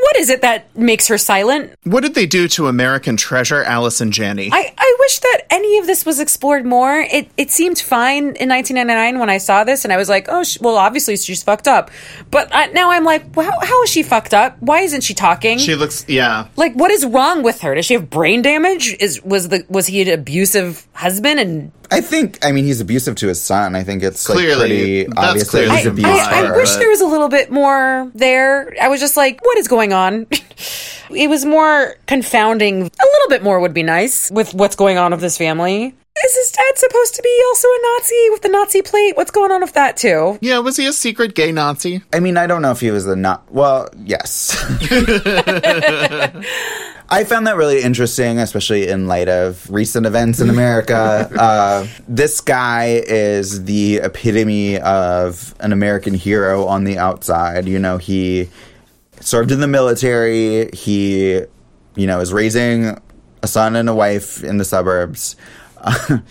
What 0.00 0.16
is 0.16 0.30
it 0.30 0.40
that 0.42 0.74
makes 0.76 1.08
her 1.08 1.18
silent? 1.18 1.74
What 1.84 2.02
did 2.02 2.14
they 2.14 2.26
do 2.26 2.48
to 2.48 2.68
American 2.68 3.16
treasure 3.16 3.62
Allison 3.62 4.10
Janney? 4.12 4.48
I, 4.52 4.74
I 4.76 4.96
wish 4.98 5.18
that 5.18 5.42
any 5.50 5.78
of 5.78 5.86
this 5.86 6.06
was 6.06 6.20
explored 6.20 6.64
more. 6.64 7.00
It 7.00 7.28
it 7.36 7.50
seemed 7.50 7.78
fine 7.78 8.34
in 8.36 8.48
1999 8.48 9.18
when 9.18 9.28
I 9.28 9.38
saw 9.38 9.64
this, 9.64 9.84
and 9.84 9.92
I 9.92 9.96
was 9.96 10.08
like, 10.08 10.26
oh, 10.28 10.42
sh- 10.42 10.58
well, 10.60 10.76
obviously 10.76 11.16
she's 11.16 11.42
fucked 11.42 11.68
up. 11.68 11.90
But 12.30 12.48
I, 12.52 12.66
now 12.68 12.90
I'm 12.90 13.04
like, 13.04 13.36
well, 13.36 13.50
how, 13.50 13.60
how 13.60 13.82
is 13.82 13.90
she 13.90 14.02
fucked 14.02 14.32
up? 14.32 14.56
Why 14.60 14.80
isn't 14.80 15.02
she 15.02 15.14
talking? 15.14 15.58
she 15.58 15.74
looks, 15.74 16.04
yeah. 16.08 16.48
like, 16.56 16.74
what 16.74 16.90
is 16.90 17.04
wrong 17.04 17.42
with 17.42 17.60
her? 17.60 17.74
Does 17.74 17.86
she 17.86 17.94
have 17.94 18.08
brain 18.08 18.42
damage? 18.42 18.96
Is 19.00 19.22
was 19.22 19.48
the 19.48 19.66
was 19.68 19.86
he 19.86 20.02
an 20.02 20.08
abusive 20.08 20.86
husband? 20.94 21.40
And 21.40 21.72
I 21.90 22.00
think. 22.00 22.38
I 22.44 22.52
mean, 22.52 22.64
he's 22.64 22.80
abusive 22.80 23.16
to 23.16 23.28
his 23.28 23.40
son. 23.42 23.74
I 23.74 23.82
think 23.82 24.02
it's 24.02 24.26
Clearly, 24.26 24.54
like 24.54 24.58
pretty 24.58 25.04
that's 25.04 25.18
obvious 25.28 25.50
that 25.52 25.70
he's 25.70 25.84
the 25.84 25.90
abused 25.90 26.08
I, 26.08 26.42
I 26.42 26.46
her. 26.46 26.56
wish 26.56 26.74
there 26.76 26.88
was 26.88 27.00
a 27.00 27.06
little 27.06 27.28
bit 27.28 27.50
more 27.50 28.10
there. 28.14 28.72
I 28.80 28.88
was 28.88 29.00
just 29.00 29.16
like, 29.16 29.44
what 29.44 29.58
is 29.58 29.68
going 29.68 29.92
on? 29.92 30.26
it 31.10 31.28
was 31.28 31.44
more 31.44 31.96
confounding. 32.06 32.82
A 32.82 32.84
little 32.84 33.28
bit 33.28 33.42
more 33.42 33.60
would 33.60 33.74
be 33.74 33.82
nice 33.82 34.30
with 34.30 34.54
what's 34.54 34.76
going 34.76 34.98
on 34.98 35.10
with 35.10 35.20
this 35.20 35.36
family. 35.36 35.94
Is 36.24 36.36
his 36.36 36.52
dad 36.52 36.76
supposed 36.76 37.14
to 37.14 37.22
be 37.22 37.42
also 37.48 37.68
a 37.68 37.78
Nazi 37.82 38.30
with 38.30 38.42
the 38.42 38.48
Nazi 38.48 38.82
plate? 38.82 39.16
What's 39.16 39.30
going 39.30 39.50
on 39.50 39.62
with 39.62 39.72
that 39.72 39.96
too? 39.96 40.38
Yeah, 40.40 40.58
was 40.58 40.76
he 40.76 40.86
a 40.86 40.92
secret 40.92 41.34
gay 41.34 41.50
Nazi? 41.52 42.02
I 42.12 42.20
mean, 42.20 42.36
I 42.36 42.46
don't 42.46 42.62
know 42.62 42.72
if 42.72 42.80
he 42.80 42.90
was 42.90 43.04
the 43.04 43.16
not. 43.16 43.50
Well, 43.50 43.88
yes. 44.04 44.56
I 47.12 47.24
found 47.24 47.46
that 47.46 47.56
really 47.56 47.82
interesting, 47.82 48.38
especially 48.38 48.88
in 48.88 49.08
light 49.08 49.28
of 49.28 49.68
recent 49.70 50.06
events 50.06 50.40
in 50.40 50.48
America. 50.50 51.28
uh, 51.38 51.86
this 52.06 52.40
guy 52.40 53.02
is 53.04 53.64
the 53.64 53.96
epitome 53.96 54.78
of 54.78 55.54
an 55.60 55.72
American 55.72 56.14
hero 56.14 56.66
on 56.66 56.84
the 56.84 56.98
outside. 56.98 57.66
You 57.66 57.78
know, 57.78 57.98
he 57.98 58.48
served 59.20 59.50
in 59.50 59.60
the 59.60 59.66
military. 59.66 60.70
He, 60.72 61.32
you 61.32 61.48
you 61.96 62.06
know, 62.06 62.20
is 62.20 62.32
raising 62.32 62.96
a 63.42 63.48
son 63.48 63.74
and 63.76 63.88
a 63.88 63.94
wife 63.94 64.44
in 64.44 64.58
the 64.58 64.64
suburbs. 64.64 65.36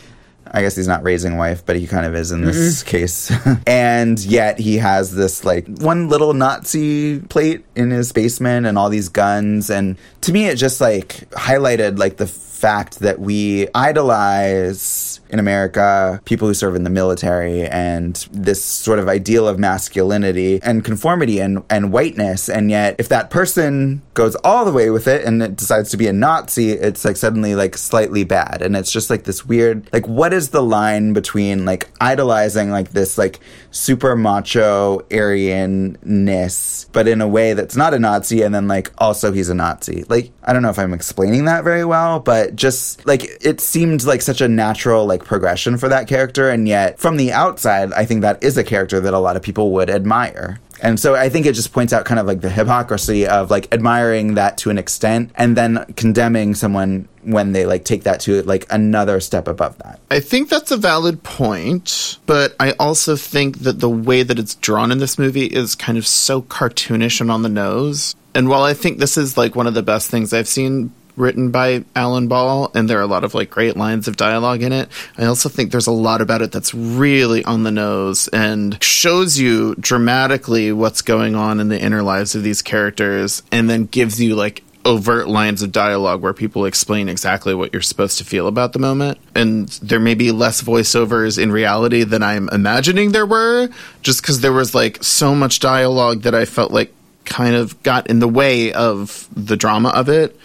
I 0.51 0.61
guess 0.61 0.75
he's 0.75 0.87
not 0.87 1.03
raising 1.03 1.33
a 1.33 1.37
wife, 1.37 1.63
but 1.65 1.75
he 1.75 1.85
kind 1.85 2.05
of 2.05 2.15
is 2.15 2.31
in 2.31 2.43
this 2.43 2.81
case. 2.81 3.31
and 3.67 4.19
yet 4.19 4.59
he 4.59 4.77
has 4.77 5.13
this 5.13 5.45
like 5.45 5.67
one 5.67 6.09
little 6.09 6.33
Nazi 6.33 7.19
plate 7.19 7.65
in 7.75 7.91
his 7.91 8.11
basement 8.11 8.65
and 8.65 8.77
all 8.77 8.89
these 8.89 9.09
guns. 9.09 9.69
And 9.69 9.97
to 10.21 10.33
me, 10.33 10.47
it 10.47 10.55
just 10.55 10.81
like 10.81 11.29
highlighted 11.31 11.99
like 11.99 12.17
the 12.17 12.25
fact 12.59 12.99
that 12.99 13.19
we 13.19 13.67
idolize 13.73 15.21
in 15.29 15.39
America 15.39 16.19
people 16.25 16.47
who 16.47 16.53
serve 16.53 16.75
in 16.75 16.83
the 16.83 16.89
military 16.89 17.65
and 17.67 18.27
this 18.31 18.63
sort 18.63 18.99
of 18.99 19.07
ideal 19.07 19.47
of 19.47 19.57
masculinity 19.59 20.59
and 20.63 20.83
conformity 20.83 21.39
and, 21.39 21.63
and 21.69 21.91
whiteness. 21.93 22.49
And 22.49 22.69
yet, 22.69 22.95
if 22.99 23.07
that 23.09 23.29
person 23.29 24.01
goes 24.13 24.35
all 24.43 24.65
the 24.65 24.71
way 24.71 24.89
with 24.89 25.07
it 25.07 25.23
and 25.23 25.41
it 25.41 25.55
decides 25.55 25.89
to 25.91 25.97
be 25.97 26.07
a 26.07 26.13
Nazi, 26.13 26.71
it's 26.71 27.05
like 27.05 27.15
suddenly 27.15 27.55
like 27.55 27.77
slightly 27.77 28.23
bad. 28.23 28.61
And 28.61 28.75
it's 28.75 28.91
just 28.91 29.09
like 29.09 29.23
this 29.23 29.45
weird, 29.45 29.87
like, 29.93 30.07
what 30.07 30.33
is 30.33 30.49
the 30.49 30.61
line 30.63 31.13
between 31.13 31.65
like 31.65 31.89
idolizing 32.01 32.71
like 32.71 32.91
this 32.91 33.17
like 33.17 33.39
super 33.71 34.15
macho 34.15 34.99
Aryanness, 35.09 36.87
but 36.91 37.07
in 37.07 37.21
a 37.21 37.27
way 37.27 37.53
that's 37.53 37.75
not 37.75 37.93
a 37.93 37.99
Nazi, 37.99 38.41
and 38.41 38.53
then 38.53 38.67
like 38.67 38.91
also 38.97 39.31
he's 39.31 39.49
a 39.49 39.55
Nazi? 39.55 40.03
Like, 40.09 40.31
I 40.43 40.53
don't 40.53 40.61
know 40.61 40.69
if 40.69 40.79
I'm 40.79 40.93
explaining 40.93 41.45
that 41.45 41.63
very 41.63 41.85
well, 41.85 42.19
but 42.19 42.48
just 42.55 43.05
like 43.05 43.23
it 43.41 43.61
seemed 43.61 44.03
like 44.03 44.21
such 44.21 44.41
a 44.41 44.47
natural 44.47 45.05
like 45.05 45.23
progression 45.23 45.77
for 45.77 45.89
that 45.89 46.07
character, 46.07 46.49
and 46.49 46.67
yet 46.67 46.99
from 46.99 47.17
the 47.17 47.31
outside, 47.31 47.93
I 47.93 48.05
think 48.05 48.21
that 48.21 48.43
is 48.43 48.57
a 48.57 48.63
character 48.63 48.99
that 48.99 49.13
a 49.13 49.19
lot 49.19 49.35
of 49.35 49.41
people 49.41 49.71
would 49.71 49.89
admire. 49.89 50.59
And 50.81 50.99
so 50.99 51.15
I 51.15 51.29
think 51.29 51.45
it 51.45 51.53
just 51.53 51.73
points 51.73 51.93
out 51.93 52.05
kind 52.05 52.19
of 52.19 52.25
like 52.25 52.41
the 52.41 52.49
hypocrisy 52.49 53.27
of 53.27 53.51
like 53.51 53.73
admiring 53.73 54.35
that 54.35 54.57
to 54.59 54.69
an 54.69 54.77
extent 54.77 55.31
and 55.35 55.57
then 55.57 55.85
condemning 55.95 56.55
someone 56.55 57.07
when 57.23 57.51
they 57.51 57.65
like 57.65 57.83
take 57.83 58.03
that 58.03 58.21
to 58.21 58.41
like 58.43 58.65
another 58.69 59.19
step 59.19 59.47
above 59.47 59.77
that. 59.79 59.99
I 60.09 60.19
think 60.19 60.49
that's 60.49 60.71
a 60.71 60.77
valid 60.77 61.21
point, 61.23 62.19
but 62.25 62.55
I 62.59 62.71
also 62.79 63.15
think 63.15 63.59
that 63.59 63.79
the 63.79 63.89
way 63.89 64.23
that 64.23 64.39
it's 64.39 64.55
drawn 64.55 64.91
in 64.91 64.99
this 64.99 65.19
movie 65.19 65.45
is 65.45 65.75
kind 65.75 65.97
of 65.97 66.07
so 66.07 66.41
cartoonish 66.43 67.19
and 67.19 67.29
on 67.29 67.41
the 67.41 67.49
nose. 67.49 68.15
And 68.33 68.47
while 68.47 68.63
I 68.63 68.73
think 68.73 68.99
this 68.99 69.17
is 69.17 69.37
like 69.37 69.55
one 69.55 69.67
of 69.67 69.73
the 69.73 69.83
best 69.83 70.09
things 70.09 70.33
I've 70.33 70.47
seen 70.47 70.93
written 71.19 71.51
by 71.51 71.83
Alan 71.95 72.27
Ball, 72.27 72.71
and 72.73 72.89
there 72.89 72.99
are 72.99 73.03
a 73.03 73.07
lot 73.07 73.23
of 73.23 73.33
like 73.33 73.49
great 73.49 73.75
lines 73.75 74.07
of 74.07 74.17
dialogue 74.17 74.61
in 74.61 74.71
it. 74.71 74.89
I 75.17 75.25
also 75.25 75.49
think 75.49 75.71
there's 75.71 75.87
a 75.87 75.91
lot 75.91 76.21
about 76.21 76.41
it 76.41 76.51
that's 76.51 76.73
really 76.73 77.43
on 77.43 77.63
the 77.63 77.71
nose 77.71 78.27
and 78.29 78.81
shows 78.83 79.37
you 79.37 79.75
dramatically 79.75 80.71
what's 80.71 81.01
going 81.01 81.35
on 81.35 81.59
in 81.59 81.69
the 81.69 81.79
inner 81.79 82.01
lives 82.01 82.35
of 82.35 82.43
these 82.43 82.61
characters, 82.61 83.43
and 83.51 83.69
then 83.69 83.85
gives 83.85 84.21
you 84.21 84.35
like 84.35 84.63
overt 84.85 85.27
lines 85.27 85.61
of 85.61 85.71
dialogue 85.71 86.21
where 86.21 86.33
people 86.33 86.65
explain 86.65 87.09
exactly 87.09 87.53
what 87.53 87.73
you're 87.73 87.81
supposed 87.81 88.17
to 88.17 88.23
feel 88.23 88.47
about 88.47 88.73
the 88.73 88.79
moment. 88.79 89.17
And 89.35 89.67
there 89.81 89.99
may 89.99 90.15
be 90.15 90.31
less 90.31 90.61
voiceovers 90.61 91.37
in 91.41 91.51
reality 91.51 92.03
than 92.03 92.23
I'm 92.23 92.49
imagining 92.49 93.11
there 93.11 93.25
were, 93.25 93.69
just 94.01 94.21
because 94.21 94.39
there 94.39 94.53
was 94.53 94.73
like 94.73 95.03
so 95.03 95.35
much 95.35 95.59
dialogue 95.59 96.21
that 96.21 96.33
I 96.33 96.45
felt 96.45 96.71
like 96.71 96.93
kind 97.25 97.55
of 97.55 97.81
got 97.83 98.07
in 98.07 98.19
the 98.19 98.27
way 98.27 98.73
of 98.73 99.27
the 99.35 99.55
drama 99.55 99.89
of 99.89 100.09
it 100.09 100.35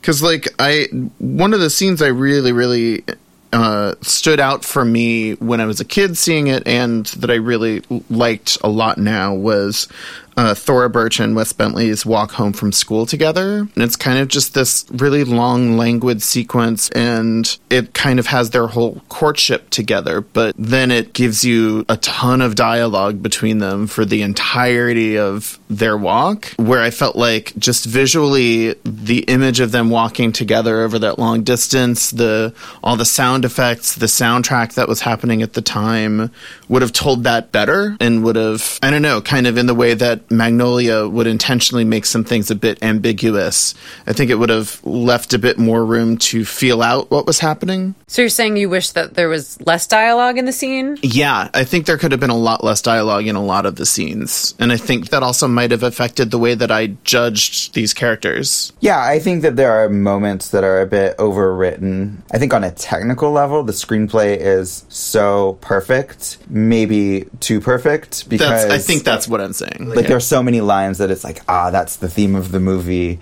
because 0.00 0.22
like 0.22 0.48
i 0.58 0.86
one 1.18 1.52
of 1.52 1.60
the 1.60 1.70
scenes 1.70 2.02
i 2.02 2.08
really 2.08 2.52
really 2.52 3.04
uh, 3.52 3.96
stood 4.00 4.38
out 4.38 4.64
for 4.64 4.84
me 4.84 5.32
when 5.34 5.60
i 5.60 5.66
was 5.66 5.80
a 5.80 5.84
kid 5.84 6.16
seeing 6.16 6.46
it 6.46 6.64
and 6.66 7.06
that 7.06 7.30
i 7.30 7.34
really 7.34 7.82
liked 8.08 8.56
a 8.62 8.68
lot 8.68 8.96
now 8.96 9.34
was 9.34 9.88
uh, 10.36 10.54
Thora 10.54 10.88
Birch 10.88 11.20
and 11.20 11.36
Wes 11.36 11.52
Bentley's 11.52 12.06
walk 12.06 12.32
home 12.32 12.52
from 12.52 12.72
school 12.72 13.06
together. 13.06 13.58
And 13.60 13.84
it's 13.84 13.96
kind 13.96 14.18
of 14.18 14.28
just 14.28 14.54
this 14.54 14.86
really 14.90 15.24
long, 15.24 15.76
languid 15.76 16.22
sequence, 16.22 16.90
and 16.90 17.58
it 17.68 17.94
kind 17.94 18.18
of 18.18 18.26
has 18.26 18.50
their 18.50 18.66
whole 18.68 19.00
courtship 19.08 19.70
together, 19.70 20.20
but 20.20 20.54
then 20.58 20.90
it 20.90 21.12
gives 21.12 21.44
you 21.44 21.84
a 21.88 21.96
ton 21.98 22.40
of 22.40 22.54
dialogue 22.54 23.22
between 23.22 23.58
them 23.58 23.86
for 23.86 24.04
the 24.04 24.22
entirety 24.22 25.18
of 25.18 25.58
their 25.68 25.96
walk, 25.96 26.46
where 26.56 26.80
I 26.80 26.90
felt 26.90 27.16
like 27.16 27.52
just 27.58 27.84
visually 27.84 28.74
the 28.84 29.20
image 29.20 29.60
of 29.60 29.72
them 29.72 29.90
walking 29.90 30.32
together 30.32 30.80
over 30.80 30.98
that 30.98 31.18
long 31.18 31.42
distance, 31.42 32.10
the 32.10 32.54
all 32.82 32.96
the 32.96 33.04
sound 33.04 33.44
effects, 33.44 33.94
the 33.94 34.06
soundtrack 34.06 34.74
that 34.74 34.88
was 34.88 35.00
happening 35.00 35.42
at 35.42 35.52
the 35.52 35.62
time 35.62 36.30
would 36.68 36.82
have 36.82 36.92
told 36.92 37.24
that 37.24 37.52
better 37.52 37.96
and 38.00 38.24
would 38.24 38.36
have 38.36 38.78
I 38.82 38.90
don't 38.90 39.02
know, 39.02 39.20
kind 39.20 39.46
of 39.46 39.56
in 39.58 39.66
the 39.66 39.74
way 39.74 39.94
that 39.94 40.19
Magnolia 40.30 41.08
would 41.08 41.26
intentionally 41.26 41.84
make 41.84 42.04
some 42.04 42.24
things 42.24 42.50
a 42.50 42.54
bit 42.54 42.82
ambiguous. 42.82 43.74
I 44.06 44.12
think 44.12 44.30
it 44.30 44.36
would 44.36 44.50
have 44.50 44.80
left 44.84 45.32
a 45.34 45.38
bit 45.38 45.58
more 45.58 45.84
room 45.84 46.18
to 46.18 46.44
feel 46.44 46.82
out 46.82 47.10
what 47.10 47.26
was 47.26 47.38
happening. 47.38 47.94
So 48.06 48.22
you're 48.22 48.28
saying 48.28 48.56
you 48.56 48.68
wish 48.68 48.90
that 48.90 49.14
there 49.14 49.28
was 49.28 49.60
less 49.66 49.86
dialogue 49.86 50.38
in 50.38 50.44
the 50.44 50.52
scene? 50.52 50.98
Yeah, 51.02 51.48
I 51.54 51.64
think 51.64 51.86
there 51.86 51.98
could 51.98 52.12
have 52.12 52.20
been 52.20 52.30
a 52.30 52.36
lot 52.36 52.64
less 52.64 52.82
dialogue 52.82 53.26
in 53.26 53.36
a 53.36 53.44
lot 53.44 53.66
of 53.66 53.76
the 53.76 53.86
scenes. 53.86 54.54
And 54.58 54.72
I 54.72 54.76
think 54.76 55.10
that 55.10 55.22
also 55.22 55.46
might 55.48 55.70
have 55.70 55.82
affected 55.82 56.30
the 56.30 56.38
way 56.38 56.54
that 56.54 56.70
I 56.70 56.88
judged 57.04 57.74
these 57.74 57.94
characters. 57.94 58.72
Yeah, 58.80 59.00
I 59.00 59.18
think 59.18 59.42
that 59.42 59.56
there 59.56 59.72
are 59.72 59.88
moments 59.88 60.50
that 60.50 60.64
are 60.64 60.80
a 60.80 60.86
bit 60.86 61.16
overwritten. 61.18 62.18
I 62.32 62.38
think 62.38 62.52
on 62.52 62.64
a 62.64 62.70
technical 62.70 63.30
level, 63.30 63.62
the 63.62 63.72
screenplay 63.72 64.36
is 64.36 64.84
so 64.88 65.58
perfect, 65.60 66.38
maybe 66.48 67.26
too 67.40 67.60
perfect 67.60 68.28
because 68.28 68.48
That's, 68.48 68.72
I 68.72 68.78
think 68.78 69.04
that's 69.04 69.28
what 69.28 69.40
I'm 69.40 69.52
saying. 69.52 69.90
like 69.94 70.09
there 70.10 70.16
are 70.16 70.20
so 70.36 70.42
many 70.42 70.60
lines 70.60 70.98
that 70.98 71.08
it's 71.08 71.22
like 71.22 71.40
ah 71.46 71.70
that's 71.70 71.94
the 71.94 72.08
theme 72.08 72.34
of 72.34 72.50
the 72.50 72.58
movie. 72.58 73.20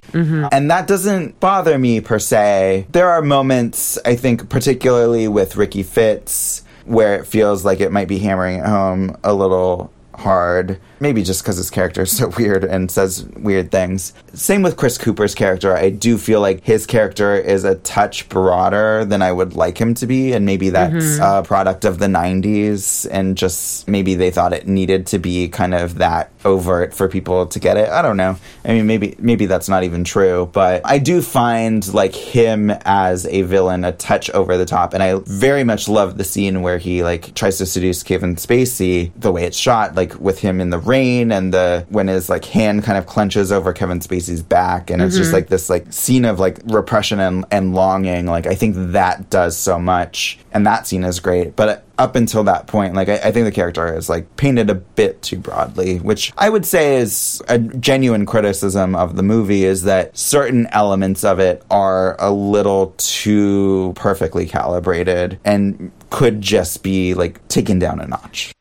And 0.50 0.70
that 0.70 0.86
doesn't 0.86 1.38
bother 1.38 1.78
me 1.78 2.00
per 2.00 2.18
se. 2.18 2.86
There 2.90 3.10
are 3.10 3.20
moments 3.20 3.98
i 4.06 4.16
think 4.16 4.48
particularly 4.48 5.28
with 5.28 5.54
ricky 5.56 5.82
fitts 5.82 6.62
where 6.86 7.14
it 7.20 7.26
feels 7.26 7.62
like 7.62 7.80
it 7.80 7.92
might 7.92 8.08
be 8.08 8.18
hammering 8.18 8.60
home 8.60 9.14
a 9.22 9.34
little 9.34 9.92
hard 10.18 10.78
maybe 11.00 11.22
just 11.22 11.42
because 11.42 11.56
his 11.56 11.70
character 11.70 12.02
is 12.02 12.16
so 12.16 12.28
weird 12.36 12.64
and 12.64 12.90
says 12.90 13.24
weird 13.36 13.70
things. 13.70 14.12
Same 14.34 14.62
with 14.62 14.76
chris 14.76 14.98
cooper's 14.98 15.34
character. 15.34 15.76
I 15.76 15.90
do 15.90 16.18
feel 16.18 16.40
like 16.40 16.64
his 16.64 16.86
character 16.86 17.34
is 17.36 17.64
a 17.64 17.76
touch 17.76 18.28
broader 18.28 19.04
than 19.04 19.22
i 19.22 19.30
would 19.30 19.54
like 19.54 19.78
him 19.78 19.94
to 19.94 20.06
be 20.06 20.32
and 20.32 20.44
maybe 20.44 20.70
that's 20.70 21.18
mm-hmm. 21.18 21.22
a 21.22 21.42
product 21.42 21.84
of 21.84 21.98
the 21.98 22.06
90s 22.06 23.06
and 23.10 23.36
just 23.36 23.88
maybe 23.88 24.14
they 24.14 24.30
thought 24.30 24.52
it 24.52 24.66
needed 24.66 25.06
to 25.06 25.18
be 25.18 25.48
kind 25.48 25.74
of 25.74 25.96
that 25.98 26.30
overt 26.44 26.94
for 26.94 27.08
people 27.08 27.46
to 27.46 27.58
get 27.58 27.76
it. 27.76 27.88
I 27.88 28.02
don't 28.02 28.16
know. 28.16 28.36
I 28.64 28.68
mean 28.68 28.86
maybe 28.86 29.16
maybe 29.18 29.46
that's 29.46 29.68
not 29.68 29.84
even 29.84 30.04
true 30.04 30.48
but 30.52 30.82
i 30.84 30.98
do 30.98 31.22
find 31.22 31.92
like 31.94 32.14
him 32.14 32.70
as 32.84 33.26
a 33.26 33.42
villain 33.42 33.84
a 33.84 33.92
touch 33.92 34.30
over 34.30 34.56
the 34.56 34.64
top 34.64 34.94
and 34.94 35.02
i 35.02 35.20
very 35.26 35.64
much 35.64 35.88
love 35.88 36.16
the 36.16 36.24
scene 36.24 36.62
where 36.62 36.78
he 36.78 37.02
like 37.02 37.34
tries 37.34 37.58
to 37.58 37.66
seduce 37.66 38.02
kevin 38.02 38.36
spacey 38.36 39.10
the 39.16 39.30
way 39.30 39.44
it's 39.44 39.56
shot 39.56 39.94
like 39.94 40.07
with 40.16 40.38
him 40.38 40.60
in 40.60 40.70
the 40.70 40.78
rain 40.78 41.32
and 41.32 41.52
the 41.52 41.86
when 41.88 42.08
his 42.08 42.28
like 42.28 42.44
hand 42.44 42.84
kind 42.84 42.98
of 42.98 43.06
clenches 43.06 43.52
over 43.52 43.72
kevin 43.72 44.00
spacey's 44.00 44.42
back 44.42 44.90
and 44.90 45.02
it's 45.02 45.16
just 45.16 45.28
mm-hmm. 45.28 45.36
like 45.36 45.48
this 45.48 45.68
like 45.68 45.92
scene 45.92 46.24
of 46.24 46.38
like 46.38 46.58
repression 46.64 47.20
and, 47.20 47.44
and 47.50 47.74
longing 47.74 48.26
like 48.26 48.46
i 48.46 48.54
think 48.54 48.74
that 48.92 49.28
does 49.30 49.56
so 49.56 49.78
much. 49.78 50.38
And 50.52 50.66
that 50.66 50.86
scene 50.86 51.04
is 51.04 51.20
great. 51.20 51.56
But 51.56 51.84
up 51.98 52.14
until 52.14 52.44
that 52.44 52.68
point 52.68 52.94
like 52.94 53.08
I, 53.08 53.16
I 53.16 53.32
think 53.32 53.44
the 53.44 53.52
character 53.52 53.92
is 53.96 54.08
like 54.08 54.36
painted 54.36 54.70
a 54.70 54.76
bit 54.76 55.20
too 55.20 55.36
broadly 55.36 55.98
which 55.98 56.32
i 56.38 56.48
would 56.48 56.64
say 56.64 56.98
is 56.98 57.42
a 57.48 57.58
genuine 57.58 58.24
criticism 58.24 58.94
of 58.94 59.16
the 59.16 59.24
movie 59.24 59.64
is 59.64 59.82
that 59.82 60.16
certain 60.16 60.68
elements 60.68 61.24
of 61.24 61.40
it 61.40 61.64
are 61.72 62.14
a 62.20 62.30
little 62.30 62.94
too 62.98 63.94
perfectly 63.96 64.46
calibrated 64.46 65.40
and 65.44 65.90
could 66.10 66.40
just 66.40 66.84
be 66.84 67.14
like 67.14 67.46
taken 67.48 67.80
down 67.80 67.98
a 68.00 68.06
notch 68.06 68.52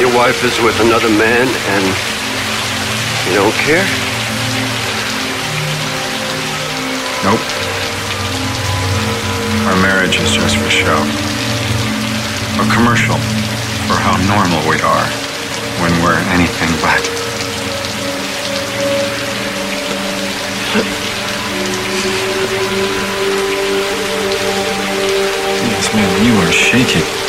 Your 0.00 0.14
wife 0.14 0.44
is 0.44 0.60
with 0.60 0.78
another 0.78 1.08
man 1.08 1.48
and 1.74 1.84
you 3.26 3.34
don't 3.34 3.52
care? 3.54 3.82
Nope. 7.24 7.42
Our 9.66 9.82
marriage 9.82 10.20
is 10.20 10.32
just 10.36 10.56
for 10.56 10.70
show. 10.70 11.02
A 12.62 12.72
commercial 12.72 13.16
for 13.88 13.98
how 13.98 14.14
normal 14.30 14.62
we 14.70 14.80
are 14.82 15.08
when 15.82 15.90
we're 16.00 16.22
anything 16.30 16.70
but. 16.80 17.02
Yes, 25.66 25.92
man, 25.92 26.24
you 26.24 26.34
are 26.46 26.52
shaking. 26.52 27.27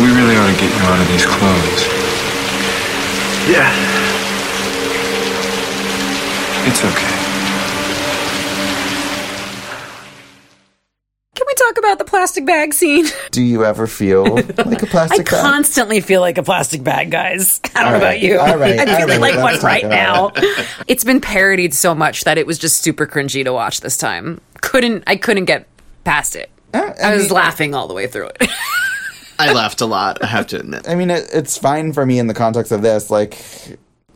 We 0.00 0.06
really 0.10 0.36
ought 0.36 0.50
to 0.52 0.60
get 0.60 0.70
you 0.74 0.82
out 0.86 1.00
of 1.00 1.08
these 1.08 1.24
clothes. 1.24 1.82
Yeah. 3.48 3.70
It's 6.66 6.84
okay. 6.84 7.14
Can 11.36 11.44
we 11.46 11.54
talk 11.54 11.74
talk 11.74 11.78
about 11.78 11.98
the 11.98 12.04
plastic 12.04 12.44
bag 12.46 12.74
scene? 12.74 13.06
Do 13.30 13.42
you 13.42 13.64
ever 13.64 13.86
feel 13.86 14.24
like 14.36 14.82
a 14.82 14.86
plastic 14.86 15.26
bag? 15.26 15.34
I 15.34 15.40
constantly 15.40 16.00
feel 16.00 16.20
like 16.20 16.38
a 16.38 16.42
plastic 16.42 16.82
bag, 16.82 17.10
guys. 17.10 17.60
I 17.74 17.82
don't 17.82 17.84
know 17.84 17.88
All 17.90 17.94
about 17.96 18.20
you. 18.20 18.38
all 18.38 18.56
right, 18.58 18.78
I'm 18.80 18.88
all 18.88 18.96
feeling 18.96 19.20
right, 19.20 19.20
like 19.20 19.34
one 19.36 19.44
let's 19.44 19.56
talk 19.62 19.64
right 19.70 19.86
now. 19.86 20.30
it. 20.34 20.68
it's 20.88 21.04
been 21.04 21.20
parodied 21.20 21.74
so 21.74 21.94
much 21.94 22.24
that 22.24 22.38
it 22.38 22.46
was 22.46 22.58
just 22.58 22.82
super 22.82 23.06
cringy 23.06 23.44
to 23.44 23.52
watch 23.52 23.80
this 23.80 23.96
time. 23.96 24.40
Couldn't 24.60 25.04
I 25.06 25.16
couldn't 25.16 25.44
get 25.46 25.66
past 26.04 26.36
it. 26.36 26.50
I, 26.72 27.14
was 27.14 27.24
mean- 27.24 27.32
laughing 27.32 27.74
all 27.74 27.86
the 27.88 27.94
way 27.94 28.06
through 28.06 28.30
it. 28.40 28.48
I 29.38 29.52
laughed 29.52 29.80
a 29.80 29.86
lot, 29.86 30.22
I 30.22 30.26
have 30.26 30.46
to 30.48 30.60
admit. 30.60 30.88
I 30.88 30.94
mean, 30.94 31.10
it, 31.10 31.28
it's 31.32 31.56
fine 31.58 31.92
for 31.92 32.04
me 32.06 32.18
in 32.18 32.26
the 32.26 32.34
context 32.34 32.72
of 32.72 32.82
this. 32.82 33.10
Like, 33.10 33.38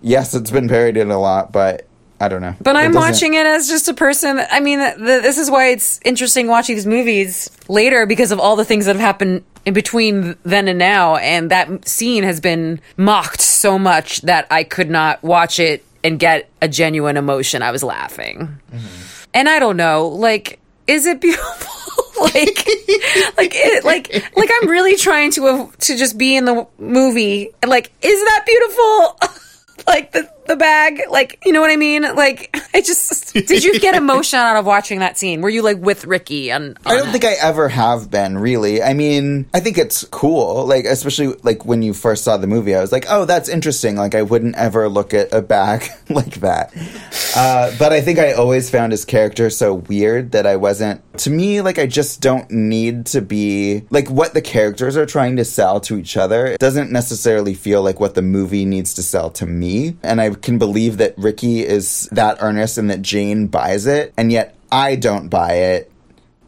yes, 0.02 0.34
it's 0.34 0.50
been 0.50 0.68
parodied 0.68 1.06
a 1.08 1.18
lot, 1.18 1.52
but 1.52 1.86
I 2.20 2.28
don't 2.28 2.40
know. 2.40 2.54
But 2.60 2.74
It 2.76 2.80
I'm 2.80 2.92
doesn't- 2.92 3.10
watching 3.12 3.34
it 3.34 3.46
as 3.46 3.68
just 3.68 3.88
a 3.88 3.94
person. 3.94 4.40
I 4.50 4.60
mean, 4.60 4.78
th- 4.80 4.96
this 4.96 5.38
is 5.38 5.50
why 5.50 5.68
it's 5.68 6.00
interesting 6.04 6.46
watching 6.48 6.74
these 6.76 6.86
movies 6.86 7.50
later 7.68 8.06
because 8.06 8.32
of 8.32 8.40
all 8.40 8.56
the 8.56 8.64
things 8.64 8.86
that 8.86 8.96
have 8.96 9.00
happened 9.00 9.44
in 9.64 9.74
between 9.74 10.36
then 10.44 10.66
and 10.68 10.78
now. 10.78 11.16
And 11.16 11.50
that 11.50 11.86
scene 11.88 12.24
has 12.24 12.40
been 12.40 12.80
mocked 12.96 13.40
so 13.40 13.78
much 13.78 14.22
that 14.22 14.46
I 14.50 14.64
could 14.64 14.90
not 14.90 15.22
watch 15.22 15.58
it 15.60 15.84
and 16.02 16.18
get 16.18 16.48
a 16.62 16.68
genuine 16.68 17.16
emotion. 17.16 17.62
I 17.62 17.70
was 17.70 17.82
laughing. 17.84 18.58
Mm-hmm. 18.72 18.86
And 19.34 19.48
I 19.48 19.58
don't 19.58 19.76
know, 19.76 20.06
like, 20.08 20.58
is 20.86 21.06
it 21.06 21.20
beautiful? 21.20 22.04
like, 22.34 22.66
like, 23.36 23.52
it, 23.54 23.84
like, 23.84 24.36
like 24.36 24.50
I'm 24.60 24.68
really 24.68 24.96
trying 24.96 25.30
to 25.32 25.70
to 25.78 25.96
just 25.96 26.18
be 26.18 26.36
in 26.36 26.44
the 26.44 26.66
movie. 26.78 27.50
Like, 27.66 27.92
is 28.02 28.24
that 28.24 28.44
beautiful? 28.46 29.18
like 29.86 30.12
the 30.12 30.30
the 30.48 30.56
bag, 30.56 31.02
like 31.10 31.42
you 31.44 31.52
know 31.52 31.60
what 31.60 31.70
I 31.70 31.76
mean? 31.76 32.02
Like, 32.02 32.56
I 32.74 32.80
just 32.80 33.34
did 33.34 33.64
you 33.64 33.78
get 33.78 33.94
emotion 33.94 34.38
out 34.38 34.56
of 34.56 34.66
watching 34.66 34.98
that 35.00 35.18
scene? 35.18 35.40
Were 35.40 35.48
you 35.48 35.62
like 35.62 35.78
with 35.78 36.04
Ricky? 36.04 36.50
And 36.50 36.76
I 36.84 36.96
don't 36.96 37.10
think 37.10 37.24
I 37.24 37.34
ever 37.40 37.68
have 37.68 38.10
been 38.10 38.38
really. 38.38 38.82
I 38.82 38.94
mean, 38.94 39.48
I 39.54 39.60
think 39.60 39.78
it's 39.78 40.04
cool. 40.04 40.66
Like, 40.66 40.84
especially 40.84 41.34
like 41.42 41.64
when 41.64 41.82
you 41.82 41.92
first 41.92 42.24
saw 42.24 42.36
the 42.36 42.46
movie, 42.46 42.74
I 42.74 42.80
was 42.80 42.92
like, 42.92 43.06
oh, 43.08 43.24
that's 43.24 43.48
interesting. 43.48 43.96
Like, 43.96 44.14
I 44.14 44.22
wouldn't 44.22 44.56
ever 44.56 44.88
look 44.88 45.14
at 45.14 45.32
a 45.32 45.42
bag 45.42 45.84
like 46.08 46.36
that. 46.36 46.72
Uh, 47.36 47.72
but 47.78 47.92
I 47.92 48.00
think 48.00 48.18
I 48.18 48.32
always 48.32 48.70
found 48.70 48.92
his 48.92 49.04
character 49.04 49.50
so 49.50 49.74
weird 49.74 50.32
that 50.32 50.46
I 50.46 50.56
wasn't. 50.56 51.02
To 51.18 51.30
me, 51.30 51.60
like, 51.60 51.78
I 51.78 51.86
just 51.86 52.20
don't 52.20 52.50
need 52.50 53.06
to 53.06 53.20
be 53.20 53.82
like 53.90 54.08
what 54.08 54.34
the 54.34 54.42
characters 54.42 54.96
are 54.96 55.06
trying 55.06 55.36
to 55.36 55.44
sell 55.44 55.80
to 55.80 55.96
each 55.98 56.16
other. 56.16 56.46
It 56.46 56.60
doesn't 56.60 56.90
necessarily 56.90 57.54
feel 57.54 57.82
like 57.82 58.00
what 58.00 58.14
the 58.14 58.22
movie 58.22 58.64
needs 58.64 58.94
to 58.94 59.02
sell 59.02 59.30
to 59.30 59.46
me. 59.46 59.96
And 60.02 60.20
I 60.20 60.30
can 60.42 60.58
believe 60.58 60.98
that 60.98 61.14
Ricky 61.16 61.60
is 61.60 62.08
that 62.12 62.38
earnest 62.40 62.78
and 62.78 62.90
that 62.90 63.02
Jane 63.02 63.46
buys 63.46 63.86
it, 63.86 64.12
and 64.16 64.32
yet 64.32 64.56
I 64.70 64.96
don't 64.96 65.28
buy 65.28 65.54
it 65.54 65.92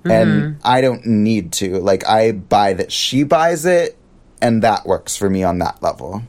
and 0.04 0.42
hmm. 0.42 0.60
I 0.64 0.80
don't 0.80 1.04
need 1.06 1.52
to. 1.54 1.78
Like, 1.78 2.06
I 2.06 2.32
buy 2.32 2.74
that 2.74 2.92
she 2.92 3.22
buys 3.22 3.66
it, 3.66 3.96
and 4.40 4.62
that 4.62 4.86
works 4.86 5.16
for 5.16 5.28
me 5.28 5.42
on 5.42 5.58
that 5.58 5.82
level. 5.82 6.22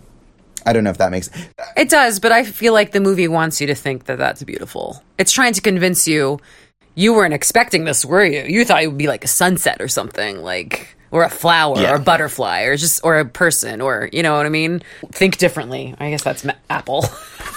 I 0.65 0.73
don't 0.73 0.83
know 0.83 0.91
if 0.91 0.97
that 0.97 1.11
makes. 1.11 1.29
It 1.75 1.89
does, 1.89 2.19
but 2.19 2.31
I 2.31 2.43
feel 2.43 2.73
like 2.73 2.91
the 2.91 2.99
movie 2.99 3.27
wants 3.27 3.61
you 3.61 3.67
to 3.67 3.75
think 3.75 4.05
that 4.05 4.17
that's 4.17 4.43
beautiful. 4.43 5.03
It's 5.17 5.31
trying 5.31 5.53
to 5.53 5.61
convince 5.61 6.07
you. 6.07 6.39
You 6.93 7.13
weren't 7.13 7.33
expecting 7.33 7.85
this, 7.85 8.03
were 8.03 8.25
you? 8.25 8.43
You 8.43 8.65
thought 8.65 8.83
it 8.83 8.88
would 8.88 8.97
be 8.97 9.07
like 9.07 9.23
a 9.23 9.29
sunset 9.29 9.81
or 9.81 9.88
something, 9.88 10.41
like 10.43 10.95
or 11.11 11.23
a 11.23 11.29
flower 11.29 11.77
Yeah. 11.79 11.91
or 11.91 11.95
a 11.95 11.99
butterfly 11.99 12.63
or 12.63 12.77
just 12.77 13.01
or 13.03 13.19
a 13.19 13.25
person 13.25 13.81
or 13.81 14.09
you 14.11 14.23
know 14.23 14.35
what 14.38 14.45
I 14.45 14.49
mean. 14.49 14.81
Think 15.11 15.38
differently. 15.38 15.93
I 15.99 16.09
guess 16.09 16.23
that's 16.23 16.43
ma- 16.43 16.53
Apple. 16.69 17.01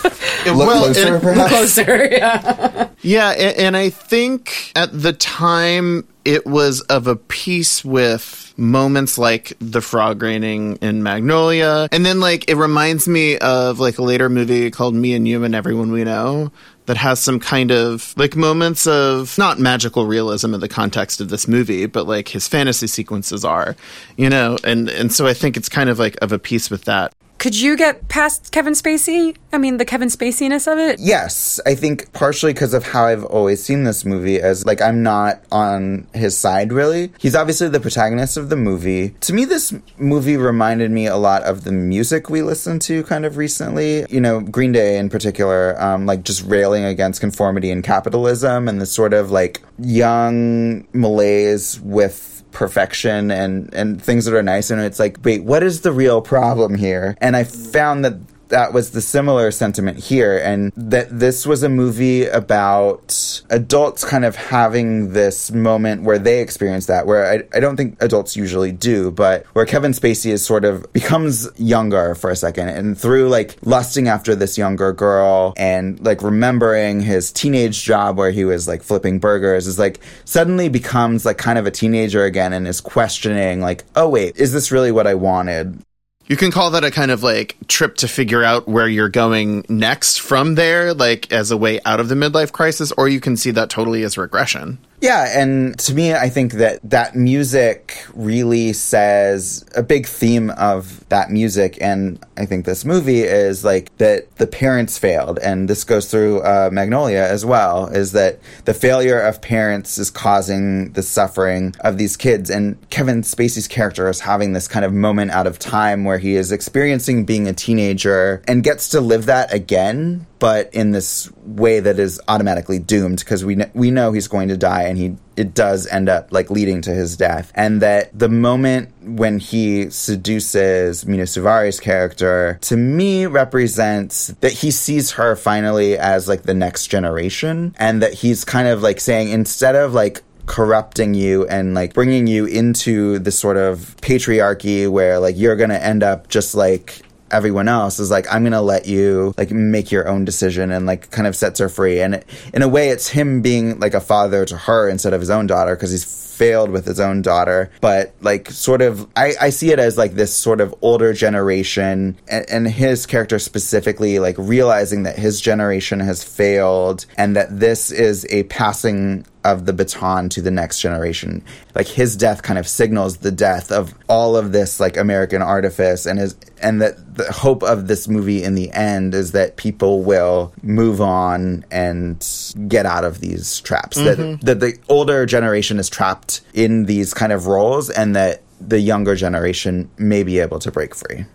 Look 0.04 0.12
Well, 0.58 0.84
closer, 0.84 1.16
it- 1.16 1.22
perhaps. 1.22 1.50
Closer, 1.50 2.08
yeah. 2.10 2.88
Yeah, 3.02 3.30
a- 3.32 3.60
and 3.60 3.76
I 3.76 3.90
think 3.90 4.72
at 4.76 4.90
the 4.92 5.12
time 5.12 6.06
it 6.24 6.46
was 6.46 6.80
of 6.82 7.06
a 7.06 7.16
piece 7.16 7.84
with 7.84 8.52
moments 8.56 9.18
like 9.18 9.52
the 9.60 9.80
frog 9.80 10.22
raining 10.22 10.76
in 10.76 11.02
Magnolia. 11.02 11.88
And 11.92 12.04
then 12.06 12.20
like 12.20 12.48
it 12.48 12.54
reminds 12.56 13.08
me 13.08 13.36
of 13.38 13.78
like 13.80 13.98
a 13.98 14.02
later 14.02 14.28
movie 14.28 14.70
called 14.70 14.94
Me 14.94 15.14
and 15.14 15.26
You 15.26 15.44
and 15.44 15.54
Everyone 15.54 15.90
We 15.92 16.04
Know 16.04 16.52
that 16.86 16.96
has 16.96 17.20
some 17.20 17.40
kind 17.40 17.70
of 17.70 18.14
like 18.16 18.36
moments 18.36 18.86
of 18.86 19.36
not 19.38 19.58
magical 19.58 20.06
realism 20.06 20.54
in 20.54 20.60
the 20.60 20.68
context 20.68 21.20
of 21.20 21.30
this 21.30 21.48
movie, 21.48 21.86
but 21.86 22.06
like 22.06 22.28
his 22.28 22.46
fantasy 22.46 22.86
sequences 22.86 23.44
are, 23.44 23.74
you 24.16 24.28
know, 24.28 24.58
and 24.64 24.88
and 24.88 25.12
so 25.12 25.26
I 25.26 25.34
think 25.34 25.56
it's 25.56 25.68
kind 25.68 25.88
of 25.88 25.98
like 25.98 26.16
of 26.22 26.32
a 26.32 26.38
piece 26.38 26.70
with 26.70 26.84
that. 26.84 27.14
Could 27.44 27.60
you 27.60 27.76
get 27.76 28.08
past 28.08 28.52
Kevin 28.52 28.72
Spacey? 28.72 29.36
I 29.52 29.58
mean, 29.58 29.76
the 29.76 29.84
Kevin 29.84 30.08
Spaciness 30.08 30.66
of 30.66 30.78
it. 30.78 30.98
Yes, 30.98 31.60
I 31.66 31.74
think 31.74 32.10
partially 32.14 32.54
because 32.54 32.72
of 32.72 32.84
how 32.84 33.04
I've 33.04 33.26
always 33.26 33.62
seen 33.62 33.84
this 33.84 34.06
movie 34.06 34.40
as 34.40 34.64
like 34.64 34.80
I'm 34.80 35.02
not 35.02 35.44
on 35.52 36.06
his 36.14 36.38
side 36.38 36.72
really. 36.72 37.12
He's 37.18 37.34
obviously 37.34 37.68
the 37.68 37.80
protagonist 37.80 38.38
of 38.38 38.48
the 38.48 38.56
movie. 38.56 39.10
To 39.20 39.34
me 39.34 39.44
this 39.44 39.74
movie 39.98 40.38
reminded 40.38 40.90
me 40.90 41.06
a 41.06 41.18
lot 41.18 41.42
of 41.42 41.64
the 41.64 41.72
music 41.72 42.30
we 42.30 42.40
listened 42.40 42.80
to 42.82 43.02
kind 43.02 43.26
of 43.26 43.36
recently. 43.36 44.06
You 44.08 44.22
know, 44.22 44.40
Green 44.40 44.72
Day 44.72 44.96
in 44.96 45.10
particular, 45.10 45.78
um, 45.78 46.06
like 46.06 46.22
just 46.22 46.46
railing 46.46 46.86
against 46.86 47.20
conformity 47.20 47.70
and 47.70 47.84
capitalism 47.84 48.68
and 48.68 48.80
the 48.80 48.86
sort 48.86 49.12
of 49.12 49.30
like 49.30 49.60
young 49.78 50.88
malaise 50.94 51.78
with 51.82 52.33
perfection 52.54 53.30
and 53.30 53.72
and 53.74 54.02
things 54.02 54.24
that 54.24 54.34
are 54.34 54.42
nice. 54.42 54.70
And 54.70 54.80
it's 54.80 54.98
like 54.98 55.18
wait 55.22 55.44
what 55.44 55.62
is 55.62 55.82
the 55.82 55.92
real 55.92 56.22
problem 56.22 56.74
here? 56.74 57.16
And 57.20 57.36
i 57.36 57.44
found 57.44 58.04
that 58.04 58.14
that 58.54 58.72
was 58.72 58.92
the 58.92 59.00
similar 59.00 59.50
sentiment 59.50 59.98
here 59.98 60.38
and 60.38 60.72
that 60.76 61.18
this 61.18 61.44
was 61.44 61.64
a 61.64 61.68
movie 61.68 62.24
about 62.26 63.42
adults 63.50 64.04
kind 64.04 64.24
of 64.24 64.36
having 64.36 65.12
this 65.12 65.50
moment 65.50 66.04
where 66.04 66.20
they 66.20 66.40
experience 66.40 66.86
that 66.86 67.04
where 67.04 67.26
I, 67.26 67.42
I 67.52 67.58
don't 67.58 67.76
think 67.76 68.00
adults 68.00 68.36
usually 68.36 68.70
do 68.70 69.10
but 69.10 69.44
where 69.54 69.66
kevin 69.66 69.90
spacey 69.90 70.30
is 70.30 70.46
sort 70.46 70.64
of 70.64 70.90
becomes 70.92 71.48
younger 71.56 72.14
for 72.14 72.30
a 72.30 72.36
second 72.36 72.68
and 72.68 72.96
through 72.96 73.28
like 73.28 73.56
lusting 73.62 74.06
after 74.06 74.36
this 74.36 74.56
younger 74.56 74.92
girl 74.92 75.52
and 75.56 75.98
like 75.98 76.22
remembering 76.22 77.00
his 77.00 77.32
teenage 77.32 77.82
job 77.82 78.16
where 78.16 78.30
he 78.30 78.44
was 78.44 78.68
like 78.68 78.84
flipping 78.84 79.18
burgers 79.18 79.66
is 79.66 79.80
like 79.80 79.98
suddenly 80.24 80.68
becomes 80.68 81.26
like 81.26 81.38
kind 81.38 81.58
of 81.58 81.66
a 81.66 81.72
teenager 81.72 82.22
again 82.22 82.52
and 82.52 82.68
is 82.68 82.80
questioning 82.80 83.60
like 83.60 83.82
oh 83.96 84.08
wait 84.08 84.36
is 84.36 84.52
this 84.52 84.70
really 84.70 84.92
what 84.92 85.08
i 85.08 85.14
wanted 85.14 85.82
You 86.26 86.36
can 86.38 86.50
call 86.50 86.70
that 86.70 86.84
a 86.84 86.90
kind 86.90 87.10
of 87.10 87.22
like 87.22 87.56
trip 87.68 87.96
to 87.96 88.08
figure 88.08 88.42
out 88.42 88.66
where 88.66 88.88
you're 88.88 89.10
going 89.10 89.66
next 89.68 90.20
from 90.20 90.54
there, 90.54 90.94
like 90.94 91.30
as 91.30 91.50
a 91.50 91.56
way 91.56 91.80
out 91.84 92.00
of 92.00 92.08
the 92.08 92.14
midlife 92.14 92.50
crisis, 92.50 92.92
or 92.92 93.08
you 93.08 93.20
can 93.20 93.36
see 93.36 93.50
that 93.50 93.68
totally 93.68 94.02
as 94.04 94.16
regression. 94.16 94.78
Yeah, 95.04 95.38
and 95.38 95.78
to 95.80 95.92
me, 95.92 96.14
I 96.14 96.30
think 96.30 96.54
that 96.54 96.80
that 96.88 97.14
music 97.14 98.06
really 98.14 98.72
says 98.72 99.62
a 99.76 99.82
big 99.82 100.06
theme 100.06 100.48
of 100.48 101.06
that 101.10 101.30
music, 101.30 101.76
and 101.82 102.18
I 102.38 102.46
think 102.46 102.64
this 102.64 102.86
movie 102.86 103.20
is 103.20 103.66
like 103.66 103.94
that 103.98 104.34
the 104.36 104.46
parents 104.46 104.96
failed, 104.96 105.38
and 105.40 105.68
this 105.68 105.84
goes 105.84 106.10
through 106.10 106.40
uh, 106.40 106.70
Magnolia 106.72 107.22
as 107.22 107.44
well. 107.44 107.88
Is 107.88 108.12
that 108.12 108.40
the 108.64 108.72
failure 108.72 109.20
of 109.20 109.42
parents 109.42 109.98
is 109.98 110.10
causing 110.10 110.92
the 110.92 111.02
suffering 111.02 111.74
of 111.80 111.98
these 111.98 112.16
kids, 112.16 112.48
and 112.48 112.78
Kevin 112.88 113.20
Spacey's 113.20 113.68
character 113.68 114.08
is 114.08 114.20
having 114.20 114.54
this 114.54 114.66
kind 114.66 114.86
of 114.86 114.94
moment 114.94 115.32
out 115.32 115.46
of 115.46 115.58
time 115.58 116.04
where 116.04 116.16
he 116.16 116.34
is 116.34 116.50
experiencing 116.50 117.26
being 117.26 117.46
a 117.46 117.52
teenager 117.52 118.42
and 118.48 118.64
gets 118.64 118.88
to 118.88 119.02
live 119.02 119.26
that 119.26 119.52
again, 119.52 120.26
but 120.38 120.72
in 120.72 120.92
this 120.92 121.30
way 121.44 121.80
that 121.80 121.98
is 121.98 122.20
automatically 122.26 122.78
doomed 122.78 123.18
because 123.18 123.44
we 123.44 123.56
kn- 123.56 123.70
we 123.74 123.90
know 123.90 124.12
he's 124.12 124.28
going 124.28 124.48
to 124.48 124.56
die 124.56 124.93
and 124.94 125.02
he 125.02 125.16
it 125.36 125.52
does 125.52 125.88
end 125.88 126.08
up 126.08 126.30
like 126.30 126.48
leading 126.48 126.80
to 126.82 126.90
his 126.90 127.16
death. 127.16 127.50
And 127.56 127.82
that 127.82 128.16
the 128.16 128.28
moment 128.28 128.90
when 129.02 129.40
he 129.40 129.90
seduces 129.90 131.04
Mena 131.04 131.24
Suvari's 131.24 131.80
character 131.80 132.58
to 132.62 132.76
me 132.76 133.26
represents 133.26 134.28
that 134.40 134.52
he 134.52 134.70
sees 134.70 135.12
her 135.12 135.34
finally 135.34 135.98
as 135.98 136.28
like 136.28 136.44
the 136.44 136.54
next 136.54 136.86
generation 136.86 137.74
and 137.78 138.00
that 138.02 138.14
he's 138.14 138.44
kind 138.44 138.68
of 138.68 138.82
like 138.82 139.00
saying 139.00 139.30
instead 139.30 139.74
of 139.74 139.92
like 139.92 140.22
corrupting 140.46 141.14
you 141.14 141.46
and 141.48 141.74
like 141.74 141.94
bringing 141.94 142.28
you 142.28 142.44
into 142.44 143.18
this 143.18 143.36
sort 143.36 143.56
of 143.56 143.96
patriarchy 144.02 144.88
where 144.88 145.18
like 145.18 145.36
you're 145.36 145.56
going 145.56 145.70
to 145.70 145.82
end 145.82 146.02
up 146.02 146.28
just 146.28 146.54
like 146.54 147.02
everyone 147.34 147.68
else 147.68 147.98
is 147.98 148.10
like 148.10 148.26
i'm 148.32 148.44
gonna 148.44 148.62
let 148.62 148.86
you 148.86 149.34
like 149.36 149.50
make 149.50 149.90
your 149.90 150.08
own 150.08 150.24
decision 150.24 150.70
and 150.70 150.86
like 150.86 151.10
kind 151.10 151.26
of 151.26 151.34
sets 151.36 151.58
her 151.60 151.68
free. 151.68 152.00
And 152.00 152.16
it, 152.16 152.26
in 152.52 152.62
a 152.62 152.68
way 152.68 152.88
it's 152.88 153.08
him 153.08 153.42
being 153.42 153.78
like 153.80 153.94
a 153.94 154.00
father 154.00 154.44
to 154.44 154.56
her 154.56 154.88
instead 154.88 155.12
of 155.12 155.20
his 155.20 155.30
own 155.30 155.46
daughter 155.46 155.74
because 155.74 155.90
he's 155.90 156.04
failed 156.34 156.70
with 156.70 156.84
his 156.86 156.98
own 157.00 157.22
daughter 157.22 157.70
but 157.80 158.14
like 158.20 158.50
sort 158.50 158.82
of 158.82 159.06
I, 159.16 159.34
I 159.40 159.50
see 159.50 159.70
it 159.72 159.78
as 159.78 159.96
like 159.96 160.12
this 160.14 160.34
sort 160.34 160.60
of 160.60 160.74
older 160.82 161.12
generation 161.12 162.16
and, 162.28 162.44
and 162.50 162.68
his 162.68 163.06
character 163.06 163.38
specifically 163.38 164.18
like 164.18 164.36
realizing 164.38 165.04
that 165.04 165.18
his 165.18 165.40
generation 165.40 166.00
has 166.00 166.24
failed 166.24 167.06
and 167.16 167.36
that 167.36 167.60
this 167.60 167.90
is 167.90 168.26
a 168.30 168.42
passing 168.44 169.24
of 169.44 169.66
the 169.66 169.74
baton 169.74 170.30
to 170.30 170.40
the 170.40 170.50
next 170.50 170.80
generation. 170.80 171.44
Like 171.74 171.86
his 171.86 172.16
death 172.16 172.42
kind 172.42 172.58
of 172.58 172.66
signals 172.66 173.18
the 173.18 173.30
death 173.30 173.70
of 173.70 173.94
all 174.08 174.38
of 174.38 174.52
this 174.52 174.80
like 174.80 174.96
American 174.96 175.42
artifice 175.42 176.06
and 176.06 176.18
his 176.18 176.34
and 176.62 176.80
that 176.80 177.16
the 177.16 177.30
hope 177.30 177.62
of 177.62 177.86
this 177.86 178.08
movie 178.08 178.42
in 178.42 178.54
the 178.54 178.70
end 178.70 179.14
is 179.14 179.32
that 179.32 179.56
people 179.56 180.02
will 180.02 180.54
move 180.62 181.02
on 181.02 181.62
and 181.70 182.26
get 182.68 182.86
out 182.86 183.04
of 183.04 183.20
these 183.20 183.60
traps. 183.60 183.98
Mhm. 183.98 184.04
That 184.40 184.40
that 184.46 184.60
the 184.60 184.78
older 184.88 185.26
generation 185.26 185.78
is 185.78 185.90
trapped 185.90 186.23
in 186.52 186.86
these 186.86 187.14
kind 187.14 187.32
of 187.32 187.46
roles 187.46 187.90
and 187.90 188.14
that 188.16 188.42
the 188.60 188.80
younger 188.80 189.14
generation 189.14 189.90
may 189.98 190.22
be 190.22 190.38
able 190.38 190.58
to 190.58 190.70
break 190.70 190.94
free. 190.94 191.26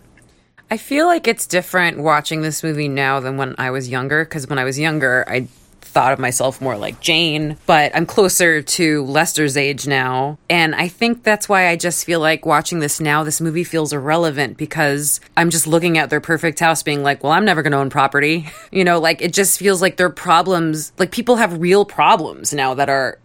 I 0.70 0.76
feel 0.76 1.06
like 1.06 1.26
it's 1.26 1.46
different 1.46 1.98
watching 1.98 2.42
this 2.42 2.62
movie 2.62 2.88
now 2.88 3.18
than 3.18 3.36
when 3.36 3.56
I 3.58 3.70
was 3.70 3.88
younger 3.88 4.24
because 4.24 4.48
when 4.48 4.58
I 4.58 4.64
was 4.64 4.78
younger, 4.78 5.24
I 5.28 5.48
thought 5.80 6.12
of 6.12 6.18
myself 6.18 6.60
more 6.60 6.76
like 6.76 7.00
Jane, 7.00 7.56
but 7.66 7.90
I'm 7.94 8.06
closer 8.06 8.62
to 8.62 9.04
Lester's 9.04 9.56
age 9.56 9.86
now. 9.86 10.38
And 10.48 10.74
I 10.74 10.86
think 10.88 11.24
that's 11.24 11.48
why 11.48 11.68
I 11.68 11.76
just 11.76 12.04
feel 12.04 12.20
like 12.20 12.46
watching 12.46 12.78
this 12.78 13.00
now, 13.00 13.24
this 13.24 13.40
movie 13.40 13.64
feels 13.64 13.92
irrelevant 13.92 14.56
because 14.56 15.20
I'm 15.36 15.50
just 15.50 15.66
looking 15.66 15.98
at 15.98 16.10
their 16.10 16.20
perfect 16.20 16.60
house 16.60 16.82
being 16.82 17.02
like, 17.02 17.24
well, 17.24 17.32
I'm 17.32 17.44
never 17.44 17.62
going 17.62 17.72
to 17.72 17.78
own 17.78 17.90
property. 17.90 18.48
You 18.72 18.84
know, 18.84 19.00
like 19.00 19.20
it 19.20 19.32
just 19.32 19.58
feels 19.58 19.82
like 19.82 19.96
their 19.96 20.10
problems, 20.10 20.92
like 20.96 21.10
people 21.10 21.36
have 21.36 21.60
real 21.60 21.84
problems 21.84 22.54
now 22.54 22.74
that 22.74 22.88
are 22.88 23.18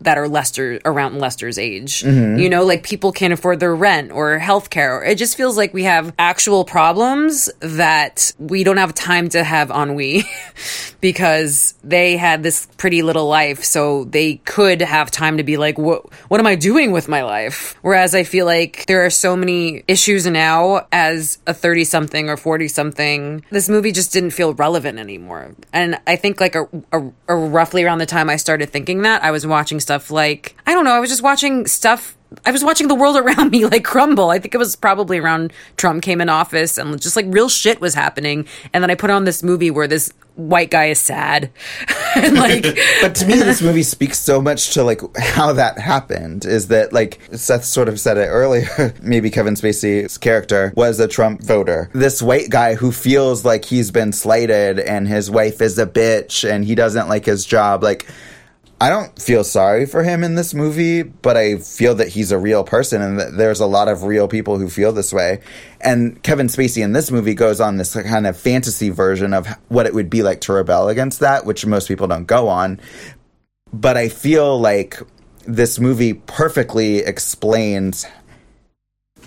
that 0.00 0.16
are 0.16 0.28
Lester 0.28 0.80
around 0.84 1.18
Lester's 1.18 1.58
age. 1.58 2.02
Mhm. 2.02 2.40
You 2.40 2.48
know, 2.48 2.64
like 2.64 2.82
people 2.82 3.12
can't 3.12 3.32
afford 3.32 3.60
their 3.60 3.74
rent 3.74 4.12
or 4.12 4.38
health 4.38 4.60
healthcare. 4.60 5.06
It 5.06 5.16
just 5.16 5.36
feels 5.36 5.56
like 5.56 5.72
we 5.72 5.84
have 5.84 6.12
actual 6.18 6.64
problems 6.64 7.50
that 7.60 8.32
we 8.38 8.64
don't 8.64 8.76
have 8.76 8.94
time 8.94 9.28
to 9.30 9.44
have 9.44 9.70
ennui 9.70 10.24
because 11.00 11.74
they 11.82 12.16
had 12.16 12.42
this 12.42 12.66
pretty 12.76 13.02
little 13.02 13.26
life, 13.26 13.64
so 13.64 14.04
they 14.04 14.36
could 14.44 14.82
have 14.82 15.10
time 15.10 15.36
to 15.38 15.42
be 15.44 15.56
like, 15.56 15.78
what 15.78 16.04
what 16.28 16.40
am 16.40 16.46
I 16.46 16.54
doing 16.54 16.92
with 16.92 17.08
my 17.08 17.22
life? 17.22 17.74
Whereas 17.82 18.14
I 18.14 18.24
feel 18.24 18.46
like 18.46 18.86
there 18.86 19.04
are 19.04 19.10
so 19.10 19.36
many 19.36 19.82
issues 19.88 20.26
now 20.26 20.86
as 20.92 21.38
a 21.46 21.54
30 21.54 21.84
something 21.84 22.28
or 22.28 22.36
40 22.36 22.68
something. 22.68 23.44
This 23.50 23.68
movie 23.68 23.92
just 23.92 24.12
didn't 24.12 24.30
feel 24.30 24.54
relevant 24.54 24.98
anymore. 24.98 25.54
And 25.72 25.98
I 26.06 26.16
think 26.16 26.40
like 26.40 26.54
a, 26.54 26.68
a, 26.92 27.02
a 27.28 27.36
roughly 27.36 27.84
around 27.84 27.98
the 27.98 28.06
time 28.06 28.28
I 28.28 28.36
started 28.36 28.70
thinking 28.70 29.02
that, 29.02 29.22
I 29.22 29.30
was 29.30 29.46
watching 29.46 29.80
stuff 29.90 30.08
like 30.12 30.54
I 30.68 30.72
don't 30.72 30.84
know, 30.84 30.92
I 30.92 31.00
was 31.00 31.10
just 31.10 31.22
watching 31.22 31.66
stuff 31.66 32.16
I 32.46 32.52
was 32.52 32.62
watching 32.62 32.86
the 32.86 32.94
world 32.94 33.16
around 33.16 33.50
me 33.50 33.64
like 33.74 33.82
crumble. 33.82 34.30
I 34.30 34.38
think 34.38 34.54
it 34.54 34.58
was 34.58 34.76
probably 34.76 35.18
around 35.18 35.52
Trump 35.76 36.04
came 36.04 36.20
in 36.20 36.28
office 36.28 36.78
and 36.78 37.02
just 37.02 37.16
like 37.16 37.26
real 37.28 37.48
shit 37.48 37.80
was 37.80 37.94
happening. 37.94 38.46
And 38.72 38.84
then 38.84 38.90
I 38.90 38.94
put 38.94 39.10
on 39.10 39.24
this 39.24 39.42
movie 39.42 39.72
where 39.72 39.88
this 39.88 40.12
white 40.36 40.70
guy 40.70 40.86
is 40.86 41.00
sad. 41.00 41.50
and 42.14 42.36
like 42.36 42.62
but 43.00 43.16
to 43.16 43.26
me 43.26 43.34
this 43.34 43.60
movie 43.60 43.82
speaks 43.82 44.20
so 44.20 44.40
much 44.40 44.74
to 44.74 44.84
like 44.84 45.00
how 45.16 45.52
that 45.54 45.76
happened 45.78 46.44
is 46.44 46.68
that 46.68 46.92
like 46.92 47.20
Seth 47.32 47.64
sort 47.64 47.88
of 47.88 47.98
said 47.98 48.16
it 48.16 48.26
earlier 48.26 48.94
maybe 49.02 49.28
Kevin 49.28 49.54
Spacey's 49.54 50.18
character 50.18 50.72
was 50.76 51.00
a 51.00 51.08
Trump 51.08 51.42
voter 51.42 51.90
this 51.94 52.22
white 52.22 52.48
guy 52.48 52.74
who 52.74 52.90
feels 52.90 53.44
like 53.44 53.64
he's 53.64 53.90
been 53.90 54.12
slighted 54.12 54.78
and 54.80 55.08
his 55.08 55.30
wife 55.30 55.60
is 55.60 55.78
a 55.78 55.86
bitch 55.86 56.48
and 56.48 56.64
he 56.64 56.74
doesn't 56.74 57.08
like 57.08 57.26
his 57.26 57.44
job 57.44 57.82
like 57.82 58.08
I 58.82 58.88
don't 58.88 59.20
feel 59.20 59.44
sorry 59.44 59.84
for 59.84 60.02
him 60.02 60.24
in 60.24 60.36
this 60.36 60.54
movie, 60.54 61.02
but 61.02 61.36
I 61.36 61.58
feel 61.58 61.94
that 61.96 62.08
he's 62.08 62.32
a 62.32 62.38
real 62.38 62.64
person 62.64 63.02
and 63.02 63.20
that 63.20 63.36
there's 63.36 63.60
a 63.60 63.66
lot 63.66 63.88
of 63.88 64.04
real 64.04 64.26
people 64.26 64.58
who 64.58 64.70
feel 64.70 64.90
this 64.90 65.12
way. 65.12 65.40
And 65.82 66.22
Kevin 66.22 66.46
Spacey 66.46 66.82
in 66.82 66.94
this 66.94 67.10
movie 67.10 67.34
goes 67.34 67.60
on 67.60 67.76
this 67.76 67.94
kind 67.94 68.26
of 68.26 68.38
fantasy 68.38 68.88
version 68.88 69.34
of 69.34 69.46
what 69.68 69.84
it 69.84 69.92
would 69.92 70.08
be 70.08 70.22
like 70.22 70.40
to 70.42 70.54
rebel 70.54 70.88
against 70.88 71.20
that, 71.20 71.44
which 71.44 71.66
most 71.66 71.88
people 71.88 72.06
don't 72.06 72.24
go 72.24 72.48
on. 72.48 72.80
But 73.70 73.98
I 73.98 74.08
feel 74.08 74.58
like 74.58 74.98
this 75.46 75.78
movie 75.78 76.14
perfectly 76.14 77.00
explains 77.00 78.06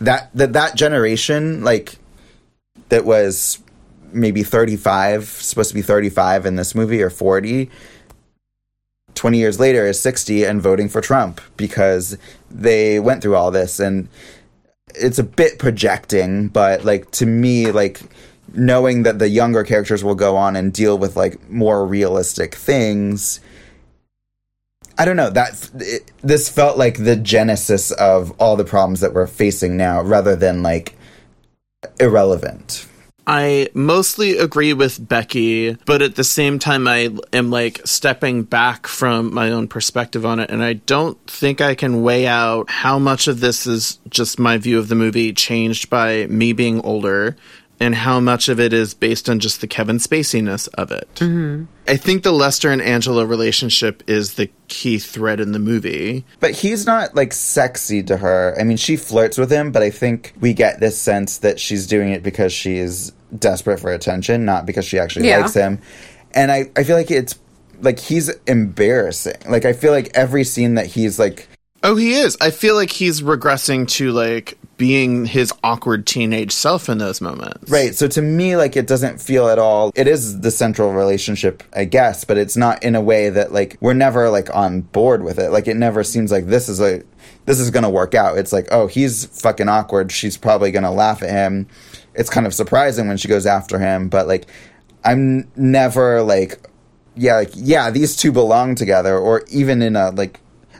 that 0.01 0.31
that, 0.33 0.53
that 0.53 0.75
generation, 0.75 1.63
like 1.63 1.99
that 2.89 3.05
was 3.05 3.59
maybe 4.11 4.41
35, 4.41 5.25
supposed 5.25 5.69
to 5.69 5.75
be 5.75 5.83
35 5.83 6.47
in 6.47 6.55
this 6.55 6.73
movie 6.73 7.03
or 7.03 7.11
40 7.11 7.69
20 9.15 9.37
years 9.37 9.59
later 9.59 9.85
is 9.85 9.99
60 9.99 10.43
and 10.43 10.61
voting 10.61 10.89
for 10.89 11.01
Trump 11.01 11.41
because 11.57 12.17
they 12.49 12.99
went 12.99 13.21
through 13.21 13.35
all 13.35 13.51
this 13.51 13.79
and 13.79 14.07
it's 14.95 15.19
a 15.19 15.23
bit 15.23 15.59
projecting 15.59 16.47
but 16.47 16.83
like 16.85 17.09
to 17.11 17.25
me 17.25 17.71
like 17.71 18.01
knowing 18.53 19.03
that 19.03 19.19
the 19.19 19.29
younger 19.29 19.63
characters 19.63 20.03
will 20.03 20.15
go 20.15 20.35
on 20.35 20.55
and 20.55 20.73
deal 20.73 20.97
with 20.97 21.15
like 21.15 21.49
more 21.49 21.85
realistic 21.85 22.55
things 22.55 23.39
I 24.97 25.05
don't 25.05 25.17
know 25.17 25.31
that 25.31 25.69
this 26.21 26.49
felt 26.49 26.77
like 26.77 27.03
the 27.03 27.15
genesis 27.15 27.91
of 27.91 28.31
all 28.39 28.55
the 28.55 28.65
problems 28.65 28.99
that 28.99 29.13
we're 29.13 29.27
facing 29.27 29.75
now 29.75 30.01
rather 30.01 30.35
than 30.35 30.61
like 30.61 30.95
irrelevant 31.99 32.87
I 33.25 33.69
mostly 33.73 34.37
agree 34.37 34.73
with 34.73 35.07
Becky, 35.07 35.73
but 35.85 36.01
at 36.01 36.15
the 36.15 36.23
same 36.23 36.59
time, 36.59 36.87
I 36.87 37.15
am 37.31 37.51
like 37.51 37.81
stepping 37.85 38.43
back 38.43 38.85
from 38.85 39.33
my 39.33 39.51
own 39.51 39.67
perspective 39.67 40.25
on 40.25 40.39
it, 40.39 40.49
and 40.49 40.63
I 40.63 40.73
don't 40.73 41.17
think 41.27 41.61
I 41.61 41.75
can 41.75 42.03
weigh 42.03 42.27
out 42.27 42.69
how 42.69 42.99
much 42.99 43.27
of 43.27 43.39
this 43.39 43.65
is 43.65 43.99
just 44.09 44.39
my 44.39 44.57
view 44.57 44.77
of 44.77 44.89
the 44.89 44.95
movie 44.95 45.31
changed 45.31 45.89
by 45.89 46.27
me 46.27 46.51
being 46.51 46.81
older, 46.81 47.37
and 47.83 47.93
how 47.95 48.19
much 48.19 48.47
of 48.49 48.59
it 48.59 48.71
is 48.73 48.93
based 48.93 49.29
on 49.29 49.39
just 49.39 49.59
the 49.61 49.67
Kevin 49.67 49.97
Spaciness 49.97 50.67
of 50.75 50.91
it. 50.91 51.07
Mhm. 51.15 51.67
I 51.87 51.97
think 51.97 52.23
the 52.23 52.31
Lester 52.31 52.71
and 52.71 52.81
Angela 52.81 53.25
relationship 53.25 54.01
is 54.07 54.33
the 54.35 54.49
key 54.69 54.97
thread 54.99 55.39
in 55.39 55.51
the 55.51 55.59
movie. 55.59 56.23
But 56.39 56.51
he's 56.51 56.85
not 56.85 57.13
like 57.15 57.33
sexy 57.33 58.01
to 58.03 58.17
her. 58.17 58.55
I 58.59 58.63
mean, 58.63 58.77
she 58.77 58.95
flirts 58.95 59.37
with 59.37 59.51
him, 59.51 59.71
but 59.71 59.83
I 59.83 59.89
think 59.89 60.33
we 60.39 60.53
get 60.53 60.79
this 60.79 60.97
sense 60.97 61.37
that 61.39 61.59
she's 61.59 61.85
doing 61.85 62.09
it 62.09 62.23
because 62.23 62.53
she's 62.53 63.11
desperate 63.37 63.79
for 63.79 63.91
attention, 63.91 64.45
not 64.45 64.65
because 64.65 64.85
she 64.85 64.97
actually 64.97 65.27
Yeah. 65.27 65.39
likes 65.39 65.53
him. 65.53 65.79
And 66.33 66.51
I, 66.51 66.69
I 66.75 66.83
feel 66.83 66.95
like 66.95 67.11
it's 67.11 67.35
like 67.81 67.99
he's 67.99 68.29
embarrassing. 68.47 69.35
Like, 69.49 69.65
I 69.65 69.73
feel 69.73 69.91
like 69.91 70.09
every 70.13 70.45
scene 70.45 70.75
that 70.75 70.85
he's 70.87 71.19
like, 71.19 71.47
Oh, 71.83 71.95
he 71.95 72.13
is. 72.13 72.37
I 72.39 72.49
feel 72.49 72.75
like 72.75 72.91
he's 72.91 73.21
regressing 73.21 73.87
to 73.89 74.11
like 74.11 74.57
being 74.77 75.25
his 75.25 75.53
awkward 75.63 76.07
teenage 76.07 76.51
self 76.51 76.89
in 76.89 76.97
those 76.97 77.21
moments. 77.21 77.69
Right. 77.69 77.93
So 77.93 78.07
to 78.07 78.21
me, 78.21 78.57
like, 78.57 78.75
it 78.75 78.87
doesn't 78.87 79.21
feel 79.21 79.47
at 79.47 79.59
all. 79.59 79.91
It 79.95 80.07
is 80.07 80.41
the 80.41 80.49
central 80.49 80.93
relationship, 80.93 81.63
I 81.73 81.85
guess, 81.85 82.23
but 82.23 82.37
it's 82.37 82.57
not 82.57 82.83
in 82.83 82.95
a 82.95 83.01
way 83.01 83.29
that, 83.29 83.53
like, 83.53 83.77
we're 83.81 83.93
never, 83.93 84.29
like, 84.29 84.53
on 84.53 84.81
board 84.81 85.23
with 85.23 85.37
it. 85.39 85.51
Like, 85.51 85.67
it 85.67 85.77
never 85.77 86.03
seems 86.03 86.31
like 86.31 86.47
this 86.47 86.69
is 86.69 86.81
a, 86.81 87.03
this 87.45 87.59
is 87.59 87.69
going 87.69 87.83
to 87.83 87.89
work 87.89 88.15
out. 88.15 88.37
It's 88.37 88.51
like, 88.51 88.67
oh, 88.71 88.87
he's 88.87 89.25
fucking 89.41 89.69
awkward. 89.69 90.11
She's 90.11 90.37
probably 90.37 90.71
going 90.71 90.83
to 90.83 90.91
laugh 90.91 91.21
at 91.21 91.29
him. 91.29 91.67
It's 92.15 92.29
kind 92.29 92.47
of 92.47 92.53
surprising 92.53 93.07
when 93.07 93.17
she 93.17 93.27
goes 93.27 93.45
after 93.45 93.77
him, 93.77 94.09
but, 94.09 94.27
like, 94.27 94.47
I'm 95.05 95.51
never, 95.55 96.23
like, 96.23 96.59
yeah, 97.15 97.35
like, 97.35 97.51
yeah, 97.53 97.91
these 97.91 98.15
two 98.15 98.31
belong 98.31 98.75
together, 98.75 99.17
or 99.17 99.43
even 99.51 99.81
in 99.81 99.95
a, 99.95 100.09
like, 100.09 100.39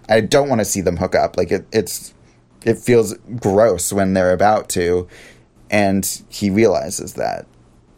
I 0.09 0.21
don't 0.21 0.49
want 0.49 0.59
to 0.59 0.65
see 0.65 0.81
them 0.81 0.97
hook 0.97 1.15
up. 1.15 1.37
Like, 1.37 1.51
it, 1.51 1.65
it's, 1.71 2.13
it 2.65 2.77
feels 2.77 3.13
gross 3.39 3.91
when 3.91 4.13
they're 4.13 4.33
about 4.33 4.69
to 4.69 5.07
and 5.73 6.21
he 6.29 6.51
realizes 6.51 7.15
that 7.15 7.47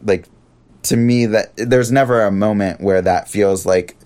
like 0.02 0.26
to 0.82 0.96
me 0.96 1.26
that 1.26 1.52
there's 1.56 1.92
never 1.92 2.22
a 2.22 2.32
moment 2.32 2.80
where 2.80 3.02
that 3.02 3.28
feels 3.28 3.66
like 3.66 3.96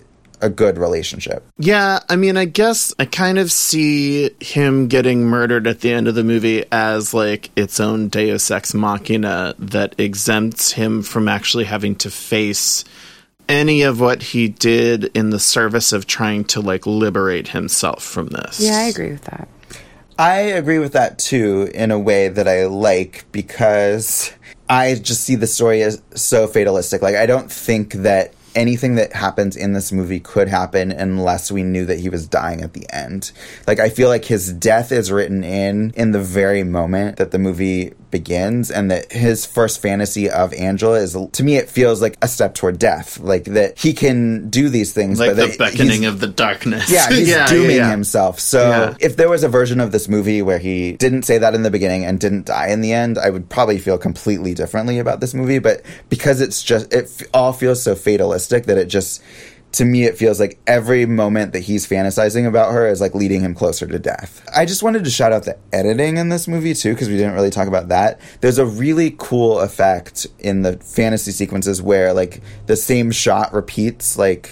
a 0.41 0.49
good 0.49 0.77
relationship 0.77 1.47
Yeah, 1.57 1.99
I 2.09 2.15
mean, 2.15 2.35
I 2.35 2.45
guess 2.45 2.93
I 2.97 3.05
kind 3.05 3.37
of 3.37 3.51
see 3.51 4.31
him 4.39 4.87
getting 4.87 5.23
murdered 5.23 5.67
at 5.67 5.81
the 5.81 5.93
end 5.93 6.07
of 6.07 6.15
the 6.15 6.23
movie 6.23 6.65
as 6.71 7.13
like 7.13 7.51
its 7.55 7.79
own 7.79 8.09
deus 8.09 8.49
ex 8.51 8.73
machina 8.73 9.55
that 9.59 9.95
exempts 9.99 10.71
him 10.71 11.03
from 11.03 11.27
actually 11.27 11.65
having 11.65 11.95
to 11.97 12.09
face 12.09 12.83
any 13.51 13.81
of 13.83 13.99
what 13.99 14.23
he 14.23 14.47
did 14.47 15.05
in 15.15 15.29
the 15.29 15.39
service 15.39 15.91
of 15.93 16.07
trying 16.07 16.45
to 16.45 16.61
like 16.61 16.85
liberate 16.87 17.49
himself 17.49 18.03
from 18.03 18.27
this. 18.27 18.59
Yeah, 18.59 18.77
I 18.77 18.83
agree 18.83 19.11
with 19.11 19.25
that. 19.25 19.47
i 20.17 20.39
agree 20.39 20.79
with 20.79 20.93
that 20.93 21.17
too 21.19 21.69
in 21.73 21.89
a 21.91 21.97
way 21.97 22.27
that 22.27 22.47
i 22.47 22.65
like 22.65 23.25
because 23.31 24.31
i 24.69 24.93
just 24.95 25.21
see 25.21 25.35
the 25.35 25.47
story 25.47 25.81
as 25.81 26.01
so 26.15 26.47
fatalistic 26.47 27.01
like 27.01 27.15
i 27.15 27.25
don't 27.25 27.51
think 27.51 27.93
that 27.93 28.33
anything 28.53 28.95
that 28.95 29.13
happens 29.13 29.55
in 29.55 29.71
this 29.73 29.91
movie 29.91 30.19
could 30.19 30.47
happen 30.49 30.91
unless 30.91 31.51
we 31.51 31.63
knew 31.63 31.85
that 31.85 31.99
he 31.99 32.09
was 32.09 32.27
dying 32.27 32.61
at 32.61 32.73
the 32.73 32.85
end. 32.93 33.31
Like 33.65 33.79
I 33.79 33.89
feel 33.89 34.09
like 34.09 34.25
his 34.25 34.51
death 34.51 34.91
is 34.91 35.09
written 35.09 35.41
in 35.43 35.91
in 35.95 36.11
the 36.11 36.19
very 36.19 36.63
moment 36.63 37.15
that 37.15 37.31
the 37.31 37.39
movie 37.39 37.93
begins 38.11 38.69
and 38.69 38.91
that 38.91 39.11
his 39.11 39.45
first 39.45 39.81
fantasy 39.81 40.29
of 40.29 40.53
Angela 40.53 40.99
is 40.99 41.17
to 41.31 41.43
me 41.43 41.55
it 41.55 41.69
feels 41.69 42.01
like 42.01 42.17
a 42.21 42.27
step 42.27 42.53
toward 42.53 42.77
death. 42.77 43.19
Like 43.19 43.45
that 43.45 43.79
he 43.79 43.93
can 43.93 44.49
do 44.49 44.69
these 44.69 44.93
things 44.93 45.19
Like 45.19 45.35
but 45.35 45.51
the 45.51 45.57
beckoning 45.57 46.05
of 46.05 46.19
the 46.19 46.27
darkness. 46.27 46.91
yeah, 46.91 47.09
he's 47.09 47.29
Yeah, 47.31 47.47
dooming 47.47 47.71
yeah, 47.71 47.75
yeah. 47.77 47.91
himself. 47.91 48.39
So 48.39 48.95
if 48.99 49.17
there 49.17 49.29
was 49.29 49.43
a 49.43 49.49
version 49.49 49.79
of 49.79 49.91
this 49.91 50.07
movie 50.07 50.41
where 50.41 50.59
he 50.59 50.93
didn't 50.93 51.23
say 51.23 51.37
that 51.37 51.55
in 51.55 51.63
the 51.63 51.71
beginning 51.71 52.03
and 52.05 52.19
didn't 52.19 52.45
die 52.45 52.67
in 52.67 52.81
the 52.81 52.93
end, 52.93 53.17
I 53.17 53.29
would 53.29 53.49
probably 53.49 53.77
feel 53.79 53.97
completely 53.97 54.53
differently 54.53 54.99
about 54.99 55.19
this 55.21 55.33
movie. 55.33 55.59
But 55.59 55.83
because 56.09 56.41
it's 56.41 56.61
just, 56.61 56.91
it 56.93 57.09
all 57.33 57.53
feels 57.53 57.81
so 57.81 57.95
fatalistic 57.95 58.65
that 58.65 58.77
it 58.77 58.85
just 58.85 59.21
to 59.73 59.85
me, 59.85 60.03
it 60.03 60.17
feels 60.17 60.39
like 60.39 60.59
every 60.67 61.05
moment 61.05 61.53
that 61.53 61.59
he's 61.59 61.87
fantasizing 61.87 62.45
about 62.45 62.73
her 62.73 62.87
is 62.87 62.99
like 62.99 63.15
leading 63.15 63.41
him 63.41 63.55
closer 63.55 63.87
to 63.87 63.99
death. 63.99 64.45
I 64.53 64.65
just 64.65 64.83
wanted 64.83 65.03
to 65.05 65.09
shout 65.09 65.31
out 65.31 65.45
the 65.45 65.57
editing 65.71 66.17
in 66.17 66.29
this 66.29 66.47
movie 66.47 66.73
too, 66.73 66.93
because 66.93 67.07
we 67.07 67.15
didn't 67.15 67.33
really 67.33 67.49
talk 67.49 67.67
about 67.67 67.87
that. 67.87 68.19
There's 68.41 68.57
a 68.57 68.65
really 68.65 69.15
cool 69.17 69.59
effect 69.59 70.27
in 70.39 70.63
the 70.63 70.77
fantasy 70.77 71.31
sequences 71.31 71.81
where 71.81 72.13
like 72.13 72.41
the 72.65 72.75
same 72.75 73.11
shot 73.11 73.53
repeats 73.53 74.17
like 74.17 74.49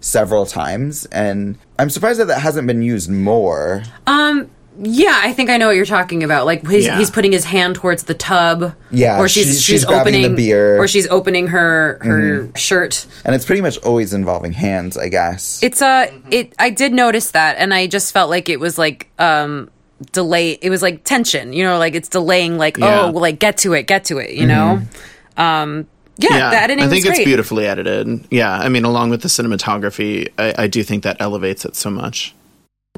several 0.00 0.46
times, 0.46 1.04
and 1.06 1.58
I'm 1.78 1.90
surprised 1.90 2.20
that 2.20 2.26
that 2.26 2.40
hasn't 2.40 2.66
been 2.66 2.82
used 2.82 3.10
more. 3.10 3.82
Um, 4.06 4.50
yeah, 4.78 5.20
I 5.22 5.32
think 5.32 5.50
I 5.50 5.56
know 5.56 5.66
what 5.68 5.76
you're 5.76 5.84
talking 5.86 6.22
about. 6.22 6.46
Like 6.46 6.66
he's, 6.66 6.86
Yeah. 6.86 6.98
he's 6.98 7.10
putting 7.10 7.32
his 7.32 7.44
hand 7.44 7.76
towards 7.76 8.04
the 8.04 8.14
tub. 8.14 8.74
Yeah, 8.90 9.18
or 9.18 9.28
she's 9.28 9.46
she's- 9.46 9.60
she's, 9.62 9.84
grabbing 9.84 10.12
the 10.14 10.20
opening 10.20 10.36
beer. 10.36 10.76
or 10.78 10.86
she's 10.88 11.06
opening 11.08 11.46
her 11.48 11.98
her 12.02 12.18
Mhm. 12.44 12.56
shirt. 12.56 13.06
And 13.24 13.34
it's 13.34 13.44
pretty 13.44 13.62
much 13.62 13.78
always 13.78 14.12
involving 14.12 14.52
hands, 14.52 14.96
I 14.96 15.08
guess. 15.08 15.58
It's 15.62 15.80
uh 15.82 16.06
it 16.30 16.52
I 16.58 16.70
did 16.70 16.92
notice 16.92 17.30
that 17.32 17.56
and 17.58 17.72
I 17.74 17.86
just 17.86 18.12
felt 18.12 18.30
like 18.30 18.48
it 18.48 18.60
was 18.60 18.76
like 18.78 19.08
um 19.18 19.70
delay 20.12 20.58
it 20.60 20.68
was 20.70 20.82
like 20.82 21.04
tension, 21.04 21.52
you 21.54 21.64
know, 21.64 21.78
like 21.78 21.94
it's 21.94 22.08
delaying 22.08 22.58
like 22.58 22.76
Yeah. 22.76 23.02
oh, 23.02 23.10
well, 23.12 23.22
like 23.22 23.38
get 23.38 23.56
to 23.58 23.72
it, 23.72 23.86
get 23.86 24.04
to 24.06 24.18
it, 24.18 24.30
you 24.34 24.46
know? 24.46 24.80
Um 25.36 25.86
yeah, 26.18 26.50
the 26.50 26.56
editing 26.62 26.84
I 26.84 26.88
think 26.88 27.04
it's 27.06 27.18
beautifully 27.24 27.66
edited. 27.66 28.24
Yeah, 28.30 28.50
I 28.50 28.68
mean, 28.70 28.84
along 28.84 29.10
with 29.10 29.20
the 29.20 29.28
cinematography, 29.28 30.28
I, 30.38 30.54
I 30.64 30.66
do 30.66 30.82
think 30.82 31.02
that 31.02 31.18
elevates 31.20 31.64
it 31.66 31.76
so 31.76 31.90
much. 31.90 32.34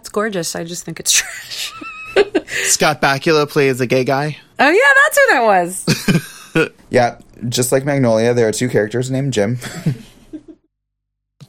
It's 0.09 0.13
gorgeous. 0.15 0.57
I 0.57 0.65
just 0.65 0.85
think 0.87 1.01
it's 1.01 1.13
trash. 1.13 1.71
Scott 2.65 3.03
Bakula 3.03 3.47
plays 3.47 3.79
a 3.83 3.87
gay 3.87 4.05
guy. 4.05 4.39
Oh 4.59 4.71
yeah, 4.71 4.93
that's 5.05 5.19
who 5.19 5.27
that 5.35 5.45
was. 6.57 6.71
yeah, 6.91 7.19
just 7.51 7.73
like 7.73 7.85
Magnolia, 7.85 8.33
there 8.33 8.49
are 8.49 8.53
two 8.53 8.71
characters 8.71 9.11
named 9.11 9.35
Jim. 9.35 9.59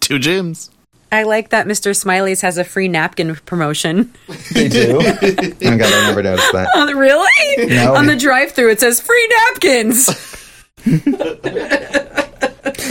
Two 0.02 0.20
Jims. 0.20 0.72
I 1.10 1.24
like 1.24 1.52
that 1.52 1.68
Mr. 1.68 1.96
Smiley's 1.96 2.42
has 2.42 2.58
a 2.58 2.66
free 2.66 2.90
napkin 2.90 3.38
promotion. 3.38 4.14
they 4.52 4.68
do. 4.68 4.98
oh 5.00 5.04
my 5.04 5.78
god, 5.78 5.94
I 5.94 6.08
never 6.10 6.22
noticed 6.22 6.52
that. 6.52 6.70
Oh, 6.76 6.92
really? 6.92 7.66
No. 7.66 7.96
On 7.96 8.08
the 8.08 8.18
drive-through, 8.18 8.72
it 8.72 8.82
says 8.82 9.00
free 9.00 9.30
napkins. 9.48 10.10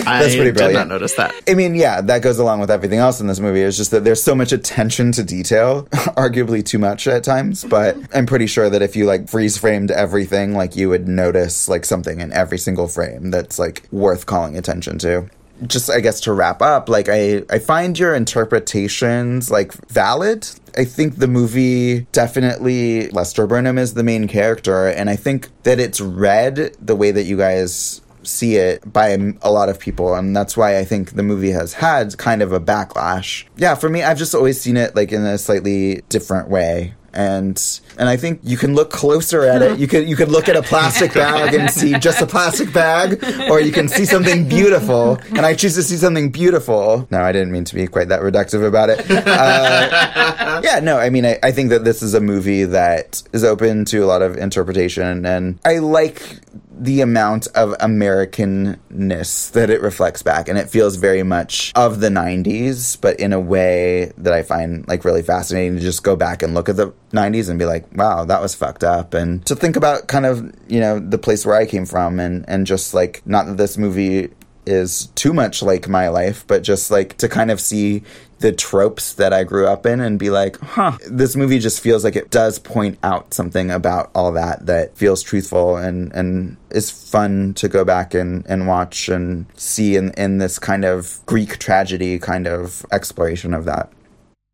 I 0.07 0.23
That's 0.23 0.35
pretty 0.35 0.53
did 0.53 0.73
not 0.73 0.89
notice 0.89 1.15
that. 1.15 1.35
I 1.49 1.55
mean, 1.55 1.75
yeah, 1.75 2.01
that 2.01 2.23
goes 2.23 2.39
along 2.39 2.61
with 2.61 2.71
everything 2.71 2.99
else 2.99 3.21
in 3.21 3.27
this 3.27 3.41
movie. 3.41 3.61
It's 3.61 3.77
just 3.77 3.91
that 3.91 4.05
there's 4.05 4.23
so 4.23 4.35
much 4.35 4.53
attention 4.53 5.13
to 5.13 5.25
detail, 5.25 5.85
arguably 6.17 6.65
too 6.65 6.79
much 6.79 7.07
at 7.07 7.25
times. 7.25 7.65
But 7.65 7.97
I'm 8.15 8.27
pretty 8.27 8.47
sure 8.47 8.71
that 8.71 8.83
if 8.83 8.97
you 8.97 9.07
like 9.07 9.29
freeze 9.29 9.57
framed 9.59 9.91
everything, 9.91 10.55
like 10.55 10.77
you 10.77 10.89
would 10.89 11.09
notice 11.09 11.69
like 11.69 11.85
something 11.85 12.21
in 12.21 12.33
every 12.33 12.59
single 12.59 12.89
frame 12.89 13.31
that's 13.31 13.59
like 13.59 13.87
worth 13.91 14.27
calling 14.27 14.57
attention 14.57 14.99
to. 14.99 15.29
Just, 15.67 15.91
I 15.91 15.99
guess, 15.99 16.21
to 16.21 16.33
wrap 16.33 16.63
up, 16.63 16.89
like 16.89 17.09
I, 17.09 17.43
I 17.51 17.59
find 17.59 17.99
your 17.99 18.15
interpretations 18.15 19.51
like 19.51 19.73
valid. 19.89 20.49
I 20.77 20.85
think 20.85 21.17
the 21.17 21.27
movie 21.27 22.03
definitely 22.13 23.09
Lester 23.09 23.45
Burnham 23.49 23.77
is 23.77 23.95
the 23.95 24.05
main 24.05 24.29
character, 24.29 24.87
and 24.87 25.11
I 25.11 25.17
think 25.17 25.49
that 25.65 25.81
it's 25.81 26.01
read 26.01 26.77
the 26.81 26.95
way 26.95 27.11
that 27.11 27.25
you 27.25 27.37
guys 27.37 28.01
see 28.29 28.57
it 28.57 28.93
by 28.93 29.09
a 29.43 29.51
lot 29.51 29.69
of 29.69 29.79
people 29.79 30.15
and 30.15 30.37
that's 30.37 30.57
why 30.57 30.79
I 30.79 30.85
think 30.85 31.13
the 31.13 31.23
movie 31.23 31.51
has 31.51 31.75
had 31.75 32.17
kind 32.19 32.43
of 32.43 32.53
a 32.53 32.61
backlash. 32.61 33.45
Yeah, 33.57 33.75
for 33.75 33.89
me 33.89 34.03
I've 34.03 34.19
just 34.19 34.35
always 34.35 34.61
seen 34.61 34.77
it 34.77 34.95
like 34.95 35.13
in 35.13 35.25
a 35.25 35.39
slightly 35.39 36.03
different 36.09 36.49
way. 36.49 36.95
And 37.13 37.59
and 37.99 38.09
I 38.09 38.17
think 38.17 38.41
you 38.43 38.57
can 38.57 38.75
look 38.75 38.91
closer 38.91 39.45
at 39.45 39.63
it. 39.63 39.79
You 39.79 39.87
could 39.89 40.09
you 40.09 40.17
could 40.17 40.29
look 40.29 40.49
at 40.49 40.57
a 40.57 40.63
plastic 40.63 41.15
bag 41.15 41.55
and 41.55 41.71
see 41.71 41.99
just 41.99 42.21
a 42.21 42.27
plastic 42.27 42.73
bag 42.73 43.23
or 43.51 43.61
you 43.61 43.73
can 43.73 43.89
see 43.89 44.05
something 44.05 44.49
beautiful 44.49 45.19
and 45.31 45.41
I 45.41 45.55
choose 45.55 45.75
to 45.75 45.83
see 45.83 45.97
something 45.97 46.31
beautiful. 46.31 47.07
No, 47.11 47.21
I 47.21 47.33
didn't 47.33 47.53
mean 47.53 47.65
to 47.65 47.75
be 47.75 47.87
quite 47.87 48.09
that 48.09 48.21
reductive 48.21 48.67
about 48.67 48.91
it. 48.91 49.05
Uh, 49.11 50.61
yeah, 50.65 50.81
no, 50.81 50.99
I 50.99 51.11
mean, 51.11 51.27
I, 51.27 51.39
I 51.43 51.53
think 51.53 51.71
that 51.71 51.85
this 51.85 52.03
is 52.03 52.15
a 52.15 52.21
movie 52.21 52.65
that 52.65 53.23
is 53.33 53.45
open 53.45 53.85
to 53.87 53.99
a 53.99 54.07
lot 54.07 54.23
of 54.23 54.37
interpretation, 54.37 55.27
and 55.27 55.59
I 55.65 55.79
like 55.79 56.39
the 56.71 57.01
amount 57.01 57.49
of 57.49 57.71
Americanness 57.79 59.51
that 59.53 59.71
it 59.71 59.81
reflects 59.83 60.23
back, 60.23 60.49
and 60.49 60.59
it 60.59 60.71
feels 60.71 60.97
very 60.97 61.23
much 61.23 61.73
of 61.75 62.01
the 62.01 62.09
90s, 62.09 63.01
but 63.01 63.19
in 63.19 63.33
a 63.33 63.41
way 63.41 64.13
that 64.17 64.33
I 64.33 64.43
find 64.43 64.87
like 64.87 65.05
really 65.05 65.23
fascinating 65.23 65.77
to 65.77 65.81
just 65.81 66.03
go 66.03 66.17
back 66.17 66.43
and 66.43 66.55
look 66.55 66.69
at 66.69 66.77
the 66.77 66.93
90s 67.13 67.51
and 67.51 67.59
be 67.59 67.65
like, 67.65 67.85
wow, 67.95 68.25
that 68.25 68.41
was 68.41 68.55
fucked 68.55 68.85
up, 68.85 69.15
and 69.15 69.45
to 69.47 69.55
think 69.55 69.77
about 69.77 70.09
kind 70.09 70.27
of, 70.27 70.53
you 70.69 70.81
know, 70.81 70.99
the 70.99 71.19
place 71.19 71.45
where 71.47 71.57
I 71.57 71.67
came 71.67 71.87
from, 71.87 72.21
and, 72.21 72.45
and 72.49 72.67
just 72.67 72.95
like, 72.95 73.23
not 73.27 73.47
that 73.47 73.57
this 73.57 73.79
movie 73.79 74.31
is 74.67 75.07
too 75.15 75.33
much 75.33 75.63
like 75.63 75.89
my 75.89 76.09
life, 76.09 76.47
but 76.47 76.63
just 76.63 76.91
like 76.91 77.17
to 77.17 77.29
kind 77.29 77.51
of 77.51 77.61
see 77.61 78.03
the 78.41 78.53
tropes 78.53 79.15
that 79.15 79.33
I 79.33 79.43
grew 79.43 79.67
up 79.67 79.87
in 79.87 80.01
and 80.01 80.19
be 80.19 80.31
like, 80.31 80.61
huh, 80.61 80.99
this 81.09 81.35
movie 81.35 81.59
just 81.59 81.81
feels 81.81 82.05
like 82.05 82.15
it 82.15 82.31
does 82.31 82.59
point 82.59 82.99
out 83.03 83.35
something 83.35 83.71
about 83.71 84.11
all 84.15 84.31
that 84.33 84.67
that 84.67 84.97
feels 84.97 85.23
truthful 85.23 85.77
and, 85.77 86.13
and 86.13 86.57
is 86.71 86.91
fun 86.91 87.55
to 87.55 87.69
go 87.69 87.85
back 87.85 88.15
and, 88.15 88.47
and 88.47 88.69
watch 88.69 89.09
and 89.09 89.47
see 89.57 89.97
in, 89.97 90.13
in 90.13 90.39
this 90.39 90.59
kind 90.59 90.85
of 90.85 91.21
Greek 91.27 91.59
tragedy 91.59 92.19
kind 92.19 92.47
of 92.47 92.87
exploration 92.93 93.55
of 93.55 93.65
that. 93.65 93.91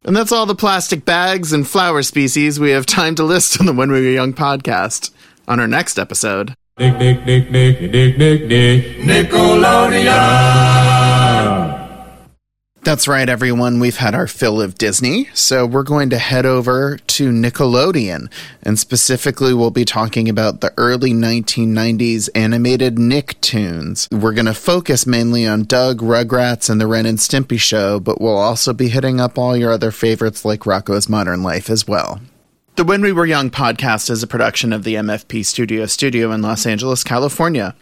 And 0.04 0.14
that's 0.14 0.32
all 0.32 0.44
the 0.44 0.54
plastic 0.54 1.04
bags 1.06 1.52
and 1.52 1.66
flower 1.66 2.02
species 2.02 2.60
we 2.60 2.70
have 2.72 2.84
time 2.84 3.14
to 3.14 3.24
list 3.24 3.58
on 3.58 3.66
the 3.66 3.72
When 3.72 3.90
We 3.90 4.02
Were 4.02 4.10
Young 4.10 4.34
podcast. 4.34 5.10
On 5.46 5.60
our 5.60 5.66
next 5.68 5.98
episode. 5.98 6.54
Nick, 6.78 6.98
Nick, 6.98 7.24
Nick, 7.26 7.50
Nick, 7.50 7.80
Nick, 7.80 8.18
Nick, 8.18 8.46
Nick, 8.46 9.30
Nickelodeon. 9.30 10.93
That's 12.84 13.08
right, 13.08 13.30
everyone. 13.30 13.80
We've 13.80 13.96
had 13.96 14.14
our 14.14 14.26
fill 14.26 14.60
of 14.60 14.74
Disney, 14.76 15.30
so 15.32 15.64
we're 15.64 15.84
going 15.84 16.10
to 16.10 16.18
head 16.18 16.44
over 16.44 16.98
to 16.98 17.30
Nickelodeon. 17.30 18.30
And 18.62 18.78
specifically, 18.78 19.54
we'll 19.54 19.70
be 19.70 19.86
talking 19.86 20.28
about 20.28 20.60
the 20.60 20.70
early 20.76 21.12
1990s 21.12 22.28
animated 22.34 22.96
Nicktoons. 22.96 24.12
We're 24.12 24.34
going 24.34 24.44
to 24.44 24.52
focus 24.52 25.06
mainly 25.06 25.46
on 25.46 25.64
Doug, 25.64 26.00
Rugrats, 26.00 26.68
and 26.68 26.78
the 26.78 26.86
Ren 26.86 27.06
and 27.06 27.16
Stimpy 27.16 27.58
show, 27.58 28.00
but 28.00 28.20
we'll 28.20 28.36
also 28.36 28.74
be 28.74 28.90
hitting 28.90 29.18
up 29.18 29.38
all 29.38 29.56
your 29.56 29.72
other 29.72 29.90
favorites 29.90 30.44
like 30.44 30.60
Rocko's 30.60 31.08
Modern 31.08 31.42
Life 31.42 31.70
as 31.70 31.88
well. 31.88 32.20
The 32.76 32.84
When 32.84 33.00
We 33.00 33.12
Were 33.12 33.24
Young 33.24 33.48
podcast 33.48 34.10
is 34.10 34.22
a 34.22 34.26
production 34.26 34.74
of 34.74 34.84
the 34.84 34.96
MFP 34.96 35.46
Studio 35.46 35.86
Studio 35.86 36.32
in 36.32 36.42
Los 36.42 36.66
Angeles, 36.66 37.02
California. 37.02 37.74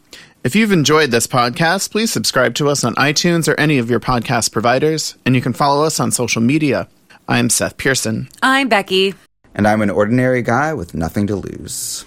If 0.44 0.56
you've 0.56 0.72
enjoyed 0.72 1.12
this 1.12 1.28
podcast, 1.28 1.92
please 1.92 2.12
subscribe 2.12 2.56
to 2.56 2.68
us 2.68 2.82
on 2.82 2.96
iTunes 2.96 3.46
or 3.46 3.54
any 3.60 3.78
of 3.78 3.88
your 3.88 4.00
podcast 4.00 4.50
providers, 4.50 5.14
and 5.24 5.36
you 5.36 5.40
can 5.40 5.52
follow 5.52 5.84
us 5.84 6.00
on 6.00 6.10
social 6.10 6.42
media. 6.42 6.88
I'm 7.28 7.48
Seth 7.48 7.76
Pearson. 7.76 8.28
I'm 8.42 8.68
Becky. 8.68 9.14
And 9.54 9.68
I'm 9.68 9.82
an 9.82 9.90
ordinary 9.90 10.42
guy 10.42 10.74
with 10.74 10.94
nothing 10.94 11.28
to 11.28 11.36
lose. 11.36 12.06